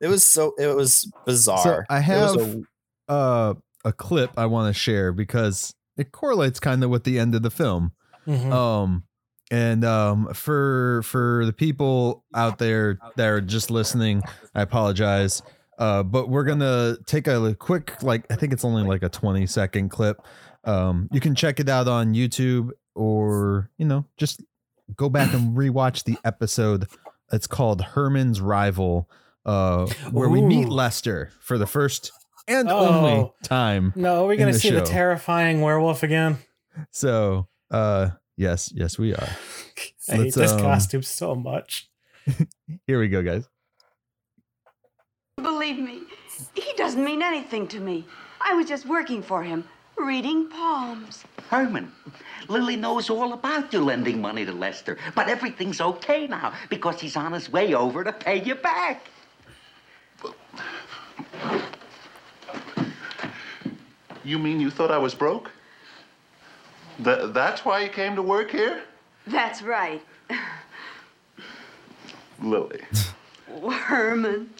It 0.00 0.08
was 0.08 0.22
so 0.24 0.52
it 0.58 0.76
was 0.76 1.10
bizarre. 1.26 1.84
I 1.88 1.98
It 2.00 2.08
was 2.20 2.36
have- 2.46 2.56
uh, 3.08 3.54
a 3.84 3.92
clip 3.92 4.30
I 4.36 4.46
want 4.46 4.72
to 4.72 4.78
share 4.78 5.12
because 5.12 5.72
it 5.96 6.12
correlates 6.12 6.60
kind 6.60 6.84
of 6.84 6.90
with 6.90 7.04
the 7.04 7.18
end 7.18 7.34
of 7.34 7.42
the 7.42 7.50
film. 7.50 7.92
Mhm. 8.26 8.52
um 8.52 9.04
and 9.50 9.84
um 9.84 10.32
for 10.34 11.02
for 11.04 11.44
the 11.46 11.52
people 11.52 12.24
out 12.34 12.58
there 12.58 12.98
that 13.16 13.26
are 13.26 13.40
just 13.40 13.70
listening 13.70 14.22
i 14.54 14.62
apologize 14.62 15.42
uh 15.78 16.02
but 16.02 16.28
we're 16.28 16.44
gonna 16.44 16.96
take 17.06 17.26
a 17.26 17.54
quick 17.54 18.02
like 18.02 18.24
i 18.30 18.34
think 18.34 18.52
it's 18.52 18.64
only 18.64 18.82
like 18.82 19.02
a 19.02 19.08
20 19.08 19.46
second 19.46 19.88
clip 19.88 20.20
um 20.64 21.08
you 21.12 21.20
can 21.20 21.34
check 21.34 21.60
it 21.60 21.68
out 21.68 21.88
on 21.88 22.12
youtube 22.14 22.70
or 22.94 23.70
you 23.78 23.86
know 23.86 24.04
just 24.18 24.42
go 24.96 25.08
back 25.08 25.32
and 25.34 25.54
rewatch 25.56 26.04
the 26.04 26.16
episode. 26.24 26.86
It's 27.30 27.46
called 27.46 27.82
Herman's 27.82 28.40
Rival, 28.40 29.06
uh, 29.44 29.86
where 30.12 30.30
we 30.30 30.40
meet 30.40 30.70
Lester 30.70 31.30
for 31.40 31.58
the 31.58 31.66
first 31.66 32.10
and 32.48 32.70
Oh. 32.70 32.78
only 32.88 33.32
time. 33.42 33.92
No, 33.94 34.24
we're 34.24 34.32
in 34.32 34.38
gonna 34.38 34.52
the 34.52 34.58
see 34.58 34.70
the 34.70 34.80
terrifying 34.80 35.60
werewolf 35.60 36.02
again. 36.02 36.38
So, 36.90 37.48
uh, 37.70 38.10
yes, 38.38 38.72
yes, 38.74 38.98
we 38.98 39.14
are. 39.14 39.28
I 40.08 40.12
hate 40.12 40.18
Let's, 40.18 40.36
this 40.36 40.52
um, 40.52 40.60
costume 40.60 41.02
so 41.02 41.34
much. 41.34 41.90
Here 42.86 42.98
we 42.98 43.08
go, 43.08 43.22
guys. 43.22 43.48
Believe 45.36 45.78
me, 45.78 46.02
he 46.54 46.72
doesn't 46.76 47.04
mean 47.04 47.22
anything 47.22 47.68
to 47.68 47.80
me. 47.80 48.06
I 48.40 48.54
was 48.54 48.66
just 48.66 48.86
working 48.86 49.22
for 49.22 49.42
him, 49.42 49.64
reading 49.96 50.48
palms. 50.48 51.24
Herman, 51.48 51.92
Lily 52.48 52.76
knows 52.76 53.10
all 53.10 53.32
about 53.32 53.72
you 53.72 53.80
lending 53.80 54.20
money 54.20 54.44
to 54.44 54.52
Lester, 54.52 54.98
but 55.14 55.28
everything's 55.28 55.80
okay 55.80 56.26
now 56.26 56.52
because 56.68 57.00
he's 57.00 57.16
on 57.16 57.32
his 57.32 57.50
way 57.50 57.74
over 57.74 58.04
to 58.04 58.12
pay 58.12 58.42
you 58.42 58.54
back. 58.54 59.08
You 64.24 64.38
mean 64.38 64.60
you 64.60 64.70
thought 64.70 64.90
I 64.90 64.98
was 64.98 65.14
broke? 65.14 65.50
Th- 67.02 67.32
that's 67.32 67.64
why 67.64 67.80
you 67.80 67.88
came 67.88 68.16
to 68.16 68.22
work 68.22 68.50
here? 68.50 68.82
That's 69.26 69.62
right. 69.62 70.02
Lily, 72.42 72.80
Herman. 73.70 74.50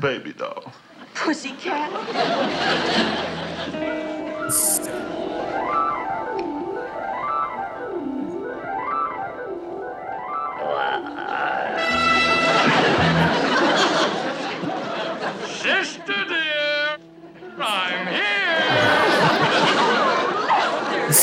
baby 0.00 0.32
doll. 0.32 0.72
Pussycat. 1.14 1.90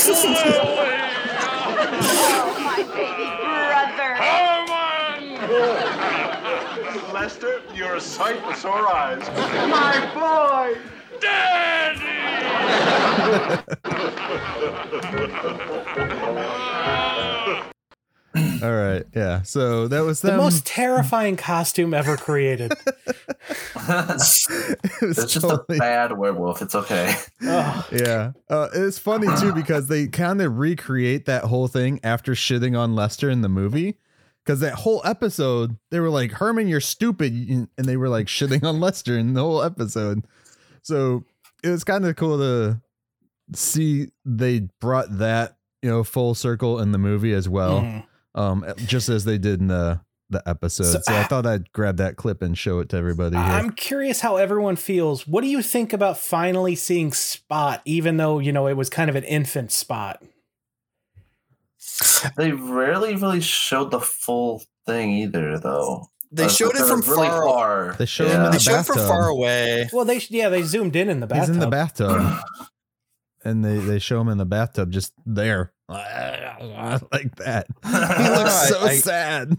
Oh, 2.34 2.56
my 2.64 2.82
baby 2.94 3.28
brother. 3.42 4.14
Herman, 4.16 5.28
Lester, 7.12 7.60
you're 7.74 7.96
a 7.96 8.00
sight 8.00 8.40
for 8.42 8.54
sore 8.54 8.88
eyes. 8.88 9.28
My 9.68 10.00
boy! 10.14 10.78
All 18.34 18.72
right, 18.72 19.04
yeah. 19.14 19.42
So 19.42 19.88
that 19.88 20.00
was 20.00 20.20
The 20.20 20.36
most 20.36 20.64
terrifying 20.66 21.36
costume 21.36 21.92
ever 21.94 22.16
created. 22.16 22.72
it's 23.76 24.48
It 25.02 25.02
was 25.02 25.16
just 25.16 25.40
totally- 25.40 25.76
a 25.76 25.80
bad 25.80 26.16
werewolf. 26.16 26.62
It's 26.62 26.74
okay. 26.74 27.14
Ugh. 27.46 27.84
Yeah. 27.92 28.32
Uh, 28.48 28.68
it's 28.74 28.98
funny 28.98 29.28
too 29.40 29.52
because 29.54 29.88
they 29.88 30.06
kind 30.06 30.40
of 30.40 30.58
recreate 30.58 31.26
that 31.26 31.44
whole 31.44 31.68
thing 31.68 32.00
after 32.02 32.32
shitting 32.32 32.78
on 32.78 32.94
Lester 32.94 33.28
in 33.30 33.40
the 33.42 33.48
movie. 33.48 33.98
Because 34.44 34.58
that 34.60 34.74
whole 34.74 35.00
episode, 35.04 35.76
they 35.90 36.00
were 36.00 36.10
like, 36.10 36.32
Herman, 36.32 36.66
you're 36.66 36.80
stupid. 36.80 37.32
And 37.32 37.68
they 37.78 37.96
were 37.96 38.08
like 38.08 38.26
shitting 38.26 38.64
on 38.64 38.80
Lester 38.80 39.16
in 39.16 39.34
the 39.34 39.40
whole 39.40 39.62
episode. 39.62 40.24
So 40.82 41.24
it 41.62 41.68
was 41.68 41.84
kind 41.84 42.04
of 42.04 42.16
cool 42.16 42.38
to 42.38 42.80
see 43.54 44.08
they 44.24 44.68
brought 44.80 45.18
that, 45.18 45.56
you 45.80 45.90
know, 45.90 46.02
full 46.02 46.34
circle 46.34 46.80
in 46.80 46.90
the 46.90 46.98
movie 46.98 47.32
as 47.32 47.48
well. 47.48 47.82
Mhm. 47.82 48.04
Um, 48.34 48.64
just 48.86 49.08
as 49.08 49.24
they 49.24 49.36
did 49.38 49.60
in 49.60 49.66
the, 49.68 50.00
the 50.30 50.42
episode. 50.48 50.84
So, 50.84 51.00
So, 51.00 51.12
I 51.12 51.20
ah- 51.22 51.26
thought 51.28 51.44
I'd 51.46 51.70
grab 51.72 51.98
that 51.98 52.16
clip 52.16 52.40
and 52.42 52.56
show 52.56 52.78
it 52.80 52.88
to 52.90 52.96
everybody 52.96 53.36
here. 53.36 53.44
I'm 53.44 53.70
curious 53.72 54.20
how 54.20 54.36
everyone 54.36 54.76
feels. 54.76 55.26
What 55.26 55.42
do 55.42 55.48
you 55.48 55.60
think 55.62 55.92
about 55.92 56.16
finally 56.16 56.74
seeing 56.74 57.12
Spot, 57.12 57.82
even 57.84 58.16
though, 58.16 58.38
you 58.38 58.52
know, 58.52 58.66
it 58.68 58.74
was 58.76 58.88
kind 58.88 59.10
of 59.10 59.16
an 59.16 59.24
infant 59.24 59.70
Spot? 59.72 60.22
They 62.36 62.52
rarely 62.52 63.16
really 63.16 63.40
showed 63.40 63.90
the 63.90 64.00
full 64.00 64.62
thing 64.86 65.10
either, 65.10 65.58
though. 65.58 66.06
They 66.30 66.44
Uh, 66.44 66.48
showed 66.48 66.74
it 66.76 66.86
from 66.86 67.00
really 67.02 67.28
far. 67.28 67.42
far. 67.42 67.96
They 67.98 68.06
showed 68.06 68.28
him 68.28 68.40
Yeah. 68.40 68.46
in 68.46 68.52
They 68.52 68.58
the 68.58 68.62
showed 68.64 68.86
from 68.86 68.96
far 68.98 69.28
away. 69.28 69.90
Well, 69.92 70.04
they 70.06 70.22
yeah, 70.30 70.48
they 70.48 70.62
zoomed 70.62 70.96
in 70.96 71.10
in 71.10 71.20
the 71.20 71.26
bathtub. 71.26 71.48
He's 71.48 71.54
in 71.56 71.60
the 71.60 71.66
bathtub. 71.66 72.38
and 73.44 73.64
they, 73.64 73.78
they 73.78 73.98
show 73.98 74.20
him 74.20 74.28
in 74.28 74.38
the 74.38 74.44
bathtub 74.46 74.90
just 74.90 75.12
there. 75.26 75.72
like 75.88 77.34
that. 77.36 77.66
He 77.84 77.90
looks 78.28 78.68
so 78.68 78.80
I- 78.80 78.84
I- 78.90 78.96
sad. 78.96 79.56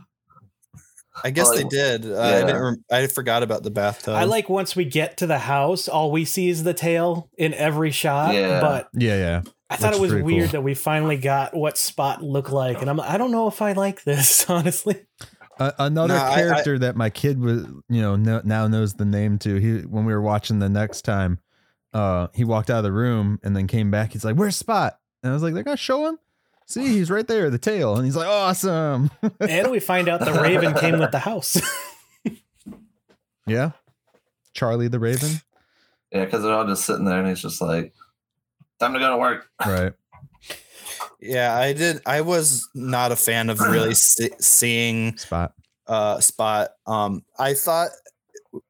I 1.23 1.29
guess 1.29 1.47
Well, 1.47 1.57
they 1.57 1.63
did. 1.65 2.11
Uh, 2.11 2.19
I 2.19 2.31
didn't. 2.41 2.61
Rem- 2.61 2.85
I 2.91 3.05
forgot 3.05 3.43
about 3.43 3.61
the 3.61 3.69
bathtub. 3.69 4.15
I 4.15 4.23
like 4.23 4.49
once 4.49 4.75
we 4.75 4.83
get 4.83 5.17
to 5.17 5.27
the 5.27 5.37
house, 5.37 5.87
all 5.87 6.09
we 6.11 6.25
see 6.25 6.49
is 6.49 6.63
the 6.63 6.73
tail 6.73 7.29
in 7.37 7.53
every 7.53 7.91
shot. 7.91 8.33
Yeah. 8.33 8.59
But 8.59 8.89
Yeah, 8.93 9.17
yeah. 9.17 9.41
I 9.69 9.75
thought 9.75 9.93
Looks 9.93 10.11
it 10.11 10.15
was 10.15 10.23
weird 10.23 10.41
cool. 10.49 10.51
that 10.53 10.61
we 10.63 10.73
finally 10.73 11.17
got 11.17 11.55
what 11.55 11.77
Spot 11.77 12.23
looked 12.23 12.49
like, 12.51 12.81
and 12.81 12.89
I'm 12.89 12.99
I 12.99 13.17
don't 13.17 13.31
know 13.31 13.47
if 13.47 13.61
I 13.61 13.73
like 13.73 14.03
this 14.03 14.49
honestly. 14.49 15.05
Uh, 15.59 15.71
another 15.77 16.15
Nah, 16.15 16.23
I- 16.23 16.31
I- 16.31 16.35
character 16.35 16.79
that 16.79 16.95
my 16.95 17.11
kid 17.11 17.39
was, 17.39 17.63
you 17.89 18.01
know, 18.01 18.15
no, 18.15 18.41
now 18.43 18.67
knows 18.67 18.95
the 18.95 19.05
name 19.05 19.37
to. 19.39 19.57
He 19.57 19.81
when 19.85 20.05
we 20.05 20.13
were 20.13 20.21
watching 20.21 20.57
the 20.57 20.67
next 20.69 21.03
time, 21.03 21.37
uh, 21.93 22.27
he 22.33 22.43
walked 22.43 22.69
out 22.69 22.77
of 22.79 22.83
the 22.83 22.91
room 22.91 23.39
and 23.43 23.55
then 23.55 23.67
came 23.67 23.91
back. 23.91 24.13
He's 24.13 24.25
like, 24.25 24.35
"Where's 24.35 24.55
Spot?" 24.55 24.97
And 25.21 25.31
I 25.31 25.33
was 25.33 25.43
like, 25.43 25.53
"They're 25.53 25.63
gonna 25.63 25.77
show 25.77 26.07
him. 26.07 26.19
See, 26.65 26.87
he's 26.87 27.11
right 27.11 27.27
there, 27.27 27.49
the 27.49 27.57
tail." 27.57 27.95
And 27.95 28.05
he's 28.05 28.15
like, 28.15 28.27
"Awesome." 28.27 29.11
and 29.39 29.71
we 29.71 29.79
find 29.79 30.07
out 30.09 30.19
the 30.21 30.33
Raven 30.33 30.73
came 30.75 30.99
with 30.99 31.11
the 31.11 31.19
house. 31.19 31.61
yeah, 33.47 33.71
Charlie 34.53 34.87
the 34.87 34.99
Raven. 34.99 35.41
Yeah, 36.11 36.25
because 36.25 36.43
they're 36.43 36.53
all 36.53 36.67
just 36.67 36.85
sitting 36.85 37.05
there, 37.05 37.19
and 37.19 37.27
he's 37.27 37.41
just 37.41 37.61
like, 37.61 37.93
"Time 38.79 38.93
to 38.93 38.99
go 38.99 39.09
to 39.11 39.17
work." 39.17 39.47
Right. 39.65 39.93
Yeah, 41.19 41.55
I 41.55 41.71
did. 41.71 42.01
I 42.05 42.19
was 42.21 42.67
not 42.75 43.11
a 43.13 43.15
fan 43.15 43.49
of 43.49 43.59
really 43.61 43.93
see- 43.95 44.31
seeing 44.39 45.17
Spot. 45.17 45.53
uh 45.87 46.19
Spot. 46.19 46.69
Um, 46.85 47.23
I 47.39 47.53
thought 47.53 47.89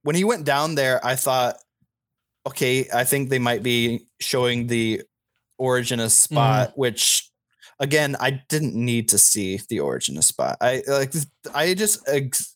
when 0.04 0.16
he 0.16 0.24
went 0.24 0.46
down 0.46 0.76
there, 0.76 1.04
I 1.06 1.16
thought, 1.16 1.56
okay, 2.46 2.88
I 2.94 3.04
think 3.04 3.30
they 3.30 3.40
might 3.40 3.64
be 3.64 4.08
showing 4.20 4.68
the 4.68 5.02
origin 5.58 6.00
of 6.00 6.12
Spot, 6.12 6.72
which 6.76 7.30
again, 7.80 8.16
I 8.20 8.42
didn't 8.50 8.76
need 8.76 9.10
to 9.10 9.18
see 9.18 9.60
the 9.70 9.80
origin 9.80 10.18
of 10.18 10.24
Spot. 10.26 10.58
I 10.62 10.84
like, 10.88 11.14
I 11.54 11.74
just 11.74 12.08
ex- 12.08 12.56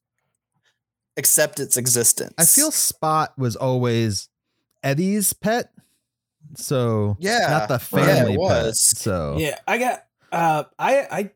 accept 1.15 1.59
its 1.59 1.77
existence. 1.77 2.33
I 2.37 2.45
feel 2.45 2.71
Spot 2.71 3.33
was 3.37 3.55
always 3.55 4.29
Eddie's 4.83 5.33
pet. 5.33 5.71
So 6.55 7.17
Yeah. 7.19 7.47
not 7.49 7.67
the 7.67 7.73
Yeah, 7.97 8.03
it 8.03 8.07
family 8.17 8.31
pet. 8.33 8.39
was. 8.39 8.79
So 8.81 9.35
yeah, 9.37 9.57
I 9.67 9.77
got 9.77 10.03
uh 10.31 10.63
I 10.77 10.99
I 11.11 11.31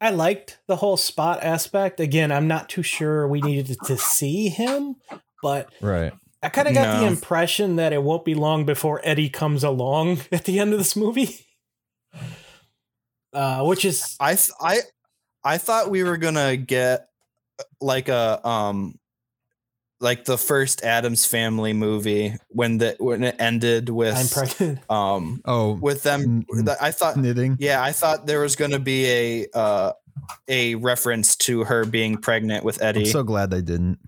I 0.00 0.10
liked 0.10 0.58
the 0.66 0.76
whole 0.76 0.96
Spot 0.96 1.42
aspect. 1.42 2.00
Again, 2.00 2.32
I'm 2.32 2.48
not 2.48 2.68
too 2.68 2.82
sure 2.82 3.28
we 3.28 3.40
needed 3.42 3.78
to 3.84 3.96
see 3.96 4.48
him, 4.48 4.96
but 5.42 5.70
right. 5.80 6.12
I 6.42 6.48
kind 6.48 6.68
of 6.68 6.74
got 6.74 7.00
the 7.00 7.06
impression 7.06 7.76
that 7.76 7.92
it 7.92 8.02
won't 8.02 8.24
be 8.24 8.34
long 8.34 8.64
before 8.64 9.00
Eddie 9.04 9.28
comes 9.28 9.62
along 9.62 10.20
at 10.32 10.44
the 10.44 10.58
end 10.58 10.72
of 10.72 10.78
this 10.78 10.96
movie. 10.96 11.46
Uh, 13.32 13.62
which 13.64 13.84
is 13.84 14.16
I 14.18 14.34
th- 14.34 14.50
I 14.60 14.78
I 15.44 15.58
thought 15.58 15.88
we 15.88 16.02
were 16.02 16.16
gonna 16.16 16.56
get 16.56 17.06
like 17.80 18.08
a 18.08 18.44
um 18.44 18.98
like 20.00 20.24
the 20.24 20.36
first 20.36 20.82
Addams 20.82 21.26
Family 21.26 21.72
movie 21.72 22.34
when 22.48 22.78
the 22.78 22.96
when 22.98 23.22
it 23.22 23.36
ended 23.38 23.88
with 23.88 24.16
I'm 24.16 24.26
pregnant. 24.26 24.80
um 24.90 25.42
Oh, 25.44 25.74
with 25.74 26.02
them. 26.02 26.44
I 26.80 26.90
thought 26.90 27.16
knitting. 27.16 27.56
yeah, 27.60 27.80
I 27.80 27.92
thought 27.92 28.26
there 28.26 28.40
was 28.40 28.56
gonna 28.56 28.80
be 28.80 29.06
a 29.06 29.46
uh 29.54 29.92
a 30.48 30.74
reference 30.74 31.36
to 31.36 31.62
her 31.62 31.84
being 31.84 32.16
pregnant 32.16 32.64
with 32.64 32.82
Eddie. 32.82 33.00
I'm 33.02 33.06
so 33.06 33.22
glad 33.22 33.50
they 33.50 33.62
didn't. 33.62 34.00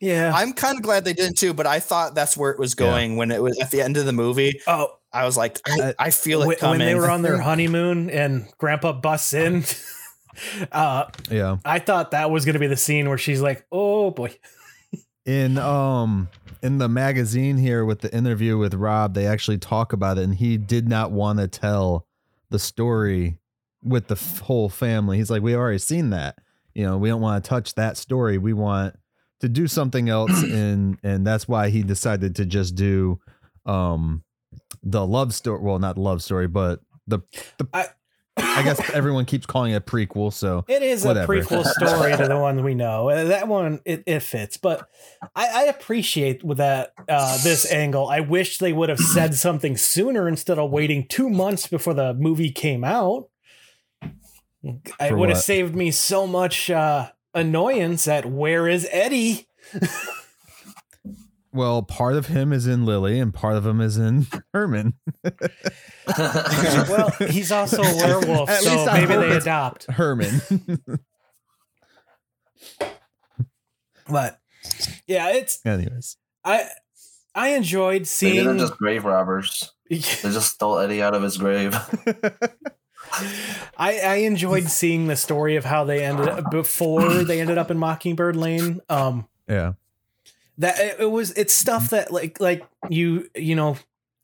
Yeah. 0.00 0.32
I'm 0.34 0.52
kind 0.52 0.76
of 0.76 0.82
glad 0.82 1.04
they 1.04 1.12
didn't 1.12 1.38
too, 1.38 1.52
but 1.54 1.66
I 1.66 1.80
thought 1.80 2.14
that's 2.14 2.36
where 2.36 2.50
it 2.52 2.58
was 2.58 2.74
Yeah. 2.78 2.86
going 2.86 3.16
when 3.16 3.30
it 3.30 3.42
was 3.42 3.58
at 3.58 3.70
the 3.70 3.82
end 3.82 3.96
of 3.96 4.06
the 4.06 4.12
movie. 4.12 4.60
oh, 4.66 4.92
I 5.12 5.24
was 5.24 5.36
like, 5.36 5.60
I, 5.66 5.80
Uh, 5.80 5.92
I 5.98 6.10
feel 6.10 6.42
it 6.42 6.46
when, 6.46 6.56
coming. 6.56 6.78
when 6.80 6.86
they 6.86 6.94
were 6.94 7.10
on 7.10 7.22
their 7.22 7.38
honeymoon 7.42 8.10
and 8.10 8.46
Grandpa 8.58 8.92
busts 8.92 9.32
in. 9.34 9.64
uh, 10.72 11.04
Yeah. 11.30 11.56
I 11.64 11.78
thought 11.78 12.12
that 12.12 12.30
was 12.30 12.44
going 12.44 12.54
to 12.54 12.58
be 12.60 12.66
the 12.66 12.76
scene 12.76 13.08
where 13.08 13.18
she's 13.18 13.40
like, 13.40 13.66
"Oh 13.72 14.10
boy." 14.10 14.36
in 15.26 15.58
um 15.58 16.28
in 16.62 16.78
the 16.78 16.88
magazine 16.88 17.58
here 17.58 17.84
with 17.84 18.00
the 18.00 18.14
interview 18.14 18.56
with 18.58 18.74
Rob, 18.74 19.14
they 19.14 19.26
actually 19.26 19.58
talk 19.58 19.92
about 19.92 20.18
it, 20.18 20.24
and 20.24 20.34
he 20.34 20.56
did 20.56 20.88
not 20.88 21.10
want 21.12 21.38
to 21.38 21.46
tell 21.48 22.06
the 22.50 22.58
story 22.58 23.38
with 23.82 24.08
the 24.08 24.14
f- 24.16 24.40
whole 24.40 24.68
family. 24.68 25.18
He's 25.18 25.30
like, 25.30 25.42
we 25.42 25.54
already 25.54 25.78
seen 25.78 26.10
that. 26.10 26.36
You 26.74 26.84
know, 26.84 26.98
we 26.98 27.08
don't 27.10 27.20
want 27.20 27.44
to 27.44 27.48
touch 27.48 27.74
that 27.74 27.96
story. 27.96 28.38
We 28.38 28.52
want 28.54 28.96
to 29.40 29.48
do 29.48 29.66
something 29.66 30.08
else, 30.08 30.42
and 30.42 30.98
and 31.02 31.26
that's 31.26 31.46
why 31.48 31.70
he 31.70 31.82
decided 31.82 32.36
to 32.36 32.44
just 32.46 32.74
do 32.74 33.20
um 33.66 34.22
the 34.82 35.06
love 35.06 35.34
story. 35.34 35.60
Well, 35.62 35.78
not 35.78 35.96
the 35.96 36.00
love 36.02 36.22
story, 36.22 36.48
but 36.48 36.80
the 37.06 37.20
the 37.58 37.68
I- 37.72 37.86
I 38.40 38.62
guess 38.62 38.78
everyone 38.94 39.24
keeps 39.24 39.46
calling 39.46 39.72
it 39.72 39.76
a 39.76 39.80
prequel, 39.80 40.32
so 40.32 40.64
It 40.68 40.80
is 40.82 41.04
Whatever. 41.04 41.34
a 41.34 41.36
prequel 41.40 41.64
story 41.64 42.16
to 42.16 42.28
the 42.28 42.38
one 42.38 42.62
we 42.62 42.74
know. 42.74 43.08
Uh, 43.10 43.24
That 43.24 43.48
one 43.48 43.80
it, 43.84 44.04
it 44.06 44.20
fits, 44.20 44.56
but 44.56 44.88
I, 45.34 45.48
I 45.48 45.62
appreciate 45.64 46.42
that 46.56 46.92
uh, 47.08 47.36
this 47.42 47.70
angle. 47.72 48.08
I 48.08 48.20
wish 48.20 48.58
they 48.58 48.72
would 48.72 48.90
have 48.90 49.00
said 49.00 49.34
something 49.46 49.76
sooner 49.76 50.28
instead 50.28 50.56
of 50.56 50.70
waiting 50.70 51.06
two 51.08 51.28
months 51.28 51.66
before 51.66 51.94
the 51.94 52.14
movie 52.14 52.52
came 52.52 52.84
out. 52.84 53.28
It 54.62 55.08
For 55.08 55.16
would 55.16 55.30
have 55.30 55.38
saved 55.38 55.74
me 55.74 55.90
so 55.90 56.26
much 56.26 56.70
uh, 56.70 57.10
annoyance 57.34 58.06
at 58.08 58.26
where 58.26 58.66
is 58.68 58.86
Eddie? 58.90 59.46
well, 61.52 61.82
part 61.82 62.14
of 62.16 62.26
him 62.26 62.52
is 62.52 62.66
in 62.66 62.84
Lily 62.84 63.18
and 63.20 63.32
part 63.34 63.56
of 63.56 63.66
him 63.66 63.80
is 63.80 63.96
in 63.96 64.26
Herman. 64.54 64.94
well, 66.06 67.10
he's 67.28 67.50
also 67.52 67.82
a 67.82 67.96
werewolf, 67.96 68.48
At 68.50 68.62
so 68.62 68.70
least 68.72 68.86
maybe 68.92 69.12
hope 69.12 69.20
they 69.28 69.36
adopt. 69.36 69.86
Herman. 69.90 70.40
But 74.10 74.38
yeah, 75.06 75.32
it's 75.34 75.60
Anyways, 75.66 76.16
I 76.42 76.64
I 77.34 77.48
enjoyed 77.50 77.92
Maybe 77.92 78.04
seeing. 78.06 78.44
they're 78.46 78.56
just 78.56 78.78
grave 78.78 79.04
robbers. 79.04 79.70
They 79.90 79.98
just 79.98 80.54
stole 80.54 80.78
Eddie 80.78 81.02
out 81.02 81.14
of 81.14 81.22
his 81.22 81.36
grave. 81.36 81.76
I, 83.76 83.98
I 84.00 84.14
enjoyed 84.16 84.68
seeing 84.68 85.06
the 85.06 85.16
story 85.16 85.56
of 85.56 85.64
how 85.64 85.84
they 85.84 86.04
ended 86.04 86.28
up 86.28 86.50
before 86.50 87.08
they 87.24 87.40
ended 87.40 87.58
up 87.58 87.70
in 87.70 87.78
Mockingbird 87.78 88.36
Lane. 88.36 88.80
Um, 88.88 89.26
yeah. 89.48 89.72
that 90.58 90.78
it, 90.78 90.96
it 91.00 91.10
was 91.10 91.30
it's 91.32 91.54
stuff 91.54 91.90
that 91.90 92.12
like 92.12 92.40
like 92.40 92.64
you 92.90 93.28
you 93.34 93.54
know 93.54 93.76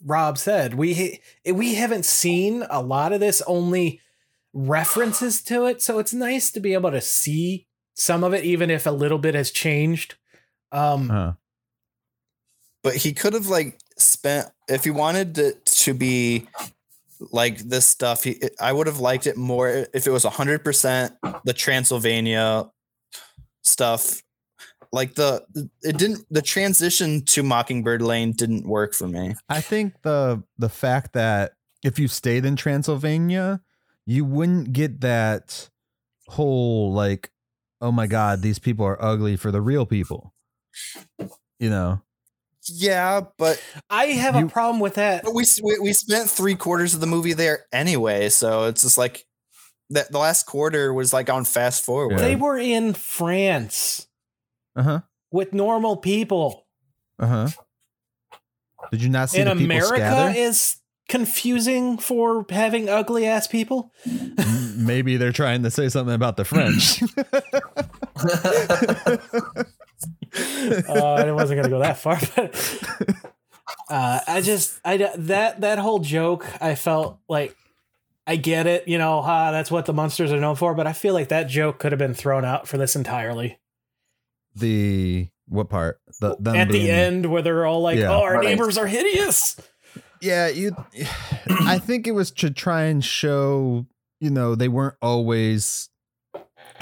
Rob 0.05 0.37
said 0.39 0.75
we 0.75 1.21
we 1.51 1.75
haven't 1.77 2.05
seen 2.05 2.65
a 2.69 2.83
lot 2.83 3.13
of 3.13 3.21
this 3.21 3.41
only 3.47 4.01
references 4.53 5.43
to 5.43 5.67
it 5.67 5.83
so 5.83 5.99
it's 5.99 6.13
nice 6.13 6.51
to 6.51 6.61
be 6.61 6.75
able 6.75 6.91
to 6.91 7.01
see 7.01 7.67
some 7.95 8.23
of 8.23 8.35
it 8.35 8.45
even 8.45 8.71
if 8.71 8.87
a 8.87 8.91
little 8.91 9.19
bit 9.19 9.35
has 9.35 9.51
changed 9.51 10.15
um 10.73 11.11
Uh, 11.11 11.33
but 12.83 12.97
he 12.97 13.13
could 13.13 13.33
have 13.33 13.47
like 13.47 13.79
spent 13.97 14.49
if 14.69 14.85
he 14.85 14.91
wanted 14.91 15.39
it 15.39 15.65
to 15.65 15.95
be 15.95 16.47
like 17.33 17.59
this 17.59 17.87
stuff 17.87 18.25
he 18.25 18.41
i 18.61 18.73
would 18.73 18.87
have 18.87 19.01
liked 19.01 19.27
it 19.27 19.37
more 19.37 19.69
if 19.69 20.07
it 20.07 20.11
was 20.11 20.25
100% 20.25 21.17
the 21.45 21.53
transylvania 21.53 22.67
stuff. 23.65 24.23
Like 24.93 25.15
the 25.15 25.45
it 25.83 25.99
didn't 25.99 26.25
the 26.31 26.43
transition 26.43 27.25
to 27.27 27.43
mockingbird 27.43 28.01
lane 28.01 28.33
didn't 28.33 28.69
work 28.69 28.95
for 28.95 29.09
me. 29.09 29.35
I 29.49 29.61
think 29.61 29.95
the 30.03 30.45
the 30.57 30.69
fact 30.69 31.15
that 31.15 31.53
if 31.83 31.99
you 31.99 32.07
stayed 32.07 32.45
in 32.45 32.55
Transylvania, 32.55 33.61
you 34.07 34.25
wouldn't 34.25 34.73
get 34.73 35.01
that 35.01 35.69
whole 36.29 36.93
like, 36.93 37.33
oh 37.81 37.91
my 37.91 38.07
god, 38.07 38.41
these 38.41 38.61
people 38.61 38.87
are 38.87 39.03
ugly 39.03 39.37
for 39.37 39.51
the 39.51 39.61
real 39.61 39.85
people. 39.85 40.33
You 41.59 41.71
know, 41.71 42.03
yeah 42.69 43.21
but 43.39 43.63
I 43.91 44.07
have 44.07 44.37
You- 44.37 44.47
a 44.47 44.49
problem 44.49 44.81
with 44.81 44.95
that 44.95 45.25
but 45.25 45.35
we, 45.35 45.45
we 45.63 45.79
we 45.81 45.93
spent 45.93 46.29
three 46.31 46.55
quarters 46.55 46.95
of 46.95 47.01
the 47.01 47.07
movie 47.07 47.33
there 47.33 47.67
anyway 47.73 48.29
so 48.29 48.65
it's 48.65 48.83
just 48.83 48.99
like 48.99 49.25
that 49.91 50.11
the 50.11 50.19
last 50.19 50.47
quarter 50.47 50.93
was 50.93 51.13
like 51.13 51.31
on 51.31 51.45
fast 51.45 51.85
forward 51.85 52.19
they 52.19 52.37
were 52.37 52.59
in 52.59 52.95
France 52.95 54.07
uh 54.77 54.83
huh, 54.83 55.01
with 55.31 55.53
normal 55.53 55.97
people 55.97 56.67
uh 57.19 57.27
huh. 57.27 57.49
Did 58.91 59.03
you 59.03 59.09
not 59.09 59.31
see 59.31 59.39
in 59.41 59.47
the 59.47 59.53
people 59.55 59.65
America 59.77 59.97
scatter? 59.97 60.39
is 60.39 60.77
confusing 61.09 61.97
for 61.97 62.45
having 62.51 62.89
ugly 62.89 63.27
ass 63.27 63.47
people. 63.47 63.93
Maybe 64.77 65.17
they're 65.17 65.33
trying 65.33 65.63
to 65.63 65.71
say 65.71 65.89
something 65.89 66.15
about 66.15 66.37
the 66.37 66.45
French. 66.45 67.01
uh, 70.37 71.15
I 71.27 71.33
wasn't 71.33 71.59
gonna 71.61 71.69
go 71.71 71.79
that 71.81 71.99
far, 71.99 72.19
but 72.37 72.55
uh, 73.89 74.21
I 74.27 74.41
just 74.41 74.81
I 74.85 74.97
that 75.17 75.61
that 75.61 75.79
whole 75.79 75.99
joke 76.01 76.47
I 76.61 76.75
felt 76.75 77.19
like 77.29 77.57
I 78.27 78.37
get 78.37 78.67
it, 78.67 78.89
you 78.89 78.97
know, 78.99 79.21
ah, 79.23 79.51
that's 79.53 79.71
what 79.71 79.87
the 79.87 79.93
Munsters 79.93 80.33
are 80.33 80.41
known 80.41 80.57
for, 80.57 80.75
but 80.75 80.87
I 80.87 80.93
feel 80.95 81.13
like 81.15 81.29
that 81.29 81.45
joke 81.45 81.79
could 81.79 81.93
have 81.93 81.99
been 81.99 82.15
thrown 82.15 82.45
out 82.45 82.67
for 82.67 82.79
this 82.79 82.97
entirely. 82.97 83.59
the 84.55 85.29
what 85.47 85.69
part? 85.69 86.01
The 86.21 86.37
them 86.39 86.57
At 86.57 86.69
the 86.71 86.91
end, 86.91 87.27
where 87.27 87.43
they're 87.43 87.67
all 87.67 87.83
like, 87.83 87.99
Yeah. 87.99 88.11
"Oh, 88.15 88.23
our 88.23 88.37
Right. 88.37 88.45
neighbors 88.47 88.79
are 88.79 88.87
hideous." 88.87 89.57
Yeah, 90.23 90.49
you. 90.49 90.75
I 91.51 91.79
think 91.79 92.07
it 92.07 92.13
was 92.13 92.31
to 92.33 92.51
try 92.51 92.85
and 92.85 93.05
show, 93.05 93.85
you 94.21 94.31
know, 94.31 94.55
they 94.55 94.69
weren't 94.69 94.95
always 95.03 95.91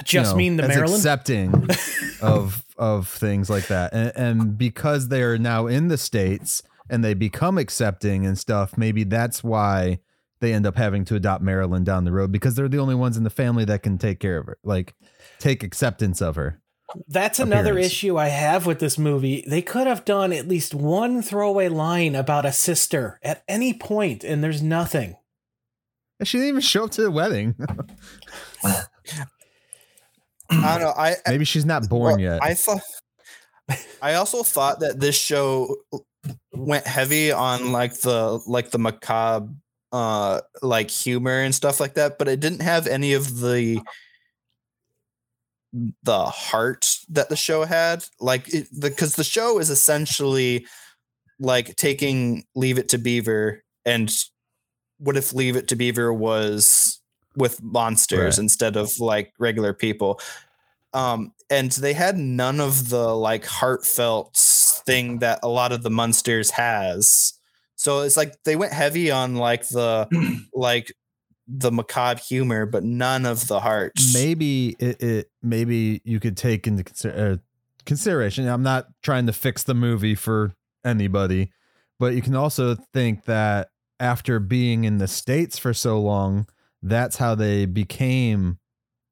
Just 0.04 0.12
you 0.12 0.22
know, 0.32 0.36
mean 0.36 0.56
the 0.58 0.62
as 0.64 0.68
Maryland. 0.68 0.94
accepting 0.94 1.68
of 2.22 2.62
of 2.82 3.06
things 3.06 3.48
like 3.48 3.68
that, 3.68 3.92
and, 3.92 4.12
and 4.16 4.58
because 4.58 5.08
they 5.08 5.22
are 5.22 5.38
now 5.38 5.66
in 5.66 5.88
the 5.88 5.96
states 5.96 6.62
and 6.90 7.04
they 7.04 7.14
become 7.14 7.56
accepting 7.56 8.26
and 8.26 8.36
stuff, 8.36 8.76
maybe 8.76 9.04
that's 9.04 9.44
why 9.44 10.00
they 10.40 10.52
end 10.52 10.66
up 10.66 10.76
having 10.76 11.04
to 11.04 11.14
adopt 11.14 11.42
Marilyn 11.42 11.84
down 11.84 12.04
the 12.04 12.12
road 12.12 12.32
because 12.32 12.56
they're 12.56 12.68
the 12.68 12.80
only 12.80 12.96
ones 12.96 13.16
in 13.16 13.22
the 13.22 13.30
family 13.30 13.64
that 13.64 13.84
can 13.84 13.96
take 13.96 14.18
care 14.18 14.38
of 14.38 14.46
her, 14.46 14.58
like 14.64 14.94
take 15.38 15.62
acceptance 15.62 16.20
of 16.20 16.34
her. 16.34 16.60
That's 17.08 17.38
another 17.38 17.70
appearance. 17.70 17.86
issue 17.86 18.18
I 18.18 18.28
have 18.28 18.66
with 18.66 18.80
this 18.80 18.98
movie. 18.98 19.44
They 19.46 19.62
could 19.62 19.86
have 19.86 20.04
done 20.04 20.32
at 20.32 20.48
least 20.48 20.74
one 20.74 21.22
throwaway 21.22 21.68
line 21.68 22.14
about 22.14 22.44
a 22.44 22.52
sister 22.52 23.18
at 23.22 23.44
any 23.48 23.72
point, 23.72 24.24
and 24.24 24.42
there's 24.42 24.62
nothing. 24.62 25.16
She 26.24 26.38
didn't 26.38 26.48
even 26.48 26.60
show 26.60 26.84
up 26.84 26.90
to 26.92 27.02
the 27.02 27.10
wedding. 27.10 27.54
i 30.52 30.78
don't 30.78 30.80
know 30.82 30.94
i 30.96 31.16
maybe 31.28 31.44
she's 31.44 31.64
not 31.64 31.88
born 31.88 32.12
Well, 32.12 32.20
yet. 32.20 32.42
I 32.42 32.54
thought. 32.54 32.80
I 34.02 34.14
also 34.14 34.42
thought 34.42 34.80
that 34.80 35.00
this 35.00 35.16
show 35.16 35.76
went 36.52 36.86
heavy 36.86 37.32
on 37.32 37.72
like 37.72 37.94
the 38.00 38.42
like 38.46 38.70
the 38.70 38.78
macabre, 38.78 39.48
uh, 39.92 40.40
like 40.62 40.90
humor 40.90 41.40
and 41.40 41.54
stuff 41.54 41.80
like 41.80 41.94
that, 41.94 42.18
but 42.18 42.28
it 42.28 42.40
didn't 42.40 42.60
have 42.60 42.86
any 42.86 43.14
of 43.14 43.38
the 43.40 43.80
the 46.02 46.24
heart 46.24 46.96
that 47.08 47.28
the 47.28 47.36
show 47.36 47.64
had. 47.64 48.04
Like 48.20 48.52
it, 48.52 48.68
because 48.78 49.14
the 49.14 49.24
show 49.24 49.58
is 49.58 49.70
essentially 49.70 50.66
like 51.38 51.76
taking 51.76 52.44
Leave 52.54 52.78
It 52.78 52.88
to 52.90 52.98
Beaver 52.98 53.62
and 53.84 54.12
what 54.98 55.16
if 55.16 55.32
Leave 55.32 55.56
It 55.56 55.68
to 55.68 55.76
Beaver 55.76 56.12
was 56.12 57.00
with 57.36 57.62
Munsters 57.62 58.38
Right. 58.38 58.42
instead 58.42 58.76
of 58.76 58.90
like 58.98 59.32
regular 59.38 59.72
people. 59.72 60.20
Um 60.94 61.32
and 61.50 61.70
they 61.72 61.92
had 61.92 62.16
none 62.18 62.60
of 62.60 62.88
the 62.88 63.14
like 63.14 63.44
heartfelt 63.44 64.36
thing 64.86 65.18
that 65.18 65.40
a 65.42 65.48
lot 65.48 65.72
of 65.72 65.82
the 65.82 65.90
monsters 65.90 66.50
has. 66.50 67.34
So 67.76 68.00
it's 68.00 68.16
like 68.16 68.42
they 68.44 68.56
went 68.56 68.72
heavy 68.72 69.10
on 69.10 69.36
like 69.36 69.68
the 69.68 70.08
like 70.54 70.92
the 71.48 71.72
macabre 71.72 72.20
humor 72.20 72.64
but 72.66 72.84
none 72.84 73.26
of 73.26 73.48
the 73.48 73.58
heart 73.58 73.92
maybe 74.14 74.76
it, 74.78 75.02
it 75.02 75.30
maybe 75.42 76.00
you 76.04 76.20
could 76.20 76.36
take 76.36 76.68
into 76.68 76.84
consider, 76.84 77.32
uh, 77.32 77.36
consideration 77.84 78.46
i'm 78.46 78.62
not 78.62 78.86
trying 79.02 79.26
to 79.26 79.32
fix 79.32 79.64
the 79.64 79.74
movie 79.74 80.14
for 80.14 80.54
anybody 80.84 81.50
but 81.98 82.14
you 82.14 82.22
can 82.22 82.36
also 82.36 82.76
think 82.94 83.24
that 83.24 83.68
after 83.98 84.38
being 84.38 84.84
in 84.84 84.98
the 84.98 85.08
states 85.08 85.58
for 85.58 85.74
so 85.74 86.00
long 86.00 86.46
that's 86.82 87.16
how 87.16 87.34
they 87.34 87.64
became 87.66 88.58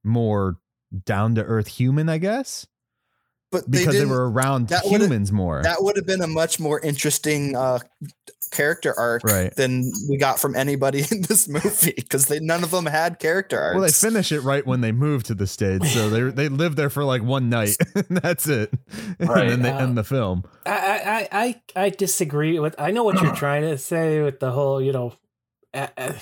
more 0.05 0.57
down 1.05 1.35
to 1.37 1.43
earth 1.45 1.69
human 1.69 2.09
i 2.09 2.19
guess 2.19 2.67
but 3.53 3.69
because 3.71 3.87
they, 3.87 3.93
didn't- 3.93 4.09
were 4.11 4.31
around 4.31 4.69
that 4.69 4.85
humans 4.85 5.31
more 5.33 5.63
that 5.63 5.83
would 5.83 5.97
have 5.97 6.07
been 6.07 6.23
a 6.23 6.27
much 6.27 6.59
more 6.61 6.81
interesting 6.81 7.55
uh 7.57 7.79
character 8.51 8.93
arc 8.99 9.23
Right. 9.23 9.55
than 9.55 9.93
we 10.09 10.17
got 10.17 10.41
from 10.41 10.57
anybody 10.57 11.05
in 11.13 11.23
this 11.23 11.49
movie 11.49 11.93
because 11.97 12.27
they 12.27 12.41
none 12.41 12.65
of 12.65 12.73
them 12.73 12.87
had 12.87 13.21
character 13.21 13.61
arcs 13.61 13.75
well 13.75 13.85
they 13.85 13.93
finish 13.93 14.33
it 14.33 14.41
right 14.41 14.67
when 14.67 14.81
they 14.81 14.91
move 14.91 15.23
to 15.25 15.35
the 15.35 15.47
states 15.47 15.93
so 15.93 16.11
they 16.11 16.23
they 16.31 16.49
lived 16.49 16.77
there 16.77 16.91
for 16.91 17.05
like 17.05 17.23
one 17.23 17.49
night 17.49 17.77
and 17.95 18.19
that's 18.19 18.49
it 18.49 18.73
Right. 19.21 19.43
and 19.43 19.51
then 19.51 19.63
they 19.63 19.71
Uh, 19.71 19.83
end 19.83 19.97
the 19.97 20.03
film 20.05 20.43
I, 20.67 20.71
I, 20.71 20.99
I, 21.01 21.29
I 21.77 21.85
I 21.85 21.89
disagree 21.91 22.59
with. 22.59 22.75
I 22.79 22.91
know 22.91 23.05
what 23.05 23.23
you're 23.23 23.35
trying 23.47 23.63
to 23.63 23.79
say 23.79 24.21
with 24.23 24.41
the 24.41 24.51
whole, 24.51 24.81
you 24.83 24.93
know. 24.93 25.13
Uh, 25.73 25.89
uh, 25.97 26.13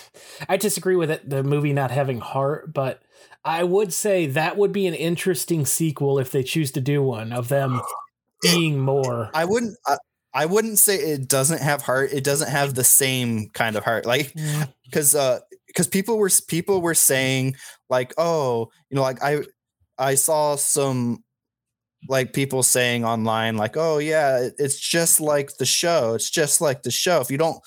I 0.48 0.56
disagree 0.56 0.96
with 0.96 1.10
it, 1.10 1.28
the 1.28 1.42
movie 1.42 1.72
not 1.72 1.90
having 1.90 2.20
heart, 2.20 2.72
but 2.72 3.02
I 3.44 3.64
would 3.64 3.92
say 3.92 4.26
that 4.26 4.56
would 4.56 4.72
be 4.72 4.86
an 4.86 4.94
interesting 4.94 5.64
sequel 5.64 6.18
if 6.18 6.30
they 6.30 6.42
choose 6.42 6.70
to 6.72 6.80
do 6.80 7.02
one 7.02 7.32
of 7.32 7.48
them 7.48 7.80
being 8.42 8.78
more. 8.78 9.30
I 9.34 9.44
wouldn't. 9.44 9.76
I, 9.86 9.96
I 10.34 10.46
wouldn't 10.46 10.78
say 10.78 10.96
it 10.96 11.28
doesn't 11.28 11.62
have 11.62 11.82
heart. 11.82 12.12
It 12.12 12.24
doesn't 12.24 12.50
have 12.50 12.74
the 12.74 12.84
same 12.84 13.48
kind 13.50 13.76
of 13.76 13.84
heart. 13.84 14.06
Like 14.06 14.34
because 14.84 15.14
uh 15.14 15.40
because 15.66 15.86
people 15.86 16.18
were 16.18 16.30
people 16.48 16.80
were 16.82 16.94
saying 16.94 17.56
like 17.88 18.12
oh 18.18 18.68
you 18.90 18.96
know 18.96 19.02
like 19.02 19.22
I 19.22 19.42
I 19.98 20.14
saw 20.14 20.56
some 20.56 21.24
like 22.08 22.32
people 22.32 22.62
saying 22.62 23.04
online 23.04 23.56
like 23.56 23.76
oh 23.76 23.98
yeah 23.98 24.48
it's 24.58 24.78
just 24.78 25.20
like 25.20 25.56
the 25.58 25.66
show 25.66 26.14
it's 26.14 26.30
just 26.30 26.60
like 26.60 26.82
the 26.82 26.90
show 26.90 27.20
if 27.20 27.30
you 27.30 27.38
don't 27.38 27.58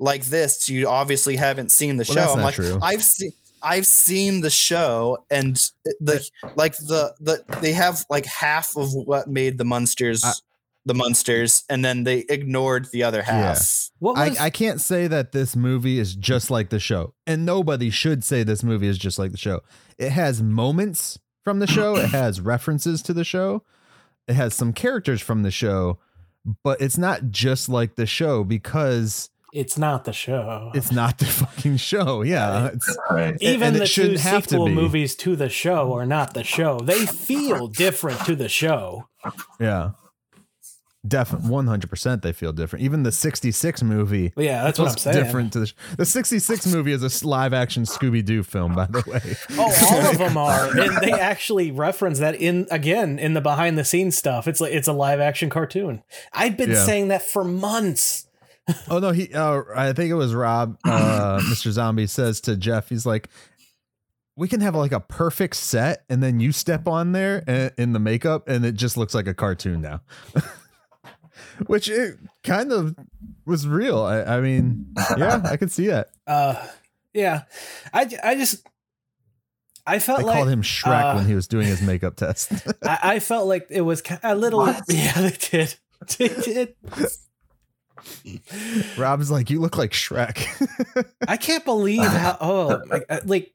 like 0.00 0.24
this 0.24 0.68
you 0.68 0.88
obviously 0.88 1.36
haven't 1.36 1.70
seen 1.70 1.96
the 1.96 2.04
Well, 2.08 2.14
show 2.16 2.20
that's 2.20 2.32
i'm 2.32 2.38
not 2.38 2.44
like 2.46 2.54
true. 2.56 2.78
i've 2.82 3.04
seen 3.04 3.30
I've 3.62 3.86
seen 3.86 4.40
the 4.40 4.48
show 4.48 5.18
and 5.30 5.54
the 6.00 6.26
like 6.56 6.74
the 6.78 7.14
the 7.20 7.44
they 7.60 7.72
have 7.74 8.06
like 8.08 8.24
half 8.24 8.74
of 8.74 8.88
what 8.94 9.28
made 9.28 9.58
the 9.58 9.66
Munsters 9.66 10.24
I- 10.24 10.32
the 10.86 10.94
Munsters 10.94 11.64
and 11.68 11.84
then 11.84 12.04
they 12.04 12.20
ignored 12.30 12.86
the 12.90 13.02
other 13.02 13.20
half. 13.20 13.90
What 13.98 14.16
I, 14.16 14.46
I 14.46 14.48
can't 14.48 14.80
say 14.80 15.06
that 15.08 15.32
this 15.32 15.54
movie 15.54 15.98
is 15.98 16.14
just 16.16 16.50
like 16.50 16.70
the 16.70 16.80
show, 16.80 17.12
and 17.26 17.44
nobody 17.44 17.90
should 17.90 18.24
say 18.24 18.44
this 18.44 18.62
movie 18.64 18.86
is 18.88 18.96
just 18.96 19.18
like 19.18 19.30
the 19.30 19.36
show. 19.36 19.60
It 19.98 20.08
has 20.12 20.42
moments 20.42 21.18
from 21.44 21.58
the 21.58 21.66
show, 21.66 21.96
it 21.96 22.08
has 22.08 22.40
references 22.40 23.02
to 23.02 23.12
the 23.12 23.24
show, 23.24 23.62
it 24.26 24.36
has 24.36 24.54
some 24.54 24.72
characters 24.72 25.20
from 25.20 25.42
the 25.42 25.50
show, 25.50 25.98
but 26.64 26.80
it's 26.80 26.96
not 26.96 27.28
just 27.30 27.68
like 27.68 27.96
the 27.96 28.06
show 28.06 28.42
because 28.42 29.28
it's 29.52 29.76
not 29.78 30.04
the 30.04 30.12
show. 30.12 30.70
it's 30.74 30.92
not 30.92 31.18
the 31.18 31.26
fucking 31.26 31.76
show. 31.76 32.22
Yeah, 32.22 32.68
it's, 32.68 32.98
Right. 33.10 33.36
Even 33.40 33.68
and 33.68 33.76
it 33.76 33.80
the 33.80 33.84
two 33.86 33.90
shouldn't 33.90 34.20
have 34.20 34.44
to 34.44 34.50
sequel 34.50 34.66
be. 34.66 34.72
movies 34.74 35.14
to 35.16 35.36
the 35.36 35.48
show 35.48 35.92
are 35.94 36.06
not 36.06 36.34
the 36.34 36.44
show. 36.44 36.78
They 36.80 37.06
feel 37.06 37.66
different 37.68 38.24
to 38.26 38.34
the 38.36 38.48
show. 38.48 39.08
yeah. 39.58 39.90
Definitely, 41.08 41.48
one 41.48 41.66
hundred 41.66 41.88
percent. 41.88 42.20
They 42.20 42.32
feel 42.34 42.52
different. 42.52 42.84
Even 42.84 43.04
the 43.04 43.10
'66 43.12 43.82
movie 43.82 44.34
yeah, 44.36 44.64
that's 44.64 44.78
what 44.78 44.90
I'm 44.90 44.98
saying. 44.98 45.16
different 45.16 45.52
to 45.54 45.60
the. 45.60 45.72
The 45.96 46.04
'66 46.04 46.66
movie 46.66 46.92
is 46.92 47.02
a 47.22 47.26
live 47.26 47.54
action 47.54 47.84
Scooby 47.84 48.22
Doo 48.22 48.42
film, 48.42 48.74
by 48.74 48.84
the 48.84 49.02
way. 49.06 49.34
Oh, 49.58 49.74
all 49.90 50.10
of 50.10 50.18
them 50.18 50.36
are, 50.36 50.66
and 50.78 50.98
they 50.98 51.12
actually 51.12 51.70
reference 51.72 52.18
that 52.18 52.34
in 52.34 52.66
again 52.70 53.18
in 53.18 53.32
the 53.32 53.40
behind 53.40 53.78
the 53.78 53.84
scenes 53.84 54.18
stuff. 54.18 54.46
It's 54.46 54.60
like 54.60 54.74
it's 54.74 54.88
a 54.88 54.92
live 54.92 55.20
action 55.20 55.48
cartoon. 55.48 56.02
I've 56.34 56.58
been 56.58 56.72
Yeah. 56.72 56.84
saying 56.84 57.08
that 57.08 57.22
for 57.22 57.44
months. 57.44 58.26
Oh 58.88 58.98
no, 58.98 59.10
he. 59.10 59.32
Uh, 59.32 59.62
I 59.74 59.92
think 59.92 60.10
it 60.10 60.14
was 60.14 60.34
Rob, 60.34 60.78
uh, 60.84 61.40
Mr. 61.42 61.70
Zombie 61.70 62.06
says 62.06 62.40
to 62.42 62.56
Jeff, 62.56 62.88
he's 62.88 63.06
like, 63.06 63.28
"We 64.36 64.48
can 64.48 64.60
have 64.60 64.74
like 64.74 64.92
a 64.92 65.00
perfect 65.00 65.56
set, 65.56 66.04
and 66.08 66.22
then 66.22 66.40
you 66.40 66.52
step 66.52 66.86
on 66.86 67.12
there 67.12 67.42
and, 67.46 67.72
in 67.76 67.92
the 67.92 67.98
makeup, 67.98 68.48
and 68.48 68.64
it 68.64 68.74
just 68.74 68.96
looks 68.96 69.14
like 69.14 69.26
a 69.26 69.34
cartoon 69.34 69.80
now." 69.80 70.02
Which 71.66 71.88
it 71.88 72.18
kind 72.42 72.72
of 72.72 72.94
was 73.46 73.66
real. 73.66 74.02
I, 74.02 74.22
I 74.22 74.40
mean, 74.40 74.94
yeah, 75.16 75.42
I 75.44 75.56
could 75.56 75.70
see 75.70 75.88
that. 75.88 76.10
Uh, 76.26 76.64
yeah, 77.12 77.42
I 77.92 78.08
I 78.22 78.36
just 78.36 78.64
I 79.86 79.98
felt 79.98 80.20
They 80.20 80.24
like 80.24 80.36
called 80.36 80.48
him 80.48 80.62
Shrek 80.62 81.12
uh, 81.12 81.14
when 81.14 81.26
he 81.26 81.34
was 81.34 81.48
doing 81.48 81.66
his 81.66 81.82
makeup 81.82 82.14
test. 82.14 82.52
I, 82.84 82.98
I 83.02 83.18
felt 83.18 83.48
like 83.48 83.66
it 83.70 83.80
was 83.80 84.02
a 84.22 84.36
little. 84.36 84.64
Yeah, 84.88 85.20
they 85.20 85.36
did. 85.50 85.74
They 86.16 86.28
did. 86.28 86.74
Rob's 88.98 89.30
like, 89.30 89.50
"You 89.50 89.60
look 89.60 89.76
like 89.76 89.92
Shrek." 89.92 90.46
I 91.28 91.36
can't 91.36 91.64
believe 91.64 92.04
how. 92.04 92.36
Oh, 92.40 92.80
my- 92.86 93.02
uh, 93.08 93.20
like 93.24 93.52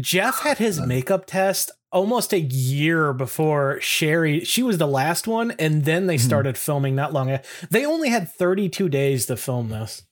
Jeff 0.00 0.40
had 0.40 0.58
his 0.58 0.80
makeup 0.80 1.26
test 1.26 1.70
almost 1.92 2.32
a 2.32 2.38
year 2.40 3.12
before 3.12 3.78
Sheri. 3.80 4.46
She 4.46 4.62
was 4.62 4.78
the 4.78 4.86
last 4.86 5.26
one, 5.26 5.50
and 5.58 5.84
then 5.84 6.06
they 6.06 6.16
Mhm. 6.16 6.20
started 6.20 6.56
filming 6.58 6.94
not 6.94 7.12
long. 7.12 7.30
a- 7.30 7.42
They 7.70 7.84
only 7.84 8.08
had 8.10 8.30
32 8.30 8.88
days 8.88 9.26
to 9.26 9.36
film 9.36 9.70
this. 9.70 10.02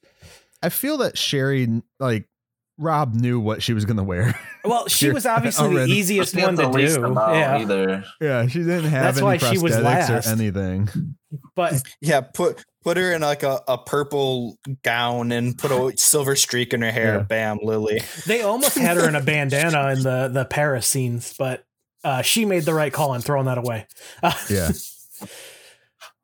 I 0.62 0.70
feel 0.70 0.96
that 0.98 1.14
Sheri, 1.14 1.82
like 2.00 2.28
Rob, 2.80 3.14
knew 3.14 3.38
what 3.40 3.62
she 3.62 3.72
was 3.72 3.84
gonna 3.84 4.02
wear. 4.04 4.38
Well, 4.64 4.86
she 4.88 5.10
was 5.10 5.24
obviously 5.24 5.74
the 5.76 5.86
easiest 5.86 6.34
one 6.36 6.56
to 6.56 6.62
the 6.62 6.70
do. 6.70 7.14
Yeah, 7.16 7.58
Either. 7.58 8.04
yeah, 8.20 8.46
she 8.48 8.58
didn't 8.58 8.84
have 8.84 9.02
That's 9.04 9.18
any 9.18 9.24
why 9.24 9.36
she 9.38 9.58
was 9.58 9.74
prosthetics 9.76 9.82
last. 10.10 10.26
or 10.26 10.30
anything. 10.32 10.88
but 11.54 11.80
Yeah, 12.00 12.20
put 12.22 12.64
put 12.88 12.96
her 12.96 13.12
in 13.12 13.20
like 13.22 13.42
a, 13.42 13.60
a 13.68 13.76
purple 13.78 14.58
gown 14.82 15.30
and 15.32 15.56
put 15.58 15.70
a 15.70 15.92
silver 15.98 16.34
streak 16.36 16.72
in 16.72 16.82
her 16.82 16.90
hair. 16.90 17.16
Yeah. 17.16 17.22
Bam, 17.22 17.58
Lily. 17.62 18.00
they 18.26 18.42
almost 18.42 18.76
had 18.78 18.96
her 18.96 19.08
in 19.08 19.14
a 19.14 19.22
bandana 19.22 19.90
in 19.92 20.02
the 20.02 20.28
the 20.32 20.44
Paris 20.44 20.86
scenes, 20.86 21.34
but 21.38 21.64
uh, 22.04 22.22
she 22.22 22.44
made 22.44 22.62
the 22.64 22.74
right 22.74 22.92
call 22.92 23.14
in 23.14 23.20
throwing 23.20 23.46
that 23.46 23.58
away. 23.58 23.86
Uh, 24.22 24.32
Yeah. 24.50 24.70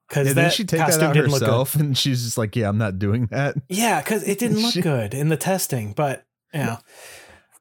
because 0.08 0.28
And 0.28 0.36
that 0.36 0.42
then 0.42 0.50
she 0.50 0.64
take 0.64 0.80
costume 0.80 1.00
that 1.00 1.08
out 1.08 1.14
didn't 1.14 1.30
look 1.30 1.40
good. 1.40 1.46
herself, 1.46 1.74
and 1.80 1.96
she's 1.98 2.24
just 2.24 2.38
like, 2.38 2.54
"Yeah, 2.56 2.68
I'm 2.68 2.78
not 2.78 2.98
doing 2.98 3.26
that." 3.32 3.56
Yeah, 3.68 4.00
because 4.00 4.22
it 4.28 4.38
didn't 4.38 4.60
look 4.62 4.72
She- 4.74 4.80
good 4.82 5.12
in 5.14 5.28
the 5.28 5.36
testing, 5.36 5.92
but 5.92 6.24
yeah, 6.52 6.78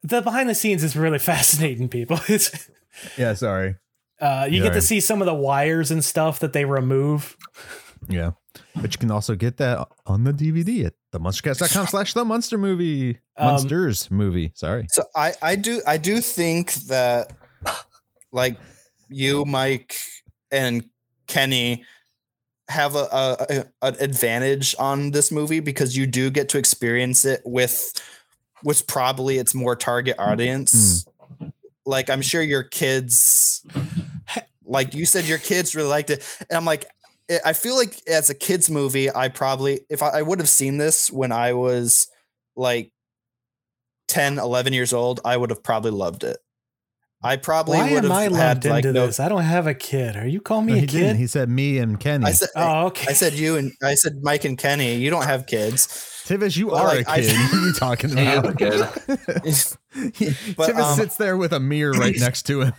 the 0.02 0.22
behind 0.22 0.48
the 0.48 0.54
scenes 0.54 0.84
is 0.84 0.96
really 0.96 1.18
fascinating. 1.18 1.88
People, 1.88 2.20
it's 2.28 2.68
Yeah, 3.18 3.34
sorry. 3.34 3.76
uh, 4.20 4.46
you 4.48 4.58
get 4.60 4.68
Sorry. 4.68 4.74
to 4.76 4.82
see 4.82 5.00
some 5.00 5.20
of 5.20 5.26
the 5.26 5.34
wires 5.34 5.90
and 5.90 6.04
stuff 6.04 6.38
that 6.40 6.52
they 6.52 6.64
remove. 6.64 7.36
Yeah, 8.08 8.32
but 8.76 8.92
you 8.92 8.98
can 8.98 9.10
also 9.10 9.34
get 9.34 9.56
that 9.58 9.86
on 10.06 10.24
the 10.24 10.32
DVD 10.32 10.86
at 10.86 10.94
themunstercast.com 11.12 11.86
slash 11.86 12.12
the 12.14 12.24
munster 12.24 12.58
movie 12.58 13.18
Um, 13.36 13.48
munsters 13.54 14.10
movie. 14.10 14.52
Sorry. 14.54 14.86
So 14.90 15.04
I 15.16 15.34
I 15.42 15.56
do 15.56 15.80
I 15.86 15.96
do 15.96 16.20
think 16.20 16.74
that 16.88 17.32
like 18.32 18.58
you, 19.08 19.44
Myke, 19.44 19.94
and 20.50 20.84
Kenny 21.26 21.84
have 22.68 22.94
a, 22.94 23.06
a, 23.12 23.36
a 23.50 23.64
an 23.82 23.96
advantage 24.00 24.74
on 24.78 25.10
this 25.10 25.30
movie 25.30 25.60
because 25.60 25.96
you 25.96 26.06
do 26.06 26.30
get 26.30 26.48
to 26.50 26.58
experience 26.58 27.24
it 27.24 27.42
with 27.44 27.92
what's 28.62 28.80
probably 28.82 29.38
its 29.38 29.54
more 29.54 29.76
target 29.76 30.16
audience. 30.18 31.06
Like 31.86 32.08
I'm 32.08 32.22
sure 32.22 32.40
your 32.40 32.62
kids, 32.62 33.64
like 34.64 34.94
you 34.94 35.04
said, 35.04 35.26
your 35.26 35.38
kids 35.38 35.74
really 35.74 35.88
liked 35.90 36.10
it, 36.10 36.22
and 36.50 36.56
I'm 36.56 36.64
like. 36.64 36.86
I- 37.30 37.40
I 37.46 37.52
feel 37.52 37.76
like 37.76 38.00
as 38.08 38.30
a 38.30 38.34
kids 38.34 38.70
movie, 38.70 39.14
I 39.14 39.28
probably 39.28 39.80
if 39.90 40.02
I, 40.02 40.08
I 40.10 40.22
would 40.22 40.38
have 40.40 40.48
seen 40.48 40.78
this 40.78 41.10
when 41.10 41.32
I 41.32 41.52
was 41.54 42.08
like 42.56 42.90
10 44.08 44.38
11 44.38 44.72
years 44.74 44.92
old 44.92 45.20
i 45.24 45.34
would 45.36 45.48
have 45.50 45.62
probably 45.62 45.90
loved 45.90 46.24
it 46.24 46.36
i 47.22 47.36
probably 47.36 47.78
Why 47.78 47.90
would 47.94 48.04
am 48.04 48.10
have 48.10 48.12
I 48.12 48.22
had 48.24 48.32
lumped 48.32 48.64
like 48.66 48.84
into 48.84 48.92
no 48.92 49.06
this? 49.06 49.18
I 49.18 49.28
don't 49.30 49.42
have 49.42 49.66
a 49.66 49.72
kid. 49.74 50.14
Are 50.14 50.26
you 50.26 50.40
calling 50.42 50.66
me 50.66 50.72
No, 50.72 50.78
a 50.78 50.80
he 50.82 50.86
didn't. 50.86 51.08
kid? 51.14 51.16
He 51.16 51.26
said 51.26 51.48
me 51.48 51.78
and 51.78 51.98
Kenny. 51.98 52.26
i 52.26 52.32
said 52.32 52.50
oh, 52.54 52.86
okay. 52.88 53.06
i 53.08 53.12
said 53.14 53.32
you 53.32 53.56
and 53.56 53.72
i 53.82 53.94
said 53.94 54.20
myke 54.22 54.44
and 54.44 54.58
kenny 54.58 54.94
you 54.96 55.08
don't 55.10 55.24
have 55.24 55.46
kids 55.46 55.86
Tivis, 56.26 56.56
you 56.56 56.68
Well, 56.68 56.76
are 56.76 56.86
like, 56.96 57.06
a 57.06 57.10
I- 57.10 57.20
kid. 57.20 57.32
what 57.36 57.54
are 57.54 57.66
you 57.66 57.72
talking 57.72 58.16
He 58.16 58.24
is 58.26 58.38
about? 58.38 58.52
a 58.52 58.56
kid. 58.56 58.80
But, 60.56 60.70
Tivis 60.70 60.82
um, 60.82 60.96
sits 60.96 61.16
there 61.16 61.36
with 61.36 61.52
a 61.52 61.60
mirror 61.60 61.92
right 61.92 62.14
next 62.18 62.42
to 62.44 62.60
him. 62.62 62.72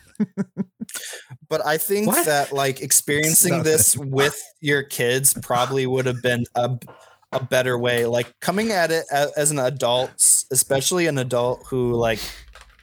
But 1.49 1.65
i 1.65 1.77
think 1.77 2.07
What? 2.07 2.25
that 2.25 2.51
like 2.51 2.81
experiencing 2.81 3.63
this 3.63 3.95
with 3.97 4.41
your 4.61 4.83
kids 4.83 5.33
probably 5.41 5.85
would 5.87 6.05
have 6.05 6.21
been 6.21 6.45
a, 6.55 6.77
a 7.31 7.43
better 7.43 7.77
way 7.77 8.05
like 8.05 8.33
coming 8.39 8.71
at 8.71 8.91
it 8.91 9.05
as, 9.11 9.31
as 9.33 9.51
an 9.51 9.59
adult 9.59 10.11
especially 10.51 11.07
an 11.07 11.17
adult 11.17 11.63
who 11.67 11.93
like 11.93 12.19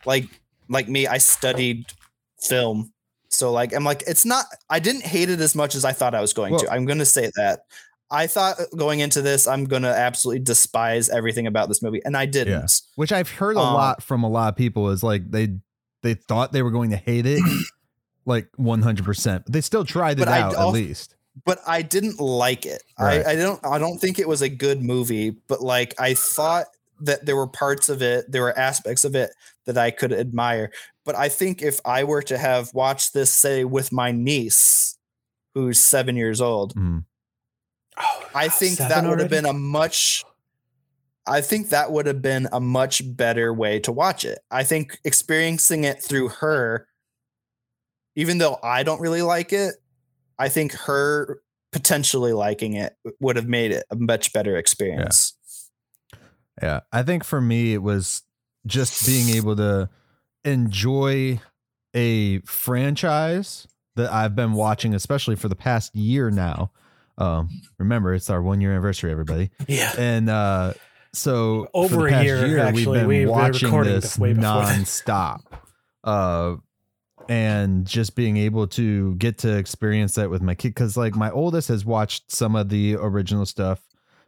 like 0.04 0.28
like 0.68 0.88
me 0.88 1.06
i 1.06 1.18
studied 1.18 1.86
film. 2.48 2.92
So 3.28 3.50
like 3.52 3.74
i'm 3.74 3.84
like 3.84 4.02
it's 4.06 4.24
not 4.24 4.44
i 4.68 4.78
didn't 4.78 5.04
hate 5.04 5.30
it 5.30 5.40
as 5.40 5.54
much 5.54 5.74
as 5.74 5.84
i 5.84 5.92
thought 5.92 6.14
i 6.14 6.20
was 6.20 6.32
going 6.32 6.52
Well- 6.52 6.60
to 6.60 6.72
i'm 6.72 6.84
gonna 6.84 7.04
say 7.06 7.30
that. 7.36 7.60
I 8.10 8.26
thought 8.26 8.56
going 8.76 9.00
into 9.00 9.22
this 9.22 9.48
i'm 9.48 9.64
gonna 9.64 9.88
absolutely 9.88 10.44
despise 10.44 11.08
everything 11.08 11.46
about 11.46 11.68
this 11.70 11.80
movie 11.82 12.02
and 12.04 12.14
i 12.14 12.26
didn't. 12.26 12.82
Which 12.96 13.10
I've 13.10 13.30
heard 13.30 13.56
a 13.56 13.60
Um, 13.60 13.72
lot 13.74 14.02
from 14.02 14.22
a 14.22 14.28
lot 14.28 14.48
of 14.50 14.56
people 14.56 14.90
is 14.90 15.02
like 15.02 15.30
they 15.30 15.56
they 16.02 16.12
thought 16.14 16.52
they 16.52 16.60
were 16.62 16.70
going 16.72 16.90
to 16.90 16.96
hate 16.98 17.24
it 17.24 17.40
like 18.24 18.48
100%. 18.58 19.44
They 19.48 19.60
still 19.60 19.84
tried 19.84 20.18
it 20.18 20.20
But 20.20 20.28
I 20.28 20.40
out 20.40 20.54
at 20.54 20.64
least. 20.68 21.16
but 21.44 21.58
I 21.66 21.82
didn't 21.82 22.20
like 22.20 22.66
it. 22.66 22.82
Right. 22.98 23.24
I, 23.26 23.32
I 23.32 23.36
don't 23.36 23.64
I 23.64 23.78
don't 23.78 23.98
think 23.98 24.18
it 24.18 24.28
was 24.28 24.42
a 24.42 24.48
good 24.48 24.82
movie, 24.82 25.30
but 25.48 25.60
like 25.62 25.94
I 26.00 26.14
thought 26.14 26.66
that 27.00 27.26
there 27.26 27.36
were 27.36 27.48
parts 27.48 27.88
of 27.88 28.00
it, 28.02 28.30
there 28.30 28.42
were 28.42 28.56
aspects 28.58 29.04
of 29.04 29.14
it 29.16 29.30
that 29.66 29.76
I 29.76 29.90
could 29.90 30.12
admire. 30.12 30.70
But 31.04 31.16
I 31.16 31.28
think 31.28 31.62
if 31.62 31.80
I 31.84 32.04
were 32.04 32.22
to 32.22 32.38
have 32.38 32.72
watched 32.74 33.12
this, 33.12 33.32
say, 33.32 33.64
with 33.64 33.90
my 33.90 34.12
niece, 34.12 34.96
who's 35.54 35.80
seven 35.80 36.16
years 36.16 36.40
old, 36.40 36.74
Mm. 36.74 37.04
Oh, 37.98 38.28
I 38.34 38.48
think 38.48 38.76
seven 38.76 39.04
that 39.04 39.10
would 39.10 39.18
have 39.20 39.28
been 39.28 39.44
a 39.46 39.52
much 39.52 40.24
I 41.26 41.40
think 41.40 41.68
that 41.70 41.92
would 41.92 42.06
have 42.06 42.20
been 42.22 42.48
a 42.52 42.58
much 42.60 43.02
better 43.16 43.52
way 43.54 43.78
to 43.80 43.92
watch 43.92 44.24
it. 44.24 44.40
I 44.50 44.64
think 44.64 44.98
experiencing 45.04 45.84
it 45.84 46.02
through 46.02 46.28
her, 46.28 46.86
even 48.16 48.38
though 48.38 48.58
I 48.62 48.82
don't 48.82 49.00
really 49.00 49.22
like 49.22 49.52
it, 49.52 49.74
I 50.38 50.48
think 50.48 50.72
her 50.72 51.40
potentially 51.72 52.32
liking 52.32 52.74
it 52.74 52.94
would 53.20 53.36
have 53.36 53.48
made 53.48 53.72
it 53.72 53.84
a 53.90 53.96
much 53.96 54.32
better 54.32 54.56
experience. 54.56 55.34
Yeah. 56.60 56.80
I 56.92 57.02
think 57.02 57.24
for 57.24 57.40
me, 57.40 57.72
it 57.72 57.82
was 57.82 58.22
just 58.66 59.06
being 59.06 59.30
able 59.36 59.56
to 59.56 59.88
enjoy 60.44 61.40
a 61.94 62.40
franchise 62.40 63.66
that 63.96 64.12
I've 64.12 64.34
been 64.36 64.52
watching, 64.52 64.94
especially 64.94 65.36
for 65.36 65.48
the 65.48 65.56
past 65.56 65.94
year 65.94 66.30
now. 66.30 66.70
Um, 67.18 67.48
remember, 67.78 68.14
it's 68.14 68.30
our 68.30 68.42
one 68.42 68.60
year 68.60 68.70
anniversary, 68.72 69.10
everybody. 69.10 69.50
Yeah. 69.68 69.92
And 69.98 70.28
uh, 70.30 70.74
so 71.12 71.68
Over 71.74 72.08
a 72.08 72.10
past 72.10 72.24
year, 72.24 72.58
actually. 72.58 72.86
we've 72.86 72.94
been 72.94 73.06
We've 73.06 73.28
watching 73.28 73.68
recording 73.68 73.94
this 73.94 74.18
way 74.18 74.32
before 74.32 74.44
that. 74.62 74.78
nonstop. 74.78 75.40
Uh, 76.04 76.56
and 77.28 77.86
just 77.86 78.14
being 78.14 78.36
able 78.36 78.66
to 78.66 79.14
get 79.16 79.38
to 79.38 79.56
experience 79.56 80.14
that 80.16 80.30
with 80.30 80.42
my 80.42 80.54
kid 80.54 80.68
because 80.70 80.96
like 80.96 81.14
my 81.14 81.30
oldest 81.30 81.68
has 81.68 81.84
watched 81.84 82.30
some 82.32 82.54
of 82.56 82.68
the 82.68 82.96
original 82.96 83.46
stuff 83.46 83.80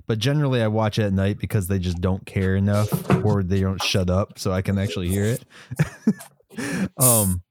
but 0.06 0.18
generally 0.18 0.62
I 0.62 0.68
watch 0.68 0.98
it 0.98 1.04
at 1.04 1.12
night 1.12 1.38
because 1.38 1.66
they 1.66 1.78
just 1.78 2.00
don't 2.00 2.24
care 2.26 2.56
enough 2.56 2.90
or 3.24 3.42
they 3.42 3.60
don't 3.60 3.82
shut 3.82 4.10
up 4.10 4.38
so 4.38 4.52
I 4.52 4.60
can 4.62 4.78
actually 4.78 5.08
hear 5.08 5.24
it. 5.24 6.90
um 6.98 7.42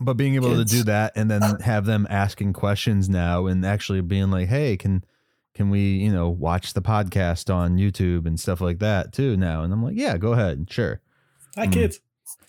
but 0.00 0.14
being 0.14 0.36
able 0.36 0.54
Kids. 0.54 0.70
to 0.70 0.76
do 0.78 0.84
that 0.84 1.12
and 1.16 1.28
then 1.30 1.42
have 1.60 1.84
them 1.84 2.06
asking 2.08 2.52
questions 2.52 3.08
now 3.08 3.46
and 3.46 3.66
actually 3.66 4.00
being 4.00 4.30
like, 4.30 4.46
"Hey, 4.48 4.76
can 4.76 5.02
can 5.54 5.70
we, 5.70 5.80
you 5.96 6.12
know, 6.12 6.28
watch 6.28 6.72
the 6.72 6.80
podcast 6.82 7.52
on 7.52 7.78
YouTube 7.78 8.24
and 8.26 8.38
stuff 8.38 8.60
like 8.60 8.78
that 8.78 9.12
too 9.12 9.36
now?" 9.36 9.62
And 9.64 9.72
I'm 9.72 9.82
like, 9.82 9.96
"Yeah, 9.96 10.16
go 10.16 10.34
ahead. 10.34 10.68
Sure." 10.70 11.00
Hi, 11.56 11.66
Mm. 11.66 11.72
kids. 11.72 12.00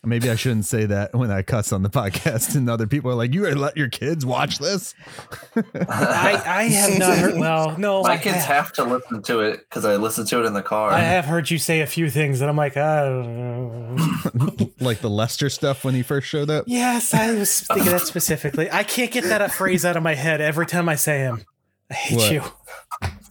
Maybe 0.05 0.29
I 0.29 0.35
shouldn't 0.35 0.63
say 0.65 0.85
that 0.85 1.13
when 1.13 1.29
I 1.29 1.41
cuss 1.41 1.73
on 1.73 1.83
the 1.83 1.89
podcast 1.89 2.55
and 2.55 2.69
other 2.69 2.87
people 2.87 3.11
are 3.11 3.15
like, 3.15 3.33
"You 3.33 3.53
let 3.55 3.75
your 3.75 3.89
kids 3.89 4.25
watch 4.25 4.59
this?" 4.59 4.95
I, 5.55 6.41
I 6.45 6.63
have 6.69 6.97
not 6.97 7.17
heard. 7.17 7.37
Well, 7.37 7.77
no, 7.77 8.03
My 8.03 8.11
I, 8.13 8.17
kids 8.17 8.45
have 8.45 8.71
to 8.73 8.85
listen 8.85 9.21
to 9.23 9.41
it 9.41 9.59
because 9.67 9.83
I 9.83 9.97
listen 9.97 10.25
to 10.27 10.39
it 10.41 10.45
in 10.45 10.53
the 10.53 10.61
car. 10.61 10.91
I 10.91 10.99
have 11.01 11.25
heard 11.25 11.51
you 11.51 11.57
say 11.57 11.81
a 11.81 11.85
few 11.85 12.09
things 12.09 12.39
that 12.39 12.47
I'm 12.47 12.55
like, 12.55 12.77
I 12.77 13.09
like 14.79 14.99
the 14.99 15.09
Lester 15.09 15.49
stuff 15.49 15.83
when 15.83 15.95
he 15.95 16.01
first 16.01 16.27
showed 16.27 16.49
up. 16.49 16.63
yes, 16.67 17.13
I 17.13 17.35
was 17.35 17.59
thinking 17.67 17.91
that 17.91 18.01
specifically. 18.01 18.71
I 18.71 18.83
can't 18.83 19.11
get 19.11 19.25
that 19.25 19.51
phrase 19.51 19.83
out 19.83 19.97
of 19.97 20.03
my 20.03 20.15
head 20.15 20.39
every 20.39 20.65
time 20.65 20.87
I 20.87 20.95
say 20.95 21.19
him. 21.19 21.43
I 21.91 21.95
hate 21.95 22.17
What? 22.17 22.31
you. 22.31 22.43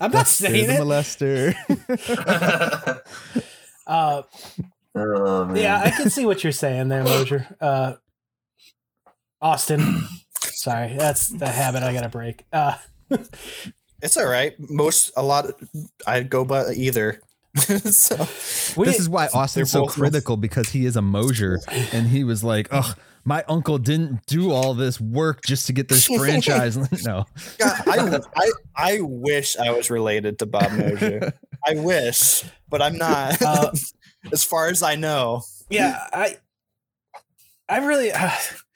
I'm 0.01 0.11
not 0.11 0.15
Lester 0.15 0.47
saying 0.49 0.67
the 0.67 0.75
it. 0.75 0.81
molester. 0.81 1.55
Uh, 3.87 4.23
oh, 5.01 5.45
man. 5.47 5.57
yeah, 5.57 5.81
I 5.85 5.91
can 5.91 6.11
see 6.11 6.27
what 6.27 6.43
you're 6.43 6.53
saying 6.53 6.89
there, 6.89 7.03
Mosher. 7.05 7.47
Uh, 7.61 7.95
Austin. 9.41 10.03
Sorry, 10.41 10.95
that's 10.97 11.29
the 11.29 11.49
habit 11.49 11.83
I 11.83 11.93
gotta 11.93 12.09
break. 12.09 12.45
Uh, 12.53 12.77
It's 14.01 14.17
all 14.17 14.27
right. 14.29 14.55
Most 14.71 15.11
a 15.17 15.25
lot. 15.25 15.47
I 16.07 16.23
go 16.23 16.45
by 16.45 16.71
either. 16.73 17.21
so 17.59 18.15
we, 18.81 18.87
this 18.87 19.01
is 19.01 19.09
why 19.09 19.27
Austin's 19.35 19.55
They're 19.55 19.65
so 19.67 19.81
both- 19.87 19.95
critical 19.95 20.37
because 20.37 20.69
he 20.69 20.87
is 20.87 20.95
a 20.95 21.03
Mosher 21.03 21.59
and 21.93 22.07
he 22.07 22.23
was 22.23 22.45
like, 22.45 22.69
"Ugh, 22.71 22.97
my 23.25 23.43
uncle 23.49 23.77
didn't 23.77 24.25
do 24.27 24.53
all 24.53 24.75
this 24.75 25.01
work 25.01 25.41
just 25.45 25.67
to 25.67 25.73
get 25.73 25.89
this 25.89 26.07
franchise." 26.17 26.77
no, 27.05 27.25
God, 27.59 27.83
I, 27.89 28.21
I 28.37 28.51
I 28.77 29.01
wish 29.01 29.57
I 29.57 29.73
was 29.73 29.91
related 29.91 30.39
to 30.39 30.47
Bob 30.47 30.71
Mosher. 30.71 31.33
I 31.67 31.75
wish, 31.75 32.45
but 32.69 32.81
I'm 32.81 32.97
not. 32.99 33.43
Uh, 33.43 33.73
as 34.33 34.45
far 34.45 34.69
as 34.69 34.83
I 34.83 34.97
know. 34.97 35.43
yeah, 35.71 35.99
I, 36.13 36.37
I 37.69 37.79
really, 37.79 38.13
uh, 38.13 38.31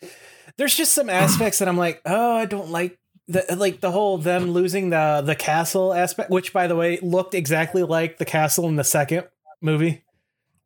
there's 0.56 0.74
just 0.74 0.92
some 0.92 1.10
aspects 1.10 1.58
that 1.58 1.68
I'm 1.68 1.76
like, 1.78 2.00
oh, 2.04 2.36
I 2.36 2.44
don't 2.46 2.70
like 2.70 2.98
the 3.28 3.44
like 3.56 3.80
the 3.80 3.90
whole 3.90 4.18
them 4.18 4.50
losing 4.50 4.90
the 4.90 5.22
the 5.24 5.34
castle 5.34 5.94
aspect, 5.94 6.30
which 6.30 6.52
by 6.52 6.66
the 6.66 6.76
way 6.76 6.98
looked 7.00 7.34
exactly 7.34 7.82
like 7.82 8.18
the 8.18 8.24
castle 8.24 8.68
in 8.68 8.76
the 8.76 8.84
second 8.84 9.26
movie 9.60 10.04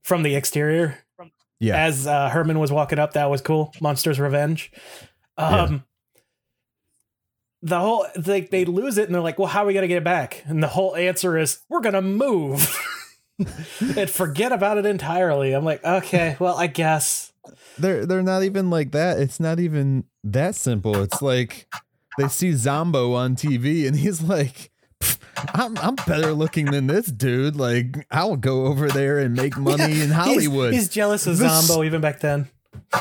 from 0.02 0.22
the 0.22 0.34
exterior. 0.34 0.98
yeah, 1.60 1.76
As 1.76 2.06
uh, 2.06 2.30
Herman 2.30 2.58
was 2.58 2.72
walking 2.72 2.98
up, 2.98 3.12
that 3.12 3.30
was 3.30 3.40
cool. 3.40 3.72
Munsters 3.80 4.18
Revenge. 4.18 4.72
Um, 5.36 5.84
the 7.62 7.78
whole 7.78 8.06
like 8.24 8.50
they 8.50 8.64
lose 8.64 8.96
it 8.98 9.06
and 9.06 9.14
they're 9.14 9.22
like, 9.22 9.38
well, 9.38 9.48
how 9.48 9.62
are 9.62 9.66
we 9.66 9.74
gonna 9.74 9.88
get 9.88 9.98
it 9.98 10.04
back? 10.04 10.42
And 10.46 10.62
the 10.62 10.68
whole 10.68 10.96
answer 10.96 11.36
is 11.36 11.60
we're 11.68 11.80
gonna 11.80 12.02
move. 12.02 12.74
and 13.96 14.08
forget 14.10 14.52
about 14.52 14.78
it 14.78 14.86
entirely. 14.86 15.52
I'm 15.52 15.64
like, 15.64 15.84
okay, 15.84 16.36
well, 16.38 16.56
I 16.56 16.66
guess. 16.66 17.32
they're 17.78 18.06
they're 18.06 18.22
not 18.22 18.42
even 18.42 18.70
like 18.70 18.92
that. 18.92 19.18
It's 19.18 19.38
not 19.40 19.60
even 19.60 20.04
that 20.24 20.54
simple. 20.54 20.96
It's 21.02 21.20
like 21.22 21.66
they 22.18 22.28
see 22.28 22.52
Zombo 22.52 23.14
on 23.14 23.36
TV 23.36 23.86
and 23.86 23.96
he's 23.96 24.22
like. 24.22 24.70
I'm 25.52 25.76
I'm 25.78 25.96
better 26.06 26.32
looking 26.32 26.70
than 26.70 26.86
this 26.86 27.06
dude. 27.06 27.56
Like 27.56 28.06
I'll 28.10 28.36
go 28.36 28.64
over 28.64 28.88
there 28.88 29.18
and 29.18 29.34
make 29.34 29.56
money 29.58 29.84
in 29.84 29.90
He's- 29.90 30.12
Hollywood. 30.12 30.72
He's, 30.72 30.88
jealous 30.88 31.26
of 31.26 31.36
This- 31.36 31.66
Zombo 31.66 31.84
even 31.84 32.00
back 32.00 32.20
then. 32.20 32.48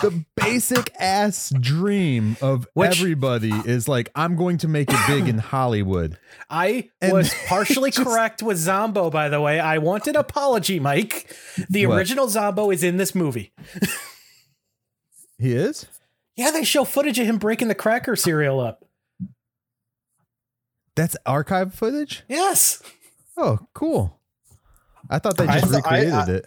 The 0.02 0.26
basic 0.36 0.94
ass 1.00 1.52
dream 1.60 2.36
of 2.42 2.68
Which- 2.74 3.00
everybody 3.00 3.52
is 3.52 3.88
like 3.88 4.12
I'm 4.16 4.36
going 4.36 4.58
to 4.60 4.68
make 4.68 4.92
it 4.92 5.00
big 5.08 5.28
in 5.28 5.38
Hollywood. 5.38 6.18
I 6.50 6.90
And 7.02 7.14
was 7.14 7.34
partially 7.48 7.92
just- 7.92 8.06
correct 8.08 8.44
with 8.44 8.58
Zombo, 8.58 9.10
by 9.10 9.30
the 9.30 9.40
way. 9.42 9.60
I 9.60 9.78
want 9.78 10.08
an 10.08 10.16
apology, 10.16 10.80
Myke. 10.80 11.26
The 11.70 11.86
What? 11.86 11.98
original 11.98 12.28
Zombo 12.28 12.72
is 12.72 12.84
in 12.84 12.98
this 12.98 13.16
movie. 13.16 13.54
He 15.38 15.54
is? 15.54 15.86
Yeah, 16.36 16.52
they 16.52 16.64
show 16.64 16.84
footage 16.84 17.18
of 17.20 17.26
him 17.28 17.38
breaking 17.38 17.68
the 17.70 17.76
cracker 17.76 18.16
cereal 18.16 18.60
up. 18.60 18.86
That's 20.96 21.16
archive 21.26 21.74
footage? 21.74 22.24
Yes. 22.30 22.82
Oh, 23.38 23.60
cool. 23.74 24.20
I 25.10 25.20
thought 25.20 25.38
they 25.38 25.46
I 25.48 25.60
just 25.60 25.72
thought- 25.72 25.86
I- 25.86 26.00
recreated 26.04 26.14
I- 26.14 26.32
it. 26.38 26.46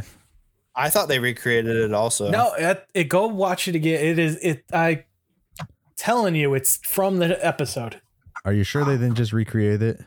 I 0.79 0.91
thought 0.91 1.09
they 1.09 1.19
recreated 1.19 1.77
it 1.77 1.93
also. 1.93 2.31
No, 2.31 2.55
it, 2.55 2.87
it 2.95 3.05
go 3.05 3.27
watch 3.27 3.67
it 3.67 3.75
again. 3.75 4.03
It 4.03 4.19
is 4.19 4.37
it 4.37 4.65
I 4.73 5.05
telling 5.97 6.37
you 6.37 6.55
it's 6.55 6.77
from 6.85 7.19
the 7.19 7.45
episode. 7.45 8.01
Are 8.45 8.53
you 8.53 8.63
sure 8.63 8.85
they 8.85 8.93
didn't 8.97 9.17
just 9.17 9.33
recreate 9.33 9.83
it? 9.83 10.01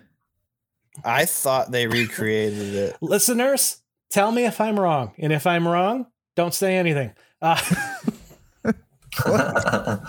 I 1.03 1.26
thought 1.26 1.72
they 1.72 1.88
recreated 1.88 2.73
it. 2.73 2.98
Listeners, 3.02 3.81
tell 4.10 4.31
me 4.31 4.45
if 4.45 4.61
I'm 4.61 4.80
wrong. 4.80 5.11
And 5.19 5.34
if 5.34 5.45
I'm 5.45 5.68
wrong, 5.68 6.07
don't 6.35 6.53
say 6.53 6.77
anything. 6.77 7.11
Uh, 7.41 7.60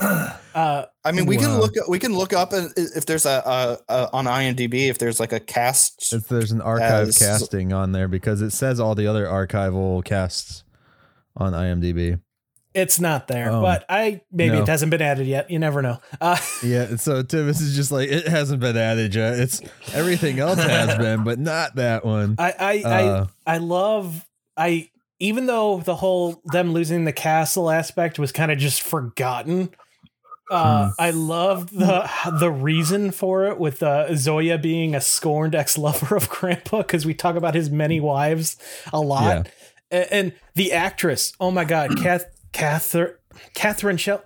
uh, 0.00 0.84
I 1.04 1.12
mean, 1.12 1.26
we 1.26 1.36
can 1.36 1.58
look. 1.58 1.72
We 1.88 1.98
can 1.98 2.14
look 2.14 2.32
up 2.32 2.50
if 2.52 3.06
there's 3.06 3.26
a, 3.26 3.78
a, 3.88 3.92
a 3.92 4.10
on 4.12 4.24
IMDb 4.26 4.88
if 4.88 4.98
there's 4.98 5.18
like 5.20 5.32
a 5.32 5.40
cast. 5.40 6.12
It's, 6.12 6.26
there's 6.26 6.52
an 6.52 6.60
archive 6.60 7.08
As- 7.08 7.18
casting 7.18 7.72
on 7.72 7.92
there 7.92 8.08
because 8.08 8.40
it 8.42 8.50
says 8.50 8.78
all 8.80 8.94
the 8.94 9.06
other 9.06 9.26
archival 9.26 10.04
casts 10.04 10.64
on 11.36 11.52
IMDb. 11.52 12.20
it's 12.74 13.00
not 13.00 13.28
there, 13.28 13.50
Oh, 13.50 13.62
but 13.62 13.84
I 13.88 14.20
maybe 14.30 14.56
no. 14.56 14.62
it 14.62 14.68
hasn't 14.68 14.90
been 14.90 15.02
added 15.02 15.26
yet. 15.26 15.50
You 15.50 15.58
never 15.58 15.82
know. 15.82 15.98
Uh, 16.20 16.36
Yeah, 16.64 16.96
so 16.96 17.22
Tivis 17.22 17.60
is 17.60 17.74
just 17.76 17.90
like 17.92 18.08
it 18.08 18.26
hasn't 18.28 18.60
been 18.60 18.76
added 18.76 19.14
yet. 19.14 19.38
It's 19.38 19.60
everything 19.94 20.38
else 20.40 20.58
has 20.62 20.96
been, 20.98 21.24
but 21.24 21.38
not 21.38 21.76
that 21.76 22.04
one. 22.04 22.34
I 22.38 22.54
I, 22.58 22.78
Uh, 22.82 23.26
I 23.46 23.54
I 23.54 23.58
love 23.58 24.26
I 24.56 24.90
even 25.20 25.46
though 25.46 25.78
the 25.80 25.96
whole 25.96 26.40
them 26.46 26.72
losing 26.72 27.04
the 27.04 27.12
castle 27.12 27.70
aspect 27.70 28.18
was 28.18 28.30
kind 28.32 28.52
of 28.52 28.58
just 28.58 28.82
forgotten. 28.82 29.70
Uh, 30.50 30.92
I 30.98 31.10
loved 31.10 31.76
the 31.78 32.08
the 32.40 32.50
reason 32.50 33.10
for 33.10 33.46
it 33.46 33.58
with 33.58 33.82
uh, 33.82 34.14
Zoya 34.16 34.56
being 34.58 34.94
a 34.94 35.00
scorned 35.00 35.54
ex 35.54 35.76
lover 35.76 36.16
of 36.16 36.28
Grandpa 36.30 36.78
because 36.78 37.04
we 37.04 37.12
talk 37.14 37.36
about 37.36 37.54
his 37.54 37.68
many 37.70 38.00
wives 38.00 38.56
a 38.92 39.00
lot, 39.00 39.48
A- 39.90 40.12
and, 40.14 40.32
the 40.54 40.72
actress. 40.72 41.32
Oh 41.38 41.50
my 41.50 41.64
God, 41.64 41.96
Kath, 41.98 42.24
Catherine 42.52 43.14
Catherine 43.54 43.96
Schell, 43.98 44.24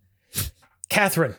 Catherine. 0.88 1.34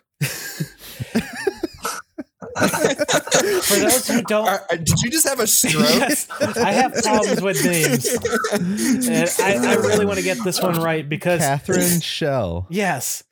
For 3.64 3.76
those 3.76 4.08
who 4.08 4.22
don't 4.24 4.48
Are- 4.48 4.66
are- 4.70 4.78
did 4.78 5.02
you 5.02 5.10
just 5.10 5.28
have 5.28 5.40
a 5.40 5.48
stroke? 5.48 5.84
yes, 5.84 6.28
I 6.58 6.72
have 6.74 6.94
problems 6.96 7.42
with 7.42 7.64
names. 7.66 8.08
And 9.08 9.30
I, 9.66 9.72
I 9.72 9.76
really 9.76 10.06
want 10.06 10.18
to 10.20 10.24
get 10.24 10.38
this 10.44 10.62
one 10.62 10.80
right 10.82 11.08
because 11.08 11.40
Catherine 11.40 12.02
Schell. 12.02 12.68
yes, 12.70 13.24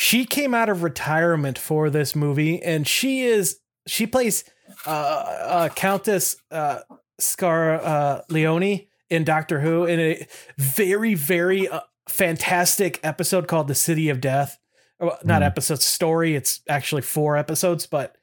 she 0.00 0.24
came 0.24 0.54
out 0.54 0.68
of 0.68 0.84
retirement 0.84 1.58
for 1.58 1.90
this 1.90 2.14
movie, 2.14 2.62
and 2.62 2.86
she 2.86 3.22
is 3.22 3.58
she 3.88 4.06
plays 4.06 4.44
uh, 4.86 4.90
uh 4.90 5.68
Countess 5.70 6.36
uh, 6.52 6.78
Scar 7.18 7.74
uh, 7.74 8.20
Leone 8.28 8.86
in 9.10 9.24
Doctor 9.24 9.58
Who 9.58 9.86
in 9.86 9.98
a 9.98 10.26
very 10.56 11.14
very 11.14 11.66
uh, 11.66 11.80
fantastic 12.08 13.00
episode 13.02 13.48
called 13.48 13.66
The 13.66 13.74
City 13.74 14.08
of 14.08 14.20
Death. 14.20 14.56
Well, 15.00 15.18
not 15.24 15.42
Hmm. 15.42 15.46
episode 15.46 15.82
story. 15.82 16.36
It's 16.36 16.60
actually 16.68 17.02
four 17.02 17.36
episodes, 17.36 17.86
but 17.86 18.16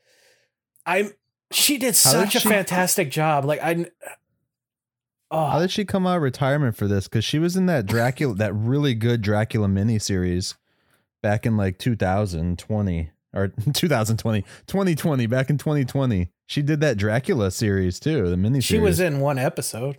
I'm. 0.86 1.12
She 1.52 1.78
did 1.78 1.88
How 1.88 1.90
did 1.90 1.96
such 1.98 2.36
a 2.36 2.40
she- 2.40 2.50
fantastic 2.50 3.12
job. 3.12 3.44
Like 3.44 3.62
I. 3.62 3.88
Oh, 5.30 5.48
How 5.48 5.60
did 5.60 5.72
she 5.72 5.84
come 5.84 6.08
out 6.08 6.16
of 6.18 6.22
retirement 6.22 6.78
for 6.78 6.88
this? 6.88 7.10
Because 7.10 7.26
she 7.26 7.38
was 7.38 7.58
in 7.58 7.66
that 7.66 7.86
Dracula, 7.86 8.34
that 8.36 8.54
really 8.54 8.94
good 8.94 9.22
Dracula 9.22 9.68
miniseries 9.68 10.56
back 11.26 11.48
in 11.48 11.58
like 11.58 11.80
2020 11.80 13.10
or 13.34 13.48
2020, 13.74 14.42
2020, 14.68 15.26
back 15.26 15.50
in 15.50 15.58
2020. 15.58 16.30
She 16.46 16.62
did 16.62 16.82
that 16.82 16.98
Dracula 16.98 17.50
series 17.50 18.00
too, 18.00 18.30
the 18.30 18.38
mini 18.38 18.62
She 18.62 18.78
was 18.78 19.00
in 19.00 19.20
one 19.20 19.40
episode. 19.40 19.98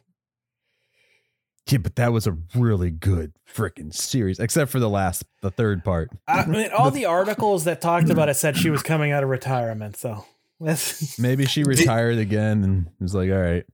Yeah, 1.69 1.79
but 1.79 1.97
that 1.97 2.13
was 2.13 2.29
a 2.29 2.37
really 2.55 2.93
good 2.93 3.33
freaking 3.53 3.93
series, 3.93 4.39
except 4.39 4.71
for 4.71 4.79
the 4.79 4.89
last, 4.89 5.25
the 5.43 5.51
third 5.51 5.83
part. 5.83 6.11
I 6.29 6.47
mean, 6.47 6.71
all 6.71 6.93
the 6.93 7.07
articles 7.07 7.65
that 7.65 7.81
talked 7.81 8.09
about 8.09 8.29
it 8.29 8.35
said 8.35 8.57
she 8.57 8.71
was 8.71 8.85
coming 8.85 9.11
out 9.11 9.25
of 9.25 9.29
retirement. 9.29 9.97
So 9.97 10.25
Maybe 11.19 11.45
she 11.45 11.65
retired 11.65 12.19
again 12.19 12.63
and 12.63 12.91
was 13.01 13.17
like, 13.17 13.33
all 13.33 13.41
right. 13.41 13.65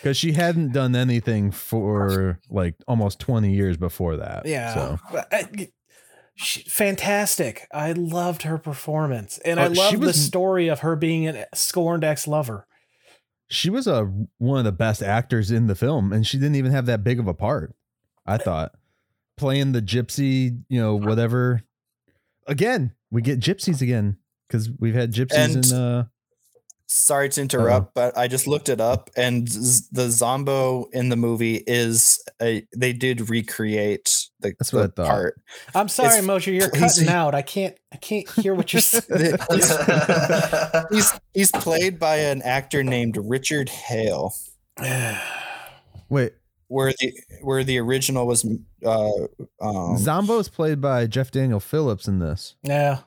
Because 0.00 0.16
she 0.16 0.30
hadn't 0.34 0.72
done 0.72 0.94
anything 0.94 1.50
for 1.50 2.38
like 2.48 2.76
almost 2.86 3.18
20 3.18 3.52
years 3.52 3.76
before 3.76 4.18
that. 4.18 4.46
yeah, 4.46 4.72
So 4.74 4.98
But 5.10 5.26
I- 5.32 5.68
she, 6.34 6.62
fantastic. 6.62 7.66
I 7.72 7.92
loved 7.92 8.42
her 8.42 8.58
performance, 8.58 9.38
and 9.44 9.60
I 9.60 9.66
Oh, 9.66 9.74
she 9.74 9.80
loved 9.80 10.02
the 10.02 10.12
story 10.12 10.68
of 10.68 10.80
her 10.80 10.96
being 10.96 11.28
a 11.28 11.46
scorned 11.54 12.04
ex 12.04 12.26
lover. 12.26 12.66
she 13.48 13.68
was 13.70 13.86
a 13.86 14.04
one 14.38 14.58
of 14.58 14.64
the 14.64 14.72
best 14.72 15.02
actors 15.02 15.50
in 15.50 15.66
the 15.66 15.74
film, 15.74 16.12
and 16.12 16.26
she 16.26 16.38
didn't 16.38 16.56
even 16.56 16.72
have 16.72 16.86
that 16.86 17.04
big 17.04 17.18
of 17.20 17.26
a 17.28 17.34
part. 17.34 17.74
I 18.26 18.38
thought 18.38 18.72
playing 19.36 19.72
the 19.72 19.82
gypsy, 19.82 20.62
you 20.68 20.80
know, 20.80 20.94
whatever. 20.96 21.62
Again, 22.46 22.92
we 23.10 23.20
get 23.22 23.40
gypsies 23.40 23.80
again 23.82 24.16
because 24.48 24.70
we've 24.78 24.94
had 24.94 25.12
gypsies 25.12 25.54
And- 25.54 25.66
in. 25.66 25.72
uh 25.74 26.04
Sorry 26.86 27.28
to 27.30 27.40
interrupt, 27.40 27.94
but 27.94 28.16
I 28.18 28.28
just 28.28 28.46
looked 28.46 28.68
it 28.68 28.80
up, 28.80 29.08
and 29.16 29.48
z- 29.48 29.86
the 29.92 30.10
Zombo 30.10 30.86
in 30.92 31.08
the 31.08 31.16
movie 31.16 31.62
is 31.66 32.22
a. 32.40 32.66
They 32.76 32.92
did 32.92 33.30
recreate 33.30 34.14
the, 34.40 34.54
That's 34.58 34.72
what 34.72 34.82
I 34.82 34.86
the 34.88 34.92
thought. 34.92 35.06
part. 35.06 35.40
I'm 35.74 35.88
sorry, 35.88 36.18
It's 36.18 36.26
Mosher, 36.26 36.52
you're 36.52 36.68
crazy. 36.68 37.04
cutting 37.04 37.08
out. 37.08 37.34
I 37.34 37.40
can't 37.42 37.74
I 37.92 37.96
can't 37.96 38.28
hear 38.32 38.54
what 38.54 38.72
you're 38.74 38.80
saying. 38.82 39.36
He's, 39.50 39.72
he's 40.90 41.20
he's 41.32 41.50
played 41.52 41.98
by 41.98 42.16
an 42.16 42.42
actor 42.42 42.84
named 42.84 43.16
Richard 43.18 43.68
Hale, 43.70 44.34
Wait, 46.08 46.32
where 46.68 46.92
the 47.00 47.12
where 47.42 47.64
the 47.64 47.78
original 47.78 48.26
was. 48.26 48.44
Uh, 48.84 49.10
um, 49.60 49.96
Zombo 49.98 50.38
is 50.38 50.48
played 50.48 50.80
by 50.80 51.06
Jeff 51.06 51.30
Daniel 51.30 51.60
Phillips 51.60 52.06
in 52.08 52.18
this. 52.18 52.56
yeah. 52.62 52.98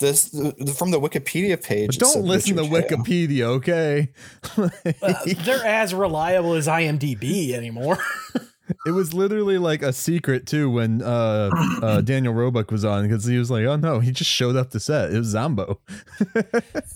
This 0.00 0.28
from 0.76 0.90
the 0.90 1.00
Wikipedia 1.00 1.62
page. 1.62 1.98
But 1.98 1.98
don't 1.98 2.12
said 2.12 2.24
listen 2.24 2.56
to 2.56 2.62
Richard 2.62 2.90
Hale. 2.90 2.98
Wikipedia, 2.98 3.42
okay? 3.42 4.12
Uh, 5.02 5.14
they're 5.44 5.64
as 5.64 5.94
reliable 5.94 6.54
as 6.54 6.66
IMDb 6.66 7.52
anymore. 7.52 7.98
It 8.86 8.92
was 8.92 9.12
literally 9.12 9.58
like 9.58 9.82
a 9.82 9.92
secret 9.92 10.46
too 10.46 10.70
when 10.70 11.02
uh, 11.02 11.50
uh, 11.82 12.00
Daniel 12.02 12.32
Roebuck 12.32 12.70
was 12.70 12.84
on 12.84 13.02
because 13.02 13.24
he 13.24 13.36
was 13.36 13.50
like, 13.50 13.66
"Oh 13.66 13.76
no, 13.76 14.00
he 14.00 14.10
just 14.10 14.30
showed 14.30 14.56
up 14.56 14.70
to 14.70 14.80
set. 14.80 15.12
It 15.12 15.18
was 15.18 15.28
Zombo." 15.28 15.80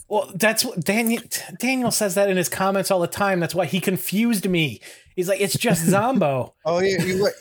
Well, 0.09 0.31
that's 0.35 0.65
what 0.65 0.83
Daniel 0.83 1.23
Daniel 1.59 1.91
says 1.91 2.15
that 2.15 2.31
in 2.31 2.39
his 2.39 2.49
comments 2.49 2.91
all 2.91 3.01
the 3.01 3.07
time. 3.07 3.41
That's 3.41 3.55
why 3.55 3.67
he 3.67 3.81
confused 3.81 4.49
me. 4.49 4.81
He's 5.15 5.29
like, 5.29 5.41
it's 5.41 5.59
just 5.59 5.85
Zombo. 5.85 6.55
Oh, 6.65 6.81
yeah, 6.81 7.03
you're 7.03 7.25
right. 7.25 7.35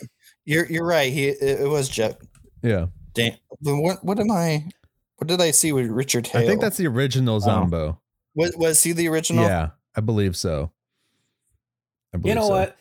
You're 0.43 0.65
you're 0.65 0.85
right. 0.85 1.11
He 1.11 1.27
it, 1.27 1.61
it 1.61 1.69
was 1.69 1.87
Jeff. 1.87 2.15
Yeah, 2.61 2.87
Dan, 3.13 3.37
what 3.61 4.03
what 4.03 4.19
am 4.19 4.31
I? 4.31 4.65
What 5.17 5.27
did 5.27 5.41
I 5.41 5.51
see 5.51 5.71
with 5.71 5.87
Richard 5.87 6.27
Hale? 6.27 6.41
I 6.41 6.45
think 6.45 6.61
that's 6.61 6.77
the 6.77 6.87
original 6.87 7.39
Zombo. 7.39 7.99
was, 8.35 8.55
was 8.55 8.83
he 8.83 8.91
the 8.91 9.07
original? 9.07 9.45
Yeah, 9.45 9.69
I 9.95 10.01
believe 10.01 10.37
so. 10.37 10.71
I 12.13 12.17
believe 12.17 12.35
you 12.35 12.35
know 12.35 12.47
so. 12.47 12.53
what? 12.53 12.77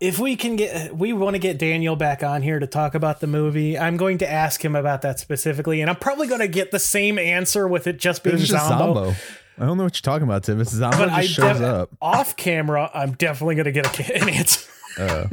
If 0.00 0.20
we 0.20 0.36
can 0.36 0.54
get, 0.54 0.96
we 0.96 1.12
want 1.12 1.34
to 1.34 1.40
get 1.40 1.58
Daniel 1.58 1.96
back 1.96 2.22
on 2.22 2.42
here 2.42 2.60
to 2.60 2.68
talk 2.68 2.94
about 2.94 3.18
the 3.18 3.26
movie. 3.26 3.76
I'm 3.76 3.96
going 3.96 4.18
to 4.18 4.30
ask 4.30 4.64
him 4.64 4.76
about 4.76 5.02
that 5.02 5.18
specifically, 5.18 5.80
and 5.80 5.90
I'm 5.90 5.96
probably 5.96 6.28
going 6.28 6.40
to 6.40 6.46
get 6.46 6.70
the 6.70 6.78
same 6.78 7.18
answer 7.18 7.66
with 7.66 7.88
it 7.88 7.98
just 7.98 8.22
being 8.22 8.36
It's 8.36 8.46
just 8.46 8.68
Zombo. 8.68 8.94
Zombo. 8.94 9.16
I 9.58 9.66
don't 9.66 9.76
know 9.76 9.82
what 9.82 9.96
you're 9.96 10.12
talking 10.12 10.22
about, 10.22 10.44
Tim. 10.44 10.60
It's 10.60 10.70
Zombo 10.70 10.96
But 10.98 11.06
just 11.06 11.18
I 11.18 11.22
shows 11.26 11.58
def- 11.58 11.66
up. 11.66 11.90
Off 12.00 12.36
camera, 12.36 12.88
I'm 12.94 13.12
definitely 13.12 13.56
going 13.56 13.64
to 13.64 13.72
get 13.72 13.98
a, 13.98 14.16
an 14.22 14.28
answer. 14.28 14.70
Uh, 14.96 15.26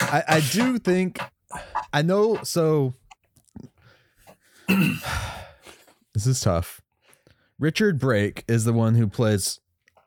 I, 0.00 0.22
I 0.28 0.40
do 0.40 0.78
think 0.78 1.18
I 1.94 2.02
know. 2.02 2.40
So 2.42 2.92
this 6.14 6.26
is 6.26 6.40
tough. 6.40 6.80
Richard 7.58 7.98
Brake 7.98 8.44
is 8.48 8.64
the 8.64 8.72
one 8.72 8.94
who 8.96 9.06
plays 9.06 9.60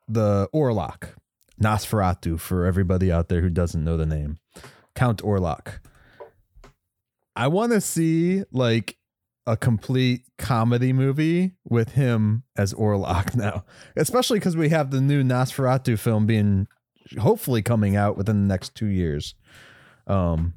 the 0.08 0.50
Orlok, 0.54 1.10
Nosferatu. 1.62 2.40
For 2.40 2.66
everybody 2.66 3.12
out 3.12 3.30
there 3.30 3.42
who 3.42 3.50
doesn't 3.50 3.84
know 3.84 3.98
the 3.98 4.06
name, 4.06 4.40
Count 4.96 5.22
Orlok. 5.24 5.80
I 7.36 7.48
want 7.48 7.72
to 7.72 7.80
see 7.80 8.44
like 8.52 8.98
a 9.48 9.56
complete 9.56 10.24
comedy 10.38 10.92
movie 10.92 11.54
with 11.64 11.94
him 11.94 12.44
as 12.58 12.74
Orlok 12.74 13.36
now, 13.36 13.66
especially 13.96 14.40
because 14.40 14.58
we 14.58 14.70
have 14.70 14.92
the 14.92 15.02
new 15.02 15.24
Nosferatu 15.24 15.98
film 15.98 16.26
being 16.26 16.68
hopefully 17.18 17.62
coming 17.62 17.96
out 17.96 18.18
within 18.18 18.42
the 18.42 18.54
next 18.54 18.76
two 18.76 18.88
years. 18.88 19.36
Um, 20.06 20.56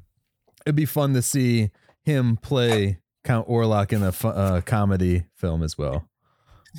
it'd 0.65 0.75
be 0.75 0.85
fun 0.85 1.13
to 1.13 1.21
see 1.21 1.71
him 2.03 2.37
play 2.37 2.99
Count 3.23 3.47
Orlok 3.47 3.93
in 3.93 4.03
a 4.03 4.11
fu- 4.11 4.27
uh, 4.27 4.61
comedy 4.61 5.23
film 5.35 5.63
as 5.63 5.77
well. 5.77 6.07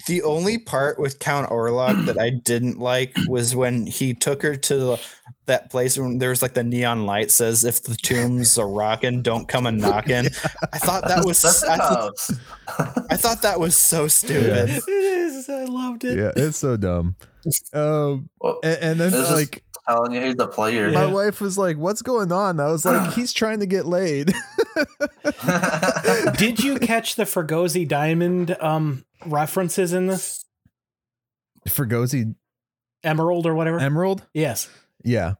The 0.09 0.23
only 0.23 0.59
part 0.59 0.99
with 0.99 1.21
Count 1.21 1.49
Orlok 1.51 2.07
that 2.07 2.19
I 2.19 2.31
didn't 2.31 2.81
like 2.81 3.15
was 3.29 3.55
when 3.55 3.87
he 3.87 4.13
took 4.13 4.43
her 4.43 4.57
to 4.57 4.77
the, 4.77 5.01
that 5.47 5.71
place 5.71 5.97
when 5.97 6.19
there 6.19 6.31
was 6.31 6.43
like 6.43 6.55
the 6.55 6.65
neon 6.65 7.07
light 7.07 7.31
says 7.31 7.65
if 7.65 7.83
the 7.85 7.95
tombs 7.95 8.59
are 8.59 8.69
rocking, 8.69 9.23
don't 9.23 9.47
come 9.47 9.67
and 9.67 9.81
knocking. 9.81 10.27
I 10.73 10.79
thought 10.79 11.07
that 11.07 11.25
was 11.25 11.41
That's 11.43 11.63
I, 11.63 11.77
the 11.77 12.13
thought- 12.67 13.07
I 13.11 13.17
thought 13.17 13.43
that 13.43 13.61
was 13.61 13.77
so 13.77 14.09
stupid. 14.09 14.69
it 14.71 14.89
is. 14.89 15.49
I 15.49 15.65
loved 15.65 16.03
it. 16.05 16.19
Yeah, 16.19 16.33
it's 16.35 16.59
so 16.59 16.77
dumb. 16.77 17.15
Um, 17.73 18.31
Well, 18.41 18.59
and, 18.65 18.79
and 18.83 19.01
then 19.01 19.11
This 19.13 19.31
like 19.31 19.64
telling 19.89 20.13
you 20.13 20.21
he's 20.21 20.35
the 20.37 20.47
player. 20.49 20.91
my 20.91 21.07
wife 21.07 21.41
was 21.41 21.57
like, 21.59 21.77
"What's 21.77 22.03
going 22.03 22.33
on?" 22.33 22.61
I 22.61 22.67
was 22.71 22.85
like, 22.85 23.13
"He's 23.15 23.33
trying 23.33 23.61
to 23.61 23.67
get 23.67 23.87
laid." 23.87 24.33
Did 26.37 26.63
you 26.63 26.79
catch 26.79 27.17
the 27.17 27.25
Fregosi 27.25 27.87
Diamond 27.87 28.57
um, 28.61 29.05
references 29.27 29.93
in 29.93 30.07
this 30.07 30.45
Fregosi 31.69 32.35
Emerald 33.03 33.47
or 33.47 33.55
whatever? 33.55 33.79
Emerald. 33.79 34.27
yes. 34.33 34.69
Yeah, 35.07 35.35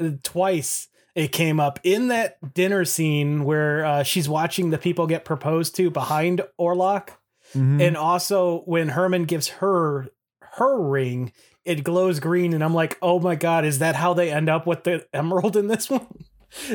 Uh, 0.00 0.10
twice 0.22 0.86
it 1.16 1.32
came 1.32 1.58
up 1.58 1.80
in 1.82 2.08
that 2.08 2.54
dinner 2.54 2.84
scene 2.84 3.42
where 3.44 3.84
uh, 3.84 4.02
she's 4.04 4.28
watching 4.28 4.70
the 4.70 4.78
people 4.78 5.08
get 5.08 5.24
proposed 5.24 5.74
to 5.76 5.90
behind 5.90 6.42
Orlok, 6.60 7.08
Mhm. 7.54 7.82
and 7.82 7.96
also 7.96 8.60
when 8.66 8.90
Herman 8.90 9.24
gives 9.24 9.48
her 9.48 10.06
her 10.54 10.80
ring, 10.80 11.32
it 11.64 11.84
glows 11.84 12.20
green, 12.20 12.52
and 12.52 12.64
I'm 12.64 12.74
like, 12.74 12.98
oh 13.02 13.20
my 13.20 13.34
god, 13.34 13.64
is 13.64 13.78
that 13.78 13.96
how 13.96 14.14
they 14.14 14.30
end 14.30 14.48
up 14.48 14.66
with 14.66 14.84
the 14.84 15.06
emerald 15.12 15.56
in 15.56 15.68
this 15.68 15.90
one? 15.90 16.24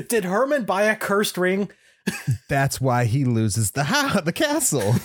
Did 0.07 0.25
Herman 0.25 0.65
buy 0.65 0.83
a 0.83 0.95
cursed 0.95 1.37
ring? 1.37 1.69
that's 2.49 2.79
why 2.79 3.05
he 3.05 3.25
loses 3.25 3.71
the 3.71 3.85
ha- 3.85 4.21
the 4.23 4.31
castle. 4.31 4.95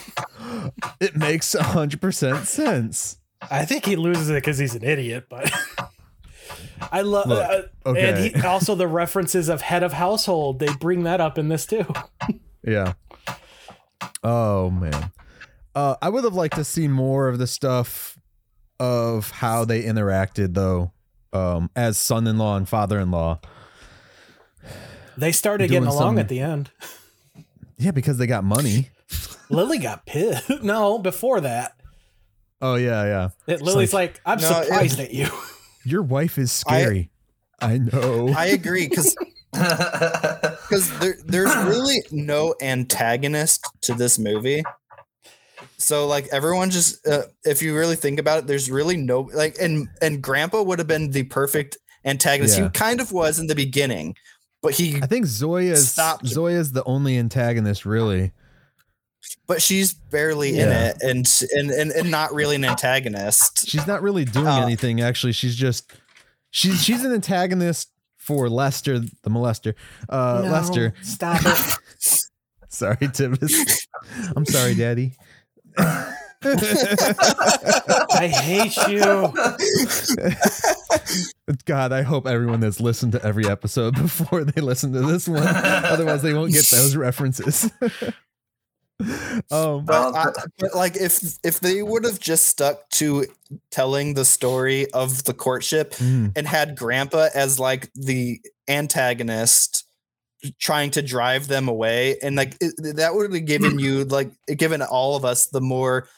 it 1.01 1.17
makes 1.17 1.55
hundred 1.55 2.01
percent 2.01 2.47
sense. 2.47 3.17
I 3.51 3.65
think 3.65 3.87
he 3.87 3.97
loses 3.97 4.29
it 4.29 4.35
because 4.35 4.59
he's 4.59 4.75
an 4.75 4.85
idiot, 4.85 5.27
but 5.31 5.51
I 6.93 7.01
love. 7.01 7.31
Uh, 7.31 7.63
okay. 7.87 8.09
And 8.09 8.37
he, 8.37 8.47
also 8.47 8.75
the 8.75 8.87
references 8.87 9.49
of 9.49 9.63
head 9.63 9.83
of 9.83 9.95
household, 9.95 10.59
they 10.59 10.73
bring 10.75 11.05
that 11.05 11.21
up 11.21 11.39
in 11.39 11.49
this 11.49 11.65
too. 11.65 11.87
Yeah. 12.63 12.93
Oh 14.23 14.71
man. 14.71 15.11
Uh, 15.75 15.95
I 16.03 16.11
would 16.11 16.25
have 16.25 16.35
liked 16.35 16.57
to 16.57 16.65
see 16.65 16.89
more 16.89 17.29
of 17.29 17.39
the 17.39 17.47
stuff 17.47 18.20
of 18.81 19.31
how 19.31 19.65
they 19.65 19.85
interacted 19.85 20.55
though, 20.55 20.91
um, 21.33 21.71
as 21.77 21.97
son-in-law 21.99 22.57
and 22.57 22.69
father-in-law. 22.69 23.39
They 25.17 25.31
started 25.33 25.69
getting 25.71 25.87
along 25.87 26.15
some- 26.15 26.19
at 26.19 26.29
the 26.29 26.41
end. 26.41 26.71
Yeah, 27.77 27.93
because 27.93 28.19
they 28.19 28.27
got 28.27 28.43
money. 28.43 28.89
Lily 29.51 29.79
got 29.79 30.07
pissed. 30.07 30.51
No, 30.63 30.99
before 30.99 31.41
that, 31.43 31.77
Oh 32.63 32.75
yeah, 32.75 33.05
yeah. 33.05 33.29
it, 33.55 33.63
Lily's 33.63 33.93
like, 33.95 34.21
"I'm 34.27 34.39
No, 34.41 34.49
it- 34.61 34.65
surprised 34.67 35.01
at 35.07 35.13
you." 35.15 35.29
Your 35.85 36.03
wife 36.03 36.37
is 36.39 36.53
scary. 36.53 37.11
I, 37.61 37.79
know. 37.79 38.29
I 38.37 38.47
agree 38.47 38.87
because 38.89 39.15
because 39.53 40.99
there, 41.01 41.17
there's 41.25 41.55
really 41.65 42.03
no 42.11 42.55
antagonist 42.63 43.67
to 43.83 43.95
this 43.95 44.19
movie. 44.19 44.63
So 45.81 46.07
like 46.07 46.29
everyone 46.31 46.71
just 46.71 47.07
uh, 47.07 47.23
if 47.45 47.63
you 47.63 47.75
really 47.77 47.97
think 47.97 48.19
about 48.21 48.39
it, 48.41 48.47
there's 48.47 48.71
really 48.71 48.97
no 48.97 49.23
like 49.35 49.57
and 49.61 49.89
and 50.03 50.23
Grandpa 50.23 50.63
would 50.63 50.79
have 50.79 50.89
been 50.89 51.11
the 51.11 51.23
perfect 51.25 51.79
antagonist. 52.05 52.59
Yeah. 52.59 52.65
He 52.65 52.71
kind 52.71 53.01
of 53.01 53.13
was 53.13 53.39
in 53.39 53.47
the 53.47 53.55
beginning, 53.55 54.15
but 54.63 54.75
he 54.75 54.97
I 55.03 55.07
think 55.07 55.27
Zoya's 55.27 55.91
Stop. 55.91 56.25
Zoya's 56.27 56.73
the 56.73 56.85
only 56.85 57.17
antagonist 57.19 57.85
really. 57.87 58.33
but 59.47 59.61
she's 59.63 59.93
barely 59.93 60.57
Yeah. 60.57 60.65
in 60.65 60.71
it 60.73 60.97
and 61.03 61.27
and 61.55 61.71
and, 61.71 61.91
and 61.93 62.11
not 62.11 62.33
really 62.35 62.57
an 62.57 62.65
antagonist. 62.65 63.69
She's 63.69 63.87
not 63.87 64.03
really 64.03 64.25
doing 64.25 64.47
Uh, 64.47 64.61
anything 64.65 65.01
actually. 65.01 65.33
She's 65.33 65.57
just 65.57 65.91
she's 66.51 66.83
she's 66.83 67.05
an 67.05 67.13
antagonist 67.13 67.89
for 68.19 68.49
Lester 68.51 68.99
the 68.99 69.31
molester. 69.31 69.75
Uh 70.11 70.43
No, 70.45 70.51
Lester. 70.53 70.93
stop 71.03 71.41
it. 71.45 71.77
Sorry, 72.73 73.09
Tibbs. 73.13 73.87
I'm 74.37 74.47
sorry, 74.47 74.75
Daddy. 74.77 75.17
I 76.43 78.29
hate 78.29 78.77
you. 78.89 79.33
God, 81.67 81.93
I 81.93 82.03
hope 82.03 82.27
everyone 82.27 82.63
has 82.63 82.81
listened 82.81 83.13
to 83.13 83.23
every 83.25 83.47
episode 83.47 83.95
before 84.03 84.45
they 84.45 84.61
listen 84.63 84.93
to 84.93 85.01
this 85.01 85.29
one. 85.29 85.43
Otherwise, 85.47 86.23
they 86.23 86.33
won't 86.33 86.53
get 86.53 86.65
those 86.67 86.97
references. 86.97 87.71
um, 89.51 89.85
But, 89.85 90.15
I, 90.15 90.33
but 90.59 90.75
like 90.75 90.97
if 90.97 91.39
if 91.45 91.61
they 91.61 91.83
would 91.83 92.05
have 92.05 92.21
just 92.21 92.47
stuck 92.47 92.89
to 92.91 93.27
telling 93.71 94.15
the 94.15 94.25
story 94.25 94.91
of 94.93 95.25
the 95.25 95.35
courtship 95.35 95.93
mm, 95.95 96.33
and 96.37 96.47
had 96.47 96.77
grandpa 96.77 97.29
as 97.35 97.59
like 97.59 97.91
the 97.95 98.41
antagonist 98.69 99.85
trying 100.59 100.91
to 100.91 101.03
drive 101.03 101.49
them 101.49 101.69
away 101.69 102.17
and 102.23 102.37
like 102.37 102.57
it, 102.61 102.73
that 102.97 103.15
would 103.15 103.33
have 103.33 103.45
given 103.47 103.79
you 103.79 104.05
like 104.05 104.31
given 104.57 104.81
all 104.83 105.15
of 105.17 105.25
us 105.25 105.49
the 105.49 105.61
more 105.61 106.09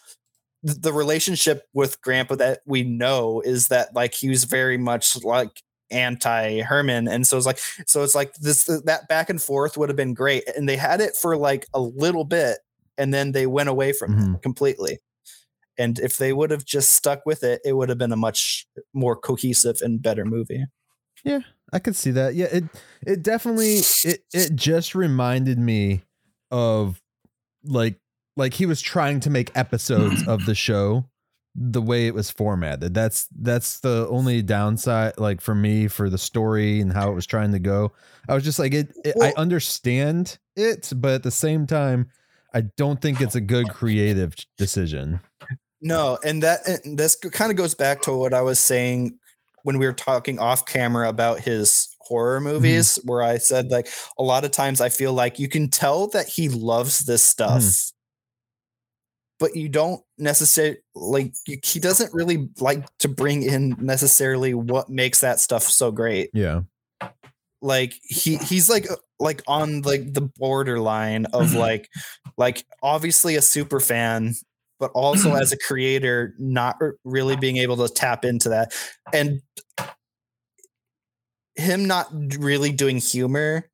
the 0.62 0.92
relationship 0.92 1.64
with 1.74 2.00
Grandpa 2.02 2.36
that 2.36 2.60
we 2.66 2.84
know 2.84 3.40
is 3.40 3.66
that 3.68 3.94
like 3.94 4.14
he 4.14 4.28
was 4.28 4.44
very 4.44 4.78
much 4.78 5.22
like 5.24 5.62
anti 5.90 6.60
Herman, 6.60 7.08
and 7.08 7.26
so 7.26 7.36
it's 7.36 7.46
like 7.46 7.58
so 7.86 8.02
it's 8.04 8.14
like 8.14 8.32
this 8.34 8.64
that 8.84 9.08
back 9.08 9.28
and 9.28 9.42
forth 9.42 9.76
would 9.76 9.88
have 9.88 9.96
been 9.96 10.14
great, 10.14 10.44
and 10.56 10.68
they 10.68 10.76
had 10.76 11.00
it 11.00 11.16
for 11.16 11.36
like 11.36 11.66
a 11.74 11.80
little 11.80 12.24
bit, 12.24 12.58
and 12.96 13.12
then 13.12 13.32
they 13.32 13.46
went 13.46 13.68
away 13.68 13.92
from 13.92 14.14
Mhm. 14.14 14.34
it 14.36 14.42
completely. 14.42 15.00
And 15.78 15.98
if 15.98 16.16
they 16.18 16.32
would 16.32 16.50
have 16.52 16.64
just 16.64 16.92
stuck 16.94 17.26
with 17.26 17.42
it, 17.42 17.60
it 17.64 17.72
would 17.72 17.88
have 17.88 17.98
been 17.98 18.12
a 18.12 18.16
much 18.16 18.66
more 18.94 19.16
cohesive 19.16 19.78
and 19.82 20.00
better 20.00 20.24
movie. 20.24 20.64
I 21.72 21.78
could 21.78 21.96
see 21.96 22.10
that. 22.12 22.34
Yeah, 22.34 22.46
it 22.46 22.64
it 23.06 23.22
definitely 23.22 23.80
it 24.04 24.24
it 24.32 24.54
just 24.54 24.94
reminded 24.94 25.58
me 25.58 26.02
of 26.50 27.00
like 27.64 27.98
like 28.36 28.54
he 28.54 28.66
was 28.66 28.80
trying 28.80 29.20
to 29.20 29.30
make 29.30 29.50
episodes 29.54 30.26
of 30.26 30.46
the 30.46 30.54
show 30.54 31.06
the 31.54 31.82
way 31.82 32.06
it 32.06 32.14
was 32.14 32.30
formatted. 32.30 32.94
That's 32.94 33.28
that's 33.38 33.80
the 33.80 34.06
only 34.08 34.42
downside 34.42 35.18
like 35.18 35.40
for 35.40 35.54
me 35.54 35.88
for 35.88 36.08
the 36.08 36.18
story 36.18 36.80
and 36.80 36.92
how 36.92 37.10
it 37.10 37.14
was 37.14 37.26
trying 37.26 37.52
to 37.52 37.58
go. 37.58 37.92
I 38.28 38.34
was 38.34 38.44
just 38.44 38.58
like 38.58 38.72
it, 38.72 38.92
it 39.04 39.16
I 39.20 39.32
understand 39.36 40.38
it, 40.56 40.92
but 40.96 41.12
at 41.12 41.22
the 41.22 41.30
same 41.30 41.66
time 41.66 42.10
I 42.54 42.62
don't 42.62 43.00
think 43.00 43.20
it's 43.20 43.34
a 43.34 43.40
good 43.40 43.68
creative 43.70 44.34
decision. 44.56 45.20
No, 45.80 46.18
and 46.24 46.42
that 46.42 46.66
and 46.66 46.98
this 46.98 47.16
kind 47.16 47.50
of 47.50 47.56
goes 47.56 47.74
back 47.74 48.02
to 48.02 48.16
what 48.16 48.32
I 48.32 48.42
was 48.42 48.58
saying 48.58 49.18
when 49.62 49.78
we 49.78 49.86
were 49.86 49.92
talking 49.92 50.38
off 50.38 50.66
camera 50.66 51.08
about 51.08 51.40
his 51.40 51.88
horror 52.00 52.38
mm-hmm. 52.38 52.48
movies, 52.48 52.98
where 53.04 53.22
I 53.22 53.38
said 53.38 53.70
like 53.70 53.88
a 54.18 54.22
lot 54.22 54.44
of 54.44 54.50
times 54.50 54.80
I 54.80 54.88
feel 54.88 55.12
like 55.12 55.38
you 55.38 55.48
can 55.48 55.68
tell 55.68 56.08
that 56.08 56.28
he 56.28 56.48
loves 56.48 57.00
this 57.00 57.24
stuff, 57.24 57.62
mm. 57.62 57.92
but 59.38 59.56
you 59.56 59.68
don't 59.68 60.02
necessarily 60.18 60.78
like 60.94 61.34
you, 61.46 61.58
he 61.62 61.80
doesn't 61.80 62.12
really 62.12 62.48
like 62.60 62.84
to 62.98 63.08
bring 63.08 63.42
in 63.42 63.76
necessarily 63.78 64.54
what 64.54 64.88
makes 64.88 65.20
that 65.20 65.40
stuff 65.40 65.62
so 65.62 65.90
great. 65.90 66.30
Yeah. 66.34 66.62
Like 67.60 67.94
he 68.02 68.36
he's 68.38 68.68
like 68.68 68.90
uh, 68.90 68.96
like 69.20 69.42
on 69.46 69.82
like 69.82 70.12
the 70.12 70.28
borderline 70.36 71.26
of 71.26 71.50
mm-hmm. 71.50 71.58
like 71.58 71.88
like 72.36 72.64
obviously 72.82 73.36
a 73.36 73.42
super 73.42 73.78
fan 73.78 74.34
but 74.82 74.90
also 74.94 75.34
as 75.40 75.52
a 75.52 75.56
creator 75.56 76.34
not 76.38 76.76
really 77.04 77.36
being 77.36 77.56
able 77.58 77.76
to 77.76 77.88
tap 77.94 78.24
into 78.24 78.48
that. 78.50 78.74
And 79.14 79.40
him 81.54 81.86
not 81.86 82.08
really 82.38 82.72
doing 82.72 82.98
humor 82.98 83.70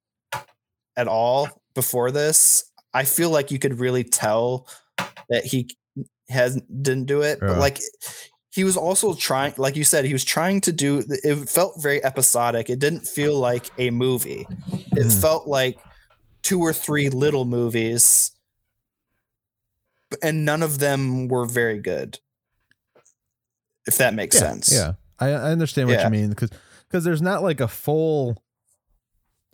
at 0.97 1.07
all 1.09 1.49
before 1.75 2.11
this 2.11 2.65
i 2.93 3.05
feel 3.05 3.31
like 3.31 3.53
you 3.53 3.59
could 3.61 3.79
really 3.79 4.03
tell 4.03 4.67
that 5.29 5.45
he 5.45 5.71
has 6.29 6.61
didn't 6.83 7.05
do 7.07 7.23
it. 7.23 7.39
But 7.41 7.59
like 7.59 7.79
he 8.53 8.65
was 8.65 8.77
also 8.77 9.15
trying 9.15 9.55
like 9.57 9.77
you 9.77 9.85
said 9.85 10.05
he 10.05 10.13
was 10.13 10.25
trying 10.25 10.61
to 10.63 10.73
do 10.73 11.03
it 11.09 11.49
felt 11.49 11.81
very 11.81 12.05
episodic. 12.05 12.69
It 12.69 12.81
didn't 12.81 13.07
feel 13.07 13.39
like 13.39 13.71
a 13.79 13.91
movie. 13.91 14.47
It 14.69 15.07
Mhm. 15.07 15.21
felt 15.21 15.47
like 15.47 15.79
two 16.43 16.61
or 16.61 16.73
three 16.75 17.09
little 17.11 17.45
movies 17.47 18.33
and 20.23 20.45
none 20.45 20.63
of 20.63 20.79
them 20.79 21.29
were 21.29 21.47
very 21.47 21.79
good 21.79 22.19
if 23.87 23.99
that 23.99 24.15
makes 24.15 24.35
yeah, 24.37 24.41
sense 24.41 24.73
Yeah, 24.73 24.93
I, 25.19 25.29
I 25.31 25.51
understand 25.53 25.89
what 25.89 25.99
Yeah. 25.99 26.05
you 26.05 26.11
mean 26.11 26.31
because 26.31 26.51
because 26.89 27.05
there's 27.05 27.23
not 27.23 27.43
like 27.43 27.61
a 27.61 27.69
full 27.69 28.43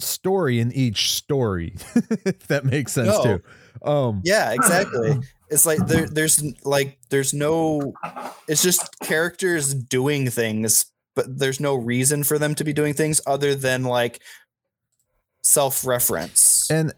story 0.00 0.60
in 0.60 0.72
each 0.72 1.12
story, 1.12 1.74
if 2.24 2.46
that 2.48 2.64
makes 2.64 2.92
sense 2.92 3.08
No. 3.08 3.22
too. 3.22 3.42
Um, 3.88 4.22
yeah 4.24 4.52
exactly 4.52 5.18
it's 5.50 5.66
like 5.66 5.78
there, 5.86 6.06
there's 6.06 6.42
like 6.64 6.98
there's 7.10 7.34
no 7.34 7.92
it's 8.48 8.62
just 8.62 8.98
characters 9.00 9.74
doing 9.74 10.30
things 10.30 10.86
but 11.14 11.38
there's 11.38 11.60
no 11.60 11.74
reason 11.74 12.24
for 12.24 12.38
them 12.38 12.54
to 12.54 12.64
be 12.64 12.72
doing 12.72 12.94
things 12.94 13.20
other 13.26 13.54
than 13.54 13.82
like 13.84 14.22
self-reference 15.42 16.70
and 16.70 16.94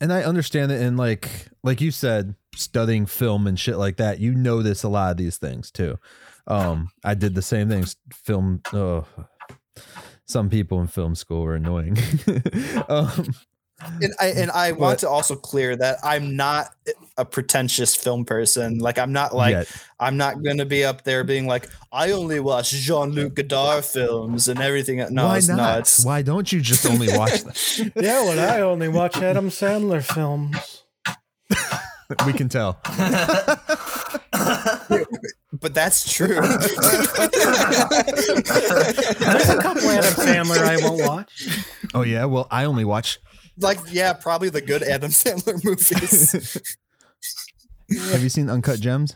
and 0.00 0.12
I 0.12 0.22
understand 0.22 0.72
it. 0.72 0.80
And 0.82 0.96
like 0.96 1.48
like 1.64 1.80
you 1.80 1.90
said, 1.90 2.34
studying 2.56 3.06
film 3.06 3.46
and 3.46 3.58
shit 3.58 3.76
like 3.76 3.96
that, 3.96 4.18
you 4.18 4.34
notice 4.34 4.82
a 4.82 4.88
lot 4.88 5.12
of 5.12 5.16
these 5.16 5.38
things 5.38 5.70
too. 5.70 5.98
Um, 6.46 6.90
I 7.04 7.14
did 7.14 7.34
the 7.34 7.42
same 7.42 7.68
things. 7.68 7.96
Film. 8.12 8.62
Oh, 8.72 9.06
some 10.26 10.50
people 10.50 10.80
in 10.80 10.86
film 10.88 11.14
school 11.14 11.42
were 11.42 11.54
annoying. 11.54 11.96
um, 12.88 13.34
and 14.00 14.14
I 14.18 14.26
and 14.28 14.50
I 14.52 14.72
want 14.72 15.00
to 15.00 15.08
also 15.08 15.36
clear 15.36 15.76
that 15.76 15.98
I'm 16.02 16.34
not 16.34 16.68
a 17.18 17.24
pretentious 17.24 17.94
film 17.94 18.24
person. 18.24 18.78
Like 18.78 18.98
I'm 18.98 19.12
not 19.12 19.34
like 19.34 19.52
yet. 19.52 19.72
I'm 20.00 20.16
not 20.16 20.42
gonna 20.42 20.64
be 20.64 20.84
up 20.84 21.04
there 21.04 21.24
being 21.24 21.46
like 21.46 21.68
I 21.92 22.12
only 22.12 22.40
watch 22.40 22.70
Jean 22.70 23.10
Luc 23.10 23.34
Godard 23.34 23.84
films 23.84 24.48
and 24.48 24.60
everything. 24.60 25.04
No, 25.12 25.26
Why 25.26 25.36
it's 25.38 25.48
not? 25.48 25.56
not. 25.56 25.78
It's- 25.80 26.04
Why 26.04 26.22
don't 26.22 26.50
you 26.50 26.60
just 26.60 26.86
only 26.86 27.08
watch 27.16 27.42
them? 27.42 27.92
Yeah, 27.96 28.22
well, 28.22 28.38
I 28.56 28.60
only 28.62 28.88
watch 28.88 29.16
Adam 29.18 29.50
Sandler 29.50 30.02
films. 30.02 30.84
we 32.26 32.32
can 32.32 32.48
tell. 32.48 32.78
but 35.52 35.72
that's 35.74 36.12
true. 36.12 36.28
There's 36.40 36.68
a 39.48 39.58
couple 39.60 39.88
Adam 39.90 40.14
Sandler 40.14 40.58
I 40.58 40.76
won't 40.82 41.02
watch. 41.02 41.48
Oh 41.94 42.02
yeah. 42.02 42.24
Well, 42.26 42.46
I 42.50 42.64
only 42.64 42.84
watch. 42.84 43.18
like 43.58 43.78
yeah, 43.90 44.12
probably 44.12 44.48
the 44.50 44.60
good 44.60 44.82
Adam 44.82 45.10
Sandler 45.10 45.62
movies. 45.64 46.76
Have 48.10 48.22
you 48.22 48.28
seen 48.28 48.50
Uncut 48.50 48.80
Gems? 48.80 49.14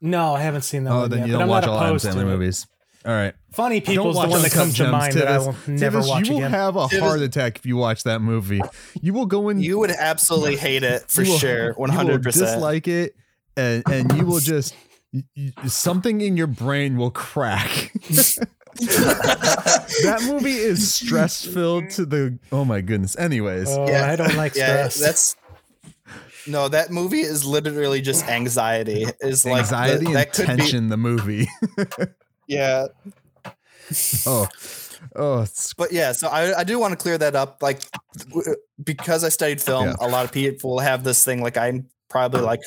No, 0.00 0.34
I 0.34 0.40
haven't 0.42 0.62
seen 0.62 0.84
that 0.84 0.92
Oh, 0.92 1.00
one 1.00 1.10
then 1.10 1.18
yet. 1.20 1.26
you 1.28 1.32
don't 1.34 1.42
I'm 1.42 1.48
watch 1.48 1.64
not 1.66 1.70
all 1.72 1.78
Adam 1.78 1.88
opposed 1.96 2.04
to 2.04 2.10
Sandler 2.12 2.22
it. 2.22 2.26
movies. 2.26 2.66
All 3.06 3.12
right. 3.12 3.34
Funny 3.52 3.80
Don't 3.80 3.94
People's 3.94 4.20
the 4.20 4.28
one 4.28 4.42
that 4.42 4.52
comes 4.52 4.72
to 4.72 4.78
Gems, 4.78 4.92
mind 4.92 5.12
that 5.14 5.26
I 5.28 5.38
will 5.38 5.54
never 5.66 6.00
Tivis, 6.00 6.08
watch 6.08 6.28
you 6.28 6.34
will 6.34 6.40
again. 6.40 6.50
have 6.50 6.76
a 6.76 6.86
Tivis- 6.86 7.00
heart 7.00 7.20
attack 7.20 7.56
if 7.58 7.64
you 7.66 7.76
watch 7.76 8.02
that 8.04 8.20
movie. 8.20 8.60
You 9.00 9.14
will 9.14 9.26
go 9.26 9.48
in. 9.48 9.60
you 9.60 9.78
would 9.78 9.90
absolutely 9.90 10.56
hate 10.56 10.82
it 10.82 11.10
for 11.10 11.22
will- 11.22 11.38
sure, 11.38 11.72
one 11.74 11.90
you 11.90 11.96
will 11.96 12.04
hundred 12.04 12.22
percent. 12.22 12.46
Dislike 12.56 12.88
it, 12.88 13.16
and 13.56 13.82
and 13.90 14.12
you 14.16 14.26
will 14.26 14.38
just 14.40 14.74
y- 15.14 15.22
y- 15.36 15.52
something 15.66 16.20
in 16.20 16.36
your 16.36 16.46
brain 16.46 16.96
will 16.98 17.10
crack. 17.10 17.92
that 18.80 20.22
movie 20.26 20.52
is 20.52 20.92
stress 20.94 21.44
filled 21.44 21.90
to 21.90 22.04
the. 22.06 22.38
Oh 22.52 22.64
my 22.64 22.80
goodness. 22.82 23.16
Anyways, 23.18 23.68
Oh, 23.70 23.88
Yeah. 23.88 24.10
I 24.10 24.16
don't 24.16 24.36
like 24.36 24.54
Yeah, 24.54 24.88
stress. 24.88 25.00
that's 25.00 25.36
no. 26.46 26.68
That 26.68 26.90
movie 26.90 27.20
is 27.20 27.44
literally 27.44 28.00
just 28.00 28.26
anxiety. 28.28 29.06
Is 29.20 29.44
like 29.44 29.54
the- 29.54 29.60
anxiety 29.76 30.06
and 30.06 30.16
that 30.16 30.32
could 30.32 30.46
be 30.48 30.56
tension. 30.56 30.88
The 30.88 30.96
movie. 30.96 31.48
yeah. 32.50 32.86
oh, 34.26 34.48
oh, 35.16 35.40
it's 35.42 35.74
but 35.74 35.92
yeah, 35.92 36.12
so 36.12 36.28
I, 36.28 36.60
I 36.60 36.64
do 36.64 36.78
want 36.78 36.92
to 36.92 36.96
clear 36.96 37.18
that 37.18 37.34
up. 37.34 37.58
Like, 37.62 37.80
because 38.82 39.24
I 39.24 39.28
studied 39.28 39.60
film, 39.60 39.86
Yeah. 39.86 39.94
a 40.00 40.08
lot 40.08 40.24
of 40.24 40.32
people 40.32 40.78
have 40.78 41.04
this 41.04 41.24
thing. 41.24 41.42
Like, 41.42 41.56
I'm 41.56 41.86
probably 42.08 42.40
like, 42.42 42.60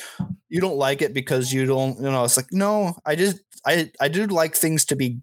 you 0.50 0.62
don't 0.62 0.78
like 0.78 1.02
it 1.02 1.14
because 1.14 1.52
you 1.54 1.66
don't, 1.66 1.98
you 1.98 2.10
know. 2.12 2.24
It's 2.24 2.38
like, 2.38 2.52
no, 2.52 2.96
I 3.06 3.16
just, 3.16 3.40
I, 3.66 3.92
I 4.00 4.08
do 4.08 4.26
like 4.28 4.56
things 4.56 4.86
to 4.86 4.96
be 4.96 5.20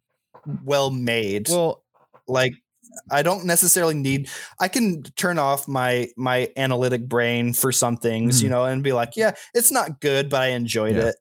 well 0.64 0.90
made. 0.90 1.48
well. 1.48 1.82
like, 2.28 2.54
I 3.10 3.22
don't 3.22 3.44
necessarily 3.44 3.94
need. 3.94 4.28
I 4.58 4.66
can 4.68 5.02
turn 5.16 5.38
off 5.38 5.68
my 5.68 6.08
my 6.16 6.48
analytic 6.56 7.08
brain 7.08 7.52
for 7.52 7.70
some 7.72 7.96
things, 7.96 8.42
you 8.42 8.48
Mhm. 8.48 8.52
know, 8.52 8.64
and 8.64 8.82
be 8.82 8.92
like, 8.92 9.16
yeah, 9.16 9.32
it's 9.54 9.70
not 9.70 10.00
good, 10.00 10.28
but 10.28 10.42
I 10.42 10.46
enjoyed 10.48 10.96
Yeah. 10.96 11.08
it. 11.08 11.16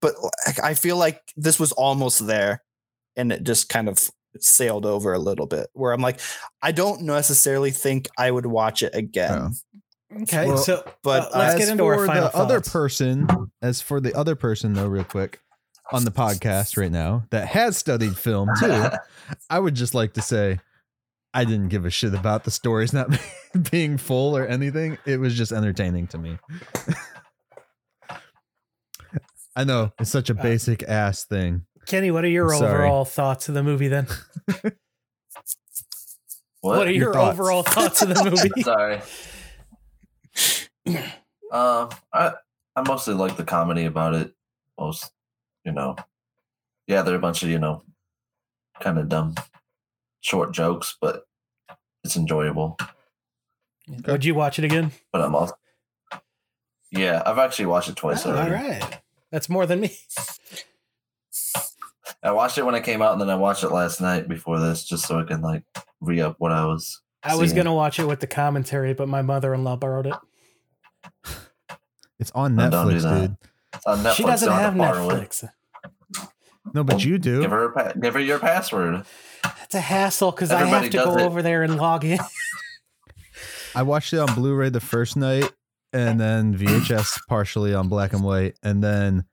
But 0.00 0.14
like, 0.46 0.62
I 0.62 0.74
feel 0.74 0.96
like 0.96 1.20
this 1.36 1.58
was 1.60 1.72
almost 1.72 2.26
there, 2.26 2.62
and 3.16 3.32
it 3.32 3.42
just 3.44 3.68
kind 3.68 3.88
of 3.88 4.10
sailed 4.38 4.86
over 4.86 5.12
a 5.12 5.18
little 5.18 5.46
bit. 5.46 5.68
Where 5.74 5.92
I'm 5.92 6.00
like, 6.00 6.20
I 6.62 6.72
don't 6.72 7.02
necessarily 7.02 7.70
think 7.70 8.08
I 8.16 8.30
would 8.30 8.46
watch 8.46 8.82
it 8.82 8.94
again. 8.94 9.52
okay, 10.22 10.46
Well, 10.46 10.58
so 10.58 10.82
but 11.02 11.34
uh, 11.34 11.38
let's 11.38 11.54
as 11.54 11.60
get 11.60 11.68
into 11.68 11.84
our 11.84 12.06
final 12.06 12.28
the 12.28 12.36
other 12.36 12.56
thoughts. 12.60 12.70
person, 12.72 13.50
as 13.62 13.80
for 13.80 14.00
the 14.00 14.14
other 14.14 14.34
person 14.36 14.72
though, 14.72 14.86
real 14.86 15.04
quick 15.04 15.40
on 15.92 16.04
the 16.04 16.10
podcast 16.12 16.76
right 16.76 16.92
now 16.92 17.24
that 17.30 17.48
has 17.48 17.76
studied 17.76 18.16
film 18.16 18.48
too, 18.60 18.84
I 19.50 19.58
would 19.58 19.74
just 19.74 19.92
like 19.94 20.14
to 20.14 20.22
say 20.22 20.60
I 21.34 21.44
didn't 21.44 21.68
give 21.68 21.84
a 21.84 21.90
shit 21.90 22.14
about 22.14 22.44
the 22.44 22.50
stories 22.50 22.92
not 22.92 23.08
being 23.70 23.98
full 23.98 24.36
or 24.36 24.46
anything. 24.46 24.98
It 25.04 25.18
was 25.18 25.36
just 25.36 25.52
entertaining 25.52 26.06
to 26.08 26.18
me. 26.18 26.38
I 29.60 29.64
know 29.64 29.92
it's 29.98 30.10
such 30.10 30.30
a 30.30 30.38
Uh, 30.38 30.42
basic 30.42 30.82
ass 30.84 31.24
thing. 31.24 31.66
Kenny, 31.86 32.10
what 32.10 32.24
are 32.24 32.28
your 32.28 32.48
Sorry. 32.50 32.64
overall 32.72 33.04
thoughts 33.04 33.48
of 33.48 33.54
the 33.54 33.62
movie 33.62 33.88
then? 33.88 34.06
What? 36.62 36.76
What 36.76 36.88
are 36.88 36.90
your 36.90 37.04
your, 37.04 37.14
thoughts? 37.14 37.38
overall 37.38 37.62
thoughts 37.62 38.02
of 38.02 38.08
the 38.10 38.22
movie? 38.30 38.62
Sorry. 38.62 39.00
Um, 41.52 41.88
I 42.12 42.34
I 42.76 42.82
mostly 42.86 43.14
like 43.14 43.36
the 43.36 43.42
comedy 43.44 43.84
about 43.84 44.14
it. 44.14 44.32
Most, 44.78 45.10
you 45.64 45.72
know, 45.72 45.96
yeah, 46.86 47.02
they're 47.02 47.16
a 47.16 47.18
bunch 47.18 47.42
of 47.42 47.48
you 47.48 47.58
know, 47.58 47.82
kind 48.78 48.98
of 48.98 49.08
dumb, 49.08 49.34
short 50.20 50.52
jokes, 50.52 50.96
but 51.00 51.24
it's 52.04 52.16
enjoyable. 52.16 52.78
Would 54.06 54.24
you 54.24 54.36
watch 54.36 54.60
it 54.60 54.64
again? 54.64 54.92
But 55.12 55.22
I'm 55.22 55.34
also, 55.34 55.54
yeah, 56.92 57.20
I've 57.26 57.38
actually 57.38 57.66
watched 57.66 57.88
it 57.88 57.96
twice 57.96 58.24
Oh, 58.24 58.30
already. 58.30 58.52
right. 58.52 59.00
That's 59.30 59.48
more 59.48 59.66
than 59.66 59.80
me. 59.80 59.96
I 62.22 62.32
watched 62.32 62.58
it 62.58 62.66
when 62.66 62.74
it 62.74 62.84
came 62.84 63.00
out, 63.00 63.12
and 63.12 63.20
then 63.20 63.30
I 63.30 63.36
watched 63.36 63.64
it 63.64 63.70
last 63.70 64.00
night 64.00 64.28
before 64.28 64.58
this, 64.60 64.84
just 64.84 65.06
so 65.06 65.18
I 65.18 65.24
can 65.24 65.40
like 65.40 65.62
re 66.00 66.20
up 66.20 66.36
what 66.38 66.52
I 66.52 66.66
was. 66.66 67.00
I 67.22 67.34
was 67.36 67.50
seeing. 67.50 67.64
gonna 67.64 67.74
watch 67.74 67.98
it 67.98 68.04
with 68.06 68.20
the 68.20 68.26
commentary, 68.26 68.92
but 68.94 69.08
my 69.08 69.22
mother-in-law 69.22 69.76
borrowed 69.76 70.06
it. 70.06 70.14
It's 72.18 72.30
on 72.32 72.58
Oh, 72.60 72.68
don't 72.70 72.88
do 72.88 72.94
Netflix, 72.96 73.20
dude. 73.20 73.36
It's 73.74 73.86
on 73.86 73.98
Netflix. 74.00 74.14
she 74.14 74.22
doesn't 74.24 74.52
have 74.52 74.74
to 74.74 74.80
it. 74.80 74.84
Netflix. 74.84 75.48
No, 76.74 76.84
but 76.84 76.96
Well, 76.96 77.02
you 77.06 77.18
do. 77.18 77.40
Give 77.40 77.50
her, 77.50 77.70
pa- 77.70 77.92
give 77.92 78.14
her 78.14 78.20
your 78.20 78.38
password. 78.38 79.04
It's 79.64 79.74
a 79.74 79.80
hassle 79.80 80.30
because 80.30 80.50
I 80.50 80.64
have 80.64 80.82
to 80.82 80.90
go 80.90 81.16
it. 81.16 81.22
over 81.22 81.40
there 81.40 81.62
and 81.62 81.76
log 81.76 82.04
in. 82.04 82.18
I 83.74 83.82
watched 83.82 84.12
it 84.12 84.18
on 84.18 84.34
Blu-ray 84.34 84.68
the 84.68 84.80
first 84.80 85.16
night, 85.16 85.50
and 85.92 86.20
then 86.20 86.56
VHS 86.56 87.18
partially 87.28 87.74
on 87.74 87.88
black 87.88 88.12
and 88.12 88.22
white, 88.22 88.56
and 88.62 88.82
then 88.82 89.24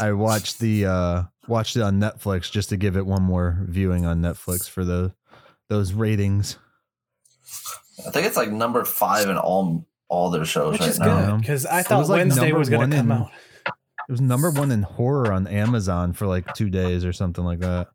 I 0.00 0.12
watched 0.12 0.58
the 0.58 0.86
uh 0.86 1.22
watched 1.48 1.76
it 1.76 1.82
on 1.82 2.00
Netflix 2.00 2.50
just 2.50 2.68
to 2.70 2.76
give 2.76 2.96
it 2.96 3.06
one 3.06 3.22
more 3.22 3.58
viewing 3.68 4.04
on 4.06 4.20
Netflix 4.20 4.68
for 4.68 4.84
the 4.84 5.14
those 5.68 5.92
ratings. 5.92 6.58
I 8.06 8.10
think 8.10 8.26
it's 8.26 8.36
like 8.36 8.50
number 8.50 8.84
five 8.84 9.28
in 9.28 9.36
all 9.38 9.86
all 10.08 10.30
their 10.30 10.44
shows 10.44 10.72
Which 10.72 10.80
right 10.82 10.90
is 10.90 10.98
now. 10.98 11.32
good 11.32 11.40
because 11.40 11.64
I 11.66 11.80
It 11.80 11.86
thought 11.86 11.98
was, 12.00 12.08
like, 12.10 12.18
Wednesday 12.18 12.52
was 12.52 12.68
going 12.68 12.90
to 12.90 12.96
come 12.96 13.10
in- 13.10 13.16
out. 13.18 13.30
It 13.66 14.12
was 14.12 14.20
number 14.20 14.50
one 14.50 14.70
in 14.70 14.82
horror 14.82 15.32
on 15.32 15.46
Amazon 15.46 16.12
for 16.12 16.26
like 16.26 16.52
two 16.54 16.68
days 16.68 17.06
or 17.06 17.12
something 17.14 17.42
like 17.42 17.60
that. 17.60 17.88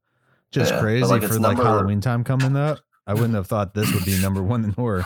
Just 0.51 0.73
Yeah, 0.73 0.79
crazy 0.79 1.05
like, 1.05 1.21
for 1.23 1.37
like 1.39 1.57
Halloween 1.57 2.01
time 2.01 2.23
coming 2.23 2.55
up. 2.55 2.79
I 3.05 3.13
wouldn't 3.13 3.35
have 3.35 3.45
thought 3.45 3.75
this 3.75 3.93
would 3.93 4.05
be 4.05 4.19
number 4.19 4.41
one 4.41 4.63
in 4.63 4.71
horror. 4.71 5.05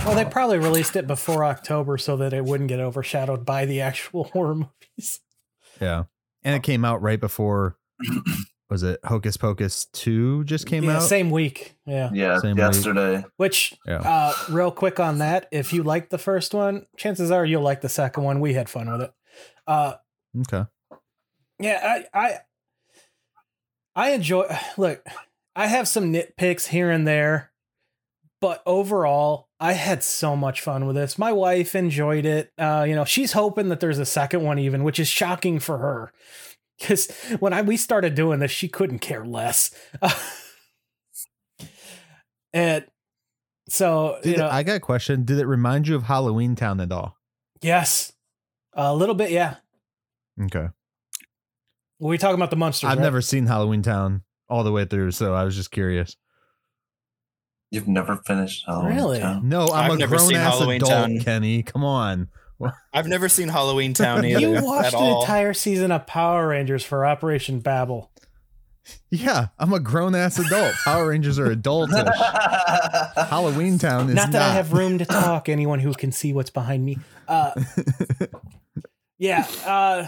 Well, 0.00 0.14
they 0.14 0.24
probably 0.24 0.58
released 0.58 0.96
it 0.96 1.06
before 1.06 1.44
October 1.44 1.96
so 1.98 2.16
that 2.18 2.32
it 2.32 2.44
wouldn't 2.44 2.68
get 2.68 2.80
overshadowed 2.80 3.44
by 3.44 3.64
the 3.66 3.80
actual 3.80 4.24
horror 4.32 4.54
movies. 4.54 5.20
Yeah, 5.80 6.04
and 6.42 6.54
it 6.54 6.62
came 6.62 6.84
out 6.84 7.02
right 7.02 7.20
before. 7.20 7.76
Was 8.70 8.82
it 8.82 8.98
Hocus 9.04 9.36
Pocus 9.36 9.84
two 9.92 10.42
just 10.44 10.66
came 10.66 10.84
yeah, 10.84 10.96
out? 10.96 11.02
same 11.02 11.30
week. 11.30 11.76
Yeah. 11.86 12.08
Yeah, 12.12 12.38
Same 12.38 12.52
week. 12.56 12.58
yesterday. 12.64 13.24
Which, 13.36 13.74
Yeah. 13.86 13.98
uh, 13.98 14.32
real 14.50 14.70
quick 14.70 14.98
on 14.98 15.18
that, 15.18 15.46
if 15.52 15.72
you 15.74 15.82
like 15.82 16.08
the 16.08 16.16
first 16.18 16.54
one, 16.54 16.86
chances 16.96 17.30
are 17.30 17.44
you'll 17.44 17.62
like 17.62 17.82
the 17.82 17.90
second 17.90 18.24
one. 18.24 18.40
We 18.40 18.54
had 18.54 18.68
fun 18.70 18.90
with 18.90 19.02
it. 19.02 19.12
Uh, 19.66 19.94
Okay. 20.40 20.64
yeah, 21.60 22.02
I, 22.14 22.18
I, 22.18 22.38
I 23.94 24.10
enjoy. 24.12 24.46
Look, 24.76 25.06
I 25.54 25.66
have 25.66 25.86
some 25.86 26.12
nitpicks 26.12 26.68
here 26.68 26.90
and 26.90 27.06
there, 27.06 27.52
but 28.40 28.62
overall, 28.66 29.43
I 29.60 29.72
had 29.72 30.02
so 30.02 30.36
much 30.36 30.60
fun 30.60 30.86
with 30.86 30.96
this. 30.96 31.18
My 31.18 31.32
wife 31.32 31.74
enjoyed 31.74 32.26
it. 32.26 32.52
Uh, 32.58 32.84
you 32.88 32.94
know, 32.94 33.04
she's 33.04 33.32
hoping 33.32 33.68
that 33.68 33.80
there's 33.80 33.98
a 33.98 34.06
second 34.06 34.42
one, 34.42 34.58
even, 34.58 34.84
which 34.84 34.98
is 34.98 35.08
shocking 35.08 35.58
for 35.58 35.78
her. 35.78 36.12
Because 36.76 37.08
when 37.38 37.52
I 37.52 37.62
we 37.62 37.76
started 37.76 38.16
doing 38.16 38.40
this, 38.40 38.50
she 38.50 38.66
couldn't 38.66 38.98
care 38.98 39.24
less. 39.24 39.72
and 42.52 42.84
so 43.68 44.18
Did 44.24 44.32
you 44.32 44.36
know, 44.38 44.48
I 44.48 44.64
got 44.64 44.76
a 44.76 44.80
question. 44.80 45.24
Did 45.24 45.38
it 45.38 45.46
remind 45.46 45.86
you 45.86 45.94
of 45.94 46.02
Halloween 46.02 46.56
Town 46.56 46.80
at 46.80 46.90
all? 46.90 47.16
yes, 47.62 48.12
a 48.72 48.94
little 48.94 49.14
bit, 49.14 49.30
yeah. 49.30 49.54
Okay. 50.42 50.66
Were 52.00 52.10
we 52.10 52.18
talking 52.18 52.34
about 52.34 52.50
the 52.50 52.56
monsters? 52.56 52.90
I've 52.90 52.98
right? 52.98 53.04
never 53.04 53.22
seen 53.22 53.46
Halloween 53.46 53.82
Town 53.82 54.22
all 54.48 54.64
the 54.64 54.72
way 54.72 54.84
through, 54.84 55.12
so 55.12 55.32
I 55.32 55.44
was 55.44 55.54
just 55.54 55.70
curious. 55.70 56.16
You've 57.74 57.88
never 57.88 58.16
finished 58.16 58.64
Halloween 58.66 58.94
Really? 58.96 59.18
Town? 59.20 59.48
No, 59.48 59.66
I'm 59.66 59.90
I've 59.90 59.96
a 59.96 59.98
never 59.98 60.16
grown 60.16 60.28
seen 60.28 60.36
ass 60.36 60.52
Halloween 60.58 60.76
adult, 60.76 60.90
Town. 60.92 61.18
Kenny. 61.20 61.62
Come 61.62 61.84
on. 61.84 62.28
I've 62.92 63.08
never 63.08 63.28
seen 63.28 63.48
Halloween 63.48 63.92
Town 63.94 64.24
either. 64.24 64.38
You 64.40 64.64
watched 64.64 64.94
an 64.94 65.20
entire 65.20 65.52
season 65.54 65.90
of 65.92 66.06
Power 66.06 66.48
Rangers 66.48 66.84
for 66.84 67.04
Operation 67.04 67.60
Babel. 67.60 68.10
Yeah, 69.10 69.48
I'm 69.58 69.72
a 69.72 69.80
grown 69.80 70.14
ass 70.14 70.38
adult. 70.38 70.74
Power 70.84 71.08
Rangers 71.08 71.38
are 71.38 71.54
adultish. 71.54 72.06
Halloween 73.28 73.78
Town 73.78 74.08
is 74.10 74.14
Not 74.14 74.26
not. 74.26 74.32
that 74.32 74.42
I 74.42 74.54
have 74.54 74.72
room 74.72 74.98
to 74.98 75.04
talk. 75.06 75.48
Anyone 75.48 75.78
who 75.80 75.92
can 75.94 76.12
see 76.12 76.32
what's 76.32 76.50
behind 76.50 76.84
me. 76.84 76.98
Uh, 77.26 77.52
yeah, 79.18 79.46
uh, 79.64 80.06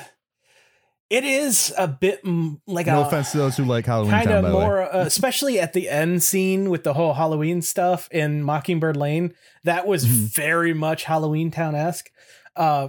it 1.10 1.24
is 1.24 1.72
a 1.78 1.86
bit 1.86 2.24
mm, 2.24 2.60
like 2.66 2.86
no 2.86 3.02
a 3.02 3.06
offense 3.06 3.32
to 3.32 3.38
those 3.38 3.56
who 3.56 3.64
like 3.64 3.86
Halloween 3.86 4.10
kind 4.10 4.30
of 4.30 4.50
more, 4.50 4.82
uh, 4.82 5.04
especially 5.04 5.60
at 5.60 5.72
the 5.72 5.88
end 5.88 6.22
scene 6.22 6.68
with 6.70 6.82
the 6.84 6.94
whole 6.94 7.14
Halloween 7.14 7.62
stuff 7.62 8.08
in 8.10 8.42
Mockingbird 8.42 8.96
Lane. 8.96 9.32
That 9.64 9.86
was 9.86 10.04
Mhm. 10.04 10.34
very 10.34 10.74
much 10.74 11.04
Halloween 11.04 11.50
Town 11.50 11.74
esque. 11.74 12.10
Uh, 12.56 12.88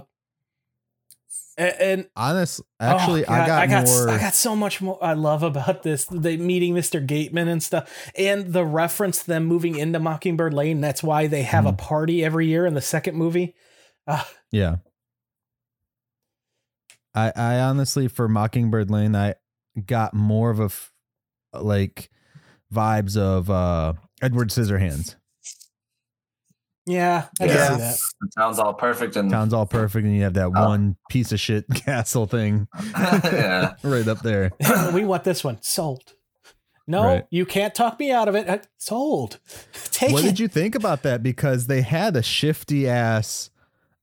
a- 1.58 1.82
and 1.82 2.06
honestly, 2.16 2.64
actually, 2.80 3.24
Oh, 3.26 3.32
I 3.32 3.46
got 3.46 3.62
I 3.62 3.66
got, 3.66 3.86
more. 3.86 4.10
I 4.10 4.18
got 4.18 4.34
so 4.34 4.54
much 4.56 4.80
more 4.80 4.98
I 5.02 5.12
love 5.14 5.42
about 5.42 5.82
this. 5.82 6.04
The 6.04 6.36
meeting 6.36 6.74
Mr. 6.74 7.04
Gateman 7.04 7.48
and 7.48 7.62
stuff, 7.62 7.90
and 8.16 8.52
the 8.52 8.64
reference 8.64 9.20
to 9.22 9.26
them 9.26 9.44
moving 9.44 9.76
into 9.76 9.98
Mockingbird 9.98 10.54
Lane. 10.54 10.80
That's 10.80 11.02
why 11.02 11.26
they 11.26 11.42
have 11.42 11.66
a 11.66 11.72
Mhm. 11.72 11.78
party 11.78 12.24
every 12.24 12.46
year 12.46 12.64
in 12.66 12.74
the 12.74 12.80
second 12.80 13.16
movie. 13.16 13.54
Uh, 14.06 14.22
Yeah. 14.52 14.76
I 17.36 17.56
I 17.56 17.60
honestly 17.60 18.08
for 18.08 18.28
Mockingbird 18.28 18.90
Lane 18.90 19.14
I 19.16 19.34
got 19.86 20.14
more 20.14 20.50
of 20.50 20.60
a 20.60 20.64
f- 20.64 20.92
like 21.52 22.10
vibes 22.72 23.16
of 23.16 23.48
uh 23.50 23.94
Edward 24.22 24.48
Scissorhands. 24.50 25.16
yeah, 26.86 27.26
I 27.40 27.44
Yeah. 27.44 27.68
see 27.68 27.76
that. 27.78 27.94
It 28.22 28.32
sounds 28.34 28.58
all 28.58 28.72
perfect 28.74 29.16
and 29.16 29.30
Sounds 29.30 29.52
all 29.52 29.66
perfect 29.66 30.06
and 30.06 30.16
you 30.16 30.22
have 30.22 30.34
that 30.34 30.50
Oh. 30.54 30.68
one 30.68 30.96
piece 31.10 31.32
of 31.32 31.40
shit 31.40 31.66
castle 31.74 32.26
thing 32.26 32.66
yeah. 32.94 33.74
right 33.82 34.08
up 34.08 34.20
there. 34.22 34.52
we 34.94 35.04
want 35.04 35.24
this 35.24 35.44
one 35.44 35.58
sold. 35.62 36.14
No, 36.86 37.02
Right. 37.04 37.26
you 37.30 37.44
can't 37.44 37.74
talk 37.74 38.00
me 38.00 38.10
out 38.10 38.28
of 38.28 38.34
it. 38.34 38.48
Uh, 38.48 38.58
Sold. 38.78 39.40
Take 39.90 40.10
what 40.10 40.24
it. 40.24 40.28
did 40.28 40.40
you 40.40 40.48
think 40.48 40.74
about 40.74 41.02
that 41.02 41.22
because 41.22 41.66
they 41.66 41.82
had 41.82 42.16
a 42.16 42.22
shifty 42.22 42.88
ass 42.88 43.50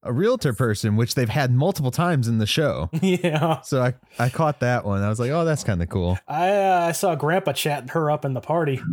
a 0.05 0.13
realtor 0.13 0.53
person 0.53 0.95
which 0.95 1.15
they've 1.15 1.27
had 1.29 1.51
multiple 1.51 1.91
times 1.91 2.27
in 2.27 2.37
the 2.37 2.45
show. 2.45 2.89
yeah, 3.01 3.61
So 3.61 3.81
I 3.81 3.95
I 4.19 4.29
caught 4.29 4.59
that 4.61 4.85
one. 4.85 5.01
I 5.01 5.09
was 5.09 5.19
like, 5.19 5.31
"Oh, 5.31 5.43
that's 5.45 5.63
kind 5.63 5.81
of 5.81 5.89
cool." 5.89 6.17
I 6.27 6.51
uh, 6.51 6.85
I 6.87 6.91
saw 6.93 7.15
Grandpa 7.15 7.51
chatting 7.53 7.89
her 7.89 8.09
up 8.11 8.23
in 8.25 8.33
the 8.33 8.41
party. 8.41 8.79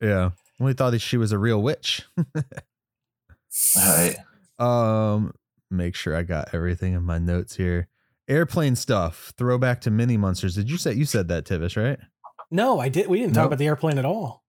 Yeah. 0.00 0.30
We 0.58 0.72
thought 0.72 0.90
that 0.90 0.98
she 0.98 1.16
was 1.16 1.30
a 1.30 1.38
real 1.38 1.62
witch. 1.62 2.02
All 2.18 2.24
right. 3.76 4.16
Um, 4.58 5.32
make 5.70 5.94
sure 5.96 6.14
I 6.14 6.22
got 6.22 6.54
everything 6.54 6.92
in 6.94 7.02
my 7.02 7.18
notes 7.18 7.56
here. 7.56 7.88
Airplane 8.28 8.76
stuff. 8.76 9.32
Throwback 9.36 9.80
to 9.82 9.90
Mini-Munsters. 9.90 10.54
Did 10.54 10.70
you 10.70 10.76
say 10.76 10.92
you 10.92 11.04
said 11.04 11.26
that, 11.28 11.44
Tivis? 11.46 11.76
Right. 11.76 11.98
No, 12.50 12.78
I 12.78 12.88
did. 12.88 13.08
We 13.08 13.18
didn't 13.18 13.34
talk 13.34 13.42
Nope. 13.44 13.46
about 13.48 13.58
the 13.58 13.66
airplane 13.66 13.98
at 13.98 14.04
all. 14.04 14.44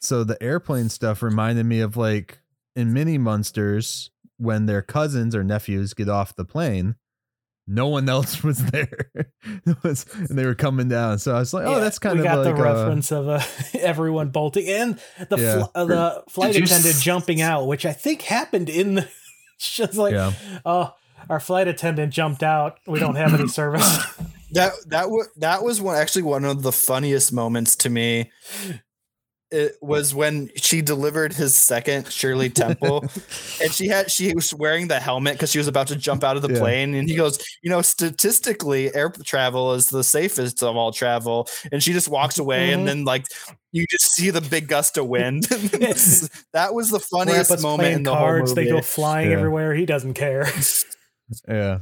So 0.00 0.22
the 0.24 0.40
airplane 0.42 0.88
stuff 0.88 1.20
reminded 1.22 1.66
me 1.66 1.80
of 1.80 1.96
like 1.96 2.38
in 2.76 2.92
Mini-Munsters 2.92 4.10
when 4.38 4.66
their 4.66 4.82
cousins 4.82 5.34
or 5.34 5.42
nephews 5.44 5.94
get 5.94 6.08
off 6.08 6.34
the 6.36 6.44
plane. 6.44 6.96
No 7.68 7.88
one 7.88 8.08
else 8.08 8.42
was 8.44 8.64
there. 8.66 9.10
Was- 9.82 10.06
and 10.14 10.38
they 10.38 10.46
were 10.46 10.54
coming 10.54 10.88
down. 10.88 11.18
So 11.18 11.34
I 11.34 11.40
was 11.40 11.52
like, 11.52 11.66
oh, 11.66 11.72
Yeah, 11.72 11.80
that's 11.80 11.98
kind 11.98 12.14
we 12.14 12.20
of 12.20 12.24
got 12.32 12.44
like 12.44 12.54
the 12.54 12.60
uh, 12.60 12.64
reference 12.64 13.10
of 13.10 13.28
uh, 13.28 13.40
everyone 13.80 14.28
bolting 14.28 14.68
and 14.68 15.00
the 15.28 15.36
Yeah. 15.36 15.58
fl- 15.64 15.70
uh, 15.74 15.84
the 15.84 16.22
flight 16.28 16.54
you 16.56 16.62
attendant 16.62 16.94
s- 16.94 17.02
jumping 17.02 17.40
out, 17.40 17.66
which 17.66 17.84
I 17.84 17.92
think 17.92 18.22
happened 18.22 18.68
in 18.68 18.94
the. 18.96 19.08
Just 19.58 19.94
like, 19.94 20.12
Yeah. 20.12 20.32
oh, 20.66 20.94
our 21.30 21.40
flight 21.40 21.66
attendant 21.66 22.12
jumped 22.12 22.42
out. 22.42 22.78
We 22.86 23.00
don't 23.00 23.14
have 23.16 23.32
any 23.34 23.48
service. 23.48 24.04
That 24.52 24.72
that 24.88 25.10
was 25.10 25.28
that 25.38 25.64
was 25.64 25.80
one 25.80 25.96
actually 25.96 26.22
one 26.22 26.44
of 26.44 26.62
the 26.62 26.70
funniest 26.72 27.32
moments 27.32 27.74
to 27.76 27.90
me. 27.90 28.30
It 29.52 29.76
was 29.80 30.12
when 30.12 30.50
she 30.56 30.82
delivered 30.82 31.32
his 31.32 31.54
second 31.54 32.10
Shirley 32.12 32.50
Temple, 32.50 33.02
and 33.62 33.72
she 33.72 33.86
had 33.86 34.10
she 34.10 34.34
was 34.34 34.52
wearing 34.52 34.88
the 34.88 34.98
helmet 34.98 35.34
because 35.34 35.52
she 35.52 35.58
was 35.58 35.68
about 35.68 35.86
to 35.86 35.94
jump 35.96 36.24
out 36.24 36.34
of 36.36 36.42
the 36.42 36.52
Yeah. 36.52 36.58
plane, 36.58 36.94
and 36.94 37.08
he 37.08 37.14
goes, 37.14 37.38
you 37.62 37.70
know, 37.70 37.80
statistically, 37.80 38.92
air 38.92 39.08
travel 39.24 39.72
is 39.74 39.88
the 39.88 40.02
safest 40.02 40.64
of 40.64 40.74
all 40.74 40.90
travel, 40.90 41.46
and 41.70 41.80
she 41.80 41.92
just 41.92 42.08
walks 42.08 42.40
away, 42.40 42.70
Mhm. 42.70 42.74
and 42.74 42.88
then 42.88 43.04
like 43.04 43.24
you 43.70 43.86
just 43.88 44.14
see 44.16 44.30
the 44.30 44.40
big 44.40 44.66
gust 44.66 44.98
of 44.98 45.06
wind. 45.06 45.44
that 46.52 46.74
was 46.74 46.90
the 46.90 46.98
funniest 46.98 47.48
Grandpa's 47.48 47.62
moment 47.62 47.80
playing 47.82 47.96
in 47.98 48.02
the 48.02 48.10
cards. 48.12 48.50
whole 48.50 48.54
They 48.56 48.66
go 48.68 48.80
flying 48.82 49.30
Yeah. 49.30 49.36
everywhere. 49.36 49.74
He 49.74 49.86
doesn't 49.86 50.14
care. 50.14 50.48
Yeah. 51.48 51.78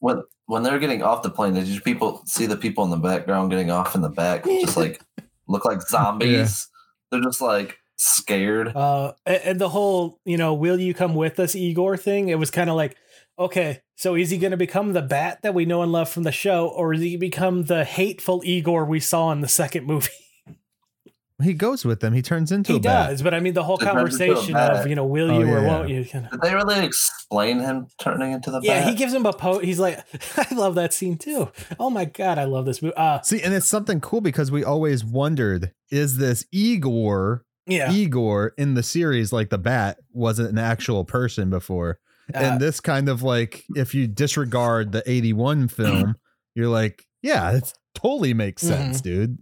When 0.00 0.22
when 0.46 0.62
they're 0.62 0.78
getting 0.78 1.02
off 1.02 1.22
the 1.22 1.30
plane, 1.30 1.54
did 1.54 1.66
you 1.68 1.80
people 1.80 2.22
see 2.26 2.44
the 2.46 2.56
people 2.56 2.84
in 2.84 2.90
the 2.90 2.96
background 2.98 3.50
getting 3.50 3.70
off 3.70 3.94
in 3.94 4.00
the 4.02 4.08
back? 4.10 4.44
Just 4.44 4.76
like 4.76 5.00
look 5.46 5.64
like 5.64 5.80
zombies. 5.82 6.68
They're 7.10 7.20
just 7.20 7.40
like 7.40 7.78
scared. 7.96 8.68
Uh, 8.76 9.12
and, 9.26 9.40
and 9.44 9.60
the 9.60 9.68
whole, 9.70 10.20
you 10.24 10.36
know, 10.36 10.54
will 10.54 10.78
you 10.78 10.94
come 10.94 11.14
with 11.14 11.40
us, 11.40 11.54
Igor 11.54 11.96
thing? 11.96 12.28
It 12.28 12.38
was 12.38 12.50
kind 12.50 12.70
of 12.70 12.76
like, 12.76 12.96
okay, 13.38 13.80
so 13.96 14.14
is 14.14 14.30
he 14.30 14.38
going 14.38 14.50
to 14.52 14.56
become 14.56 14.92
the 14.92 15.02
bat 15.02 15.40
that 15.42 15.54
we 15.54 15.64
know 15.64 15.82
and 15.82 15.90
love 15.92 16.08
from 16.08 16.22
the 16.22 16.32
show, 16.32 16.68
or 16.68 16.94
is 16.94 17.00
he 17.00 17.16
become 17.16 17.64
the 17.64 17.84
hateful 17.84 18.42
Igor 18.44 18.84
we 18.84 19.00
saw 19.00 19.30
in 19.32 19.40
the 19.40 19.48
second 19.48 19.86
movie? 19.86 20.10
he 21.42 21.54
goes 21.54 21.84
with 21.84 22.00
them. 22.00 22.12
He 22.14 22.22
turns 22.22 22.50
into 22.52 22.72
He 22.72 22.78
a 22.78 22.80
bat. 22.80 23.10
does, 23.10 23.22
but 23.22 23.32
I 23.34 23.40
mean 23.40 23.54
the 23.54 23.62
whole 23.64 23.78
He 23.78 23.84
turns 23.86 24.14
into 24.20 24.24
a 24.24 24.34
conversation 24.34 24.56
of 24.56 24.86
you 24.88 24.94
know, 24.96 25.04
will 25.04 25.30
Oh, 25.30 25.38
you 25.38 25.46
or 25.46 25.60
yeah, 25.60 25.66
won't 25.68 25.88
yeah. 25.88 25.96
you? 25.98 26.04
Kind 26.04 26.24
of- 26.26 26.32
Did 26.32 26.40
they 26.42 26.54
really 26.54 26.84
explain 26.84 27.60
him 27.60 27.86
turning 28.00 28.32
into 28.32 28.50
the 28.50 28.60
Yeah, 28.62 28.80
bat? 28.80 28.88
he 28.88 28.94
gives 28.96 29.12
him 29.14 29.24
a 29.26 29.32
po. 29.32 29.58
He's 29.60 29.78
like, 29.80 29.98
I 30.36 30.52
love 30.54 30.74
that 30.76 30.92
scene 30.92 31.16
too. 31.16 31.50
Oh 31.78 31.90
my 31.90 32.04
god, 32.06 32.38
I 32.38 32.44
love 32.44 32.66
this 32.66 32.82
movie. 32.82 32.94
Uh, 32.96 33.20
See, 33.22 33.40
and 33.42 33.54
it's 33.54 33.66
something 33.66 34.00
cool 34.00 34.20
because 34.20 34.50
we 34.50 34.64
always 34.64 35.04
wondered: 35.04 35.72
is 35.90 36.16
this 36.18 36.44
Igor? 36.52 37.44
yeah, 37.66 37.92
Igor 37.92 38.54
in 38.56 38.74
the 38.74 38.82
series, 38.82 39.32
like 39.32 39.50
the 39.50 39.58
bat, 39.58 39.98
wasn't 40.12 40.48
an 40.50 40.58
actual 40.58 41.04
person 41.04 41.50
before, 41.50 41.98
uh, 42.34 42.38
and 42.38 42.60
this 42.60 42.80
kind 42.80 43.08
of 43.08 43.22
like, 43.22 43.64
if 43.76 43.94
you 43.94 44.06
disregard 44.06 44.92
the 44.92 45.02
'81 45.08 45.68
film, 45.68 46.16
you're 46.54 46.68
like, 46.68 47.04
yeah, 47.22 47.52
it 47.52 47.72
totally 47.94 48.32
makes 48.34 48.62
Mm-hmm. 48.64 48.72
sense, 48.74 49.00
dude. 49.02 49.38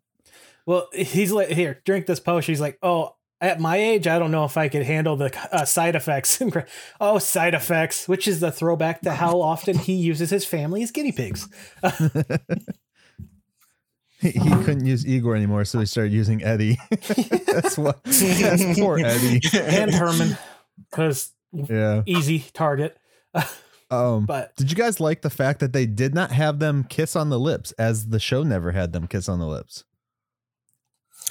well, 0.66 0.88
he's 0.92 1.30
like, 1.30 1.48
here, 1.48 1.80
drink 1.84 2.06
this 2.06 2.20
potion. 2.20 2.52
He's 2.52 2.60
like, 2.60 2.78
oh. 2.82 3.12
At 3.38 3.60
my 3.60 3.76
age, 3.76 4.06
I 4.06 4.18
don't 4.18 4.30
know 4.30 4.46
if 4.46 4.56
I 4.56 4.68
could 4.70 4.84
handle 4.84 5.14
the 5.14 5.30
uh, 5.52 5.66
side 5.66 5.94
effects. 5.94 6.40
oh, 7.02 7.18
side 7.18 7.52
effects, 7.52 8.08
which 8.08 8.26
is 8.26 8.40
the 8.40 8.50
throwback 8.50 9.02
to 9.02 9.10
how 9.22 9.42
often 9.42 9.76
he 9.76 9.92
uses 9.92 10.30
his 10.30 10.46
family 10.46 10.82
as 10.82 10.90
guinea 10.90 11.12
pigs. 11.12 11.46
He, 14.20 14.30
he 14.30 14.50
couldn't 14.64 14.86
use 14.86 15.06
Igor 15.06 15.36
anymore, 15.36 15.64
so 15.64 15.78
he 15.78 15.86
started 15.86 16.12
using 16.12 16.42
Eddie. 16.42 16.78
that's 16.90 17.76
what. 17.76 18.02
That's 18.04 18.78
poor 18.78 18.98
Eddie. 18.98 19.40
and 19.54 19.92
Herman, 19.94 20.38
because 20.90 21.32
Yeah. 21.52 22.02
easy 22.06 22.44
target. 22.54 22.96
Um. 23.90 24.24
But 24.26 24.56
Did 24.56 24.70
you 24.70 24.76
guys 24.76 24.98
like 25.00 25.22
the 25.22 25.30
fact 25.30 25.60
that 25.60 25.72
they 25.72 25.86
did 25.86 26.14
not 26.14 26.32
have 26.32 26.58
them 26.58 26.82
kiss 26.84 27.14
on 27.14 27.28
the 27.30 27.38
lips, 27.38 27.70
as 27.72 28.08
the 28.08 28.18
show 28.18 28.42
never 28.42 28.72
had 28.72 28.92
them 28.92 29.06
kiss 29.06 29.28
on 29.28 29.38
the 29.38 29.46
lips? 29.46 29.84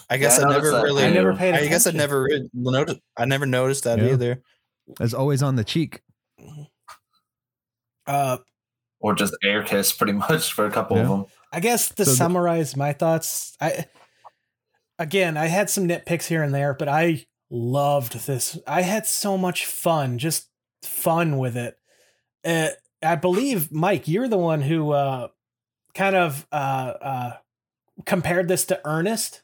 I 0.09 0.17
guess 0.17 0.37
Yeah, 0.37 0.45
I 0.45 0.49
I, 0.49 0.53
never 0.53 0.71
that 0.71 0.83
really. 0.83 1.03
I 1.03 1.09
never 1.09 1.33
paid 1.35 1.55
I 1.55 1.67
guess 1.67 1.87
I 1.87 1.91
never 1.91 2.23
re- 2.23 2.49
noticed. 2.53 2.99
I 3.17 3.25
never 3.25 3.45
noticed 3.45 3.83
that 3.85 3.97
Yeah. 3.99 4.11
either. 4.13 4.41
It's 4.99 5.13
always 5.13 5.41
on 5.43 5.55
the 5.55 5.63
cheek. 5.63 6.01
uh, 8.07 8.37
or 8.99 9.15
just 9.15 9.35
air 9.43 9.63
kiss 9.63 9.91
pretty 9.93 10.13
much 10.29 10.53
for 10.53 10.65
a 10.65 10.71
couple 10.71 10.97
of 10.97 11.07
them. 11.07 11.25
I 11.55 11.59
guess 11.61 11.89
to 11.95 12.05
So 12.05 12.11
the- 12.11 12.17
summarize 12.17 12.75
my 12.75 12.91
thoughts, 12.93 13.55
I 13.61 13.85
again 14.99 15.37
I 15.37 15.45
had 15.47 15.69
some 15.69 15.87
nitpicks 15.87 16.27
here 16.27 16.43
and 16.43 16.53
there, 16.53 16.73
but 16.73 16.87
I 16.89 17.25
loved 17.49 18.25
this. 18.27 18.57
I 18.67 18.81
had 18.81 19.05
so 19.05 19.37
much 19.37 19.65
fun, 19.65 20.17
just 20.17 20.49
fun 20.83 21.37
with 21.37 21.55
it. 21.57 21.77
Uh, 22.43 22.69
I 23.01 23.15
believe 23.15 23.69
Myke, 23.69 24.07
you're 24.07 24.27
the 24.27 24.37
one 24.37 24.61
who 24.61 24.91
uh, 24.91 25.27
kind 25.93 26.15
of 26.15 26.47
uh, 26.51 26.55
uh, 27.01 27.33
compared 28.05 28.47
this 28.47 28.65
to 28.65 28.81
Ernest, 28.85 29.43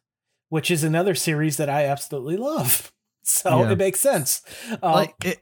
which 0.49 0.69
is 0.71 0.83
another 0.83 1.15
series 1.15 1.57
that 1.57 1.69
I 1.69 1.85
absolutely 1.85 2.38
love. 2.38 2.91
So 3.23 3.61
Yeah. 3.61 3.71
it 3.73 3.77
makes 3.77 3.99
sense. 3.99 4.41
Uh, 4.81 4.91
like 4.93 5.13
it 5.23 5.39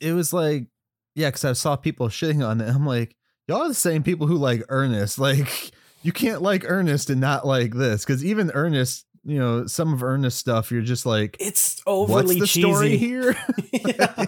it 0.00 0.12
was 0.14 0.32
like 0.32 0.66
yeah 1.14 1.28
because 1.28 1.44
i 1.44 1.52
saw 1.52 1.76
people 1.76 2.08
shitting 2.08 2.44
on 2.46 2.60
it 2.60 2.68
i'm 2.68 2.84
like 2.84 3.14
y'all 3.48 3.62
are 3.62 3.68
the 3.68 3.74
same 3.74 4.02
people 4.02 4.26
who 4.26 4.36
like 4.36 4.62
ernest. 4.68 5.18
Like 5.28 5.70
you 6.02 6.12
can't 6.12 6.42
like 6.42 6.64
ernest 6.68 7.10
and 7.10 7.20
not 7.20 7.46
like 7.46 7.74
this 7.74 8.04
because 8.04 8.24
even 8.24 8.50
ernest 8.54 9.04
you 9.24 9.36
know 9.38 9.66
some 9.66 9.92
of 9.92 10.02
ernest 10.04 10.38
stuff 10.38 10.70
you're 10.70 10.80
just 10.80 11.04
like 11.04 11.36
it's 11.40 11.82
overly 11.86 12.38
what's 12.38 12.38
the 12.38 12.46
cheesy. 12.46 12.60
story 12.60 12.96
here? 12.96 13.36
Yeah. 13.72 14.26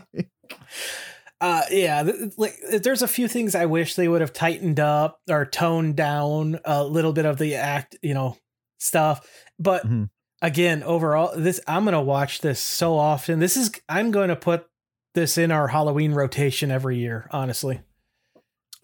uh 1.41 1.63
yeah 1.71 2.11
like 2.37 2.55
there's 2.83 3.03
a 3.03 3.09
few 3.09 3.29
things 3.29 3.55
i 3.55 3.65
wish 3.67 3.95
they 3.95 4.09
would 4.09 4.21
have 4.21 4.33
tightened 4.33 4.79
up 4.81 5.21
or 5.31 5.47
toned 5.47 5.97
down 5.97 6.59
a 6.65 6.85
little 6.85 7.13
bit 7.13 7.25
of 7.25 7.39
the 7.39 7.55
act 7.55 7.97
you 8.03 8.15
know 8.15 8.37
stuff. 8.79 9.27
But 9.59 9.87
Mhm. 9.87 10.11
again 10.43 10.83
overall 10.83 11.33
this 11.37 11.61
i'm 11.69 11.85
gonna 11.85 12.03
watch 12.03 12.41
this 12.41 12.61
so 12.61 12.97
often. 12.99 13.39
This 13.39 13.57
is 13.57 13.71
i'm 13.89 14.11
going 14.11 14.29
to 14.29 14.37
put 14.37 14.67
this 15.15 15.39
in 15.39 15.51
our 15.53 15.69
halloween 15.69 16.13
rotation 16.13 16.71
every 16.71 16.99
year 16.99 17.29
honestly 17.31 17.81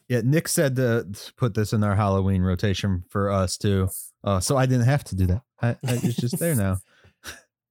yeah 0.09 0.21
nick 0.25 0.49
said 0.49 0.77
to 0.77 1.07
put 1.37 1.55
this 1.55 1.73
in 1.73 1.83
our 1.85 1.97
halloween 1.97 2.43
rotation 2.43 3.05
for 3.11 3.31
us 3.31 3.57
too. 3.57 3.89
Uh, 4.25 4.41
so 4.41 4.57
i 4.57 4.67
didn't 4.67 4.85
have 4.87 5.05
to 5.05 5.15
do 5.17 5.27
that. 5.27 5.43
I, 5.63 5.69
I, 5.69 5.77
it's 6.03 6.17
just 6.17 6.39
there 6.39 6.55
now. 6.55 6.79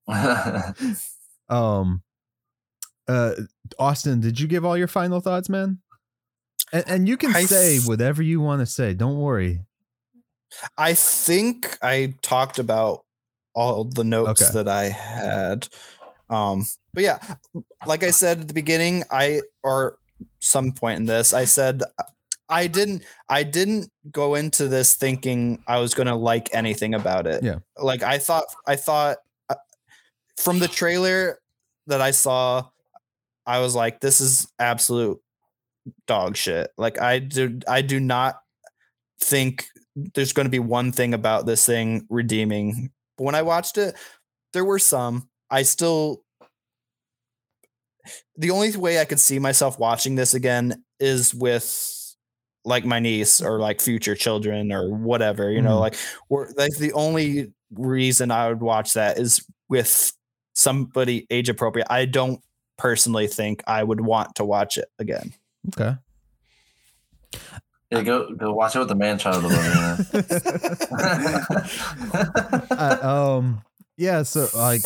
Um 1.49 2.01
uh 3.07 3.33
austin 3.77 4.19
did 4.19 4.39
you 4.39 4.47
give 4.47 4.65
all 4.65 4.75
your 4.77 4.87
final 4.87 5.19
thoughts 5.21 5.47
man? 5.49 5.79
And, 6.73 6.83
and 6.87 7.07
you 7.07 7.17
can 7.17 7.35
I 7.35 7.43
say 7.43 7.75
th- 7.77 7.87
whatever 7.87 8.23
you 8.23 8.41
want 8.41 8.61
to 8.61 8.65
say. 8.65 8.93
Don't 8.95 9.17
worry. 9.19 9.59
I 10.77 10.93
think 10.95 11.77
I 11.83 12.15
talked 12.23 12.57
about 12.57 13.05
all 13.53 13.83
the 13.83 14.03
notes 14.03 14.41
Okay. 14.41 14.51
that 14.53 14.67
I 14.67 14.85
had. 14.85 15.67
Um, 16.29 16.65
but 16.93 17.03
yeah, 17.03 17.19
like 17.85 18.03
I 18.03 18.09
said 18.11 18.39
at 18.41 18.47
the 18.47 18.53
beginning, 18.55 19.03
I 19.11 19.41
or 19.63 19.97
some 20.39 20.71
point 20.71 20.99
in 20.99 21.05
this, 21.05 21.33
I 21.33 21.45
said 21.45 21.83
I 22.49 22.67
didn't 22.67 23.03
I 23.29 23.43
didn't 23.43 23.91
go 24.11 24.35
into 24.35 24.67
this 24.67 24.95
thinking 24.95 25.63
I 25.67 25.79
was 25.79 25.93
going 25.93 26.07
to 26.07 26.15
like 26.15 26.53
anything 26.53 26.93
about 26.93 27.27
it. 27.27 27.43
Yeah. 27.43 27.59
Like 27.77 28.03
I 28.03 28.17
thought 28.17 28.45
I 28.67 28.75
thought 28.75 29.17
uh, 29.49 29.55
from 30.37 30.59
the 30.59 30.67
trailer 30.67 31.39
that 31.87 32.01
I 32.01 32.11
saw 32.11 32.67
I 33.45 33.59
was 33.59 33.75
like 33.75 33.99
this 33.99 34.21
is 34.21 34.47
absolute 34.59 35.19
dog 36.07 36.35
shit. 36.35 36.71
Like 36.77 37.01
I 37.01 37.19
do 37.19 37.59
I 37.67 37.81
do 37.81 37.99
not 37.99 38.39
think 39.19 39.67
there's 39.95 40.33
going 40.33 40.45
to 40.45 40.51
be 40.51 40.59
one 40.59 40.91
thing 40.91 41.13
about 41.13 41.45
this 41.45 41.65
thing 41.65 42.05
redeeming. 42.09 42.91
But 43.17 43.23
when 43.23 43.35
I 43.35 43.43
watched 43.43 43.77
it, 43.77 43.95
there 44.53 44.65
were 44.65 44.79
some. 44.79 45.29
I 45.49 45.63
still 45.63 46.21
the 48.37 48.51
only 48.51 48.75
way 48.75 48.99
I 48.99 49.05
could 49.05 49.19
see 49.19 49.39
myself 49.39 49.79
watching 49.79 50.15
this 50.15 50.33
again 50.33 50.83
is 50.99 51.33
with 51.33 51.63
like 52.65 52.83
my 52.85 52.99
niece 52.99 53.41
or 53.41 53.59
like 53.59 53.79
future 53.79 54.15
children 54.15 54.71
or 54.73 54.89
whatever, 54.93 55.51
you 55.51 55.61
know, 55.61 55.77
Mhm. 55.77 55.79
like 55.81 55.95
or 56.29 56.49
like 56.57 56.75
the 56.77 56.91
only 56.93 57.53
reason 57.73 58.31
I 58.31 58.49
would 58.49 58.61
watch 58.61 58.93
that 58.93 59.17
is 59.19 59.45
with 59.69 60.11
somebody 60.53 61.27
age 61.29 61.47
appropriate. 61.49 61.87
I 61.89 62.05
don't 62.05 62.41
personally 62.77 63.27
think 63.27 63.63
I 63.67 63.83
would 63.83 64.01
want 64.01 64.35
to 64.35 64.45
watch 64.45 64.77
it 64.77 64.89
again. 64.99 65.33
okay 65.77 65.97
yeah, 67.91 68.01
go 68.01 68.33
go 68.35 68.51
watch 68.53 68.75
it 68.75 68.79
with 68.79 68.87
the 68.87 68.95
man 68.95 69.17
child 69.19 69.43
alone. 69.43 69.97
uh, 72.71 72.97
um 73.37 73.61
yeah 73.97 74.23
so 74.23 74.47
like 74.55 74.81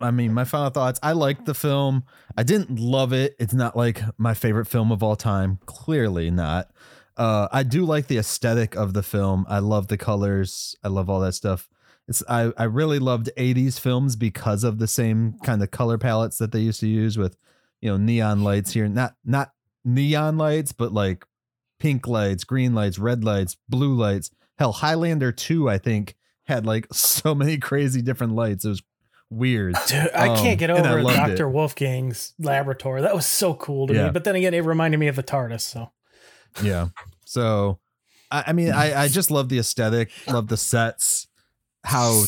i 0.00 0.10
mean 0.10 0.32
my 0.32 0.44
final 0.44 0.70
thoughts 0.70 0.98
i 1.02 1.12
liked 1.12 1.44
the 1.46 1.54
film 1.54 2.04
i 2.36 2.42
didn't 2.42 2.78
love 2.78 3.12
it 3.12 3.34
it's 3.38 3.54
not 3.54 3.76
like 3.76 4.02
my 4.18 4.34
favorite 4.34 4.66
film 4.66 4.92
of 4.92 5.02
all 5.02 5.16
time 5.16 5.58
clearly 5.66 6.30
not 6.30 6.70
uh 7.16 7.48
i 7.52 7.62
do 7.62 7.84
like 7.84 8.06
the 8.08 8.18
aesthetic 8.18 8.74
of 8.76 8.92
the 8.92 9.02
film 9.02 9.44
i 9.48 9.58
love 9.58 9.88
the 9.88 9.96
colors 9.96 10.74
i 10.82 10.88
love 10.88 11.08
all 11.08 11.20
that 11.20 11.32
stuff 11.34 11.68
it's 12.08 12.22
i 12.28 12.52
i 12.56 12.64
really 12.64 12.98
loved 12.98 13.30
80s 13.36 13.78
films 13.78 14.16
because 14.16 14.64
of 14.64 14.78
the 14.78 14.88
same 14.88 15.34
kind 15.44 15.62
of 15.62 15.70
color 15.70 15.98
palettes 15.98 16.38
that 16.38 16.52
they 16.52 16.60
used 16.60 16.80
to 16.80 16.88
use 16.88 17.16
with 17.16 17.36
you 17.80 17.90
know 17.90 17.96
neon 17.96 18.42
lights 18.42 18.72
here 18.72 18.88
not 18.88 19.14
not 19.24 19.52
neon 19.84 20.36
lights 20.38 20.72
but 20.72 20.92
like 20.92 21.24
pink 21.78 22.06
lights 22.08 22.44
green 22.44 22.74
lights 22.74 22.98
red 22.98 23.22
lights 23.24 23.56
blue 23.68 23.94
lights 23.94 24.30
hell 24.58 24.72
highlander 24.72 25.30
2 25.32 25.68
i 25.68 25.78
think 25.78 26.16
had 26.44 26.66
like 26.66 26.86
so 26.92 27.34
many 27.34 27.56
crazy 27.56 28.02
different 28.02 28.34
lights. 28.34 28.66
It 28.66 28.68
was 28.68 28.82
weird. 29.30 29.76
Dude, 29.88 30.10
I 30.14 30.28
Um, 30.28 30.36
can't 30.36 30.58
get 30.58 30.68
over 30.68 31.02
Dr. 31.02 31.48
it. 31.48 31.52
Wolfgang's 31.52 32.34
laboratory. 32.38 33.00
That 33.00 33.14
was 33.14 33.24
so 33.24 33.54
cool 33.54 33.86
to 33.86 33.94
Yeah. 33.94 34.04
me. 34.06 34.10
But 34.10 34.24
then 34.24 34.36
again, 34.36 34.52
it 34.52 34.60
reminded 34.62 34.98
me 34.98 35.08
of 35.08 35.16
the 35.16 35.22
TARDIS. 35.22 35.62
So 35.62 35.90
Yeah. 36.62 36.88
So 37.24 37.78
I, 38.30 38.44
I 38.48 38.52
mean 38.52 38.72
I, 38.72 39.02
I 39.02 39.08
just 39.08 39.30
love 39.30 39.48
the 39.48 39.58
aesthetic, 39.58 40.10
love 40.26 40.48
the 40.48 40.56
sets, 40.56 41.26
how 41.84 42.24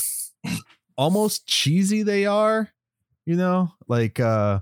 almost 0.97 1.47
cheesy 1.47 2.03
they 2.03 2.27
are, 2.27 2.70
you 3.24 3.36
know? 3.36 3.73
Like 3.89 4.20
uh 4.20 4.61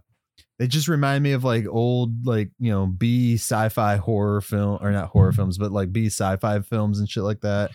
they 0.58 0.68
just 0.68 0.86
remind 0.86 1.24
me 1.24 1.32
of 1.32 1.42
like 1.42 1.66
old 1.68 2.26
like, 2.26 2.50
you 2.60 2.70
know, 2.70 2.86
B 2.86 3.34
sci-fi 3.34 3.96
horror 3.96 4.40
film 4.40 4.78
or 4.80 4.92
not 4.92 5.08
horror 5.08 5.32
films, 5.32 5.58
but 5.58 5.72
like 5.72 5.92
B 5.92 6.06
sci-fi 6.06 6.60
films 6.60 7.00
and 7.00 7.08
shit 7.08 7.24
like 7.24 7.40
that. 7.40 7.72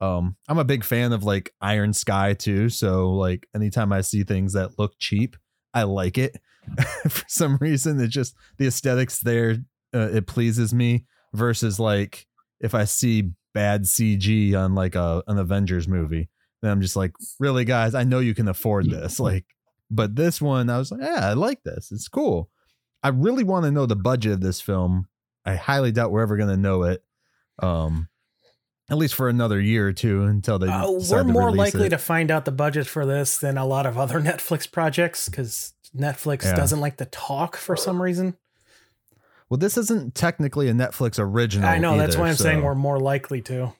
Um 0.00 0.36
I'm 0.48 0.58
a 0.58 0.64
big 0.64 0.84
fan 0.84 1.12
of 1.12 1.24
like 1.24 1.52
Iron 1.60 1.92
Sky 1.92 2.34
too, 2.34 2.68
so 2.68 3.10
like 3.12 3.46
anytime 3.54 3.92
I 3.92 4.00
see 4.00 4.24
things 4.24 4.54
that 4.54 4.78
look 4.78 4.94
cheap, 4.98 5.36
I 5.72 5.82
like 5.82 6.18
it. 6.18 6.40
For 7.08 7.24
some 7.28 7.58
reason 7.60 8.00
it 8.00 8.08
just 8.08 8.34
the 8.56 8.66
aesthetics 8.66 9.20
there 9.20 9.58
uh, 9.94 10.08
it 10.12 10.26
pleases 10.26 10.74
me 10.74 11.04
versus 11.34 11.78
like 11.78 12.26
if 12.60 12.74
I 12.74 12.84
see 12.84 13.30
bad 13.52 13.82
CG 13.82 14.54
on 14.54 14.74
like 14.74 14.94
a 14.94 15.22
an 15.26 15.38
Avengers 15.38 15.86
movie, 15.86 16.28
then 16.62 16.70
I'm 16.70 16.80
just 16.80 16.96
like, 16.96 17.12
really, 17.38 17.64
guys, 17.64 17.94
I 17.94 18.04
know 18.04 18.20
you 18.20 18.34
can 18.34 18.48
afford 18.48 18.88
this. 18.90 19.20
Like, 19.20 19.44
but 19.90 20.16
this 20.16 20.40
one, 20.40 20.70
I 20.70 20.78
was 20.78 20.90
like, 20.90 21.02
yeah, 21.02 21.28
I 21.28 21.34
like 21.34 21.62
this. 21.62 21.92
It's 21.92 22.08
cool. 22.08 22.48
I 23.02 23.08
really 23.08 23.44
want 23.44 23.64
to 23.66 23.70
know 23.70 23.84
the 23.86 23.96
budget 23.96 24.32
of 24.32 24.40
this 24.40 24.60
film. 24.60 25.08
I 25.44 25.56
highly 25.56 25.92
doubt 25.92 26.10
we're 26.10 26.22
ever 26.22 26.38
gonna 26.38 26.56
know 26.56 26.84
it. 26.84 27.04
Um, 27.58 28.08
at 28.90 28.98
least 28.98 29.14
for 29.14 29.28
another 29.28 29.60
year 29.60 29.88
or 29.88 29.92
two 29.92 30.24
until 30.24 30.58
they. 30.58 30.68
Uh, 30.68 30.90
we're 31.10 31.24
more 31.24 31.52
likely 31.52 31.86
it. 31.86 31.90
to 31.90 31.98
find 31.98 32.30
out 32.30 32.44
the 32.44 32.52
budget 32.52 32.86
for 32.86 33.06
this 33.06 33.38
than 33.38 33.56
a 33.58 33.66
lot 33.66 33.86
of 33.86 33.98
other 33.98 34.20
Netflix 34.22 34.70
projects 34.70 35.28
because 35.28 35.74
Netflix 35.96 36.44
Yeah. 36.44 36.54
doesn't 36.54 36.80
like 36.80 36.96
to 36.98 37.04
talk 37.06 37.56
for 37.56 37.76
some 37.76 38.00
reason. 38.00 38.36
Well, 39.50 39.58
this 39.58 39.76
isn't 39.76 40.14
technically 40.14 40.68
a 40.68 40.72
Netflix 40.72 41.18
original. 41.18 41.68
I 41.68 41.78
know 41.78 41.96
that's 41.96 42.16
why 42.16 42.28
I'm 42.28 42.36
saying 42.36 42.62
we're 42.62 42.74
more 42.74 42.98
likely 42.98 43.42
to. 43.42 43.72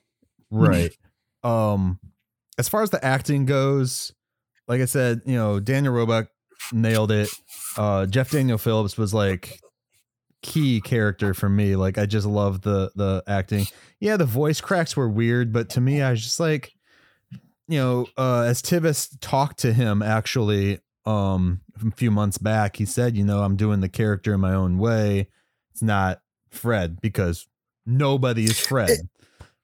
right. 0.51 0.93
um, 1.43 1.99
as 2.59 2.69
far 2.69 2.83
as 2.83 2.91
the 2.91 3.05
acting 3.05 3.47
goes, 3.47 4.13
like 4.69 4.81
I 4.81 4.85
said, 4.85 5.23
you 5.27 5.35
know, 5.35 5.61
Daniel 5.61 5.95
Roebuck 5.95 6.29
nailed 6.73 7.11
it. 7.11 7.29
Uh, 7.77 8.07
Jeff 8.07 8.31
Daniel 8.31 8.59
Phillips 8.59 8.97
was 8.97 9.13
like 9.13 9.61
key 10.43 10.81
character 10.81 11.35
for 11.35 11.49
me. 11.49 11.75
Like 11.75 11.99
I 11.99 12.07
just 12.07 12.27
love 12.27 12.61
the 12.63 12.93
the 12.95 13.23
acting. 13.27 13.67
Yeah, 14.01 14.17
the 14.17 14.27
voice 14.27 14.61
cracks 14.61 14.97
were 14.97 15.09
weird, 15.09 15.53
but 15.53 15.71
to 15.71 15.81
me, 15.81 16.03
I 16.03 16.11
was 16.11 16.23
just 16.23 16.39
like, 16.39 16.73
you 17.67 17.79
know, 17.79 18.07
uh, 18.17 18.43
as 18.43 18.63
Tivis 18.63 19.17
talked 19.21 19.59
to 19.61 19.73
him 19.73 20.03
actually 20.03 20.81
um 21.07 21.61
a 21.85 21.91
few 21.93 22.11
months 22.11 22.39
back, 22.39 22.77
he 22.77 22.85
said, 22.85 23.17
you 23.17 23.25
know, 23.25 23.43
I'm 23.43 23.57
doing 23.57 23.81
the 23.81 23.89
character 23.89 24.35
in 24.35 24.41
my 24.41 24.55
own 24.55 24.79
way. 24.79 25.29
It's 25.75 25.83
not 25.83 26.21
Fred 26.51 27.01
because 27.01 27.47
nobody 27.85 28.45
is 28.45 28.59
Fred, 28.59 29.09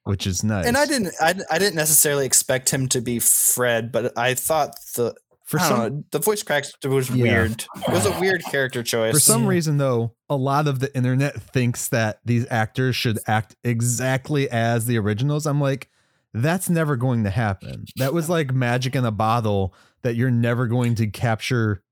which 0.05 0.27
is 0.27 0.43
nice. 0.43 0.66
And 0.66 0.77
I 0.77 0.87
didn't, 0.87 1.15
I, 1.20 1.35
I 1.51 1.59
didn't 1.59 1.77
necessarily 1.77 2.27
expect 2.27 2.70
him 2.70 2.89
to 2.89 3.01
be 3.01 3.19
Fred, 3.20 3.93
but 3.93 4.16
I 4.19 4.35
thought 4.35 4.74
the 4.97 5.15
for 5.45 5.59
some 5.59 5.78
know, 5.78 6.05
the 6.12 6.20
voice 6.20 6.43
cracks 6.45 6.73
was 6.85 7.11
Yeah. 7.11 7.23
weird. 7.23 7.65
It 7.77 7.93
was 7.93 8.07
a 8.07 8.12
weird 8.20 8.43
character 8.45 8.82
choice. 8.85 9.12
For 9.15 9.20
some 9.20 9.47
reason, 9.47 9.78
though, 9.78 10.15
a 10.28 10.37
lot 10.37 10.69
of 10.69 10.78
the 10.78 10.95
internet 10.97 11.41
thinks 11.43 11.89
that 11.89 12.20
these 12.24 12.47
actors 12.51 12.95
should 12.95 13.19
act 13.27 13.57
exactly 13.65 14.49
as 14.51 14.87
the 14.87 14.97
originals. 14.99 15.47
I'm 15.47 15.61
like, 15.61 15.89
that's 16.32 16.70
never 16.70 16.95
going 16.97 17.24
to 17.24 17.31
happen. 17.31 17.87
That 17.97 18.15
was 18.15 18.28
like 18.28 18.53
magic 18.53 18.95
in 18.95 19.05
a 19.05 19.11
bottle 19.11 19.74
that 20.03 20.15
you're 20.15 20.31
never 20.31 20.69
going 20.69 20.95
to 20.97 21.09
capture 21.09 21.82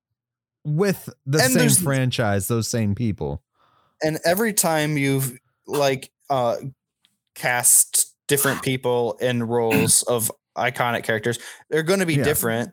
with 0.65 1.09
the 1.27 1.39
And 1.43 1.53
same 1.53 1.85
franchise, 1.85 2.47
those 2.47 2.69
same 2.69 2.95
people. 2.95 3.43
And 4.03 4.19
every 4.25 4.53
time 4.53 4.97
you've 4.97 5.39
like 5.67 6.11
uh 6.31 6.57
cast 7.35 8.15
different 8.29 8.63
people 8.63 9.17
in 9.21 9.43
roles 9.47 10.03
of 10.05 10.31
iconic 10.57 11.05
characters, 11.05 11.39
they're 11.71 11.83
going 11.83 12.01
to 12.01 12.07
be 12.07 12.15
Yeah. 12.15 12.25
different. 12.25 12.73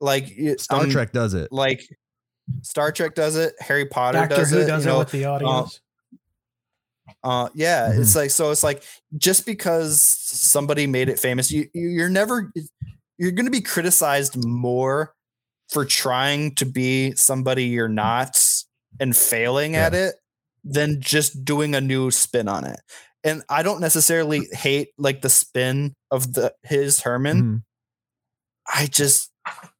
Like 0.00 0.32
Star 0.58 0.80
um, 0.82 0.90
Trek 0.90 1.12
does 1.12 1.34
it. 1.34 1.50
like 1.52 1.82
Star 2.62 2.92
Trek 2.92 3.14
does 3.14 3.36
it. 3.36 3.54
Harry 3.60 3.86
Potter 3.86 4.18
Doctor 4.18 4.36
does 4.36 4.50
Who 4.50 4.58
it. 4.58 4.66
does 4.66 4.84
you 4.84 4.92
it 4.92 4.98
with 4.98 5.10
the 5.12 5.24
audience. 5.24 5.80
Uh, 7.22 7.48
yeah, 7.54 7.88
Mm-hmm. 7.90 8.02
it's 8.02 8.16
like 8.16 8.30
so. 8.30 8.50
It's 8.50 8.62
like 8.64 8.82
just 9.16 9.46
because 9.46 10.00
somebody 10.02 10.86
made 10.86 11.08
it 11.08 11.18
famous, 11.18 11.50
you 11.50 11.68
you- 11.72 11.88
you're 11.88 12.08
never 12.10 12.50
you're 13.18 13.30
going 13.30 13.46
to 13.46 13.50
be 13.52 13.60
criticized 13.60 14.36
more 14.36 15.14
for 15.70 15.84
trying 15.84 16.54
to 16.56 16.66
be 16.66 17.14
somebody 17.14 17.64
you're 17.66 17.88
not 17.88 18.42
and 19.00 19.16
failing 19.16 19.76
at 19.76 19.94
it 19.94 20.14
than 20.64 21.00
just 21.00 21.44
doing 21.44 21.74
a 21.74 21.80
new 21.80 22.10
spin 22.10 22.48
on 22.48 22.64
it. 22.64 22.80
And 23.22 23.42
I 23.48 23.62
don't 23.62 23.80
necessarily 23.80 24.48
hate 24.52 24.88
like 24.98 25.20
the 25.22 25.30
spin 25.30 25.94
of 26.10 26.32
the 26.32 26.54
his 26.62 27.00
Herman. 27.00 27.42
Mhm. 27.42 27.62
I 28.66 28.86
just 28.86 29.30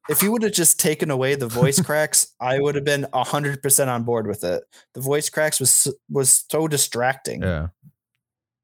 if 0.07 0.21
he 0.21 0.29
would 0.29 0.43
have 0.43 0.51
just 0.53 0.79
taken 0.79 1.09
away 1.09 1.33
the 1.35 1.47
voice 1.47 1.81
cracks, 1.85 2.33
I 2.39 2.59
would 2.59 2.75
have 2.75 2.83
been 2.85 3.07
hundred 3.13 3.61
percent 3.63 3.89
on 3.89 4.03
board 4.03 4.27
with 4.27 4.43
it. 4.43 4.63
The 4.93 5.01
voice 5.01 5.29
cracks 5.29 5.59
was 5.59 5.87
was 6.09 6.45
so 6.51 6.67
distracting 6.67 7.41
Yeah. 7.41 7.67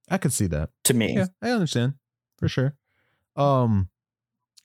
I 0.09 0.17
could 0.17 0.33
see 0.33 0.47
that. 0.47 0.69
to 0.83 0.93
me. 0.93 1.15
Yeah, 1.15 1.27
I 1.41 1.51
understand 1.51 1.93
for 2.37 2.47
sure. 2.49 2.75
Um, 3.37 3.89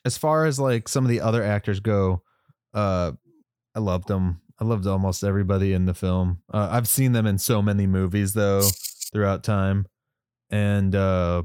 as 0.04 0.18
far 0.18 0.44
as 0.44 0.58
like 0.58 0.88
some 0.88 1.04
of 1.04 1.08
the 1.10 1.20
other 1.20 1.42
actors 1.42 1.78
go, 1.80 2.22
uh, 2.74 3.12
I 3.74 3.78
loved 3.78 4.08
them. 4.08 4.40
I 4.58 4.64
loved 4.64 4.86
almost 4.86 5.22
everybody 5.22 5.72
in 5.72 5.86
the 5.86 5.94
film. 5.94 6.42
Uh, 6.52 6.68
I've 6.70 6.88
seen 6.88 7.12
them 7.12 7.26
in 7.26 7.38
so 7.38 7.60
many 7.60 7.86
movies 7.86 8.32
though 8.32 8.62
throughout 9.12 9.44
time, 9.44 9.86
and 10.50 10.94
uh, 10.94 11.42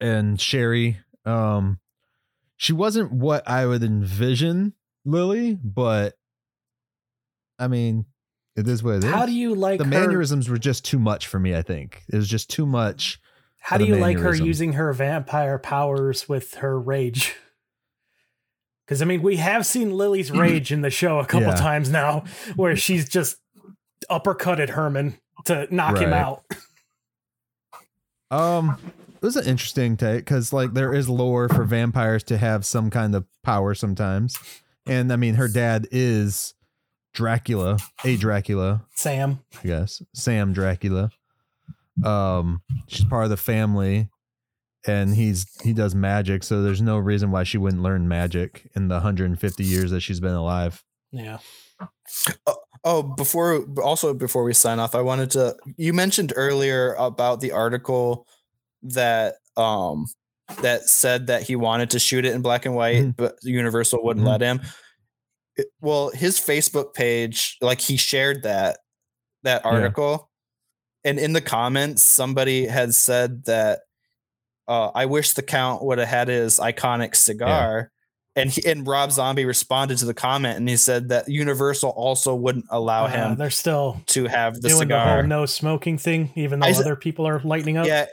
and 0.00 0.38
Sheri, 0.38 0.96
um, 1.24 1.78
she 2.56 2.72
wasn't 2.72 3.12
what 3.12 3.46
I 3.48 3.66
would 3.66 3.82
envision 3.82 4.72
Lily, 5.04 5.58
but 5.62 6.14
I 7.58 7.68
mean, 7.68 8.06
it 8.56 8.66
is 8.66 8.82
what 8.82 8.96
it 8.96 9.04
is. 9.04 9.10
How 9.10 9.26
do 9.26 9.32
you 9.32 9.54
like 9.54 9.78
the 9.78 9.84
her? 9.84 9.90
mannerisms 9.90 10.48
were 10.48 10.58
just 10.58 10.84
too 10.84 10.98
much 10.98 11.26
for 11.26 11.38
me. 11.38 11.54
I 11.54 11.62
think 11.62 12.02
it 12.12 12.16
was 12.16 12.28
just 12.28 12.50
too 12.50 12.66
much. 12.66 13.20
How 13.60 13.78
do 13.78 13.84
you 13.84 13.96
like 13.96 14.18
her 14.18 14.34
using 14.34 14.72
her 14.72 14.92
vampire 14.92 15.58
powers 15.58 16.28
with 16.28 16.54
her 16.54 16.78
rage? 16.80 17.36
Because 18.92 19.00
I 19.00 19.06
mean, 19.06 19.22
we 19.22 19.36
have 19.36 19.64
seen 19.64 19.90
Lily's 19.96 20.30
rage 20.30 20.70
in 20.70 20.82
the 20.82 20.90
show 20.90 21.18
a 21.18 21.24
couple 21.24 21.48
Yeah. 21.48 21.54
times 21.54 21.90
now, 21.90 22.24
where 22.56 22.76
she's 22.76 23.08
just 23.08 23.38
uppercutted 24.10 24.68
Herman 24.68 25.16
to 25.46 25.66
knock 25.74 25.96
him 25.98 26.12
out. 26.12 26.44
Um, 28.30 28.78
it 29.14 29.22
was 29.22 29.36
an 29.36 29.44
interesting 29.46 29.96
take 29.98 30.20
because 30.24 30.54
like 30.54 30.72
there 30.72 30.94
is 30.94 31.06
lore 31.08 31.50
for 31.50 31.64
vampires 31.64 32.22
to 32.24 32.38
have 32.38 32.64
some 32.64 32.88
kind 32.88 33.14
of 33.14 33.26
power 33.42 33.74
sometimes, 33.74 34.38
and 34.86 35.12
I 35.12 35.16
mean 35.16 35.34
her 35.34 35.48
dad 35.48 35.86
is 35.90 36.54
Dracula, 37.12 37.76
a 38.06 38.16
Dracula, 38.16 38.86
Sam, 38.94 39.40
I 39.62 39.66
guess 39.66 40.00
Sam 40.14 40.54
Dracula. 40.54 41.10
Um, 42.02 42.62
she's 42.86 43.04
part 43.04 43.24
of 43.24 43.30
the 43.30 43.36
family, 43.36 44.08
and 44.86 45.14
he's 45.14 45.46
he 45.62 45.72
does 45.72 45.94
magic, 45.94 46.42
so 46.44 46.62
there's 46.62 46.82
no 46.82 46.98
reason 46.98 47.30
why 47.30 47.44
she 47.44 47.58
wouldn't 47.58 47.82
learn 47.82 48.08
magic 48.08 48.68
in 48.74 48.88
the 48.88 48.94
150 48.96 49.64
years 49.64 49.90
that 49.90 50.00
she's 50.00 50.20
been 50.20 50.32
alive. 50.34 50.82
yeah, 51.12 51.38
Oh, 52.84 53.02
before 53.02 53.64
also 53.82 54.12
before 54.12 54.42
we 54.44 54.54
sign 54.54 54.78
off, 54.80 54.94
I 54.94 55.00
wanted 55.02 55.30
to 55.32 55.56
you 55.76 55.92
mentioned 55.92 56.32
earlier 56.34 56.94
about 56.94 57.40
the 57.40 57.52
article 57.52 58.26
that 58.82 59.36
um 59.56 60.06
that 60.60 60.82
said 60.88 61.28
that 61.28 61.42
he 61.44 61.54
wanted 61.54 61.90
to 61.90 61.98
shoot 62.00 62.24
it 62.24 62.34
in 62.34 62.42
black 62.42 62.66
and 62.66 62.74
white, 62.74 62.96
Mhm. 63.04 63.16
but 63.16 63.36
Universal 63.42 64.02
wouldn't 64.04 64.26
Mhm. 64.26 64.30
let 64.30 64.40
him. 64.40 64.60
It- 65.56 65.68
well, 65.80 66.10
his 66.10 66.38
Facebook 66.40 66.92
page, 66.94 67.56
like 67.60 67.80
he 67.80 67.96
shared 67.96 68.42
that 68.42 68.78
that 69.44 69.62
Yeah. 69.64 69.70
article, 69.70 70.30
and 71.04 71.18
in 71.20 71.32
the 71.34 71.40
comments, 71.40 72.02
somebody 72.02 72.66
had 72.66 72.94
said 72.94 73.44
that 73.44 73.80
uh, 74.68 74.90
I 74.94 75.06
wish 75.06 75.32
the 75.32 75.42
count 75.42 75.84
would 75.84 75.98
have 75.98 76.08
had 76.08 76.28
his 76.28 76.58
iconic 76.58 77.14
cigar. 77.16 77.90
And 78.34 78.48
he, 78.50 78.66
and 78.66 78.86
Rob 78.86 79.12
Zombie 79.12 79.44
responded 79.44 79.98
to 79.98 80.06
the 80.06 80.14
comment 80.14 80.56
and 80.56 80.66
he 80.66 80.78
said 80.78 81.10
that 81.10 81.28
Universal 81.28 81.90
also 81.90 82.34
wouldn't 82.34 82.64
allow 82.70 83.04
Uh, 83.04 83.08
him 83.08 83.36
they're 83.36 83.50
still 83.50 84.00
to 84.06 84.24
have 84.26 84.54
the 84.54 84.68
doing 84.68 84.88
the 84.88 84.94
cigar. 84.94 85.14
whole 85.16 85.22
no 85.26 85.44
smoking 85.44 85.98
thing, 85.98 86.32
even 86.34 86.60
though 86.60 86.66
I 86.66 86.70
s- 86.70 86.80
other 86.80 86.96
people 86.96 87.26
are 87.28 87.40
lightening 87.44 87.76
up. 87.76 87.86
yeah, 87.86 88.06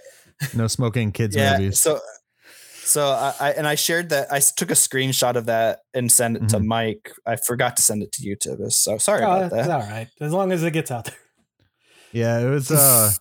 No 0.54 0.68
smoking 0.68 1.14
kids 1.14 1.38
yeah. 1.38 1.54
movies. 1.58 1.80
So, 1.80 2.02
so 2.84 3.08
I, 3.12 3.34
I 3.40 3.52
and 3.52 3.66
I 3.66 3.76
shared 3.76 4.10
that. 4.10 4.28
I 4.30 4.38
s- 4.38 4.52
took 4.52 4.72
a 4.72 4.74
screenshot 4.74 5.36
of 5.38 5.46
that 5.46 5.80
and 5.94 6.12
sent 6.12 6.36
it 6.36 6.50
to 6.50 6.58
Mhm. 6.60 6.66
Myke. 6.66 7.12
I 7.26 7.38
forgot 7.38 7.78
to 7.78 7.82
send 7.84 8.04
it 8.04 8.12
to 8.14 8.24
you, 8.24 8.36
Tibbs. 8.36 8.76
So 8.76 8.98
sorry 8.98 9.24
Oh, 9.24 9.32
about 9.38 9.52
that's 9.52 9.68
that. 9.68 9.82
all 9.84 9.88
right, 9.90 10.10
as 10.20 10.34
long 10.34 10.52
as 10.52 10.64
it 10.64 10.72
gets 10.72 10.92
out 10.92 11.06
there. 11.06 11.16
Yeah, 12.12 12.40
it 12.40 12.50
was. 12.50 12.70
Uh, 12.72 13.12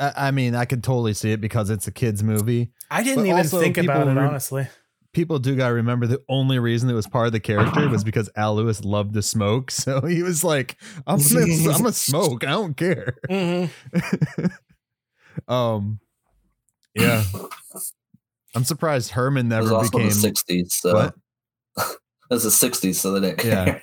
I, 0.00 0.12
I 0.16 0.30
mean, 0.32 0.54
I 0.56 0.64
could 0.64 0.82
totally 0.82 1.12
see 1.14 1.30
it 1.32 1.40
because 1.40 1.70
it's 1.70 1.86
a 1.86 1.92
kids 1.92 2.22
movie. 2.22 2.72
I 2.90 3.02
didn't 3.04 3.24
But 3.24 3.38
even 3.38 3.44
think 3.46 3.76
about 3.78 4.08
it 4.08 4.12
re- 4.12 4.26
honestly. 4.26 4.66
people 5.12 5.38
do 5.38 5.54
got 5.56 5.68
to 5.68 5.74
remember 5.74 6.06
the 6.06 6.20
only 6.28 6.58
reason 6.58 6.88
it 6.88 6.94
was 6.94 7.06
part 7.06 7.26
of 7.26 7.32
the 7.32 7.40
character 7.40 7.88
was 7.88 8.02
because 8.10 8.30
Al 8.34 8.56
Lewis 8.56 8.84
loved 8.84 9.14
to 9.14 9.22
smoke. 9.22 9.70
So 9.80 10.00
he 10.02 10.22
was 10.22 10.42
like, 10.42 10.76
I'm 11.06 11.18
gonna, 11.20 11.44
I'm 11.44 11.64
gonna 11.82 11.92
smoke. 11.92 12.42
I 12.44 12.50
don't 12.50 12.76
care. 12.76 13.16
hmm 13.28 13.66
Um, 15.48 16.00
yeah. 16.94 17.22
I'm 18.54 18.64
surprised 18.64 19.12
Herman 19.12 19.50
It 19.52 19.60
was 19.60 19.70
never 19.70 19.82
became. 19.82 20.08
the 20.08 20.14
'60s, 20.14 20.72
so 20.72 20.94
What? 20.94 21.14
it 21.78 21.98
was 22.30 22.42
the 22.42 22.50
'60s, 22.70 22.96
so 22.96 23.12
they 23.12 23.28
didn't 23.28 23.44
Yeah. 23.44 23.64
care. 23.64 23.82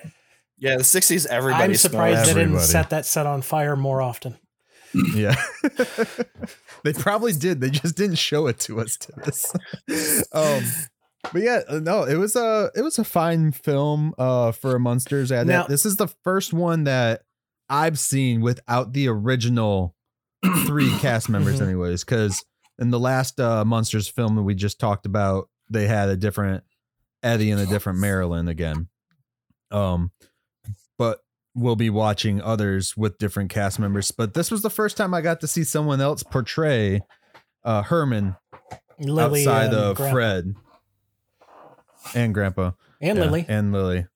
Yeah, 0.58 0.76
the 0.76 0.82
'60s. 0.82 1.26
Everybody. 1.26 1.64
I'm 1.64 1.74
surprised 1.74 2.28
they 2.28 2.34
didn't 2.34 2.58
set 2.60 2.90
that 2.90 3.06
set 3.06 3.26
on 3.26 3.42
fire 3.42 3.76
more 3.76 4.02
often. 4.02 4.36
Yeah. 5.14 5.34
they 6.84 6.92
probably 6.92 7.32
did. 7.32 7.60
They 7.60 7.70
just 7.70 7.96
didn't 7.96 8.16
show 8.16 8.46
it 8.46 8.58
to 8.60 8.80
us 8.80 8.96
to 8.96 9.12
this. 9.24 10.24
um 10.32 10.62
but 11.32 11.42
yeah, 11.42 11.60
uh, 11.68 11.78
no, 11.80 12.04
it 12.04 12.14
was 12.16 12.36
a 12.36 12.70
it 12.74 12.82
was 12.82 12.98
a 12.98 13.04
fine 13.04 13.52
film 13.52 14.14
uh 14.18 14.52
for 14.52 14.76
a 14.76 14.80
Munsters 14.80 15.30
ad. 15.32 15.46
Now- 15.46 15.66
this 15.66 15.84
is 15.84 15.96
the 15.96 16.08
first 16.24 16.52
one 16.52 16.84
that 16.84 17.22
I've 17.68 17.98
seen 17.98 18.40
without 18.40 18.92
the 18.92 19.08
original 19.08 19.94
three 20.66 20.90
cast 21.00 21.28
members 21.28 21.58
Mhm. 21.60 21.64
anyways 21.66 22.04
cuz 22.04 22.44
in 22.78 22.90
the 22.90 23.00
last 23.00 23.40
uh 23.40 23.64
Munsters 23.64 24.08
film 24.08 24.36
that 24.36 24.42
we 24.42 24.54
just 24.54 24.78
talked 24.78 25.04
about, 25.06 25.48
they 25.70 25.86
had 25.86 26.08
a 26.08 26.16
different 26.16 26.64
Eddie 27.22 27.50
and 27.50 27.60
a 27.60 27.66
different 27.66 27.98
Marilyn 27.98 28.48
again. 28.48 28.88
Um 29.70 30.12
we'll 31.58 31.76
be 31.76 31.90
watching 31.90 32.40
others 32.42 32.96
with 32.96 33.18
different 33.18 33.50
cast 33.50 33.78
members. 33.78 34.10
But 34.10 34.34
this 34.34 34.50
was 34.50 34.62
the 34.62 34.70
first 34.70 34.96
time 34.96 35.12
I 35.14 35.20
got 35.20 35.40
to 35.40 35.46
see 35.46 35.64
someone 35.64 36.00
else 36.00 36.22
portray 36.22 37.00
uh, 37.64 37.82
Herman 37.82 38.36
Lily 38.98 39.46
outside 39.46 39.74
of 39.74 39.96
Grandpa. 39.96 40.12
Fred 40.12 40.54
and 42.14 42.32
Grandpa 42.34 42.70
and 43.00 43.18
Yeah, 43.18 43.24
Lily. 43.24 43.44
and 43.48 43.72
Lily. 43.72 44.06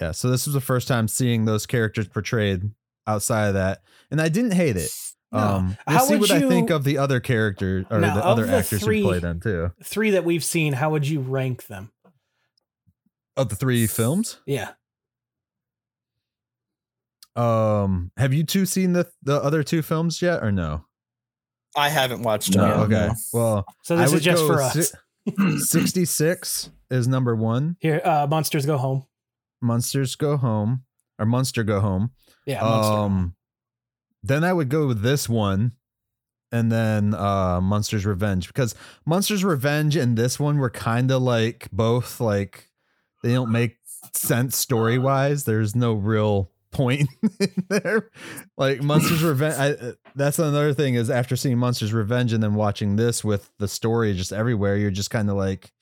Yeah, 0.00 0.12
so 0.12 0.30
this 0.30 0.46
was 0.46 0.54
the 0.54 0.60
first 0.60 0.86
time 0.88 1.08
seeing 1.08 1.44
those 1.44 1.66
characters 1.66 2.06
portrayed 2.08 2.62
outside 3.06 3.48
of 3.48 3.54
that, 3.54 3.80
and 4.10 4.20
I 4.20 4.28
didn't 4.28 4.52
hate 4.52 4.76
it. 4.76 4.90
No. 5.32 5.38
Um, 5.38 5.76
How 5.86 6.00
see 6.00 6.14
would 6.14 6.20
what 6.22 6.30
I 6.32 6.40
think 6.40 6.70
of 6.70 6.84
the 6.84 6.98
other 6.98 7.20
characters 7.20 7.86
or 7.90 8.00
Now, 8.00 8.14
the 8.14 8.24
other 8.24 8.46
the 8.46 8.56
actors 8.56 8.82
three- 8.82 9.00
who 9.02 9.08
play 9.08 9.18
them 9.20 9.40
too. 9.40 9.70
Three 9.82 10.10
that 10.10 10.24
we've 10.24 10.42
seen. 10.44 10.72
How 10.74 10.90
would 10.90 11.06
you 11.06 11.20
rank 11.20 11.66
them? 11.66 11.92
Of 13.36 13.48
the 13.48 13.56
three 13.56 13.86
films, 13.86 14.38
Yeah. 14.44 14.72
Um, 17.36 18.10
have 18.16 18.32
you 18.34 18.44
two 18.44 18.66
seen 18.66 18.92
the 18.92 19.08
the 19.22 19.42
other 19.42 19.62
two 19.62 19.82
films 19.82 20.20
yet, 20.20 20.42
or 20.42 20.50
no? 20.52 20.84
I 21.76 21.88
haven't 21.88 22.22
watched 22.22 22.52
them. 22.52 22.62
No. 22.62 22.68
yet, 22.68 22.76
Okay, 22.84 23.06
no. 23.08 23.14
well, 23.32 23.66
So 23.84 23.96
I 23.96 24.02
this 24.02 24.12
is 24.14 24.22
just 24.22 24.44
for 24.46 24.60
us. 24.60 24.90
si- 24.90 25.58
Sixty-six 25.58 26.70
is 26.90 27.06
number 27.06 27.36
one. 27.36 27.76
Here, 27.80 28.00
uh, 28.04 28.26
Munsters 28.28 28.66
go 28.66 28.76
home. 28.78 29.04
Munsters 29.62 30.16
Go 30.16 30.36
Home 30.38 30.84
or 31.18 31.26
Munster 31.26 31.62
Go 31.62 31.80
Home. 31.80 32.10
Yeah. 32.46 32.62
Munster. 32.62 32.92
Um, 32.92 33.34
then 34.22 34.42
I 34.42 34.52
would 34.52 34.68
go 34.70 34.86
with 34.86 35.02
this 35.02 35.28
one, 35.28 35.72
and 36.50 36.72
then 36.72 37.14
uh, 37.14 37.60
Munsters 37.60 38.06
Revenge 38.06 38.48
because 38.48 38.74
Munsters 39.06 39.44
Revenge 39.44 39.96
and 39.96 40.16
this 40.16 40.40
one 40.40 40.58
were 40.58 40.70
kind 40.70 41.10
of 41.10 41.20
like 41.22 41.68
both 41.72 42.20
like 42.20 42.70
they 43.22 43.32
don't 43.34 43.52
make 43.52 43.76
sense 44.14 44.56
story 44.56 44.98
wise. 44.98 45.44
There's 45.44 45.76
no 45.76 45.92
real 45.92 46.50
point 46.72 47.08
in 47.40 47.64
there. 47.68 48.10
Like 48.56 48.82
Munsters 48.82 49.22
Revenge. 49.22 49.54
I, 49.58 49.70
uh, 49.72 49.92
that's 50.14 50.38
another 50.38 50.72
thing 50.74 50.94
is 50.94 51.10
after 51.10 51.36
seeing 51.36 51.58
Munsters 51.58 51.92
Revenge 51.92 52.32
and 52.32 52.42
then 52.42 52.54
watching 52.54 52.96
this 52.96 53.22
with 53.24 53.50
the 53.58 53.68
story 53.68 54.14
just 54.14 54.32
everywhere, 54.32 54.76
you're 54.76 54.90
just 54.90 55.10
kind 55.10 55.28
of 55.30 55.36
like. 55.36 55.72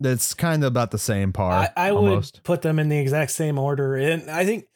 It's 0.00 0.32
kind 0.32 0.62
of 0.62 0.68
about 0.68 0.92
the 0.92 0.98
same 0.98 1.32
par. 1.32 1.70
I, 1.76 1.88
I 1.88 1.90
almost. 1.90 2.36
would 2.36 2.44
put 2.44 2.62
them 2.62 2.78
in 2.78 2.88
the 2.88 2.98
exact 2.98 3.32
same 3.32 3.58
order, 3.58 3.96
and 3.96 4.30
I 4.30 4.44
think 4.44 4.66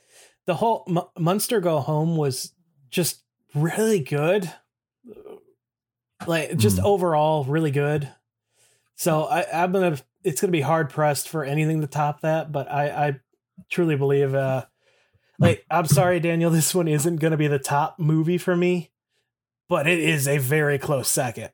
the 0.46 0.54
whole 0.54 0.84
M- 0.88 1.22
Munster 1.22 1.60
Go 1.60 1.78
Home 1.78 2.16
was 2.16 2.52
just 2.90 3.22
really 3.54 4.00
good, 4.00 4.52
like 6.26 6.56
just 6.56 6.78
Hmm. 6.80 6.86
overall 6.86 7.44
really 7.44 7.70
good. 7.70 8.08
So 8.96 9.22
I, 9.24 9.46
I'm 9.62 9.70
gonna, 9.70 9.96
it's 10.24 10.40
gonna 10.40 10.50
be 10.50 10.60
hard 10.60 10.90
pressed 10.90 11.28
for 11.28 11.44
anything 11.44 11.80
to 11.82 11.86
top 11.86 12.22
that, 12.22 12.50
but 12.50 12.68
I, 12.68 12.88
I 13.08 13.20
truly 13.70 13.94
believe, 13.96 14.34
uh, 14.34 14.64
like 15.42 15.64
I'm 15.70 15.86
sorry, 15.86 16.20
Daniel, 16.20 16.50
this 16.50 16.74
one 16.74 16.88
isn't 16.88 17.16
gonna 17.16 17.36
be 17.36 17.48
the 17.48 17.58
top 17.58 17.98
movie 17.98 18.38
for 18.38 18.56
me, 18.56 18.90
but 19.68 19.86
it 19.86 19.98
is 19.98 20.26
a 20.28 20.38
very 20.38 20.78
close 20.78 21.08
second. 21.08 21.50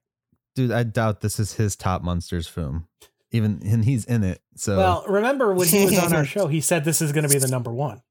dude 0.55 0.71
i 0.73 0.83
doubt 0.83 1.21
this 1.21 1.39
is 1.41 1.55
his 1.55 1.75
top 1.77 2.03
Munsters 2.03 2.47
film 2.49 2.87
even 3.31 3.61
and 3.65 3.85
he's 3.85 4.05
in 4.07 4.25
it 4.25 4.41
so 4.57 4.77
Well, 4.77 5.05
remember 5.09 5.53
when 5.55 5.69
he 5.69 5.85
was 5.85 5.99
on 5.99 6.15
our 6.15 6.25
show, 6.35 6.47
he 6.49 6.61
said 6.61 6.85
this 6.85 7.01
is 7.03 7.13
gonna 7.13 7.29
be 7.29 7.39
the 7.39 7.49
number 7.49 7.73
one. 7.73 8.03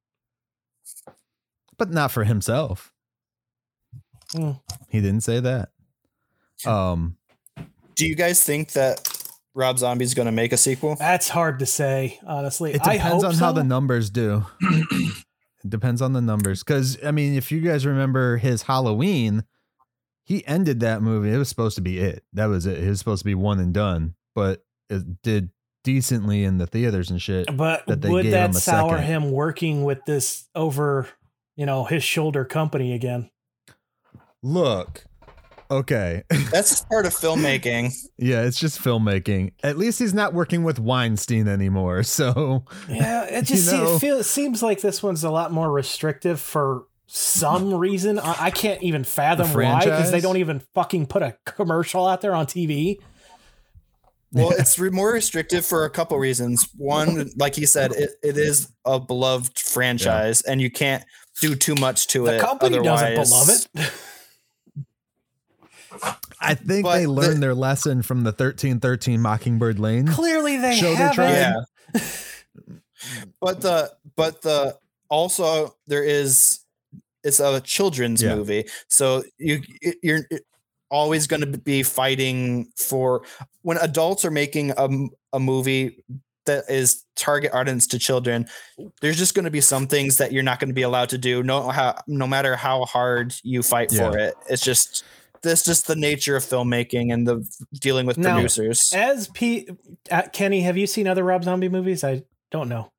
but 1.77 1.89
not 1.91 2.11
for 2.11 2.23
himself 2.23 2.91
Hmm. 4.33 4.51
he 4.89 4.99
didn't 4.99 5.21
say 5.21 5.39
that 5.39 5.69
um 6.65 7.15
Do 7.95 8.05
you 8.05 8.15
guys 8.15 8.43
think 8.43 8.73
that 8.73 9.07
Rob 9.55 9.79
Zombie's 9.79 10.13
going 10.13 10.27
to 10.27 10.31
make 10.31 10.51
a 10.53 10.57
sequel? 10.57 10.95
That's 10.99 11.29
hard 11.29 11.57
to 11.59 11.65
say, 11.65 12.19
honestly. 12.27 12.73
it 12.73 12.81
I 12.85 12.93
depends 12.97 13.23
hope 13.23 13.33
on 13.33 13.39
how 13.39 13.51
the 13.53 13.63
numbers 13.63 14.09
do 14.11 14.45
it 15.63 15.69
depends 15.69 16.01
on 16.01 16.13
the 16.13 16.21
numbers 16.21 16.63
because 16.63 16.97
i 17.03 17.11
mean 17.11 17.33
if 17.35 17.51
you 17.51 17.59
guys 17.61 17.85
remember 17.85 18.37
his 18.37 18.63
halloween 18.63 19.43
he 20.25 20.45
ended 20.47 20.79
that 20.81 21.01
movie 21.01 21.31
it 21.33 21.37
was 21.37 21.49
supposed 21.49 21.75
to 21.75 21.81
be 21.81 21.99
it 21.99 22.23
that 22.33 22.45
was 22.47 22.65
it 22.65 22.83
it 22.83 22.89
was 22.89 22.99
supposed 22.99 23.21
to 23.21 23.25
be 23.25 23.35
one 23.35 23.59
and 23.59 23.73
done 23.73 24.15
but 24.35 24.63
it 24.89 25.21
did 25.21 25.49
decently 25.83 26.43
in 26.43 26.57
the 26.57 26.67
theaters 26.67 27.09
and 27.09 27.21
shit 27.21 27.47
But 27.55 27.85
that 27.87 28.03
would 28.03 28.25
that 28.27 28.53
sour 28.55 28.89
second. 28.97 29.05
him 29.05 29.31
working 29.31 29.85
with 29.85 29.99
this 30.05 30.49
over, 30.53 31.07
you 31.55 31.65
know, 31.65 31.85
his 31.85 32.03
shoulder 32.03 32.43
company 32.43 32.93
again? 32.93 33.29
look 34.43 35.05
okay 35.69 36.23
That's 36.51 36.81
part 36.85 37.05
of 37.05 37.13
filmmaking. 37.13 37.93
Yeah, 38.17 38.43
it's 38.43 38.59
just 38.59 38.79
filmmaking. 38.81 39.51
At 39.63 39.77
least 39.77 39.99
he's 39.99 40.13
not 40.13 40.33
working 40.33 40.63
with 40.63 40.79
Weinstein 40.79 41.47
anymore. 41.47 42.03
So 42.03 42.63
Yeah, 42.89 43.25
it 43.25 43.41
just 43.45 43.65
se- 43.67 43.77
know. 43.77 43.95
it 43.95 43.99
feels 43.99 44.29
seems 44.29 44.63
like 44.63 44.81
this 44.81 45.01
one's 45.03 45.23
a 45.23 45.29
lot 45.29 45.51
more 45.51 45.71
restrictive 45.71 46.39
for 46.39 46.85
some 47.07 47.73
reason. 47.73 48.19
I, 48.19 48.35
I 48.45 48.51
can't 48.51 48.81
even 48.83 49.03
fathom 49.03 49.47
why 49.53 49.79
because 49.83 50.11
they 50.11 50.19
don't 50.21 50.37
even 50.37 50.61
fucking 50.73 51.05
put 51.07 51.21
a 51.23 51.37
commercial 51.45 52.05
out 52.05 52.21
there 52.21 52.35
on 52.35 52.45
TV. 52.45 52.97
Well, 54.33 54.51
it's 54.51 54.77
re- 54.77 54.89
more 54.89 55.13
restrictive 55.13 55.65
for 55.65 55.85
a 55.85 55.89
couple 55.89 56.17
reasons. 56.19 56.67
One, 56.75 57.29
like 57.37 57.55
he 57.55 57.65
said, 57.65 57.93
it, 57.93 58.09
it 58.21 58.37
is 58.37 58.69
a 58.85 58.99
beloved 58.99 59.57
franchise, 59.57 60.41
and 60.41 60.59
you 60.61 60.69
can't 60.69 61.03
do 61.41 61.55
too 61.55 61.75
much 61.75 62.07
to 62.07 62.25
The 62.25 62.35
it. 62.35 62.41
company 62.41 62.77
doesn't 62.81 63.07
otherwise- 63.07 63.31
love 63.31 63.49
it. 63.49 63.91
I 66.39 66.53
think 66.53 66.83
But 66.83 66.97
they 66.97 67.05
the- 67.05 67.11
learned 67.11 67.41
their 67.43 67.55
lesson 67.55 68.01
from 68.01 68.23
the 68.23 68.31
thirteen 68.31 68.79
thirteen 68.79 69.21
Mockingbird 69.21 69.79
Lane. 69.79 70.07
Clearly, 70.07 70.57
they 70.57 70.75
Show 70.75 70.89
they 70.89 70.95
haven't. 70.95 71.15
tried. 71.15 71.31
Yeah. 71.33 72.01
but 73.41 73.61
the 73.61 73.91
but 74.15 74.41
the 74.41 74.77
also 75.09 75.75
there 75.87 76.03
is 76.03 76.59
it's 77.23 77.39
a 77.39 77.59
children's 77.61 78.21
Yeah. 78.21 78.35
movie, 78.35 78.65
so 78.87 79.23
you 79.37 79.61
you're 80.01 80.21
always 80.89 81.27
going 81.27 81.41
to 81.41 81.57
be 81.57 81.83
fighting 81.83 82.71
for 82.77 83.23
when 83.61 83.77
adults 83.79 84.23
are 84.23 84.31
making 84.31 84.71
a, 84.77 84.87
a 85.33 85.39
movie 85.39 86.01
that 86.45 86.63
is 86.69 87.03
target 87.17 87.53
audience 87.53 87.85
to 87.87 87.99
children 87.99 88.47
there's 89.01 89.17
just 89.17 89.35
going 89.35 89.43
to 89.43 89.51
be 89.51 89.59
some 89.59 89.85
things 89.85 90.15
that 90.15 90.31
you're 90.31 90.43
not 90.43 90.61
going 90.61 90.69
to 90.69 90.73
be 90.73 90.83
allowed 90.83 91.09
to 91.09 91.17
do 91.17 91.43
no 91.43 91.67
how 91.67 91.93
no 92.07 92.25
matter 92.25 92.55
how 92.55 92.85
hard 92.85 93.33
you 93.43 93.61
fight 93.61 93.91
for 93.91 94.17
it 94.17 94.33
it's 94.49 94.61
just 94.63 95.03
that's 95.47 95.63
just 95.63 95.87
the 95.87 95.95
nature 95.95 96.35
of 96.35 96.43
filmmaking 96.43 97.11
and 97.11 97.27
the 97.27 97.47
dealing 97.73 98.05
with 98.05 98.17
Now, 98.17 98.35
producers 98.35 98.93
As 98.93 99.27
P, 99.29 99.67
uh, 100.11 100.23
Kenny, 100.33 100.61
have 100.61 100.77
you 100.77 100.87
seen 100.87 101.07
other 101.07 101.23
Rob 101.23 101.43
Zombie 101.43 101.69
movies? 101.69 102.03
I 102.03 102.23
don't 102.51 102.69
know. 102.69 102.91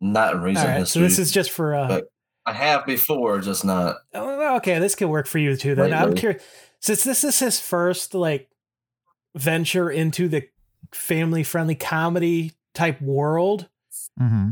Not 0.00 0.34
in 0.34 0.40
recent 0.40 0.68
All 0.68 0.76
right, 0.78 0.88
so 0.88 1.00
this 1.00 1.18
is 1.18 1.30
just 1.30 1.50
for. 1.50 1.74
Uh, 1.74 1.88
but 1.88 2.04
I 2.46 2.52
have 2.52 2.86
before, 2.86 3.40
just 3.40 3.64
not. 3.64 3.96
Oh, 4.14 4.56
okay, 4.56 4.78
this 4.78 4.94
could 4.94 5.08
work 5.08 5.26
for 5.26 5.38
you 5.38 5.56
too. 5.56 5.74
Then 5.74 5.92
I'm 5.92 6.14
curious, 6.14 6.42
since 6.80 7.04
this 7.04 7.22
is 7.22 7.38
his 7.38 7.60
first 7.60 8.14
like 8.14 8.48
venture 9.34 9.90
into 9.90 10.28
the 10.28 10.48
family-friendly 10.92 11.74
comedy 11.74 12.52
type 12.74 13.00
world. 13.02 13.68
Mm-hmm. 14.20 14.50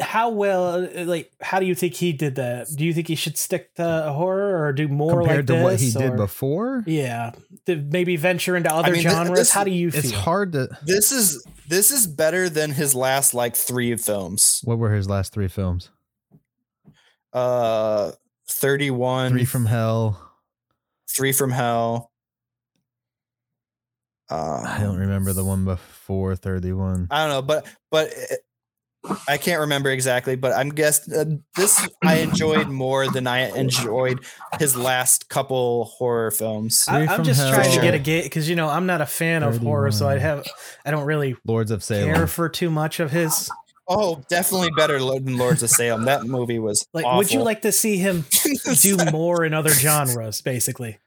How 0.00 0.30
well, 0.30 0.84
uh, 0.84 1.04
like, 1.04 1.32
how 1.40 1.58
do 1.58 1.66
you 1.66 1.74
think 1.74 1.94
he 1.94 2.12
did 2.12 2.36
that? 2.36 2.68
Do 2.74 2.84
you 2.84 2.94
think 2.94 3.08
he 3.08 3.16
should 3.16 3.36
stick 3.36 3.74
to 3.74 4.12
horror 4.14 4.64
or 4.64 4.72
do 4.72 4.86
more 4.86 5.18
Compared 5.20 5.48
like 5.50 5.58
to 5.58 5.62
what 5.64 5.80
he 5.80 5.86
this, 5.86 5.94
did 5.94 6.16
before, 6.16 6.84
Yeah, 6.86 7.32
Did 7.66 7.92
maybe 7.92 8.14
venture 8.16 8.56
into 8.56 8.72
other 8.72 8.92
mean, 8.92 9.02
genres. 9.02 9.36
this- 9.38 9.50
how 9.50 9.64
do 9.64 9.72
you 9.72 9.88
it's 9.88 10.10
feel? 10.12 10.20
hard 10.20 10.52
to. 10.52 10.68
this 10.84 11.10
is 11.10 11.44
this 11.68 11.90
is 11.90 12.06
better 12.06 12.48
than 12.48 12.70
his 12.70 12.94
last 12.94 13.34
like 13.34 13.56
three 13.56 13.96
films 13.96 14.60
What 14.64 14.78
were 14.78 14.92
his 14.94 15.08
last 15.08 15.32
three 15.32 15.48
films? 15.48 15.90
uh 17.32 18.12
31 18.48 19.32
Three 19.32 19.44
from 19.44 19.66
Hell. 19.66 20.32
three 21.10 21.32
from 21.32 21.50
hell 21.50 22.10
uh, 24.30 24.62
I 24.66 24.80
don't 24.82 24.98
remember 24.98 25.32
the 25.32 25.44
one 25.44 25.64
before 25.64 26.36
thirty 26.36 26.72
one. 26.74 27.08
I 27.10 27.26
don't 27.26 27.30
know, 27.34 27.40
but 27.42 27.66
but 27.90 28.08
it, 28.12 28.40
I 29.28 29.36
can't 29.38 29.60
remember 29.60 29.90
exactly. 29.90 30.36
But 30.36 30.52
I'm 30.52 30.70
guess 30.70 31.10
uh, 31.10 31.24
this 31.56 31.86
I 32.04 32.16
enjoyed 32.18 32.68
more 32.68 33.08
than 33.10 33.26
I 33.26 33.50
enjoyed 33.56 34.24
his 34.58 34.76
last 34.76 35.28
couple 35.28 35.84
horror 35.84 36.30
films. 36.30 36.84
I, 36.88 37.02
I'm 37.06 37.08
from 37.16 37.24
just 37.24 37.40
trying 37.52 37.74
to 37.74 37.80
get 37.80 37.94
a 37.94 37.98
gate 37.98 38.24
because 38.24 38.48
you 38.48 38.56
know 38.56 38.68
I'm 38.68 38.86
not 38.86 39.00
a 39.00 39.06
fan 39.06 39.42
of 39.42 39.58
horror, 39.58 39.90
so 39.90 40.06
I 40.08 40.18
31. 40.18 40.20
have 40.36 40.46
I 40.86 40.90
don't 40.90 41.04
really 41.06 41.36
Lords 41.46 41.70
of 41.70 41.82
Salem. 41.82 42.14
care 42.14 42.26
for 42.26 42.48
too 42.48 42.70
much 42.70 43.00
of 43.00 43.10
his. 43.10 43.50
Oh, 43.90 44.22
definitely 44.28 44.68
better 44.76 44.98
than 44.98 45.38
Lords 45.38 45.62
of 45.62 45.70
Salem. 45.70 46.04
That 46.04 46.24
movie 46.24 46.58
was 46.58 46.86
Like, 46.92 47.06
would 47.16 47.32
you 47.32 47.42
like 47.42 47.62
to 47.62 47.72
see 47.72 47.96
him 47.96 48.26
do 48.82 48.98
more 49.10 49.44
in 49.46 49.54
other 49.54 49.70
genres? 49.70 50.42
Basically, 50.42 50.98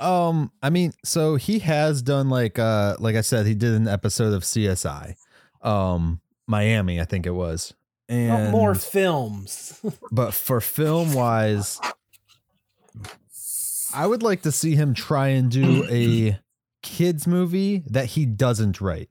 Um, 0.00 0.50
I 0.60 0.70
mean, 0.70 0.92
so 1.04 1.36
he 1.36 1.60
has 1.60 2.02
done 2.02 2.28
like 2.28 2.58
uh 2.58 2.96
like 2.98 3.14
I 3.14 3.20
said, 3.20 3.46
he 3.46 3.54
did 3.54 3.74
an 3.74 3.86
episode 3.86 4.32
of 4.32 4.42
CSI. 4.42 5.14
Um 5.62 6.20
Miami, 6.50 7.00
I 7.00 7.04
think 7.04 7.26
it 7.26 7.30
was. 7.30 7.72
And 8.08 8.50
more 8.50 8.74
films. 8.74 9.80
but 10.10 10.34
for 10.34 10.60
film 10.60 11.14
wise, 11.14 11.80
I 13.94 14.06
would 14.06 14.24
like 14.24 14.42
to 14.42 14.52
see 14.52 14.74
him 14.74 14.92
try 14.92 15.28
and 15.28 15.48
do 15.48 15.86
a 15.88 16.40
kids 16.82 17.26
movie 17.26 17.84
that 17.86 18.06
he 18.06 18.26
doesn't 18.26 18.80
write. 18.80 19.10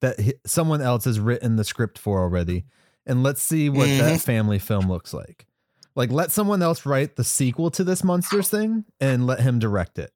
That 0.00 0.18
he, 0.18 0.34
someone 0.46 0.80
else 0.80 1.04
has 1.04 1.20
written 1.20 1.56
the 1.56 1.64
script 1.64 1.98
for 1.98 2.20
already. 2.20 2.64
And 3.06 3.22
let's 3.22 3.42
see 3.42 3.68
what 3.68 3.86
that 3.88 4.12
mm-hmm. 4.12 4.16
family 4.16 4.58
film 4.58 4.88
looks 4.88 5.12
like. 5.12 5.46
Like 5.94 6.10
let 6.10 6.30
someone 6.30 6.62
else 6.62 6.86
write 6.86 7.16
the 7.16 7.24
sequel 7.24 7.70
to 7.72 7.84
this 7.84 8.02
Munsters 8.02 8.48
thing 8.48 8.86
and 9.00 9.26
let 9.26 9.40
him 9.40 9.58
direct 9.58 9.98
it. 9.98 10.12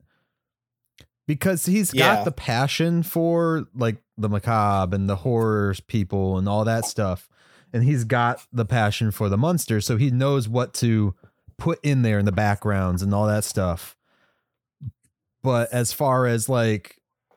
Because 1.28 1.66
he's 1.66 1.92
got 1.92 2.18
Yeah. 2.18 2.24
the 2.24 2.32
passion 2.32 3.02
for 3.05 3.68
like 3.74 3.98
the 4.16 4.28
macabre 4.30 4.96
and 4.96 5.09
the 5.09 5.14
horrors 5.16 5.78
people 5.78 6.38
and 6.38 6.48
all 6.48 6.64
that 6.64 6.86
stuff. 6.86 7.28
And 7.72 7.84
he's 7.84 8.05
got 8.05 8.44
the 8.50 8.64
passion 8.64 9.10
for 9.10 9.28
the 9.28 9.36
monsters, 9.36 9.84
so 9.86 9.96
he 9.98 10.10
knows 10.10 10.48
what 10.48 10.72
to 10.74 11.14
put 11.59 11.78
in 11.84 12.00
there 12.02 12.18
in 12.18 12.24
the 12.24 12.32
backgrounds 12.32 13.02
and 13.02 13.12
all 13.14 13.26
that 13.26 13.44
stuff. 13.44 13.94
But 15.42 15.72
as 15.72 15.92
far 15.92 16.26
as 16.26 16.48
like 16.48 16.96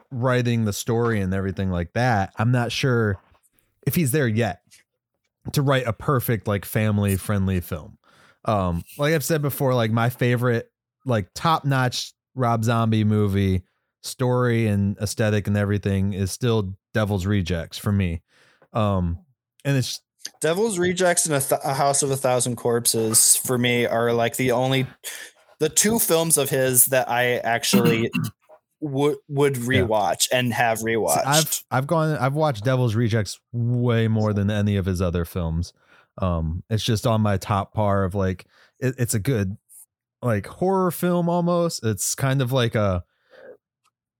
writing 0.09 0.65
the 0.65 0.73
story 0.73 1.19
and 1.21 1.33
everything 1.33 1.69
like 1.69 1.93
that, 1.93 2.33
I'm 2.37 2.51
not 2.51 2.71
sure 2.71 3.17
if 3.85 3.95
he's 3.95 4.11
there 4.11 4.27
yet 4.27 4.61
to 5.51 5.61
write 5.61 5.85
a 5.85 5.93
perfect 5.93 6.47
like 6.47 6.63
family 6.65 7.17
friendly 7.17 7.59
film. 7.59 7.97
Um, 8.45 8.83
like 8.97 9.13
I've 9.13 9.23
said 9.23 9.41
before, 9.41 9.73
like 9.75 9.91
my 9.91 10.09
favorite, 10.09 10.71
like 11.05 11.27
top 11.35 11.65
notch 11.65 12.13
Rob 12.35 12.63
Zombie 12.63 13.03
movie 13.03 13.63
story 14.01 14.67
and 14.67 14.97
aesthetic 14.97 15.47
and 15.47 15.57
everything 15.57 16.13
is 16.13 16.31
still 16.31 16.75
Devil's 16.93 17.25
Rejects 17.25 17.77
for 17.77 17.91
me. 17.91 18.21
Um, 18.73 19.19
and 19.63 19.77
it's 19.77 20.01
Devil's 20.39 20.79
Rejects 20.79 21.25
and 21.25 21.35
a, 21.35 21.39
th- 21.39 21.61
a 21.63 21.73
House 21.73 22.03
of 22.03 22.11
a 22.11 22.17
Thousand 22.17 22.55
Corpses 22.55 23.35
for 23.35 23.57
me 23.57 23.85
are 23.85 24.13
like 24.13 24.37
the 24.37 24.51
only 24.51 24.87
the 25.59 25.69
two 25.69 25.99
films 25.99 26.37
of 26.37 26.49
his 26.49 26.87
that 26.87 27.09
I 27.09 27.37
actually 27.37 28.09
would 28.79 29.17
would 29.27 29.55
rewatch 29.55 30.27
and 30.31 30.53
have 30.53 30.79
rewatched. 30.79 31.25
I've 31.25 31.63
I've 31.69 31.87
gone 31.87 32.17
I've 32.17 32.33
watched 32.33 32.65
Devil's 32.65 32.95
Rejects 32.95 33.39
way 33.51 34.07
more 34.07 34.33
than 34.33 34.49
any 34.49 34.75
of 34.77 34.85
his 34.85 35.01
other 35.01 35.25
films. 35.25 35.73
Um, 36.17 36.63
it's 36.69 36.83
just 36.83 37.07
on 37.07 37.21
my 37.21 37.37
top 37.37 37.73
par 37.73 38.03
of 38.03 38.15
like 38.15 38.45
it, 38.79 38.95
it's 38.97 39.13
a 39.13 39.19
good 39.19 39.57
like 40.21 40.47
horror 40.47 40.91
film 40.91 41.29
almost. 41.29 41.85
It's 41.85 42.15
kind 42.15 42.41
of 42.41 42.51
like 42.51 42.75
a 42.75 43.03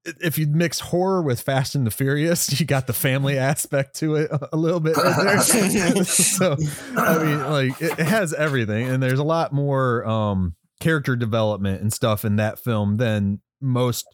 if 0.06 0.38
you 0.38 0.48
mix 0.48 0.80
horror 0.80 1.22
with 1.22 1.42
Fast 1.42 1.76
and 1.76 1.86
the 1.86 1.92
Furious, 1.92 2.60
you 2.60 2.66
got 2.66 2.88
the 2.88 2.94
family 2.94 3.38
aspect 3.38 3.96
to 3.98 4.16
it 4.16 4.32
a, 4.52 4.58
little 4.58 4.80
bit 4.80 4.96
so 6.06 6.58
I 6.98 7.24
mean, 7.24 7.44
like 7.44 7.82
it, 7.82 8.00
it 8.00 8.06
has 8.06 8.34
everything, 8.34 8.88
and 8.88 9.02
there's 9.02 9.20
a 9.20 9.24
lot 9.24 9.54
more 9.54 10.06
um 10.06 10.56
character 10.80 11.16
development 11.16 11.82
and 11.82 11.94
stuff 11.94 12.26
in 12.26 12.38
that 12.38 12.60
film 12.60 12.98
than 12.98 13.42
most 13.60 14.06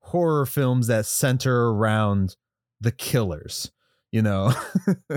horror 0.00 0.46
films 0.46 0.86
that 0.86 1.06
center 1.06 1.70
around 1.70 2.36
the 2.80 2.92
killers. 2.92 3.70
You 4.12 4.22
know, 4.22 4.52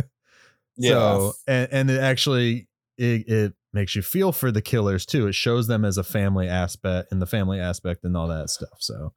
yeah. 0.77 0.89
so 0.91 1.33
and 1.47 1.69
and 1.71 1.91
it 1.91 2.01
actually 2.01 2.67
it, 2.97 3.27
it 3.27 3.53
makes 3.73 3.95
you 3.95 4.01
feel 4.01 4.31
for 4.31 4.51
the 4.51 4.61
killers 4.61 5.05
too. 5.05 5.27
It 5.27 5.35
shows 5.35 5.67
them 5.67 5.85
as 5.85 5.97
a 5.97 6.03
family 6.03 6.47
aspect 6.47 7.11
and 7.11 7.21
the 7.21 7.27
family 7.27 7.59
aspect 7.59 8.03
and 8.03 8.17
all 8.17 8.27
that 8.27 8.49
stuff. 8.49 8.77
So 8.79 9.13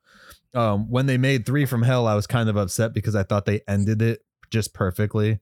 um 0.55 0.90
when 0.90 1.06
they 1.06 1.18
made 1.18 1.47
Three 1.47 1.64
from 1.66 1.82
Hell, 1.82 2.06
I 2.06 2.14
was 2.14 2.27
kind 2.27 2.48
of 2.48 2.56
upset 2.56 2.93
because 2.93 3.14
I 3.14 3.22
thought 3.22 3.47
they 3.47 3.60
ended 3.68 4.02
it 4.02 4.20
just 4.51 4.74
perfectly 4.74 5.40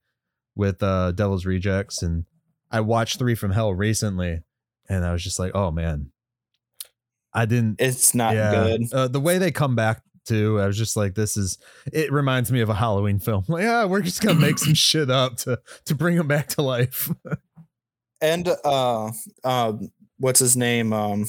with 0.54 0.82
uh 0.82 1.12
Devil's 1.12 1.46
Rejects. 1.46 2.02
And 2.02 2.24
I 2.70 2.80
watched 2.80 3.18
Three 3.18 3.34
from 3.34 3.52
Hell 3.52 3.74
recently 3.74 4.40
and 4.88 5.04
I 5.04 5.12
was 5.12 5.22
just 5.22 5.38
like, 5.38 5.52
oh 5.54 5.70
man. 5.70 6.12
I 7.34 7.44
didn't 7.44 7.76
it's 7.78 8.14
not 8.14 8.34
yeah. 8.34 8.52
good. 8.52 8.92
Uh, 8.92 9.08
the 9.08 9.20
way 9.20 9.38
they 9.38 9.50
come 9.50 9.76
back 9.76 10.02
to, 10.28 10.60
I 10.60 10.66
was 10.66 10.78
just 10.78 10.96
like, 10.96 11.14
this 11.14 11.36
is. 11.36 11.58
It 11.92 12.12
reminds 12.12 12.50
me 12.50 12.60
of 12.60 12.68
a 12.68 12.74
Halloween 12.74 13.18
film. 13.18 13.44
Like, 13.48 13.62
yeah, 13.64 13.84
we're 13.84 14.02
just 14.02 14.22
gonna 14.22 14.38
make 14.38 14.58
some 14.58 14.74
shit 14.74 15.10
up 15.10 15.36
to 15.38 15.60
to 15.84 15.94
bring 15.94 16.16
him 16.16 16.28
back 16.28 16.48
to 16.48 16.62
life. 16.62 17.10
And 18.20 18.48
uh 18.64 19.12
um 19.44 19.92
what's 20.18 20.40
his 20.40 20.56
name? 20.56 20.92
Um 20.92 21.24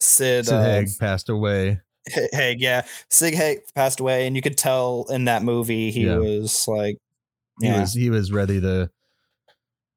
Sid, 0.00 0.46
Sid 0.46 0.54
uh, 0.54 0.62
Haig 0.62 0.88
passed 0.98 1.28
away. 1.28 1.80
Haig, 2.08 2.60
yeah. 2.60 2.84
Sid 3.10 3.34
Haig 3.34 3.60
passed 3.74 4.00
away, 4.00 4.26
and 4.26 4.36
you 4.36 4.42
could 4.42 4.58
tell 4.58 5.06
in 5.10 5.24
that 5.26 5.42
movie 5.42 5.90
he 5.90 6.06
Yeah. 6.06 6.16
was 6.18 6.66
like 6.68 6.98
He 7.60 7.70
was 7.70 7.94
he 7.94 8.10
was 8.10 8.30
ready 8.32 8.60
to 8.60 8.90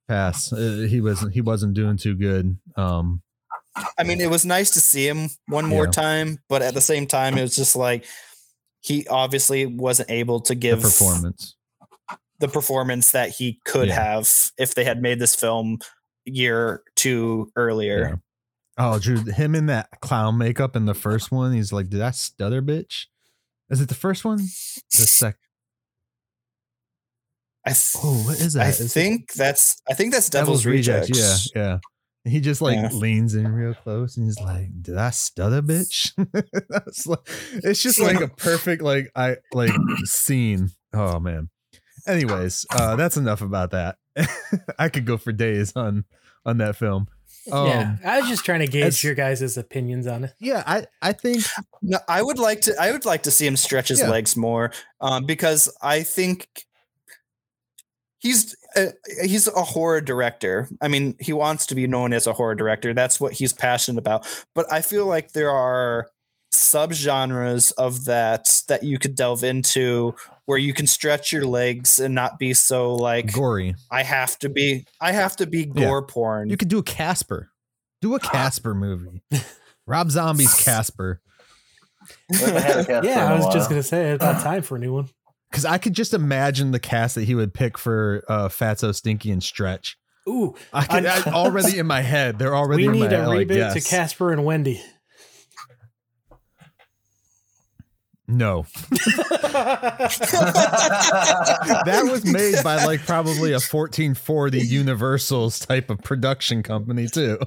pass. 0.07 0.51
Uh, 0.53 0.87
he 0.89 1.01
wasn't 1.01 1.33
he 1.33 1.41
wasn't 1.41 1.73
doing 1.73 1.97
too 1.97 2.15
good. 2.15 2.57
Um, 2.75 3.21
I 3.97 4.03
mean, 4.03 4.21
it 4.21 4.29
was 4.29 4.45
nice 4.45 4.71
to 4.71 4.81
see 4.81 5.07
him 5.07 5.29
one 5.47 5.65
more 5.65 5.85
Yeah. 5.85 5.91
time, 5.91 6.39
but 6.49 6.61
at 6.61 6.73
the 6.73 6.81
same 6.81 7.05
time, 7.07 7.37
it 7.37 7.41
was 7.41 7.55
just 7.55 7.75
like 7.75 8.05
he 8.81 9.05
obviously 9.07 9.65
wasn't 9.65 10.09
able 10.09 10.39
to 10.41 10.55
give 10.55 10.81
the 10.81 10.87
performance. 10.87 11.55
the 12.39 12.47
performance 12.47 13.11
that 13.11 13.31
he 13.31 13.59
could 13.65 13.87
Yeah. 13.89 13.95
have 14.15 14.29
if 14.57 14.75
they 14.75 14.83
had 14.83 15.01
made 15.01 15.19
this 15.19 15.35
film 15.35 15.79
year 16.25 16.83
two 16.95 17.51
earlier. 17.55 18.21
Yeah. 18.77 18.91
Oh, 18.93 18.99
dude, 18.99 19.27
him 19.27 19.55
in 19.55 19.65
that 19.67 19.89
clown 20.01 20.37
makeup 20.37 20.75
in 20.75 20.85
the 20.85 20.93
first 20.93 21.31
one. 21.31 21.53
He's 21.53 21.71
like, 21.73 21.89
"Did 21.89 22.01
I 22.01 22.11
stutter, 22.11 22.61
bitch?" 22.61 23.05
Is 23.69 23.81
it 23.81 23.89
the 23.89 23.95
first 23.95 24.23
one? 24.23 24.37
The 24.37 24.47
second. 24.97 25.39
I 27.65 27.71
th- 27.71 27.95
Oh, 27.97 28.23
what 28.25 28.39
is 28.39 28.53
that? 28.53 28.65
I 28.65 28.69
Is 28.69 28.79
it- 28.81 28.89
think 28.89 29.33
that's 29.33 29.81
I 29.89 29.93
think 29.93 30.13
that's 30.13 30.29
Devil's, 30.29 30.65
Rejects. 30.65 31.51
Yeah, 31.53 31.61
yeah. 31.61 31.77
And 32.25 32.31
He 32.33 32.39
just 32.39 32.61
like 32.61 32.75
Yeah. 32.77 32.89
leans 32.91 33.35
in 33.35 33.47
real 33.51 33.73
close 33.73 34.15
and 34.17 34.25
he's 34.25 34.39
like, 34.39 34.69
"Did 34.81 34.97
I 34.97 35.09
stutter, 35.11 35.61
bitch?" 35.61 36.11
That's 36.69 37.05
like- 37.07 37.27
it's 37.63 37.81
just 37.81 37.99
like 37.99 38.21
a 38.21 38.27
perfect 38.27 38.81
like 38.81 39.11
I 39.15 39.37
like 39.53 39.71
scene. 40.05 40.69
Oh 40.93 41.19
man. 41.19 41.49
Anyways, 42.05 42.65
uh, 42.71 42.95
that's 42.95 43.17
enough 43.17 43.41
about 43.41 43.71
that. 43.71 43.97
I 44.79 44.87
could 44.87 45.05
go 45.05 45.17
for 45.17 45.33
days 45.33 45.75
on 45.75 46.05
on 46.45 46.57
that 46.59 46.77
film. 46.77 47.07
Um, 47.51 47.67
yeah, 47.67 47.95
I 48.05 48.19
was 48.19 48.29
just 48.29 48.43
trying 48.45 48.59
to 48.59 48.67
gauge 48.67 48.83
as- 48.85 49.03
your 49.03 49.15
guys' 49.15 49.57
opinions 49.57 50.07
on 50.07 50.25
it. 50.25 50.33
yeah. 50.39 50.63
I 50.65 50.85
I 51.01 51.13
think 51.13 51.43
No, 51.81 51.99
I 52.07 52.21
would 52.21 52.39
like 52.39 52.61
to. 52.61 52.75
I 52.79 52.91
would 52.91 53.05
like 53.05 53.23
to 53.23 53.31
see 53.31 53.45
him 53.47 53.55
stretch 53.57 53.89
his 53.89 53.99
Yeah. 54.01 54.09
legs 54.09 54.35
more, 54.35 54.71
um, 55.01 55.25
because 55.25 55.69
I 55.81 56.03
think 56.03 56.47
he's 58.19 58.55
uh, 58.75 58.87
he's 59.23 59.47
a 59.47 59.63
horror 59.63 60.01
director. 60.01 60.67
I 60.81 60.87
mean, 60.87 61.15
he 61.19 61.33
wants 61.33 61.65
to 61.67 61.75
be 61.75 61.87
known 61.87 62.13
as 62.13 62.27
a 62.27 62.33
horror 62.33 62.55
director. 62.55 62.93
That's 62.93 63.19
what 63.19 63.33
he's 63.33 63.53
passionate 63.53 63.99
about. 63.99 64.27
But 64.53 64.71
I 64.71 64.81
feel 64.81 65.05
like 65.05 65.31
there 65.33 65.51
are 65.51 66.09
subgenres 66.53 67.71
of 67.77 68.05
that 68.05 68.61
that 68.67 68.83
you 68.83 68.99
could 68.99 69.15
delve 69.15 69.43
into 69.43 70.15
where 70.47 70.57
you 70.57 70.73
can 70.73 70.87
stretch 70.87 71.31
your 71.31 71.45
legs 71.45 71.99
and 71.99 72.15
not 72.15 72.39
be 72.39 72.53
so 72.55 72.95
like 72.95 73.31
gory. 73.31 73.75
I 73.91 74.01
have 74.03 74.39
to 74.39 74.49
be 74.49 74.85
I 74.99 75.11
have 75.11 75.35
to 75.37 75.45
be 75.45 75.71
Yeah. 75.75 75.85
gore 75.85 76.01
porn. 76.07 76.49
You 76.49 76.57
could 76.57 76.69
do 76.69 76.79
a 76.79 76.83
Casper. 76.83 77.51
Do 78.01 78.15
a 78.15 78.19
Casper 78.33 78.73
movie. 78.73 79.21
Rob 79.85 80.09
Zombie's 80.09 80.53
Casper. 80.63 81.21
We 82.29 82.37
haven't 82.37 82.61
had 82.63 82.77
a 82.79 82.85
Casper 82.85 83.07
Yeah, 83.07 83.25
I 83.25 83.29
I 83.33 83.33
a 83.33 83.45
was 83.45 83.53
just 83.53 83.69
gonna 83.69 83.83
say 83.83 84.11
it's 84.11 84.23
about 84.23 84.41
time 84.41 84.61
for 84.63 84.77
a 84.77 84.79
new 84.79 84.93
one. 84.93 85.09
Because 85.51 85.63
I 85.65 85.77
could 85.77 85.93
just 85.93 86.13
imagine 86.13 86.71
the 86.71 86.79
cast 86.79 87.15
that 87.15 87.23
he 87.25 87.33
would 87.35 87.53
pick 87.53 87.77
for 87.77 88.23
uh, 88.27 88.47
Fatso, 88.49 88.93
Stinky, 88.93 89.31
and 89.31 89.41
Stretch. 89.41 89.97
Ooh, 90.27 90.55
I 90.73 90.83
could 90.85 91.05
I- 91.05 91.19
I, 91.29 91.31
already 91.31 91.77
in 91.79 91.87
my 91.87 92.01
head. 92.01 92.37
They're 92.37 92.53
already 92.55 92.83
we 92.83 92.87
in 92.87 92.91
need 92.93 92.99
my 92.99 93.05
a 93.07 93.09
head, 93.19 93.27
like, 93.27 93.47
reboot 93.47 93.73
to. 93.73 93.81
Casper 93.81 94.33
and 94.33 94.43
Wendy. 94.43 94.81
No, 98.29 98.65
that 101.85 102.07
was 102.11 102.25
made 102.25 102.61
by 102.63 102.83
like 102.85 103.05
probably 103.05 103.51
a 103.51 103.59
1440 103.59 104.59
Universal's 104.59 105.59
type 105.59 105.89
of 105.89 105.99
production 105.99 106.63
company 106.63 107.07
too. 107.07 107.37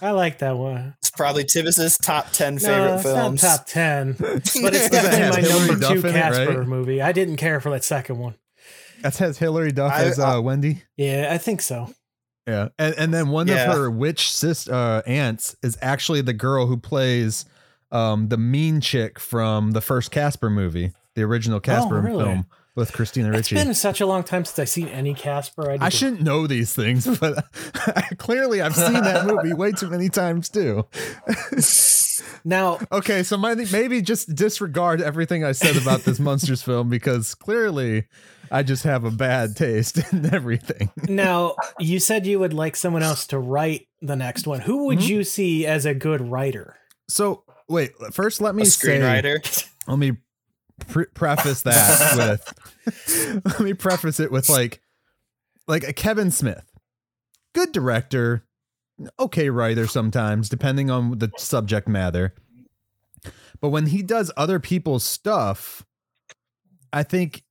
I 0.00 0.10
like 0.12 0.38
that 0.38 0.56
one. 0.56 0.94
it's 0.98 1.10
probably 1.10 1.44
Tivis's 1.44 1.98
top 1.98 2.30
ten 2.32 2.54
No, 2.54 2.60
favorite 2.60 2.94
it's 2.94 3.02
films. 3.02 3.42
not 3.42 3.56
top 3.58 3.66
ten, 3.66 4.12
but 4.18 4.30
it's 4.36 4.54
Does 4.54 4.64
it 4.86 4.92
definitely 4.92 5.18
have 5.18 5.34
my 5.34 5.40
Hilary 5.40 5.66
number 5.68 5.80
Duff 5.80 5.92
two 5.94 5.98
in 6.00 6.06
it, 6.06 6.12
Casper 6.12 6.58
right? 6.60 6.68
movie. 6.68 7.02
I 7.02 7.12
didn't 7.12 7.36
care 7.36 7.60
for 7.60 7.70
that 7.70 7.84
second 7.84 8.18
one. 8.18 8.34
That 9.02 9.16
has 9.16 9.38
Hilary 9.38 9.72
Duff 9.72 9.92
I- 9.92 10.04
as 10.04 10.18
uh, 10.18 10.40
Wendy. 10.42 10.82
Yeah, 10.96 11.28
I 11.32 11.38
think 11.38 11.60
so. 11.62 11.92
Yeah, 12.46 12.68
and 12.78 12.94
and 12.96 13.12
then 13.12 13.28
one 13.30 13.48
Yeah. 13.48 13.70
of 13.72 13.76
her 13.76 13.90
witch 13.90 14.30
sis 14.32 14.68
uh, 14.68 15.02
aunts 15.04 15.56
is 15.64 15.76
actually 15.82 16.20
the 16.20 16.32
girl 16.32 16.66
who 16.68 16.76
plays 16.76 17.44
um, 17.92 18.28
the 18.28 18.36
mean 18.36 18.80
chick 18.80 19.18
from 19.18 19.72
the 19.72 19.80
first 19.80 20.10
Casper 20.10 20.50
movie, 20.50 20.92
the 21.14 21.22
original 21.22 21.60
Casper 21.60 21.98
Oh, 21.98 22.02
really? 22.02 22.24
film 22.24 22.46
with 22.74 22.92
Christina 22.92 23.30
Ricci. 23.30 23.54
It's 23.56 23.64
been 23.64 23.72
such 23.74 24.00
a 24.02 24.06
long 24.06 24.22
time 24.22 24.44
since 24.44 24.58
I've 24.58 24.68
seen 24.68 24.88
any 24.88 25.14
Casper. 25.14 25.70
I, 25.70 25.78
I 25.80 25.88
shouldn't 25.88 26.20
know 26.22 26.46
these 26.46 26.74
things, 26.74 27.06
but 27.20 27.46
clearly 28.18 28.60
I've 28.60 28.76
seen 28.76 28.92
that 28.92 29.24
movie 29.26 29.54
way 29.54 29.72
too 29.72 29.88
many 29.88 30.08
times 30.10 30.48
too. 30.50 30.84
now. 32.44 32.78
Okay, 32.92 33.22
so 33.22 33.36
my, 33.36 33.54
maybe 33.54 34.02
just 34.02 34.34
disregard 34.34 35.00
everything 35.00 35.44
I 35.44 35.52
said 35.52 35.76
about 35.76 36.00
this 36.02 36.18
Munsters 36.18 36.62
film 36.62 36.88
because 36.88 37.34
clearly 37.34 38.04
I 38.50 38.62
just 38.62 38.84
have 38.84 39.04
a 39.04 39.10
bad 39.10 39.56
taste 39.56 39.98
in 40.12 40.32
everything. 40.34 40.90
Now, 41.08 41.56
you 41.78 41.98
said 41.98 42.26
you 42.26 42.38
would 42.38 42.52
like 42.52 42.76
someone 42.76 43.02
else 43.02 43.26
to 43.28 43.38
write 43.38 43.88
the 44.02 44.16
next 44.16 44.46
one. 44.46 44.60
Who 44.60 44.86
would 44.86 44.98
Mhm. 44.98 45.08
you 45.08 45.24
see 45.24 45.66
as 45.66 45.86
a 45.86 45.94
good 45.94 46.20
writer? 46.20 46.76
So 47.08 47.42
wait, 47.68 47.92
first 48.12 48.40
let 48.40 48.54
me 48.54 48.62
a 48.62 48.66
say, 48.66 48.98
screenwriter. 48.98 49.68
let 49.88 49.98
me 49.98 50.12
pre- 50.86 51.06
preface 51.06 51.62
that 51.62 52.16
with 52.86 53.44
let 53.44 53.60
me 53.60 53.74
preface 53.74 54.20
it 54.20 54.30
with 54.30 54.48
like 54.48 54.80
like 55.68 55.84
a 55.84 55.92
Kevin 55.92 56.30
Smith, 56.30 56.70
good 57.54 57.72
director, 57.72 58.44
okay 59.18 59.50
writer 59.50 59.86
sometimes, 59.86 60.48
depending 60.48 60.90
on 60.90 61.18
the 61.18 61.30
subject 61.36 61.88
matter. 61.88 62.34
But 63.60 63.70
when 63.70 63.86
he 63.86 64.02
does 64.02 64.30
other 64.36 64.60
people's 64.60 65.02
stuff, 65.02 65.84
I 66.92 67.02
think 67.02 67.42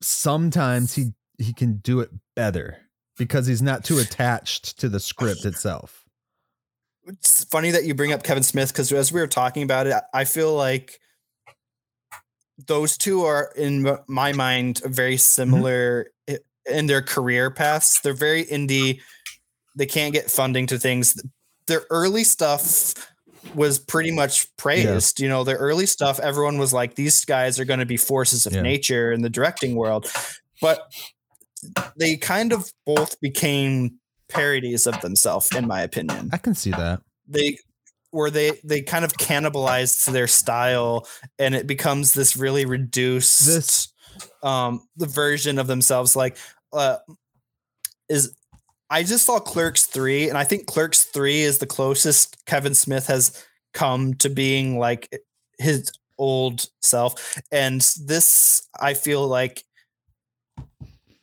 sometimes 0.00 0.94
he 0.94 1.12
he 1.38 1.52
can 1.52 1.78
do 1.78 2.00
it 2.00 2.10
better 2.34 2.78
because 3.18 3.46
he's 3.46 3.62
not 3.62 3.84
too 3.84 3.98
attached 3.98 4.78
to 4.80 4.88
the 4.88 5.00
script 5.00 5.44
itself. 5.44 6.01
It's 7.06 7.44
funny 7.44 7.70
that 7.72 7.84
you 7.84 7.94
bring 7.94 8.12
up 8.12 8.22
Kevin 8.22 8.42
Smith 8.42 8.72
because 8.72 8.92
as 8.92 9.12
we 9.12 9.20
were 9.20 9.26
talking 9.26 9.62
about 9.62 9.86
it, 9.86 9.94
I 10.14 10.24
feel 10.24 10.54
like 10.54 10.98
those 12.66 12.96
two 12.96 13.22
are 13.22 13.52
in 13.56 13.98
my 14.08 14.32
mind 14.32 14.80
very 14.84 15.14
mm-hmm. 15.14 15.18
similar 15.18 16.10
i- 16.28 16.38
in 16.66 16.86
their 16.86 17.02
career 17.02 17.50
paths. 17.50 18.00
They're 18.00 18.14
very 18.14 18.44
indie. 18.44 19.00
They 19.76 19.86
can't 19.86 20.12
get 20.12 20.30
funding 20.30 20.66
to 20.68 20.78
things. 20.78 21.20
Their 21.66 21.82
early 21.90 22.24
stuff 22.24 22.94
was 23.54 23.78
pretty 23.78 24.12
much 24.12 24.46
praised. 24.56 25.18
You 25.20 25.28
know, 25.28 25.44
their 25.44 25.56
early 25.56 25.86
stuff, 25.86 26.20
everyone 26.20 26.58
was 26.58 26.72
like, 26.72 26.94
these 26.94 27.24
guys 27.24 27.58
are 27.58 27.64
going 27.64 27.80
to 27.80 27.86
be 27.86 27.96
forces 27.96 28.46
of 28.46 28.52
Yeah. 28.52 28.62
nature 28.62 29.12
in 29.12 29.22
the 29.22 29.30
directing 29.30 29.74
world. 29.74 30.10
But 30.60 30.80
they 31.98 32.16
kind 32.16 32.52
of 32.52 32.70
both 32.86 33.20
became 33.20 33.98
parodies 34.32 34.86
of 34.86 35.00
themselves, 35.00 35.48
in 35.54 35.66
my 35.66 35.82
opinion 35.82 36.30
I 36.32 36.38
can 36.38 36.54
see 36.54 36.70
that. 36.70 37.00
they 37.28 37.58
where 38.10 38.30
they 38.30 38.52
they 38.64 38.82
kind 38.82 39.04
of 39.04 39.12
cannibalized 39.14 40.12
their 40.12 40.26
style 40.26 41.06
and 41.38 41.54
it 41.54 41.66
becomes 41.66 42.12
this 42.12 42.36
really 42.36 42.66
reduced 42.66 43.46
This 43.46 43.88
um 44.42 44.82
the 44.96 45.06
version 45.06 45.58
of 45.58 45.66
themselves 45.66 46.14
like 46.14 46.36
uh 46.72 46.98
is 48.08 48.34
I 48.90 49.02
just 49.04 49.24
saw 49.24 49.38
Clerks 49.38 49.86
3 49.86 50.28
and 50.28 50.36
I 50.36 50.44
think 50.44 50.66
Clerks 50.66 51.04
3 51.04 51.40
is 51.40 51.58
the 51.58 51.66
closest 51.66 52.36
Kevin 52.44 52.74
Smith 52.74 53.06
has 53.06 53.42
come 53.72 54.12
to 54.14 54.28
being 54.28 54.78
like 54.78 55.08
his 55.58 55.90
old 56.18 56.66
self 56.82 57.38
and 57.50 57.80
this 58.04 58.68
I 58.78 58.92
feel 58.94 59.26
like 59.26 59.64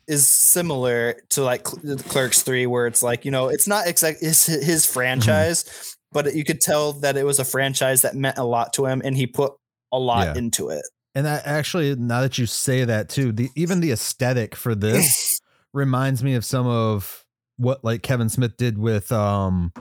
is 0.10 0.28
similar 0.28 1.16
to 1.30 1.44
like 1.44 1.66
Cl- 1.68 1.98
Clerks 1.98 2.42
3 2.42 2.66
where 2.66 2.88
it's 2.88 3.02
like 3.02 3.24
you 3.24 3.32
know 3.32 3.48
it's 3.48 3.68
not 3.68 3.88
exact 3.88 4.20
his, 4.20 4.46
his 4.46 4.86
franchise 4.86 5.96
but 6.12 6.34
you 6.36 6.44
could 6.44 6.60
tell 6.60 6.94
that 6.94 7.16
it 7.16 7.24
was 7.24 7.40
a 7.40 7.46
franchise 7.46 8.02
that 8.02 8.16
meant 8.16 8.38
a 8.38 8.44
lot 8.44 8.74
to 8.74 8.86
him 8.88 9.02
and 9.06 9.16
he 9.16 9.28
put 9.28 9.54
a 9.94 10.00
lot 10.00 10.26
Yeah. 10.28 10.40
into 10.40 10.70
it 10.70 10.84
And 11.16 11.26
that 11.26 11.46
actually, 11.48 11.96
now 11.96 12.22
that 12.22 12.38
you 12.38 12.46
say 12.48 12.84
that 12.86 13.10
too, 13.10 13.32
the 13.32 13.50
even 13.56 13.80
the 13.80 13.92
aesthetic 13.92 14.56
for 14.56 14.76
this 14.76 15.40
reminds 15.74 16.24
me 16.24 16.34
of 16.36 16.44
some 16.44 16.66
of 16.68 17.24
what 17.58 17.84
like 17.84 18.02
Kevin 18.04 18.30
Smith 18.30 18.58
did 18.58 18.78
with 18.78 19.12
um 19.12 19.72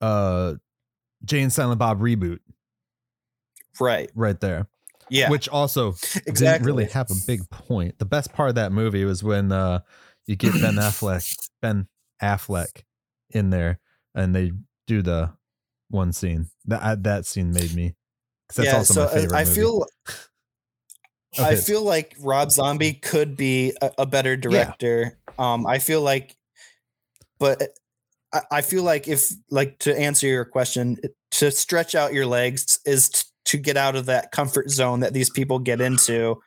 uh 0.00 0.54
Jay 1.24 1.40
and 1.42 1.52
Silent 1.52 1.78
Bob 1.78 2.00
reboot 2.00 2.38
right 3.80 4.10
right 4.14 4.40
there. 4.40 4.68
Yeah 5.10 5.28
Which 5.30 5.48
also 5.48 5.94
didn't 6.26 6.62
really 6.64 6.86
have 6.86 7.10
a 7.10 7.14
big 7.26 7.48
point. 7.50 7.98
The 7.98 8.04
best 8.04 8.32
part 8.32 8.48
of 8.48 8.54
that 8.54 8.72
movie 8.72 9.04
was 9.04 9.22
when 9.22 9.52
uh 9.52 9.80
you 10.26 10.36
get 10.36 10.52
Ben 10.54 10.74
Affleck 10.76 11.36
Ben 11.60 11.88
Affleck 12.22 12.82
in 13.30 13.50
there 13.50 13.78
and 14.14 14.34
they 14.34 14.52
do 14.86 15.02
the 15.02 15.32
one 15.88 16.12
scene. 16.12 16.48
That 16.66 16.82
I- 16.82 16.94
that 16.96 17.26
scene 17.26 17.52
made 17.52 17.74
me 17.74 17.94
that's 18.54 18.72
also 18.74 18.94
so 18.94 19.04
my 19.04 19.12
favorite. 19.12 19.36
I 19.36 19.44
movie. 19.44 19.54
feel 19.60 19.86
I 21.38 21.54
feel 21.54 21.82
like 21.82 22.16
Rob 22.20 22.50
Zombie 22.50 22.94
could 22.94 23.36
be 23.36 23.72
a, 23.80 23.92
a 23.98 24.06
better 24.06 24.36
director. 24.36 25.16
Um, 25.38 25.64
I 25.66 25.78
feel 25.78 26.02
like, 26.02 26.36
but 27.38 27.62
I, 28.32 28.40
I 28.50 28.60
feel 28.62 28.82
like 28.82 29.06
if 29.06 29.30
like 29.48 29.78
to 29.80 29.96
answer 29.96 30.26
your 30.26 30.44
question, 30.44 30.96
to 31.32 31.50
stretch 31.52 31.94
out 31.94 32.12
your 32.12 32.26
legs 32.26 32.80
is 32.84 33.08
t- 33.10 33.22
to 33.50 33.58
get 33.58 33.76
out 33.76 33.94
of 33.96 34.06
that 34.06 34.32
comfort 34.32 34.70
zone 34.70 35.00
that 35.00 35.12
these 35.12 35.30
people 35.30 35.58
get 35.60 35.80
into, 35.80 36.40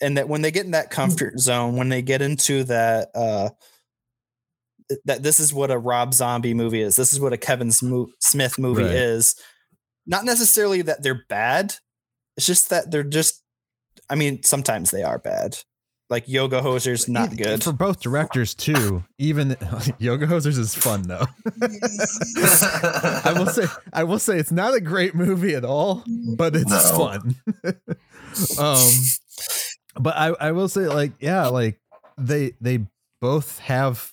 and 0.00 0.16
that 0.16 0.28
when 0.28 0.42
they 0.42 0.50
get 0.50 0.64
in 0.64 0.70
that 0.72 0.90
comfort 0.90 1.38
zone, 1.38 1.76
when 1.76 1.88
they 1.90 2.02
get 2.02 2.22
into 2.22 2.64
that. 2.64 3.08
uh 3.14 3.50
that 5.04 5.22
this 5.22 5.38
is 5.38 5.54
what 5.54 5.70
a 5.70 5.78
Rob 5.78 6.12
Zombie 6.12 6.52
movie 6.52 6.80
is. 6.80 6.96
This 6.96 7.12
is 7.12 7.20
what 7.20 7.32
a 7.32 7.36
Kevin 7.36 7.70
Smith 7.70 8.58
movie 8.58 8.82
Right. 8.82 8.90
is. 8.90 9.36
Not 10.04 10.24
necessarily 10.24 10.82
that 10.82 11.04
they're 11.04 11.22
bad. 11.28 11.76
It's 12.36 12.44
just 12.44 12.70
that 12.70 12.90
they're 12.90 13.04
just. 13.04 13.40
I 14.08 14.16
mean, 14.16 14.42
sometimes 14.42 14.90
they 14.90 15.04
are 15.04 15.20
bad. 15.20 15.58
Like 16.10 16.28
Yoga 16.28 16.60
Hoser's 16.60 17.08
not 17.08 17.36
good. 17.36 17.62
for 17.62 17.72
both 17.72 18.00
directors 18.00 18.52
too. 18.54 19.04
Even 19.18 19.56
Yoga 19.98 20.26
Hosers 20.26 20.58
is 20.58 20.74
fun 20.74 21.02
though. 21.02 21.24
I 23.24 23.32
will 23.36 23.46
say, 23.46 23.66
I 23.92 24.04
will 24.04 24.18
say, 24.18 24.38
it's 24.38 24.50
not 24.52 24.74
a 24.74 24.80
great 24.80 25.14
movie 25.14 25.54
at 25.54 25.64
all, 25.64 26.02
but 26.36 26.56
it's 26.56 26.70
No. 26.70 26.98
fun. 26.98 27.36
um, 28.58 28.90
but 30.02 30.16
I, 30.16 30.28
I 30.48 30.52
will 30.52 30.68
say, 30.68 30.88
like, 30.88 31.12
yeah, 31.20 31.46
like 31.46 31.78
they, 32.18 32.52
they 32.60 32.86
both 33.20 33.58
have 33.60 34.12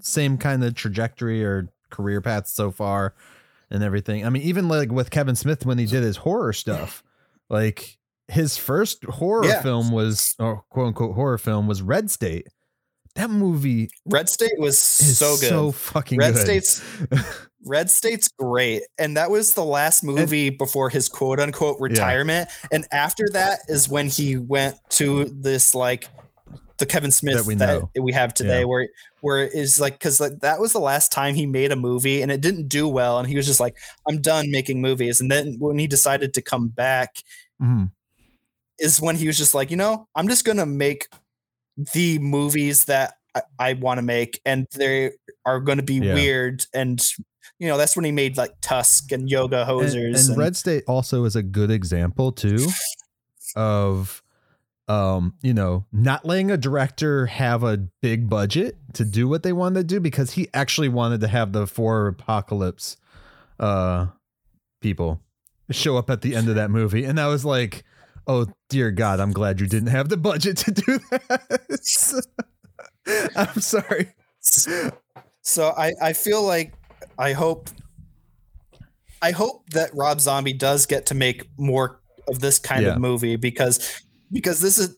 same 0.00 0.38
kind 0.38 0.64
of 0.64 0.74
trajectory 0.74 1.44
or 1.44 1.68
career 1.90 2.20
paths 2.20 2.52
so 2.52 2.70
far, 2.70 3.14
and 3.70 3.82
everything. 3.82 4.26
I 4.26 4.30
mean, 4.30 4.42
even 4.42 4.68
like 4.68 4.90
with 4.90 5.10
Kevin 5.10 5.36
Smith 5.36 5.64
when 5.64 5.78
he 5.78 5.86
did 5.86 6.02
his 6.02 6.18
horror 6.18 6.52
stuff, 6.52 7.02
like 7.48 7.98
his 8.32 8.56
first 8.56 9.04
horror 9.04 9.44
Yeah. 9.46 9.62
film 9.62 9.90
was, 9.92 10.34
or 10.38 10.62
quote 10.70 10.88
unquote 10.88 11.14
horror 11.14 11.38
film 11.38 11.66
was 11.66 11.82
Red 11.82 12.10
State. 12.10 12.48
That 13.14 13.28
movie 13.30 13.90
Red 14.06 14.28
State 14.30 14.58
was 14.58 14.78
so 14.78 15.36
good. 15.36 15.48
so 15.50 15.70
fucking 15.72 16.18
Red 16.18 16.34
good. 16.34 16.44
State's 16.64 16.82
Red 17.66 17.90
State's 17.90 18.28
great. 18.28 18.82
And 18.98 19.16
that 19.18 19.30
was 19.30 19.52
the 19.52 19.64
last 19.64 20.02
movie 20.02 20.48
before 20.50 20.88
his 20.88 21.08
quote 21.10 21.38
unquote 21.38 21.76
retirement. 21.78 22.48
And 22.72 22.86
after 22.90 23.28
that 23.34 23.60
is 23.68 23.88
when 23.88 24.08
he 24.08 24.36
went 24.38 24.76
to 24.90 25.26
this 25.26 25.74
like 25.74 26.08
the 26.78 26.86
Kevin 26.86 27.12
Smith 27.12 27.36
That 27.36 27.44
we 27.46 27.54
that 27.56 27.82
we 28.02 28.12
have 28.12 28.32
today, 28.34 28.60
Yeah. 28.60 28.64
where 28.64 28.88
where 29.20 29.46
is 29.46 29.78
like 29.78 29.92
because 29.92 30.18
like 30.18 30.40
that 30.40 30.58
was 30.58 30.72
the 30.72 30.80
last 30.80 31.12
time 31.12 31.34
he 31.34 31.44
made 31.46 31.70
a 31.70 31.76
movie 31.76 32.22
and 32.22 32.32
it 32.32 32.40
didn't 32.40 32.68
do 32.68 32.88
well, 32.88 33.18
and 33.18 33.28
he 33.28 33.36
was 33.36 33.46
just 33.46 33.60
like, 33.60 33.76
I'm 34.08 34.20
done 34.22 34.50
making 34.50 34.80
movies. 34.80 35.20
And 35.20 35.30
then 35.30 35.56
when 35.60 35.78
he 35.78 35.86
decided 35.86 36.32
to 36.34 36.42
come 36.42 36.68
back, 36.68 37.16
Mhm. 37.62 37.90
Is 38.82 39.00
when 39.00 39.16
he 39.16 39.26
was 39.26 39.38
just 39.38 39.54
like, 39.54 39.70
you 39.70 39.76
know, 39.76 40.06
I'm 40.14 40.28
just 40.28 40.44
gonna 40.44 40.66
make 40.66 41.08
the 41.94 42.18
movies 42.18 42.84
that 42.86 43.14
I, 43.34 43.42
I 43.58 43.72
want 43.74 43.98
to 43.98 44.02
make, 44.02 44.40
and 44.44 44.66
they 44.74 45.12
are 45.46 45.60
to 45.60 45.82
be 45.82 46.00
Yeah. 46.00 46.14
weird. 46.14 46.66
And 46.74 47.02
you 47.58 47.68
know, 47.68 47.78
that's 47.78 47.96
when 47.96 48.04
he 48.04 48.12
made 48.12 48.36
like 48.36 48.52
Tusk 48.60 49.12
and 49.12 49.30
Yoga 49.30 49.62
And, 49.62 49.70
Hosers. 49.70 50.28
and 50.28 50.38
Red 50.38 50.56
State 50.56 50.84
also 50.86 51.24
is 51.24 51.36
a 51.36 51.42
good 51.42 51.70
example 51.70 52.32
too 52.32 52.68
of 53.54 54.22
um 54.88 55.34
you 55.42 55.54
know 55.54 55.84
not 55.92 56.24
letting 56.24 56.50
a 56.50 56.56
director 56.56 57.26
have 57.26 57.62
a 57.62 57.76
big 58.00 58.28
budget 58.28 58.76
to 58.94 59.04
do 59.04 59.28
what 59.28 59.42
they 59.44 59.52
wanted 59.52 59.80
to 59.80 59.84
do 59.84 60.00
because 60.00 60.32
he 60.32 60.48
actually 60.54 60.88
wanted 60.88 61.20
to 61.20 61.28
have 61.28 61.52
the 61.52 61.66
four 61.66 62.08
apocalypse 62.08 62.96
uh 63.60 64.06
people 64.80 65.20
show 65.70 65.96
up 65.96 66.10
at 66.10 66.22
the 66.22 66.34
end 66.34 66.48
of 66.48 66.56
that 66.56 66.70
movie 66.70 67.04
and 67.04 67.20
I 67.20 67.28
was 67.28 67.44
like 67.44 67.84
oh 68.26 68.46
dear 68.68 68.90
god 68.90 69.20
I'm 69.20 69.32
glad 69.32 69.60
you 69.60 69.66
didn't 69.66 69.88
have 69.90 70.08
the 70.08 70.16
budget 70.16 70.56
to 70.58 70.70
do 70.72 70.98
that 71.10 72.22
I'm 73.36 73.60
sorry 73.60 74.08
so 75.42 75.68
I 75.76 75.92
I 76.00 76.12
feel 76.12 76.42
like 76.42 76.72
I 77.18 77.32
hope 77.32 77.68
I 79.20 79.30
hope 79.30 79.68
that 79.70 79.90
Rob 79.94 80.20
Zombie 80.20 80.52
does 80.52 80.86
get 80.86 81.06
to 81.06 81.14
make 81.14 81.46
more 81.58 82.00
of 82.28 82.40
this 82.40 82.58
kind 82.58 82.82
Yeah. 82.82 82.94
of 82.94 83.00
movie 83.00 83.36
because 83.36 84.00
because 84.30 84.60
this 84.60 84.78
is 84.78 84.96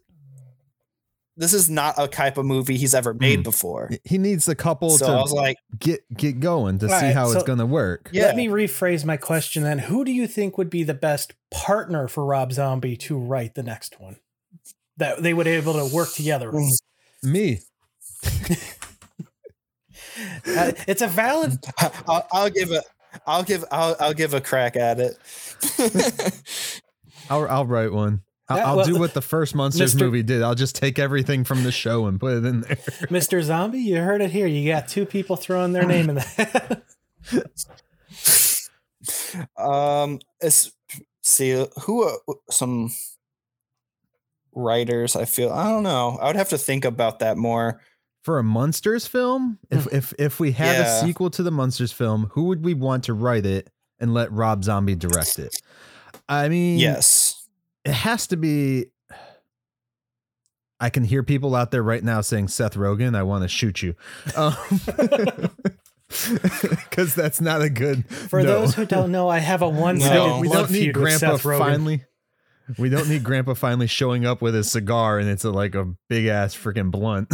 this 1.37 1.53
is 1.53 1.69
not 1.69 1.95
a 1.99 2.07
type 2.07 2.39
of 2.39 2.47
movie 2.47 2.77
he's 2.77 2.95
ever 2.95 3.13
made 3.15 3.41
Mm. 3.41 3.45
before. 3.45 3.91
he 4.05 4.19
needs 4.19 4.49
a 4.49 4.55
couple 4.55 4.91
So 4.91 5.07
to 5.07 5.13
I 5.13 5.17
was 5.21 5.33
like, 5.33 5.57
get 5.79 6.01
get 6.17 6.39
going 6.41 6.79
to 6.79 6.89
see 6.89 6.95
right, 6.95 7.15
how 7.15 7.31
it's 7.31 7.43
going 7.43 7.59
to 7.59 7.67
work 7.67 8.09
Yeah. 8.13 8.27
Let 8.27 8.37
me 8.37 8.47
rephrase 8.49 9.05
my 9.05 9.17
question 9.17 9.63
then. 9.65 9.79
Who 9.81 10.05
do 10.05 10.13
you 10.13 10.27
think 10.27 10.57
would 10.59 10.71
be 10.71 10.83
the 10.85 10.95
best 10.95 11.35
partner 11.51 12.07
for 12.09 12.25
Rob 12.25 12.53
Zombie 12.53 12.97
to 12.99 13.19
write 13.19 13.55
the 13.55 13.63
next 13.63 13.99
one? 14.01 14.17
That 14.97 15.23
they 15.23 15.35
would 15.35 15.45
be 15.45 15.51
able 15.51 15.73
to 15.75 15.93
work 15.95 16.13
together. 16.15 16.53
me 17.23 17.61
Uh, 20.47 20.71
it's 20.87 21.03
a 21.03 21.09
valid. 21.09 21.53
I'll, 22.09 22.27
I'll 22.31 22.51
give 22.51 22.71
a 22.71 22.83
I'll 23.27 23.43
give 23.43 23.65
I'll 23.73 23.97
I'll 23.99 24.15
give 24.15 24.33
a 24.35 24.41
crack 24.41 24.77
at 24.77 25.01
it. 25.01 25.19
I'll 27.29 27.49
I'll 27.49 27.67
write 27.67 27.93
one. 27.93 28.23
I'll, 28.49 28.57
Yeah, 28.59 28.67
I'll 28.67 28.85
do 28.85 28.99
what 28.99 29.15
the 29.15 29.23
first 29.23 29.55
Munsters 29.55 29.95
Mr. 29.95 30.01
movie 30.01 30.23
did. 30.23 30.43
I'll 30.43 30.55
just 30.55 30.77
take 30.77 30.99
everything 30.99 31.45
from 31.45 31.63
the 31.65 31.73
show 31.73 32.07
and 32.07 32.21
put 32.21 32.35
it 32.35 32.45
in 32.45 32.61
there. 32.61 32.77
Mr. 33.11 33.43
Zombie, 33.43 33.79
you 33.81 33.97
heard 33.97 34.21
it 34.21 34.31
here. 34.31 34.47
You 34.47 34.71
got 34.71 34.89
two 34.89 35.07
people 35.07 35.37
throwing 35.37 35.73
their 35.73 35.87
name 35.87 36.11
in 36.11 36.17
there. 36.17 36.83
um, 39.57 40.21
it's, 40.41 40.73
see 41.23 41.67
who 41.83 42.09
uh, 42.09 42.35
some 42.51 42.91
writers. 44.55 45.17
I 45.17 45.25
feel 45.25 45.51
I 45.51 45.69
don't 45.69 45.83
know. 45.83 46.19
I 46.21 46.27
would 46.27 46.37
have 46.37 46.51
to 46.51 46.59
think 46.59 46.85
about 46.85 47.19
that 47.21 47.37
more 47.37 47.81
for 48.23 48.39
a 48.39 48.43
Munsters 48.43 49.07
film, 49.07 49.59
if 49.71 49.87
if 49.93 50.15
if 50.19 50.41
we 50.41 50.53
had 50.53 50.77
Yeah. 50.77 50.99
a 51.03 51.07
sequel 51.07 51.31
to 51.31 51.43
the 51.43 51.51
Munsters 51.51 51.93
film, 51.93 52.31
who 52.33 52.45
would 52.45 52.65
we 52.65 52.73
want 52.75 53.05
to 53.05 53.15
write 53.15 53.45
it 53.47 53.71
and 53.99 54.15
let 54.15 54.33
Rob 54.33 54.65
Zombie 54.65 54.95
direct 54.95 55.39
it? 55.39 55.55
I 56.29 56.49
mean, 56.49 56.79
Yes. 56.79 57.24
It 57.85 57.93
has 57.93 58.27
to 58.29 58.37
be. 58.37 58.87
I 60.81 60.91
can 60.91 61.05
hear 61.05 61.23
people 61.23 61.55
out 61.55 61.71
there 61.71 61.83
right 61.83 62.03
now 62.03 62.21
saying 62.21 62.49
Seth 62.49 62.75
Rogen. 62.75 63.15
I 63.17 63.23
want 63.23 63.43
to 63.43 63.49
shoot 63.49 63.83
you, 63.83 63.95
because 66.09 67.15
that's 67.15 67.41
not 67.41 67.63
a 67.63 67.71
good. 67.71 68.07
For 68.09 68.43
no. 68.43 68.61
those 68.61 68.75
who 68.75 68.85
don't 68.85 69.13
know, 69.13 69.29
I 69.29 69.39
have 69.39 69.63
a 69.63 69.69
one-sided 69.69 70.15
don't, 70.15 70.41
we 70.41 70.49
don't 70.49 70.71
need 70.71 70.93
Grandpa 70.93 71.37
finally. 71.37 72.05
We 72.79 72.89
don't 72.89 73.09
need 73.09 73.25
Grandpa 73.25 73.55
finally 73.55 73.87
showing 73.87 74.25
up 74.25 74.41
with 74.41 74.55
his 74.55 74.71
cigar 74.71 75.19
and 75.19 75.29
it's 75.29 75.45
a, 75.45 75.51
like 75.51 75.75
a 75.75 75.85
big 76.09 76.27
ass 76.27 76.55
freaking 76.55 76.91
blunt. 76.91 77.31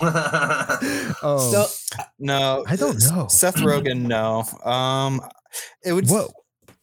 um, 0.00 1.38
So 1.52 1.66
No, 2.18 2.64
I 2.66 2.76
don't 2.76 2.98
know. 3.10 3.26
Seth 3.28 3.56
Rogen, 3.56 4.02
no. 4.02 4.44
Um, 4.64 5.20
it 5.84 5.92
would. 5.92 6.08
Whoa. 6.08 6.32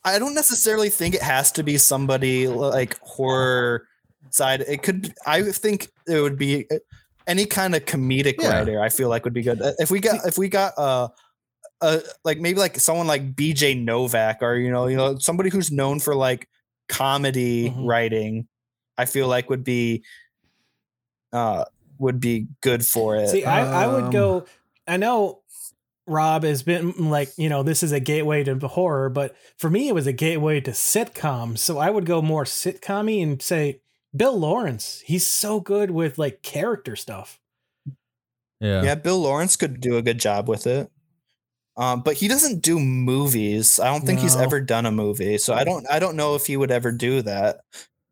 I 0.06 0.18
don't 0.20 0.34
necessarily 0.34 0.90
think 0.90 1.16
it 1.16 1.22
has 1.22 1.52
to 1.54 1.64
be 1.64 1.78
somebody 1.78 2.48
like 2.48 2.98
horror 3.02 3.88
side. 4.30 4.62
It 4.62 4.82
could. 4.84 5.14
I 5.26 5.42
think 5.44 5.90
it 6.08 6.22
would 6.22 6.38
be 6.38 6.66
uh, 6.72 6.78
any 7.28 7.46
kind 7.46 7.76
of 7.76 7.86
comedic 7.86 8.36
Yeah. 8.40 8.50
writer. 8.60 8.82
I 8.82 8.90
feel 8.90 9.10
like 9.10 9.24
would 9.26 9.34
be 9.34 9.42
good. 9.44 9.62
Uh, 9.62 9.74
If 9.78 9.92
we 9.92 10.00
got, 10.00 10.26
if 10.26 10.38
we 10.38 10.48
got, 10.50 10.74
uh, 10.78 11.10
uh, 11.82 12.00
like 12.24 12.40
maybe 12.40 12.60
like 12.60 12.80
someone 12.80 13.08
like 13.08 13.36
B.J. 13.36 13.76
Novak 13.76 14.40
or 14.42 14.56
you 14.56 14.72
know, 14.72 14.88
you 14.88 14.98
know, 14.98 15.18
somebody 15.18 15.50
who's 15.50 15.72
known 15.72 16.00
for 16.00 16.16
like 16.16 16.48
comedy 16.88 17.70
Mhm. 17.70 17.88
writing. 17.88 18.48
I 18.98 19.06
feel 19.06 19.28
like 19.28 19.50
would 19.50 19.64
be, 19.64 20.04
uh, 21.32 21.66
would 22.00 22.20
be 22.20 22.48
good 22.62 22.86
for 22.86 23.16
it. 23.16 23.30
See, 23.30 23.46
I, 23.46 23.84
I 23.84 23.88
would 23.88 24.06
Um, 24.06 24.10
go. 24.12 24.46
I 24.88 24.98
know 24.98 25.39
Rob 26.10 26.44
has 26.44 26.64
been 26.64 27.10
like, 27.10 27.30
you 27.38 27.50
know, 27.50 27.64
this 27.64 27.84
is 27.84 27.92
a 27.92 28.00
gateway 28.00 28.44
to 28.44 28.56
horror, 28.68 29.10
but 29.10 29.36
for 29.58 29.70
me, 29.70 29.88
it 29.88 29.94
was 29.96 30.08
a 30.08 30.14
gateway 30.14 30.60
to 30.62 30.72
sitcom. 30.72 31.58
So 31.58 31.78
I 31.78 31.90
would 31.90 32.06
go 32.06 32.22
more 32.22 32.44
sitcom 32.44 33.22
and 33.22 33.42
say 33.42 33.82
Bill 34.16 34.38
Lawrence. 34.38 35.02
He's 35.06 35.26
so 35.26 35.60
good 35.60 35.92
with 35.92 36.18
like 36.18 36.42
character 36.42 36.96
stuff. 36.96 37.40
yeah. 38.60 38.84
Yeah, 38.84 38.96
Bill 38.96 39.20
Lawrence 39.20 39.56
could 39.56 39.80
do 39.80 39.98
a 39.98 40.02
good 40.02 40.20
job 40.20 40.50
with 40.50 40.68
it. 40.68 40.92
Um, 41.78 42.02
but 42.02 42.16
he 42.16 42.28
doesn't 42.28 42.62
do 42.62 42.78
movies. 42.78 43.80
I 43.80 43.86
don't 43.86 44.06
think 44.06 44.20
he's 44.20 44.36
ever 44.36 44.60
done 44.60 44.86
a 44.86 44.92
movie. 44.92 45.38
So 45.38 45.54
I 45.54 45.64
don't 45.64 45.90
I 45.90 46.00
don't 46.00 46.18
know 46.18 46.36
if 46.36 46.46
he 46.46 46.58
would 46.58 46.72
ever 46.72 46.92
do 46.92 47.22
that. 47.22 47.62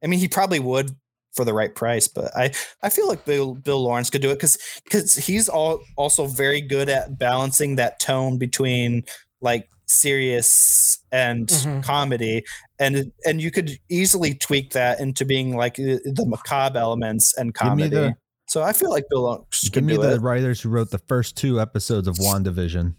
I 0.01 0.07
mean, 0.07 0.19
he 0.19 0.29
probably 0.29 0.59
would 0.59 0.95
for 1.38 1.45
the 1.45 1.53
right 1.53 1.73
price, 1.73 2.09
but 2.09 2.35
I 2.35 2.51
I 2.84 2.89
feel 2.89 3.07
like 3.07 3.23
Bill 3.23 3.53
Bill 3.55 3.81
Lawrence 3.81 4.09
could 4.09 4.22
do 4.22 4.31
it 4.31 4.39
cuz 4.39 4.57
cuz 4.89 5.15
he's 5.15 5.47
all 5.47 5.80
also 5.95 6.26
very 6.27 6.59
good 6.59 6.89
at 6.89 7.18
balancing 7.18 7.77
that 7.77 7.99
tone 8.01 8.38
between 8.38 9.03
like 9.39 9.69
serious 9.85 10.97
and 11.14 11.47
Mhm. 11.47 11.81
comedy 11.84 12.43
and 12.80 13.11
and 13.26 13.39
you 13.41 13.51
could 13.51 13.77
easily 13.89 14.34
tweak 14.34 14.73
that 14.73 14.99
into 14.99 15.23
being 15.23 15.55
like 15.55 15.76
the 15.76 16.26
macabre 16.27 16.77
elements 16.80 17.34
and 17.38 17.53
comedy. 17.53 17.89
the 17.95 18.14
so 18.49 18.64
I 18.64 18.73
feel 18.73 18.89
like 18.89 19.05
Bill 19.09 19.22
Lawrence 19.23 19.69
give 19.69 19.84
me 19.85 19.95
the 19.95 20.15
it. 20.15 20.22
writers 20.22 20.59
who 20.61 20.69
wrote 20.69 20.89
the 20.89 20.99
first 21.07 21.38
two 21.38 21.61
episodes 21.61 22.07
of 22.07 22.15
WandaVision. 22.27 22.95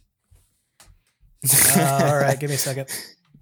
Uh, 1.77 2.01
all 2.11 2.17
right, 2.17 2.39
give 2.39 2.51
me 2.51 2.57
a 2.57 2.59
second. 2.59 2.89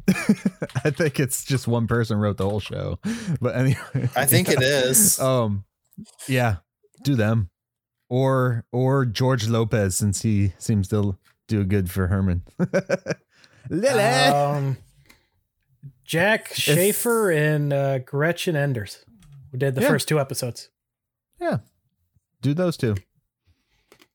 I 0.84 0.90
think 0.90 1.18
it's 1.20 1.44
just 1.44 1.66
one 1.68 1.86
person 1.86 2.18
wrote 2.18 2.36
the 2.36 2.48
whole 2.48 2.60
show. 2.60 2.98
But 3.40 3.56
anyway. 3.56 4.08
I 4.14 4.24
think 4.26 4.48
it 4.48 4.62
is. 4.62 5.18
Um 5.20 5.64
yeah, 6.28 6.56
do 7.02 7.14
them. 7.16 7.50
Or 8.08 8.64
or 8.72 9.04
George 9.04 9.48
Lopez 9.48 9.96
since 9.96 10.22
he 10.22 10.52
seems 10.58 10.88
to 10.88 11.16
do 11.48 11.64
good 11.64 11.90
for 11.90 12.06
Herman. 12.06 12.42
Lily. 13.70 14.00
Um, 14.02 14.76
Jac 16.04 16.54
Schaeffer 16.54 17.30
and 17.32 17.72
uh, 17.72 17.98
Gretchen 17.98 18.54
Enders. 18.54 19.04
We 19.52 19.58
did 19.58 19.74
the 19.74 19.80
Yeah. 19.82 19.88
first 19.88 20.06
two 20.08 20.20
episodes. 20.20 20.68
yeah. 21.40 21.58
Do 22.42 22.54
those 22.54 22.76
two. 22.76 22.94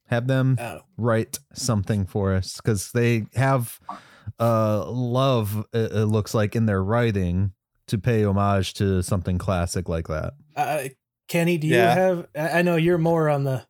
Have 0.07 0.27
them 0.27 0.57
Oh. 0.59 0.81
write 0.95 1.39
something 1.53 2.05
for 2.05 2.33
us 2.33 2.57
because 2.57 2.91
they 2.93 3.25
have 3.35 3.79
uh 4.39 4.89
love 4.89 5.65
it, 5.73 5.91
it 5.91 6.05
looks 6.07 6.33
like 6.33 6.55
in 6.55 6.65
their 6.65 6.83
writing 6.83 7.51
to 7.87 7.97
pay 7.97 8.23
homage 8.23 8.73
to 8.75 9.01
something 9.03 9.37
classic 9.37 9.87
like 9.89 10.07
that 10.07 10.33
Uh, 10.55 10.83
Kenny, 11.27 11.57
do 11.57 11.67
you 11.67 11.75
Yeah. 11.75 11.93
have? 11.93 12.27
I 12.35 12.59
I 12.59 12.61
know 12.61 12.75
you're 12.75 12.97
more 12.97 13.29
on 13.29 13.43
the 13.45 13.65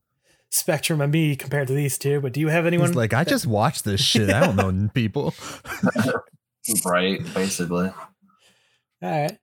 spectrum 0.49 0.99
of 1.01 1.09
me 1.11 1.35
compared 1.35 1.67
to 1.67 1.73
these 1.73 1.97
two, 1.97 2.19
but 2.21 2.33
do 2.33 2.39
you 2.39 2.47
have 2.49 2.65
anyone 2.65 2.87
he's 2.87 2.95
like 2.95 3.13
i 3.13 3.23
just 3.23 3.47
watched 3.47 3.85
this 3.85 4.01
shit 4.01 4.29
i 4.29 4.39
don't 4.41 4.55
know 4.57 4.89
people 4.93 5.33
right, 6.85 7.21
basically. 7.33 7.91
All 9.01 9.09
right. 9.27 9.37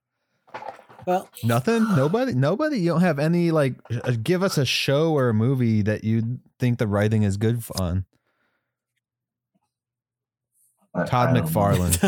Well, 1.07 1.29
nothing 1.43 1.83
nobody 1.97 2.35
nobody 2.35 2.79
you 2.79 2.91
don't 2.91 3.01
have 3.01 3.19
any 3.19 3.51
like 3.51 3.75
uh, 4.05 4.13
give 4.23 4.43
us 4.43 4.59
a 4.59 4.65
show 4.67 5.13
or 5.13 5.29
a 5.31 5.35
movie 5.35 5.83
that 5.83 6.05
you 6.05 6.39
think 6.59 6.79
the 6.79 6.87
writing 6.87 7.23
is 7.23 7.37
good 7.37 7.63
on 7.79 8.05
I- 8.05 8.08
todd 11.07 11.31
I 11.31 11.41
don't 11.41 11.45
know. 11.45 11.51
mcfarlane 11.61 11.99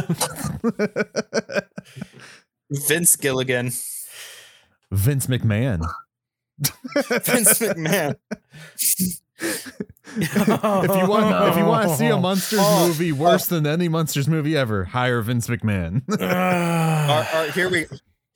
Vince 2.89 3.17
Gilligan. 3.17 3.73
vince 4.93 5.27
mcmahon 5.27 5.81
Vince 7.25 7.59
McMahon. 7.61 8.17
if 10.17 10.37
you 10.37 11.09
want 11.09 11.49
if 11.53 11.57
you 11.57 11.65
want 11.65 11.89
to 11.89 11.97
see 11.97 12.09
a 12.09 12.17
munsters 12.19 12.59
Oh. 12.63 12.89
movie 12.89 13.13
worse 13.13 13.47
than 13.47 13.67
any 13.67 13.89
munsters 13.89 14.29
movie 14.29 14.57
ever 14.57 14.85
hire 14.85 15.23
vince 15.23 15.47
mcmahon 15.47 16.03
All 16.11 16.17
right, 16.19 17.31
all 17.35 17.43
right, 17.45 17.51
here 17.53 17.71
we 17.71 17.87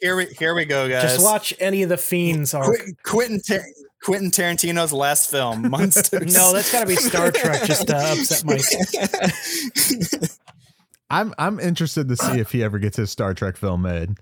here 0.01 0.17
we 0.17 0.27
here 0.27 0.55
we 0.55 0.65
go, 0.65 0.89
guys. 0.89 1.03
just 1.03 1.23
watch 1.25 1.55
any 1.61 1.83
of 1.83 1.89
the 1.89 1.97
fiends 1.97 2.53
arc. 2.55 2.67
Quentin 2.67 2.97
Quentin, 3.05 3.41
Tar- 3.41 3.65
Quentin 4.05 4.31
Tarantino's 4.31 4.93
last 4.93 5.31
film, 5.31 5.71
Munsters. 5.71 6.35
No, 6.35 6.53
that's 6.53 6.71
got 6.71 6.83
to 6.83 6.87
be 6.87 6.97
Star 6.97 7.31
Trek 7.31 7.65
just 7.65 7.87
to 7.89 7.97
upset 7.97 8.45
Myke. 8.45 10.39
i'm 11.11 11.35
i'm 11.37 11.61
interested 11.61 12.09
to 12.09 12.17
see 12.17 12.41
if 12.41 12.51
he 12.51 12.65
ever 12.65 12.79
gets 12.79 12.97
his 12.97 13.11
star 13.11 13.35
trek 13.35 13.59
film 13.59 13.83
made 13.83 14.17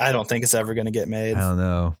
I 0.00 0.12
don't 0.12 0.26
think 0.26 0.42
it's 0.42 0.54
ever 0.54 0.72
going 0.72 0.86
to 0.86 0.90
get 0.90 1.08
made. 1.08 1.36
I 1.36 1.40
don't 1.40 1.58
know. 1.58 1.96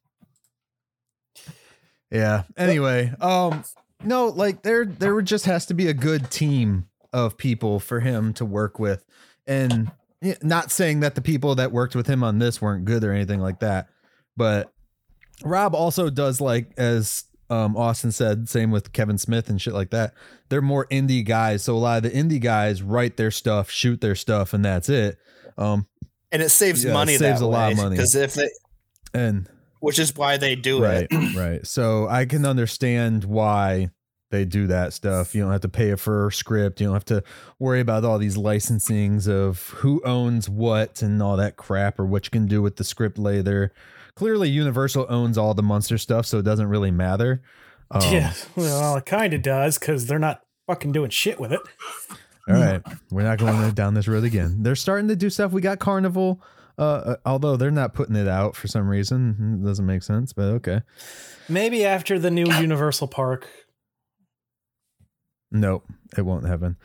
Yeah. 2.10 2.44
Anyway, 2.56 3.12
um, 3.20 3.62
no, 4.02 4.28
like 4.28 4.62
there, 4.62 4.86
there 4.86 5.20
just 5.20 5.44
has 5.44 5.66
to 5.66 5.74
be 5.74 5.86
a 5.88 5.94
good 5.94 6.30
team 6.30 6.88
of 7.12 7.36
people 7.36 7.78
for 7.78 8.00
him 8.00 8.32
to 8.34 8.44
work 8.44 8.78
with, 8.78 9.04
and 9.46 9.90
not 10.42 10.72
saying 10.72 11.00
that 11.00 11.14
the 11.14 11.20
people 11.20 11.54
that 11.56 11.72
worked 11.72 11.94
with 11.94 12.06
him 12.06 12.24
on 12.24 12.38
this 12.38 12.60
weren't 12.60 12.86
good 12.86 13.04
or 13.04 13.12
anything 13.12 13.40
like 13.40 13.60
that, 13.60 13.88
but 14.36 14.72
Rob 15.44 15.74
also 15.74 16.10
does 16.10 16.40
like 16.40 16.72
as 16.76 17.24
um 17.48 17.76
Austin 17.76 18.12
said, 18.12 18.48
same 18.48 18.70
with 18.70 18.92
Kevin 18.92 19.18
Smith 19.18 19.48
and 19.48 19.60
shit 19.60 19.74
like 19.74 19.90
that. 19.90 20.14
They're 20.48 20.62
more 20.62 20.86
indie 20.86 21.24
guys, 21.24 21.62
so 21.62 21.76
a 21.76 21.78
lot 21.78 22.04
of 22.04 22.10
the 22.10 22.16
indie 22.16 22.40
guys 22.40 22.82
write 22.82 23.16
their 23.16 23.30
stuff, 23.30 23.70
shoot 23.70 24.00
their 24.00 24.14
stuff, 24.14 24.52
and 24.52 24.64
that's 24.64 24.88
it. 24.88 25.18
Um, 25.58 25.86
And 26.32 26.42
it 26.42 26.50
saves 26.50 26.84
Yeah, 26.84 26.90
it 26.90 26.94
money 26.94 27.16
saves 27.16 27.40
that 27.40 27.46
a 27.46 27.48
lot 27.48 27.72
of 27.72 27.76
money. 27.78 27.96
Because 27.96 28.14
if 28.14 28.34
they, 28.34 28.48
and 29.12 29.48
which 29.80 29.98
is 29.98 30.14
why 30.14 30.36
they 30.36 30.54
do 30.54 30.82
right 30.82 31.08
it. 31.10 31.36
right 31.36 31.66
so 31.66 32.06
i 32.08 32.24
can 32.24 32.44
understand 32.44 33.24
why 33.24 33.88
they 34.30 34.44
do 34.44 34.66
that 34.68 34.92
stuff 34.92 35.34
you 35.34 35.42
don't 35.42 35.50
have 35.50 35.62
to 35.62 35.68
pay 35.68 35.90
a 35.90 35.96
for 35.96 36.28
a 36.28 36.32
script 36.32 36.80
you 36.80 36.86
don't 36.86 36.94
have 36.94 37.04
to 37.04 37.22
worry 37.58 37.80
about 37.80 38.04
all 38.04 38.18
these 38.18 38.36
licensings 38.36 39.26
of 39.26 39.70
who 39.78 40.00
owns 40.04 40.48
what 40.48 41.02
and 41.02 41.20
all 41.22 41.36
that 41.36 41.56
crap 41.56 41.98
or 41.98 42.04
what 42.06 42.26
you 42.26 42.30
can 42.30 42.46
do 42.46 42.62
with 42.62 42.76
the 42.76 42.84
script 42.84 43.18
later 43.18 43.72
clearly 44.14 44.48
universal 44.48 45.06
owns 45.08 45.36
all 45.38 45.54
the 45.54 45.62
monster 45.62 45.98
stuff 45.98 46.26
so 46.26 46.38
it 46.38 46.44
doesn't 46.44 46.68
really 46.68 46.90
matter 46.90 47.42
um, 47.92 48.02
yeah, 48.12 48.32
well, 48.54 48.96
it 48.96 49.06
kind 49.06 49.34
of 49.34 49.42
does 49.42 49.76
because 49.78 50.06
they're 50.06 50.18
not 50.18 50.42
fucking 50.68 50.92
doing 50.92 51.10
shit 51.10 51.40
with 51.40 51.52
it. 51.52 51.60
all 52.48 52.54
right 52.54 52.82
we're 53.10 53.22
not 53.22 53.38
going 53.38 53.70
down 53.72 53.94
this 53.94 54.08
road 54.08 54.24
again 54.24 54.62
they're 54.62 54.76
starting 54.76 55.08
to 55.08 55.16
do 55.16 55.28
stuff 55.30 55.52
we 55.52 55.60
got 55.60 55.78
carnival 55.78 56.40
uh, 56.78 56.82
uh, 56.82 57.16
although 57.26 57.56
they're 57.56 57.70
not 57.70 57.92
putting 57.92 58.16
it 58.16 58.28
out 58.28 58.56
for 58.56 58.68
some 58.68 58.88
reason 58.88 59.60
it 59.62 59.66
doesn't 59.66 59.86
make 59.86 60.02
sense 60.02 60.32
but 60.32 60.44
okay 60.44 60.80
Maybe 61.50 61.84
after 61.84 62.18
the 62.18 62.30
new 62.30 62.46
Universal 62.46 63.08
Park. 63.08 63.48
Nope, 65.50 65.84
it 66.16 66.22
won't 66.22 66.46
happen. 66.46 66.76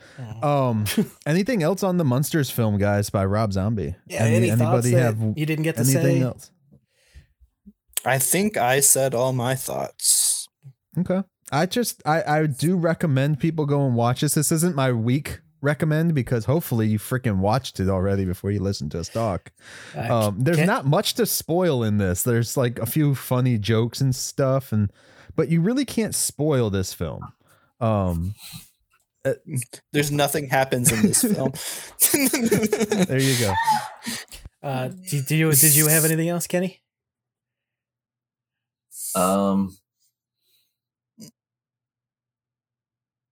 Oh. 0.42 0.70
Um, 0.70 0.86
anything 1.26 1.62
else 1.62 1.84
on 1.84 1.98
the 1.98 2.04
Munsters 2.04 2.50
film, 2.50 2.78
guys, 2.78 3.08
by 3.08 3.24
Rob 3.24 3.52
Zombie? 3.52 3.94
Yeah, 4.08 4.24
any 4.24 4.50
thoughts 4.50 4.90
that 4.90 5.34
you 5.36 5.46
didn't 5.46 5.62
get 5.62 5.76
to 5.76 5.82
anything 5.82 6.02
say? 6.02 6.20
else? 6.22 6.50
I 8.06 8.18
think 8.18 8.56
I 8.56 8.80
said 8.80 9.14
all 9.14 9.32
my 9.32 9.54
thoughts. 9.54 10.48
Okay, 10.98 11.22
I 11.52 11.66
just 11.66 12.02
I 12.06 12.22
I 12.22 12.46
do 12.46 12.76
recommend 12.76 13.40
people 13.40 13.66
go 13.66 13.84
and 13.86 13.94
watch 13.94 14.20
this. 14.20 14.34
This 14.34 14.52
isn't 14.52 14.76
my 14.76 14.92
week 14.92 15.40
recommend 15.60 16.14
because 16.14 16.44
hopefully 16.44 16.86
you 16.86 16.98
freaking 16.98 17.38
watched 17.38 17.80
it 17.80 17.88
already 17.88 18.24
before 18.24 18.50
you 18.50 18.60
listen 18.60 18.88
to 18.90 19.00
us 19.00 19.08
talk. 19.08 19.50
Um, 19.96 20.36
there's 20.38 20.58
can't- 20.58 20.68
not 20.68 20.86
much 20.86 21.14
to 21.14 21.26
spoil 21.26 21.82
in 21.82 21.98
this. 21.98 22.22
There's 22.22 22.56
like 22.56 22.78
a 22.78 22.86
few 22.86 23.14
funny 23.14 23.58
jokes 23.58 24.00
and 24.00 24.14
stuff, 24.14 24.70
and 24.72 24.92
but 25.34 25.48
you 25.48 25.60
really 25.60 25.84
can't 25.84 26.14
spoil 26.14 26.70
this 26.70 26.92
film. 26.94 27.32
Um, 27.80 28.34
There's 29.92 30.12
nothing 30.12 30.48
happens 30.50 30.92
in 30.92 31.02
this 31.02 31.22
film. 31.22 31.52
there 33.06 33.20
you 33.20 33.38
go. 33.38 33.52
Uh, 34.62 34.88
do, 35.10 35.22
do 35.22 35.36
you 35.36 35.52
did 35.52 35.76
you 35.76 35.86
have 35.86 36.04
anything 36.04 36.28
else, 36.28 36.48
Kenny? 36.48 36.80
Um, 39.16 39.76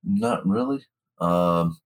not 0.03 0.47
really. 0.47 0.85
Um, 1.21 1.77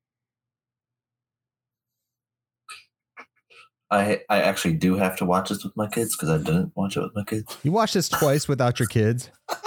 I 3.91 4.21
I 4.29 4.43
actually 4.43 4.75
do 4.75 4.97
have 4.97 5.17
to 5.17 5.25
watch 5.25 5.49
this 5.49 5.65
with 5.65 5.77
my 5.77 5.89
kids 5.89 6.17
because 6.17 6.31
I 6.31 6.39
didn't 6.39 6.73
watch 6.77 6.97
it 6.97 7.03
with 7.03 7.15
my 7.15 7.25
kids. 7.25 7.57
You 7.63 7.73
watched 7.73 7.95
this 7.95 8.09
twice 8.09 8.49
without 8.49 8.79
your 8.79 8.89
kids. 8.89 9.31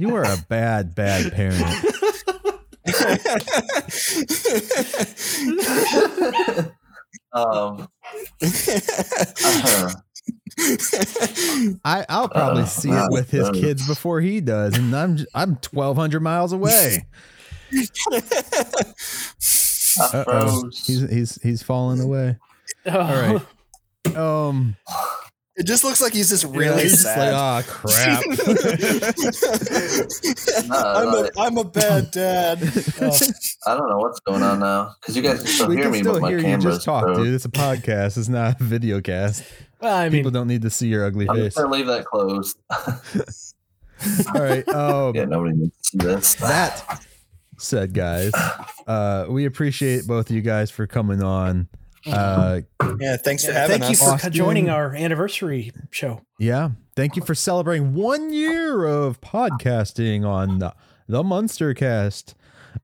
You 0.00 0.14
are 0.14 0.22
a 0.22 0.36
bad, 0.48 0.94
bad 0.94 1.32
parent. 1.32 1.60
Um, 7.32 7.88
uh, 8.42 9.90
I, 11.84 12.04
I'll 12.08 12.28
probably 12.28 12.62
Uh, 12.64 12.66
see 12.66 12.90
it 12.90 13.10
with 13.10 13.30
his 13.30 13.48
uh, 13.48 13.52
kids 13.52 13.86
before 13.86 14.20
he 14.20 14.40
does, 14.40 14.76
and 14.76 14.94
I'm 14.94 15.16
j- 15.18 15.26
I'm 15.34 15.56
twelve 15.56 15.96
hundred 15.96 16.20
miles 16.20 16.52
away. 16.52 17.06
Uh-oh. 20.00 20.70
He's 20.86 21.08
he's 21.10 21.42
he's 21.42 21.62
falling 21.62 22.00
away. 22.00 22.36
Oh, 22.86 22.98
All 22.98 23.14
right. 23.14 23.40
Um, 24.16 24.76
it 25.56 25.66
just 25.66 25.82
looks 25.84 26.00
like 26.00 26.12
he's 26.12 26.28
just 26.30 26.44
yeah, 26.44 26.56
really 26.58 26.82
he's 26.84 26.92
just 26.92 27.02
sad. 27.02 27.32
like, 27.32 27.64
oh 27.66 27.68
crap. 27.68 28.22
I'm, 30.70 31.08
a, 31.14 31.30
I'm 31.36 31.58
a 31.58 31.64
bad 31.64 32.10
dad. 32.12 32.58
I 33.66 33.76
don't 33.76 33.88
know 33.88 33.98
what's 33.98 34.20
going 34.20 34.42
on 34.42 34.60
now 34.60 34.94
because 35.00 35.16
you 35.16 35.22
guys 35.22 35.38
can 35.38 35.46
still 35.48 35.68
we 35.68 35.76
hear 35.76 35.84
can 35.86 35.92
me, 35.92 35.98
still 36.00 36.12
but 36.14 36.22
my 36.22 36.28
hear 36.30 36.38
you 36.38 36.58
just 36.58 36.84
talk, 36.84 37.04
froze. 37.04 37.18
dude. 37.18 37.34
It's 37.34 37.44
a 37.44 37.48
podcast. 37.50 38.16
It's 38.18 38.28
not 38.28 38.60
a 38.60 38.64
video 38.64 39.00
cast. 39.00 39.42
Well, 39.80 39.94
I 39.96 40.04
mean, 40.04 40.12
People 40.12 40.30
don't 40.32 40.48
need 40.48 40.62
to 40.62 40.70
see 40.70 40.88
your 40.88 41.04
ugly 41.04 41.26
I'm 41.28 41.36
face. 41.36 41.44
just 41.46 41.56
gonna 41.56 41.72
leave 41.72 41.86
that 41.86 42.04
closed. 42.04 42.58
All 44.34 44.40
right. 44.40 44.68
Um, 44.68 45.14
yeah, 45.14 45.24
nobody 45.24 45.56
needs 45.56 45.76
to 45.76 45.84
see 45.90 45.98
this. 45.98 46.34
that 46.36 47.04
said, 47.58 47.92
guys, 47.94 48.32
uh, 48.86 49.26
we 49.28 49.44
appreciate 49.44 50.06
both 50.06 50.30
of 50.30 50.36
you 50.36 50.42
guys 50.42 50.70
for 50.70 50.86
coming 50.86 51.22
on. 51.22 51.68
Uh, 52.06 52.60
Yeah, 53.00 53.16
thanks 53.16 53.44
for 53.44 53.50
yeah, 53.52 53.58
having 53.62 53.80
thank 53.80 53.90
you 53.98 54.04
us. 54.04 54.08
for 54.08 54.14
Austin. 54.14 54.32
joining 54.32 54.70
our 54.70 54.94
anniversary 54.94 55.72
show. 55.90 56.22
yeah, 56.38 56.70
thank 56.94 57.16
you 57.16 57.22
for 57.22 57.34
celebrating 57.34 57.94
one 57.94 58.32
year 58.32 58.84
of 58.86 59.20
podcasting 59.20 60.24
on 60.24 60.60
the, 60.60 60.74
the 61.08 61.24
Munster 61.24 61.74
Cast. 61.74 62.34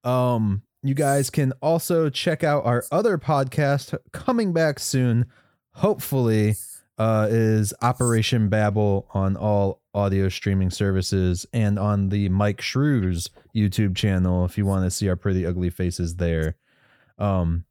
Um, 0.03 0.63
you 0.83 0.95
guys 0.95 1.31
can 1.31 1.53
also 1.63 2.11
check 2.11 2.43
out 2.45 2.67
our 2.67 2.85
other 2.91 3.17
podcast 3.17 3.97
coming 4.13 4.53
back 4.53 4.79
soon. 4.81 5.27
Hopefully, 5.75 6.57
uh, 6.99 7.27
is 7.31 7.75
Operation 7.83 8.49
Babel 8.49 9.07
on 9.13 9.37
all 9.37 9.83
audio 9.95 10.29
streaming 10.29 10.71
services 10.71 11.47
and 11.53 11.79
on 11.79 12.09
the 12.09 12.29
Myke 12.29 12.61
Shrews 12.61 13.29
YouTube 13.55 13.97
channel 13.97 14.45
if 14.45 14.59
you 14.59 14.67
want 14.67 14.85
to 14.85 14.91
see 14.91 15.09
our 15.09 15.17
pretty 15.17 15.47
ugly 15.47 15.71
faces 15.71 16.17
there. 16.17 16.57
Um, 17.19 17.65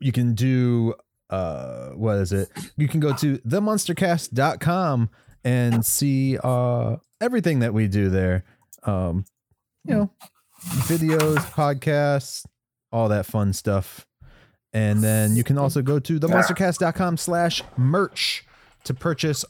you 0.00 0.12
can 0.12 0.34
do 0.34 0.94
uh 1.30 1.90
what 1.90 2.18
is 2.18 2.32
it? 2.32 2.48
You 2.76 2.88
can 2.88 3.00
go 3.00 3.14
to 3.14 3.38
themunstercast.com 3.38 5.10
and 5.44 5.86
see 5.86 6.38
uh 6.42 6.96
everything 7.20 7.60
that 7.60 7.72
we 7.72 7.88
do 7.88 8.10
there. 8.10 8.44
Um 8.84 9.24
you 9.84 9.94
know 9.94 10.10
videos 10.62 11.38
podcasts 11.52 12.44
all 12.92 13.08
that 13.08 13.26
fun 13.26 13.52
stuff 13.52 14.06
and 14.72 15.02
then 15.02 15.36
you 15.36 15.44
can 15.44 15.58
also 15.58 15.82
go 15.82 15.98
to 15.98 16.18
themunstercast.com 16.18 17.16
slash 17.16 17.62
merch 17.76 18.44
to 18.84 18.94
purchase 18.94 19.44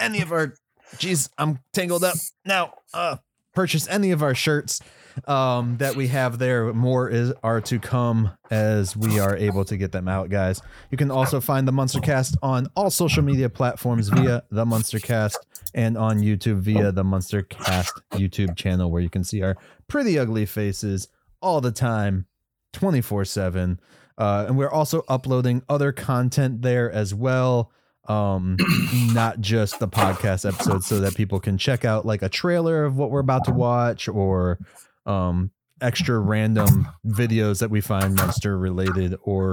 any 0.00 0.20
of 0.20 0.32
our 0.32 0.54
geez 0.98 1.28
i'm 1.38 1.58
tangled 1.72 2.04
up 2.04 2.16
now 2.44 2.72
uh 2.94 3.16
purchase 3.54 3.88
any 3.88 4.10
of 4.10 4.22
our 4.22 4.34
shirts 4.34 4.80
um 5.26 5.76
that 5.78 5.96
we 5.96 6.06
have 6.06 6.38
there. 6.38 6.72
More 6.72 7.08
is 7.08 7.32
are 7.42 7.60
to 7.62 7.80
come 7.80 8.30
as 8.52 8.96
we 8.96 9.18
are 9.18 9.36
able 9.36 9.64
to 9.64 9.76
get 9.76 9.90
them 9.90 10.06
out 10.06 10.30
guys. 10.30 10.62
You 10.92 10.96
can 10.96 11.10
also 11.10 11.40
find 11.40 11.66
the 11.66 11.72
munstercast 11.72 12.36
on 12.40 12.68
all 12.76 12.88
social 12.88 13.24
media 13.24 13.48
platforms 13.48 14.10
via 14.10 14.44
the 14.50 14.64
munstercast 14.64 15.34
and 15.74 15.98
on 15.98 16.20
youtube 16.20 16.60
via 16.60 16.92
the 16.92 17.02
munstercast 17.02 17.90
youtube 18.12 18.56
channel 18.56 18.90
where 18.90 19.02
you 19.02 19.10
can 19.10 19.24
see 19.24 19.42
our 19.42 19.56
pretty 19.86 20.18
ugly 20.18 20.46
faces 20.46 21.08
all 21.42 21.60
the 21.60 21.72
time 21.72 22.26
24 22.72 23.24
7 23.24 23.80
uh, 24.18 24.44
and 24.48 24.58
we're 24.58 24.70
also 24.70 25.04
uploading 25.08 25.62
other 25.68 25.92
content 25.92 26.60
there 26.62 26.90
as 26.90 27.14
well. 27.14 27.72
Um 28.06 28.56
not 29.12 29.40
just 29.40 29.78
the 29.80 29.88
podcast 29.88 30.48
episodes 30.48 30.86
so 30.86 31.00
that 31.00 31.14
people 31.14 31.40
can 31.40 31.56
check 31.58 31.84
out 31.84 32.04
like 32.06 32.22
a 32.22 32.28
trailer 32.28 32.84
of 32.84 32.96
what 32.96 33.10
we're 33.10 33.20
about 33.20 33.44
to 33.44 33.52
watch 33.52 34.08
or 34.08 34.58
um 35.06 35.50
extra 35.80 36.18
random 36.18 36.88
videos 37.06 37.60
that 37.60 37.70
we 37.70 37.80
find 37.80 38.14
monster 38.14 38.58
related 38.58 39.14
or 39.22 39.52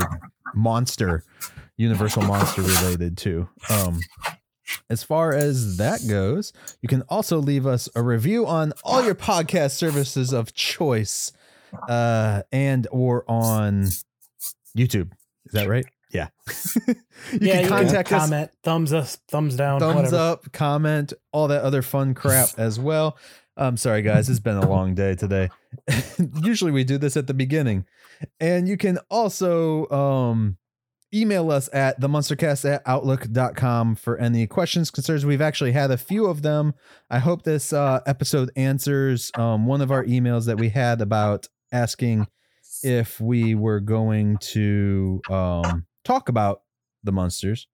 monster 0.55 1.23
universal 1.77 2.23
monster 2.23 2.61
related 2.61 3.17
too. 3.17 3.47
Um 3.69 3.99
as 4.89 5.03
far 5.03 5.33
as 5.33 5.77
that 5.77 5.99
goes 6.09 6.51
you 6.81 6.87
can 6.89 7.01
also 7.03 7.37
leave 7.39 7.67
us 7.67 7.87
a 7.93 8.01
review 8.01 8.47
on 8.47 8.73
all 8.83 9.03
your 9.03 9.13
podcast 9.15 9.71
services 9.71 10.31
of 10.33 10.53
choice 10.55 11.31
uh 11.89 12.41
and 12.51 12.87
or 12.89 13.29
on 13.29 13.89
youtube 14.75 15.11
is 15.45 15.53
that 15.53 15.67
right 15.67 15.85
yeah 16.11 16.27
you 16.87 16.95
yeah, 17.41 17.55
can 17.55 17.63
you 17.63 17.69
contact 17.69 18.09
can 18.09 18.17
us 18.17 18.23
comment, 18.29 18.51
thumbs 18.63 18.93
up, 18.93 19.07
thumbs 19.29 19.55
down, 19.55 19.79
thumbs 19.79 19.95
whatever. 19.95 20.15
up, 20.15 20.51
comment, 20.51 21.13
all 21.31 21.47
that 21.47 21.63
other 21.63 21.81
fun 21.81 22.13
crap 22.13 22.49
as 22.57 22.79
well. 22.79 23.17
I'm 23.57 23.77
sorry, 23.77 24.01
guys. 24.01 24.29
It's 24.29 24.39
been 24.39 24.57
a 24.57 24.67
long 24.67 24.95
day 24.95 25.15
today. 25.15 25.49
Usually 26.43 26.71
we 26.71 26.83
do 26.83 26.97
this 26.97 27.15
at 27.15 27.27
the 27.27 27.33
beginning. 27.33 27.85
And 28.39 28.67
you 28.67 28.75
can 28.77 28.99
also 29.09 29.89
um, 29.89 30.57
email 31.13 31.49
us 31.51 31.69
at 31.73 31.99
themunstercast 32.01 32.69
at 32.69 32.81
outlook.com 32.85 33.95
for 33.95 34.17
any 34.17 34.45
questions, 34.45 34.91
concerns. 34.91 35.25
We've 35.25 35.41
actually 35.41 35.71
had 35.71 35.89
a 35.89 35.97
few 35.97 36.25
of 36.25 36.41
them. 36.41 36.73
I 37.09 37.19
hope 37.19 37.43
this 37.43 37.71
uh, 37.71 38.01
episode 38.05 38.51
answers 38.55 39.31
um, 39.37 39.65
one 39.65 39.81
of 39.81 39.91
our 39.91 40.03
emails 40.03 40.45
that 40.47 40.57
we 40.57 40.69
had 40.69 41.01
about 41.01 41.47
asking 41.71 42.27
if 42.85 43.19
we 43.19 43.55
were 43.55 43.79
going 43.79 44.37
to 44.37 45.19
um, 45.29 45.85
talk 46.03 46.29
about 46.29 46.61
the 47.03 47.11
munsters. 47.11 47.67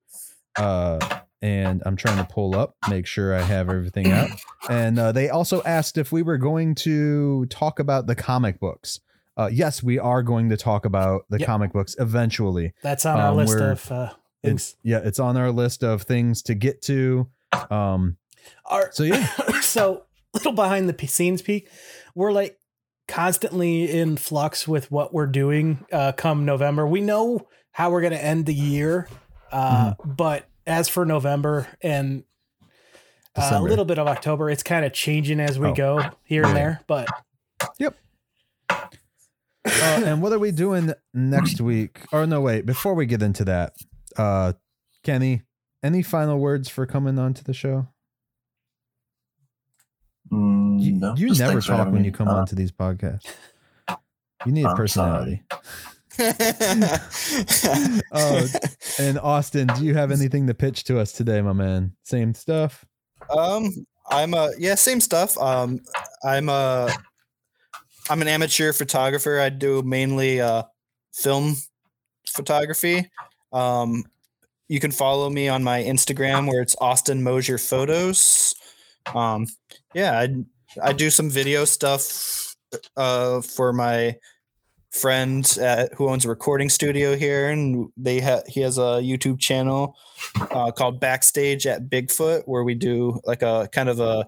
Uh, 0.58 1.00
and 1.42 1.82
I'm 1.86 1.96
trying 1.96 2.18
to 2.18 2.24
pull 2.32 2.56
up, 2.56 2.76
make 2.90 3.06
sure 3.08 3.36
I 3.36 3.42
have 3.42 3.70
everything 3.70 4.12
out. 4.12 4.30
And 4.70 4.98
uh, 5.00 5.12
they 5.12 5.30
also 5.30 5.62
asked 5.64 5.98
if 5.98 6.12
we 6.12 6.22
were 6.22 6.38
going 6.38 6.76
to 6.76 7.46
talk 7.48 7.80
about 7.80 8.08
the 8.08 8.16
comic 8.16 8.60
books. 8.60 9.00
Uh, 9.36 9.50
yes, 9.52 9.82
we 9.82 9.98
are 9.98 10.22
going 10.24 10.50
to 10.50 10.58
talk 10.58 10.86
about 10.86 11.24
the 11.30 11.40
Yep. 11.40 11.48
comic 11.48 11.74
books 11.74 11.96
eventually. 12.00 12.74
That's 12.84 13.06
on 13.06 13.20
our 13.20 13.32
Um, 13.32 13.38
list 13.38 13.58
of 13.58 13.92
uh, 13.92 14.14
It's 14.44 14.72
things. 14.72 14.76
yeah, 14.84 15.00
it's 15.04 15.20
on 15.20 15.36
our 15.38 15.52
list 15.52 15.84
of 15.84 16.04
things 16.04 16.42
to 16.44 16.54
get 16.54 16.82
to. 16.84 17.28
Um, 17.70 18.18
Our, 18.66 18.92
so 18.92 19.04
yeah, 19.04 19.26
so 19.62 20.04
little 20.34 20.54
behind 20.54 20.88
the 20.90 21.08
scenes 21.08 21.42
peek 21.42 21.70
we're 22.16 22.32
like 22.32 22.58
constantly 23.12 23.92
in 23.92 24.16
flux 24.18 24.68
with 24.68 24.90
what 24.92 25.14
we're 25.14 25.28
doing 25.28 25.86
uh 25.92 26.12
come 26.14 26.46
november 26.46 26.88
we 26.88 27.02
know 27.02 27.48
how 27.72 27.92
we're 27.92 28.02
going 28.02 28.14
to 28.14 28.24
end 28.24 28.46
the 28.46 28.54
year 28.54 29.08
uh 29.52 29.92
Mm-hmm. 29.94 30.12
but 30.14 30.48
as 30.66 30.88
for 30.90 31.06
november 31.06 31.68
and 31.82 32.24
uh, 33.36 33.50
a 33.54 33.62
little 33.62 33.86
bit 33.86 33.98
of 34.00 34.08
october 34.08 34.50
it's 34.50 34.64
kind 34.64 34.86
of 34.86 34.94
changing 34.94 35.40
as 35.40 35.60
we 35.60 35.68
Oh. 35.68 35.74
go 35.74 36.02
here 36.24 36.44
and 36.46 36.56
there 36.56 36.82
but 36.88 37.08
uh, 38.70 40.02
and 40.06 40.22
what 40.22 40.34
are 40.34 40.40
we 40.40 40.52
doing 40.52 40.92
next 41.14 41.62
week? 41.62 42.00
Or 42.12 42.26
no, 42.26 42.42
wait, 42.42 42.66
before 42.66 42.94
we 42.96 43.06
get 43.06 43.22
into 43.22 43.46
that, 43.46 43.74
uh, 44.18 44.54
Kenny, 45.04 45.44
any 45.84 46.02
final 46.02 46.40
words 46.40 46.68
for 46.68 46.86
coming 46.88 47.20
on 47.20 47.34
to 47.36 47.44
the 47.44 47.54
show? 47.54 47.88
Mm, 50.32 50.61
You, 50.82 50.94
no, 50.94 51.16
you 51.16 51.34
never 51.36 51.62
talk 51.62 51.86
when 51.92 52.02
me. 52.02 52.06
you 52.06 52.12
come 52.12 52.28
Uh, 52.28 52.36
on 52.38 52.46
to 52.48 52.56
these 52.56 52.72
podcasts. 52.72 53.26
You 54.46 54.52
need 54.52 54.66
a 54.66 54.70
I'm 54.70 54.76
personality. 54.76 55.44
Oh, 58.12 58.48
and 59.00 59.20
Austin, 59.20 59.68
do 59.68 59.86
you 59.86 59.94
have 59.94 60.12
anything 60.12 60.48
to 60.48 60.54
pitch 60.54 60.84
to 60.86 61.00
us 61.00 61.12
today, 61.12 61.42
my 61.42 61.54
man? 61.54 61.94
Same 62.04 62.34
stuff. 62.34 62.84
Um, 63.30 63.86
I'm 64.10 64.34
a 64.34 64.52
yeah, 64.58 64.76
same 64.76 65.00
stuff. 65.00 65.38
Um, 65.38 65.80
I'm 66.26 66.50
a 66.50 66.90
I'm 68.10 68.22
an 68.22 68.28
amateur 68.28 68.74
photographer. 68.74 69.40
I 69.40 69.50
do 69.50 69.82
mainly 69.84 70.42
uh 70.42 70.64
film 71.14 71.56
photography. 72.28 73.10
Um, 73.54 74.04
you 74.68 74.80
can 74.80 74.92
follow 74.92 75.30
me 75.30 75.48
on 75.50 75.64
my 75.64 75.84
Instagram 75.84 76.48
where 76.48 76.62
it's 76.62 76.76
Austin 76.82 77.22
Mosher 77.24 77.58
Photos. 77.58 78.56
Um, 79.14 79.48
yeah, 79.94 80.20
I 80.20 80.30
I 80.82 80.94
do 80.94 81.10
some 81.10 81.30
video 81.30 81.66
stuff 81.66 82.56
uh, 82.96 83.42
for 83.42 83.74
my 83.74 84.16
friend 84.92 85.58
at, 85.62 85.94
who 85.94 86.10
owns 86.10 86.26
a 86.26 86.30
recording 86.30 86.70
studio 86.70 87.16
here, 87.16 87.50
and 87.50 87.90
they 87.98 88.20
ha- 88.20 88.44
he 88.48 88.62
has 88.62 88.78
a 88.78 89.02
YouTube 89.02 89.40
channel 89.40 89.96
uh, 90.52 90.72
called 90.72 91.00
Backstage 91.00 91.66
at 91.66 91.90
Bigfoot, 91.90 92.44
where 92.46 92.64
we 92.64 92.76
do 92.76 93.20
like 93.26 93.42
a 93.42 93.70
kind 93.72 93.90
of 93.90 94.00
a 94.00 94.28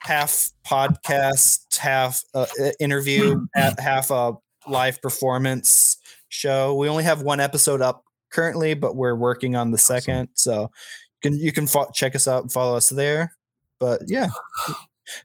half 0.00 0.50
podcast, 0.66 1.76
half 1.76 2.22
uh, 2.34 2.46
interview, 2.80 3.46
ha- 3.54 3.74
half 3.78 4.10
a 4.10 4.34
live 4.66 5.00
performance 5.02 5.96
show. 6.28 6.74
We 6.74 6.88
only 6.88 7.04
have 7.04 7.22
one 7.22 7.40
episode 7.40 7.82
up 7.82 8.04
currently, 8.30 8.74
but 8.74 8.96
we're 8.96 9.14
working 9.14 9.56
on 9.56 9.70
the 9.70 9.78
second. 9.78 10.28
So 10.34 10.62
you 10.62 11.30
can 11.30 11.38
you 11.38 11.52
can 11.52 11.66
fo- 11.66 11.90
check 11.94 12.14
us 12.14 12.26
out 12.26 12.42
and 12.42 12.52
follow 12.52 12.76
us 12.76 12.88
there. 12.88 13.34
But 13.78 14.02
yeah, 14.06 14.28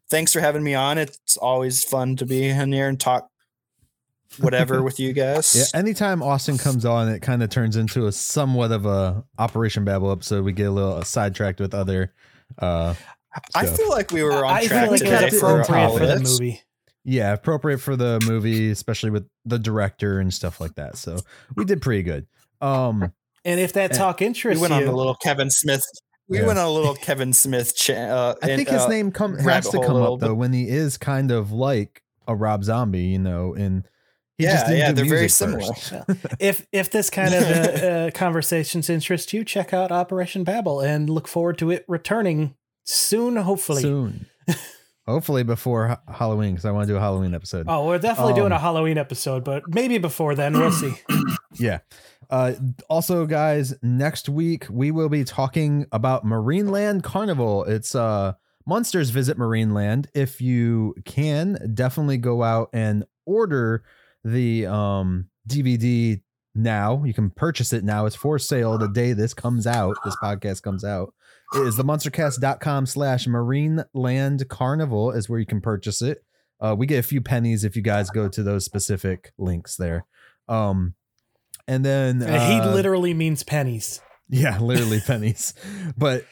thanks 0.10 0.34
for 0.34 0.40
having 0.40 0.64
me 0.64 0.74
on. 0.76 0.98
It's 0.98 1.38
always 1.38 1.84
fun 1.84 2.16
to 2.18 2.26
be 2.26 2.46
in 2.50 2.72
here 2.72 2.88
and 2.90 3.00
talk 3.00 3.30
whatever 4.40 4.84
with 4.84 5.00
you 5.00 5.14
guys. 5.14 5.54
Yeah, 5.56 5.80
anytime 5.80 6.22
Austin 6.22 6.58
comes 6.58 6.86
on, 6.86 7.10
it 7.10 7.22
kind 7.22 7.42
of 7.44 7.50
turns 7.50 7.76
into 7.76 8.08
a 8.08 8.12
somewhat 8.12 8.72
of 8.72 8.86
a 8.86 9.24
Operation 9.38 9.84
Babel 9.86 10.12
episode. 10.12 10.44
We 10.44 10.52
get 10.52 10.66
a 10.66 10.72
little 10.72 11.04
sidetracked 11.04 11.60
with 11.60 11.74
other. 11.74 12.14
uh 12.60 12.94
I 13.54 13.66
stuff. 13.66 13.78
feel 13.78 13.90
like 13.90 14.12
we 14.12 14.24
were 14.24 14.46
on 14.46 14.54
I 14.56 14.66
track 14.66 14.84
feel 14.84 14.92
like 14.92 15.00
today 15.02 15.30
for 15.30 15.64
for 15.64 16.06
the 16.06 16.20
movie. 16.22 16.62
Yeah, 17.04 17.34
appropriate 17.34 17.78
for 17.78 17.96
the 17.96 18.20
movie, 18.26 18.72
especially 18.72 19.12
with 19.12 19.28
the 19.46 19.60
director 19.60 20.20
and 20.20 20.34
stuff 20.34 20.60
like 20.60 20.76
that. 20.76 20.98
So 20.98 21.20
we 21.56 21.64
did 21.64 21.82
pretty 21.82 22.04
good. 22.04 22.26
Um, 22.62 23.14
And 23.46 23.60
if 23.62 23.74
that 23.74 23.92
Yeah. 23.92 23.98
talk 23.98 24.20
We 24.22 24.26
interests 24.28 24.60
went 24.62 24.74
on 24.74 24.82
you, 24.82 24.90
a 24.90 24.92
little 24.92 25.16
Kevin 25.16 25.50
Smith. 25.50 25.84
We 26.30 26.40
Yeah. 26.40 26.48
went 26.48 26.60
on 26.60 26.66
a 26.66 26.72
little 26.72 26.94
Kevin 26.96 27.32
Smith. 27.34 27.76
Cha- 27.76 27.94
uh, 27.94 28.36
I 28.44 28.50
in- 28.52 28.58
think 28.58 28.70
his 28.70 28.82
uh, 28.84 28.88
name 28.90 29.12
come 29.12 29.38
has 29.38 29.66
to 29.70 29.80
come 29.82 29.94
little 29.94 30.16
up 30.16 30.20
though 30.20 30.34
when 30.34 30.54
he 30.54 30.68
is 30.70 30.98
kind 30.98 31.32
of 31.32 31.52
like 31.52 32.02
a 32.28 32.36
Rob 32.36 32.64
Zombie, 32.64 33.04
you 33.06 33.20
know, 33.20 33.54
and 33.54 33.88
he 34.38 34.44
Yeah, 34.44 34.54
just 34.54 34.66
didn't 34.66 34.80
yeah, 34.80 34.90
do 34.90 34.96
they're 34.96 35.06
very 35.06 35.30
similar. 35.30 35.74
first. 35.74 35.94
if 36.40 36.68
if 36.74 36.92
this 36.92 37.10
kind 37.10 37.34
of 37.34 37.44
uh, 37.44 37.48
uh, 37.88 38.12
conversations 38.12 38.90
interest 38.90 39.32
you, 39.34 39.44
check 39.46 39.74
out 39.74 39.92
Operation 39.92 40.44
Babel 40.44 40.82
and 40.82 41.10
look 41.10 41.28
forward 41.28 41.58
to 41.60 41.72
it 41.72 41.86
returning 41.88 42.56
soon. 42.84 43.38
Hopefully. 43.38 43.82
soon. 43.82 44.26
Hopefully 45.08 45.44
before 45.44 45.88
Ha- 45.88 46.02
Halloween, 46.14 46.52
because 46.52 46.66
I 46.66 46.72
want 46.72 46.86
to 46.86 46.94
do 46.94 46.98
a 46.98 47.00
Halloween 47.00 47.34
episode. 47.34 47.66
Oh, 47.70 47.88
we're 47.88 47.98
definitely 47.98 48.34
doing 48.34 48.52
a 48.52 48.56
Um, 48.56 48.62
Halloween 48.62 48.98
episode, 48.98 49.46
but 49.46 49.64
maybe 49.70 49.98
before 50.00 50.36
then, 50.36 50.52
we'll 50.60 50.72
see. 50.74 50.94
Yeah. 51.60 51.80
Uh, 52.30 52.54
also, 52.90 53.26
guys, 53.26 53.74
next 53.82 54.28
week 54.28 54.66
we 54.70 54.92
will 54.92 55.10
be 55.10 55.24
talking 55.24 55.86
about 55.92 56.26
Marineland 56.26 57.04
Carnival. 57.04 57.64
It's 57.66 57.96
uh, 57.96 58.34
Munsters 58.66 59.10
Visit 59.12 59.38
Marineland. 59.38 60.08
If 60.14 60.42
you 60.42 60.96
can, 61.06 61.72
definitely 61.74 62.18
go 62.18 62.44
out 62.44 62.70
and 62.74 63.06
order 63.26 63.84
the 64.24 64.66
um, 64.66 65.30
DVD 65.48 66.22
now. 66.54 67.04
You 67.06 67.14
can 67.14 67.30
purchase 67.30 67.72
it 67.72 67.84
now. 67.84 68.06
It's 68.06 68.16
for 68.16 68.38
sale 68.40 68.78
the 68.78 68.90
day 68.90 69.14
this 69.14 69.34
comes 69.34 69.66
out. 69.66 69.96
This 70.04 70.16
podcast 70.22 70.64
comes 70.64 70.84
out. 70.84 71.14
It 71.56 71.66
is 71.66 71.78
the 71.78 71.84
munstercast.com 71.84 72.88
slash 72.88 73.26
Marineland 73.26 74.48
Carnival 74.50 75.12
is 75.12 75.30
where 75.30 75.40
you 75.40 75.46
can 75.46 75.62
purchase 75.62 76.02
it. 76.02 76.24
Uh, 76.60 76.76
we 76.78 76.88
get 76.88 77.00
a 77.00 77.04
few 77.04 77.22
pennies 77.22 77.64
if 77.64 77.76
you 77.76 77.82
guys 77.82 78.10
go 78.10 78.28
to 78.28 78.44
those 78.44 78.66
specific 78.66 79.32
links 79.38 79.78
there. 79.78 80.06
Um, 80.50 80.96
and 81.68 81.84
then 81.86 82.22
he 82.22 82.26
uh, 82.60 82.74
literally 82.74 83.14
means 83.14 83.44
pennies. 83.44 84.02
yeah, 84.30 84.58
literally 84.60 85.00
pennies, 85.00 85.54
but 85.98 86.26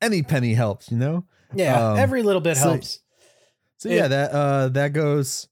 any 0.00 0.22
penny 0.22 0.54
helps, 0.54 0.90
you 0.90 0.96
know. 0.98 1.24
Yeah, 1.54 1.92
Um, 1.92 1.98
every 1.98 2.22
little 2.22 2.40
bit 2.40 2.56
so- 2.56 2.70
helps. 2.70 3.00
So 3.78 3.88
It- 3.88 3.96
yeah, 3.96 4.08
that 4.08 4.32
uh 4.32 4.68
that 4.70 4.92
goes 4.94 5.48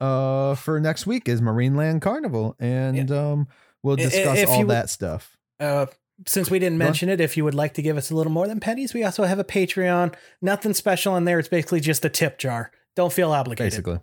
uh 0.00 0.54
for 0.54 0.80
next 0.80 1.06
week 1.06 1.28
is 1.28 1.40
Marineland 1.40 2.02
Carnival, 2.02 2.56
and 2.58 3.10
um 3.10 3.48
we'll 3.82 3.96
discuss 3.96 4.38
if 4.38 4.48
all 4.48 4.58
you- 4.60 4.66
that 4.66 4.90
stuff. 4.90 5.36
Uh, 5.60 5.86
since 6.26 6.50
we 6.50 6.58
didn't 6.58 6.78
mention 6.78 7.08
it, 7.08 7.20
if 7.20 7.36
you 7.36 7.44
would 7.44 7.54
like 7.54 7.74
to 7.74 7.82
give 7.82 7.96
us 7.96 8.10
a 8.10 8.14
little 8.14 8.30
more 8.32 8.46
than 8.46 8.60
pennies, 8.60 8.94
we 8.94 9.02
also 9.02 9.24
have 9.24 9.38
a 9.38 9.44
Patreon. 9.44 10.14
Nothing 10.40 10.72
special 10.74 11.16
in 11.16 11.24
there. 11.24 11.38
It's 11.40 11.48
basically 11.48 11.80
just 11.80 12.04
a 12.04 12.08
tip 12.08 12.38
jar. 12.38 12.70
Don't 12.94 13.12
feel 13.12 13.32
obligated. 13.32 13.72
Basically. 13.72 13.98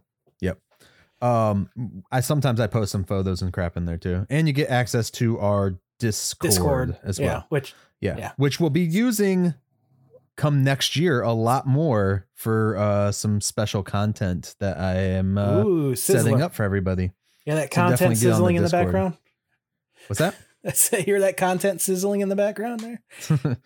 Um, 1.22 1.70
I 2.12 2.22
sometimes 2.22 2.60
I 2.60 2.68
post 2.68 2.92
some 2.92 3.04
photos 3.04 3.42
and 3.42 3.54
crap 3.54 3.78
in 3.78 3.86
there 3.86 3.98
too, 3.98 4.26
and 4.30 4.48
you 4.48 4.54
get 4.54 4.70
access 4.70 5.12
to 5.12 5.40
our 5.40 5.76
Discord, 6.02 6.50
Discord 6.50 6.98
as 7.04 7.20
yeah, 7.20 7.26
well. 7.28 7.46
which 7.50 7.76
Yeah. 8.00 8.18
Yeah. 8.18 8.32
Which 8.38 8.60
we'll 8.60 8.72
be 8.72 8.82
using 8.82 9.54
come 10.36 10.64
next 10.64 10.96
year 10.96 11.22
a 11.22 11.34
lot 11.34 11.68
more 11.68 12.28
for 12.34 12.76
uh 12.78 13.12
some 13.12 13.40
special 13.40 13.84
content 13.84 14.56
that 14.60 14.78
I 14.80 14.96
am 14.96 15.38
uh, 15.38 15.64
ooh, 15.64 15.96
setting 15.96 16.42
up 16.42 16.56
for 16.56 16.64
everybody. 16.64 17.12
Yeah, 17.46 17.56
that 17.56 17.72
content 17.72 18.00
get 18.00 18.06
on 18.06 18.10
the 18.12 18.16
sizzling 18.16 18.56
in 18.56 18.64
the 18.64 18.70
background. 18.70 19.18
What's 20.08 20.20
that? 20.20 20.36
I 20.94 21.02
Hear 21.02 21.22
that 21.22 21.38
content 21.38 21.82
sizzling 21.82 22.22
in 22.22 22.30
the 22.30 22.36
background 22.36 22.80
there? 22.82 23.58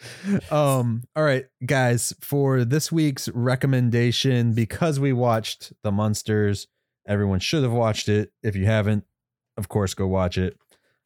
um 0.52 1.04
all 1.16 1.24
right 1.24 1.46
guys 1.66 2.14
for 2.20 2.66
this 2.66 2.92
week's 2.92 3.30
recommendation 3.30 4.54
because 4.54 5.00
we 5.00 5.14
watched 5.14 5.72
the 5.84 5.92
munsters 5.92 6.68
everyone 7.08 7.40
should 7.40 7.64
have 7.64 7.72
watched 7.72 8.10
it 8.10 8.32
if 8.44 8.56
you 8.56 8.66
haven't 8.66 9.04
of 9.58 9.70
course 9.70 9.94
go 9.94 10.08
watch 10.08 10.38
it 10.38 10.58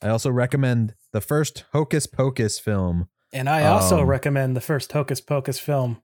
i 0.02 0.08
also 0.10 0.30
recommend 0.30 0.94
the 1.12 1.22
first 1.22 1.66
hocus 1.74 2.06
pocus 2.08 2.58
film 2.60 3.08
And 3.34 3.48
I 3.50 3.66
also 3.68 4.00
Um, 4.02 4.08
recommend 4.08 4.56
the 4.56 4.62
first 4.62 4.92
Hocus 4.92 5.22
Pocus 5.22 5.60
film. 5.60 6.02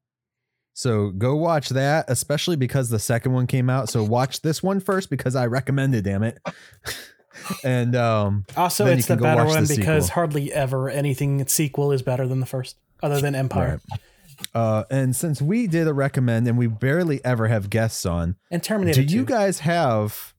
so 0.73 1.09
go 1.09 1.35
watch 1.35 1.69
that 1.69 2.05
especially 2.07 2.55
because 2.55 2.89
the 2.89 2.99
second 2.99 3.33
one 3.33 3.47
came 3.47 3.69
out 3.69 3.89
so 3.89 4.03
watch 4.03 4.41
this 4.41 4.61
one 4.61 4.79
first 4.79 5.09
because 5.09 5.35
i 5.35 5.45
recommended 5.47 6.03
damn 6.03 6.21
it 6.23 6.37
and 7.63 7.95
um 7.95 8.45
Also, 8.55 8.85
it's 8.85 9.07
the 9.07 9.17
better 9.17 9.43
watch 9.43 9.53
the 9.53 9.59
one 9.59 9.67
because 9.67 10.05
sequel. 10.05 10.13
hardly 10.13 10.53
ever 10.53 10.89
anything 10.89 11.45
sequel 11.47 11.91
is 11.91 12.01
better 12.01 12.27
than 12.27 12.39
the 12.39 12.45
first, 12.45 12.77
other 13.03 13.19
than 13.19 13.35
Empire 13.35 13.79
right. 13.91 13.99
Uh 14.53 14.83
and 14.89 15.15
since 15.15 15.41
we 15.41 15.67
did 15.67 15.87
a 15.87 15.93
recommend 15.93 16.47
and 16.47 16.57
we 16.57 16.67
barely 16.67 17.23
ever 17.25 17.47
have 17.47 17.69
guests 17.69 18.05
on 18.05 18.35
and 18.51 18.61
Terminator. 18.63 19.03
do 19.03 19.13
you 19.15 19.25
guys 19.25 19.59
have 19.59 20.33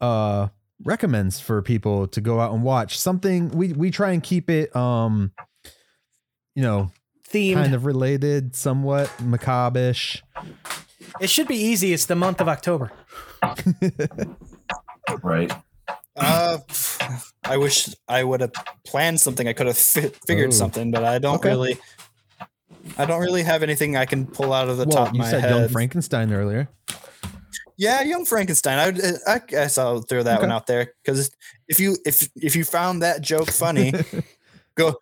uh 0.00 0.48
recommends 0.84 1.40
for 1.40 1.60
people 1.62 2.06
to 2.08 2.20
go 2.20 2.40
out 2.40 2.52
and 2.52 2.62
watch 2.62 2.98
something 2.98 3.48
we 3.50 3.72
we 3.72 3.90
try 3.90 4.12
and 4.12 4.22
keep 4.22 4.48
it 4.50 4.74
um 4.76 5.32
you 6.54 6.62
know 6.62 6.90
themed? 7.32 7.54
kind 7.54 7.74
of 7.74 7.84
related 7.84 8.54
somewhat 8.56 9.10
macabre-ish 9.20 10.22
It 11.20 11.30
should 11.30 11.48
be 11.48 11.56
easy. 11.56 11.92
It's 11.92 12.06
the 12.06 12.14
month 12.16 12.40
of 12.40 12.48
October. 12.48 12.92
Right. 15.22 15.50
Uh, 16.16 16.58
I 17.44 17.56
wish 17.56 17.88
I 18.08 18.22
would 18.24 18.40
have 18.42 18.52
planned 18.84 19.20
something. 19.20 19.48
I 19.48 19.52
could 19.52 19.66
have 19.68 19.78
fi- 19.78 20.10
figured 20.26 20.48
Oh. 20.48 20.52
something, 20.52 20.90
but 20.90 21.02
I 21.04 21.18
don't 21.18 21.36
Okay. 21.36 21.48
really. 21.48 21.78
I 22.96 23.04
don't 23.04 23.20
really 23.20 23.42
have 23.42 23.62
anything 23.62 23.96
I 23.96 24.06
can 24.06 24.26
pull 24.26 24.52
out 24.52 24.68
of 24.68 24.78
the 24.78 24.86
well 24.86 24.96
top 24.96 25.08
of 25.10 25.16
you 25.16 25.24
said 25.24 25.42
head. 25.42 25.50
young 25.50 25.68
frankenstein 25.68 26.32
earlier 26.32 26.68
Yeah, 27.76 28.02
Young 28.02 28.24
Frankenstein. 28.24 28.78
I, 28.78 29.32
I 29.34 29.38
guess 29.38 29.78
I'll 29.78 30.00
throw 30.02 30.24
that 30.24 30.40
one 30.40 30.50
out 30.50 30.66
there 30.66 30.94
because 31.04 31.30
if 31.68 31.78
you 31.78 31.96
if 32.04 32.28
if 32.34 32.56
you 32.56 32.64
found 32.64 33.02
that 33.02 33.20
joke 33.20 33.50
funny, 33.52 33.92
go 34.74 34.96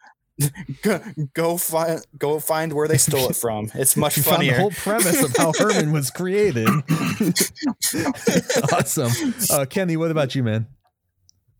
go 0.83 1.01
go 1.33 1.57
find 1.57 2.05
go 2.19 2.39
find 2.39 2.75
where 2.75 2.87
they 2.87 2.99
stole 2.99 3.31
it 3.31 3.37
from. 3.37 3.71
It's 3.75 3.97
much 4.05 4.19
you 4.19 4.23
found 4.23 4.43
the 4.43 4.49
funnier. 4.51 4.61
whole 4.61 4.71
premise 4.73 5.23
of 5.23 5.35
how 5.35 5.55
herman 5.59 5.91
was 5.91 6.11
created 6.11 6.69
awesome 8.73 9.35
uh 9.51 9.65
kenny 9.65 9.97
what 9.97 10.11
about 10.11 10.35
you 10.35 10.43
man 10.43 10.67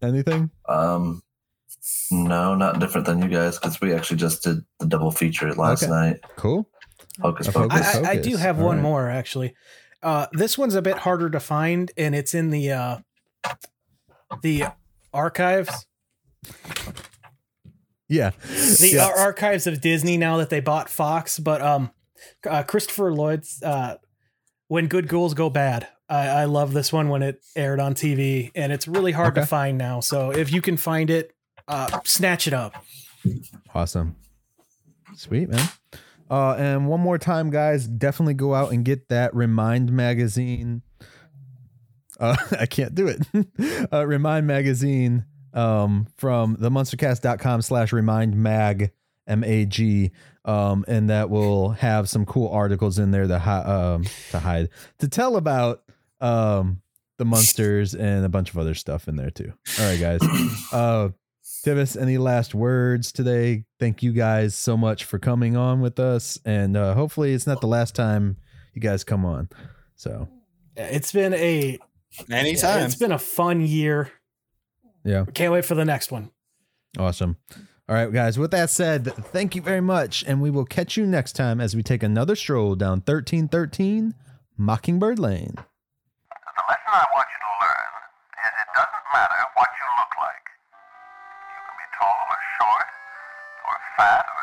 anything 0.03 0.51
Um, 0.69 1.23
no, 2.11 2.55
not 2.55 2.79
different 2.81 3.07
than 3.07 3.21
you 3.23 3.29
guys 3.29 3.59
because 3.59 3.81
we 3.81 3.93
actually 3.93 4.17
just 4.19 4.43
did 4.45 4.59
the 4.79 4.87
double 4.87 5.11
feature 5.11 5.53
last 5.55 5.83
Okay. 5.85 5.91
night. 5.93 6.21
cool 6.37 6.69
Hocus 7.21 7.49
Of 7.49 7.55
Pocus. 7.55 7.95
I, 7.97 8.01
I, 8.01 8.11
I 8.11 8.17
do 8.17 8.37
have 8.37 8.59
All 8.59 8.67
one 8.67 8.77
right. 8.77 8.83
more 8.83 9.09
actually. 9.11 9.55
Uh, 10.03 10.27
this 10.33 10.57
one's 10.59 10.75
a 10.75 10.83
bit 10.83 10.99
harder 10.99 11.31
to 11.31 11.41
find, 11.41 11.91
and 11.97 12.15
it's 12.15 12.35
in 12.35 12.51
the 12.51 12.71
uh, 12.71 12.99
the 14.43 14.65
archives, 15.13 15.87
yeah 18.09 18.31
the 18.79 18.91
Yeah. 18.95 19.07
ar- 19.07 19.17
archives 19.19 19.67
of 19.67 19.81
Disney. 19.81 20.17
Now 20.17 20.37
that 20.37 20.51
they 20.51 20.61
bought 20.61 20.89
Fox, 20.89 21.39
but 21.39 21.61
um, 21.63 21.91
uh, 22.49 22.63
Christopher 22.63 23.13
Lloyd's 23.13 23.63
uh, 23.63 23.97
"When 24.69 24.87
Good 24.87 25.09
Ghouls 25.09 25.35
Go 25.35 25.51
Bad." 25.51 25.89
I, 26.09 26.29
I 26.29 26.45
love 26.45 26.73
this 26.73 26.93
one 26.93 27.09
when 27.09 27.23
it 27.23 27.45
aired 27.57 27.81
on 27.81 27.95
TV, 27.95 28.53
and 28.55 28.73
it's 28.73 28.87
really 28.87 29.11
hard 29.13 29.35
to 29.37 29.45
find 29.47 29.77
now. 29.77 29.99
So 30.01 30.31
if 30.31 30.53
you 30.53 30.63
can 30.63 30.77
find 30.77 31.11
it, 31.11 31.33
uh, 31.69 32.01
snatch 32.05 32.47
it 32.47 32.53
up. 32.55 32.75
Awesome. 33.75 34.17
Sweet, 35.15 35.49
man. 35.49 35.69
Uh, 36.31 36.55
and 36.55 36.89
one 36.89 37.01
more 37.01 37.19
time, 37.19 37.51
guys, 37.51 37.87
definitely 37.87 38.35
go 38.35 38.55
out 38.55 38.73
and 38.73 38.85
get 38.85 39.09
that 39.09 39.35
Remind 39.35 39.93
magazine. 39.93 40.83
Uh, 42.19 42.37
I 42.61 42.67
can't 42.67 42.95
do 42.95 43.09
it. 43.09 43.89
uh, 43.93 44.07
Remind 44.07 44.47
magazine 44.47 45.25
um, 45.55 46.07
from 46.17 46.57
the 46.59 46.71
munstercast.com 46.71 47.63
slash 47.63 47.93
remind 47.93 48.37
mag, 48.37 48.91
M 49.27 49.43
A 49.45 49.65
G. 49.67 50.11
Um, 50.45 50.85
and 50.87 51.11
that 51.11 51.31
will 51.31 51.71
have 51.71 52.09
some 52.09 52.25
cool 52.27 52.49
articles 52.51 52.99
in 53.01 53.11
there 53.11 53.27
to 53.27 53.39
hi- 53.39 53.63
um 53.65 54.05
to 54.31 54.39
hide 54.39 54.69
to 54.99 55.09
tell 55.09 55.37
about 55.37 55.83
um 56.21 56.81
the 57.17 57.25
munsters 57.25 57.95
and 57.95 58.25
a 58.25 58.29
bunch 58.29 58.51
of 58.51 58.59
other 58.59 58.75
stuff 58.75 59.09
in 59.09 59.17
there 59.17 59.31
too. 59.31 59.53
All 59.81 59.87
right, 59.87 59.99
guys. 59.99 60.21
Uh, 60.73 61.09
Tivis, 61.67 62.01
any 62.01 62.17
last 62.17 62.55
words 62.55 63.11
today? 63.11 63.65
Thank 63.81 64.01
you 64.01 64.13
guys 64.13 64.55
so 64.55 64.77
much 64.77 65.03
for 65.05 65.19
coming 65.19 65.57
on 65.57 65.81
with 65.81 65.99
us, 65.99 66.39
and 66.45 66.77
uh, 66.77 66.95
hopefully 66.95 67.33
it's 67.33 67.45
not 67.45 67.61
the 67.61 67.67
last 67.67 67.97
time 67.97 68.37
you 68.73 68.81
guys 68.81 69.03
come 69.03 69.25
on. 69.25 69.49
So 69.97 70.29
It's 70.77 71.11
been 71.11 71.35
a 71.35 71.77
Anytime. 72.31 72.85
It's 72.87 72.95
been 72.95 73.11
a 73.11 73.19
fun 73.19 73.61
year. 73.61 74.13
yeah. 75.03 75.25
Can't 75.35 75.53
wait 75.53 75.65
for 75.65 75.75
the 75.75 75.85
next 75.85 76.13
one. 76.13 76.31
Awesome. 77.01 77.37
All 77.89 77.97
right, 77.97 78.13
guys. 78.13 78.39
With 78.39 78.53
that 78.53 78.71
said, 78.71 79.13
thank 79.33 79.57
you 79.57 79.61
very 79.61 79.81
much. 79.81 80.25
And 80.25 80.41
we 80.41 80.51
will 80.51 80.65
catch 80.65 80.97
you 80.97 81.05
next 81.05 81.33
time 81.33 81.61
as 81.61 81.75
we 81.75 81.83
take 81.83 82.05
another 82.05 82.37
stroll 82.37 82.77
down 82.77 82.99
1313 83.05 84.15
Mockingbird 84.57 85.19
Lane. 85.19 85.57
Fat 93.97 94.36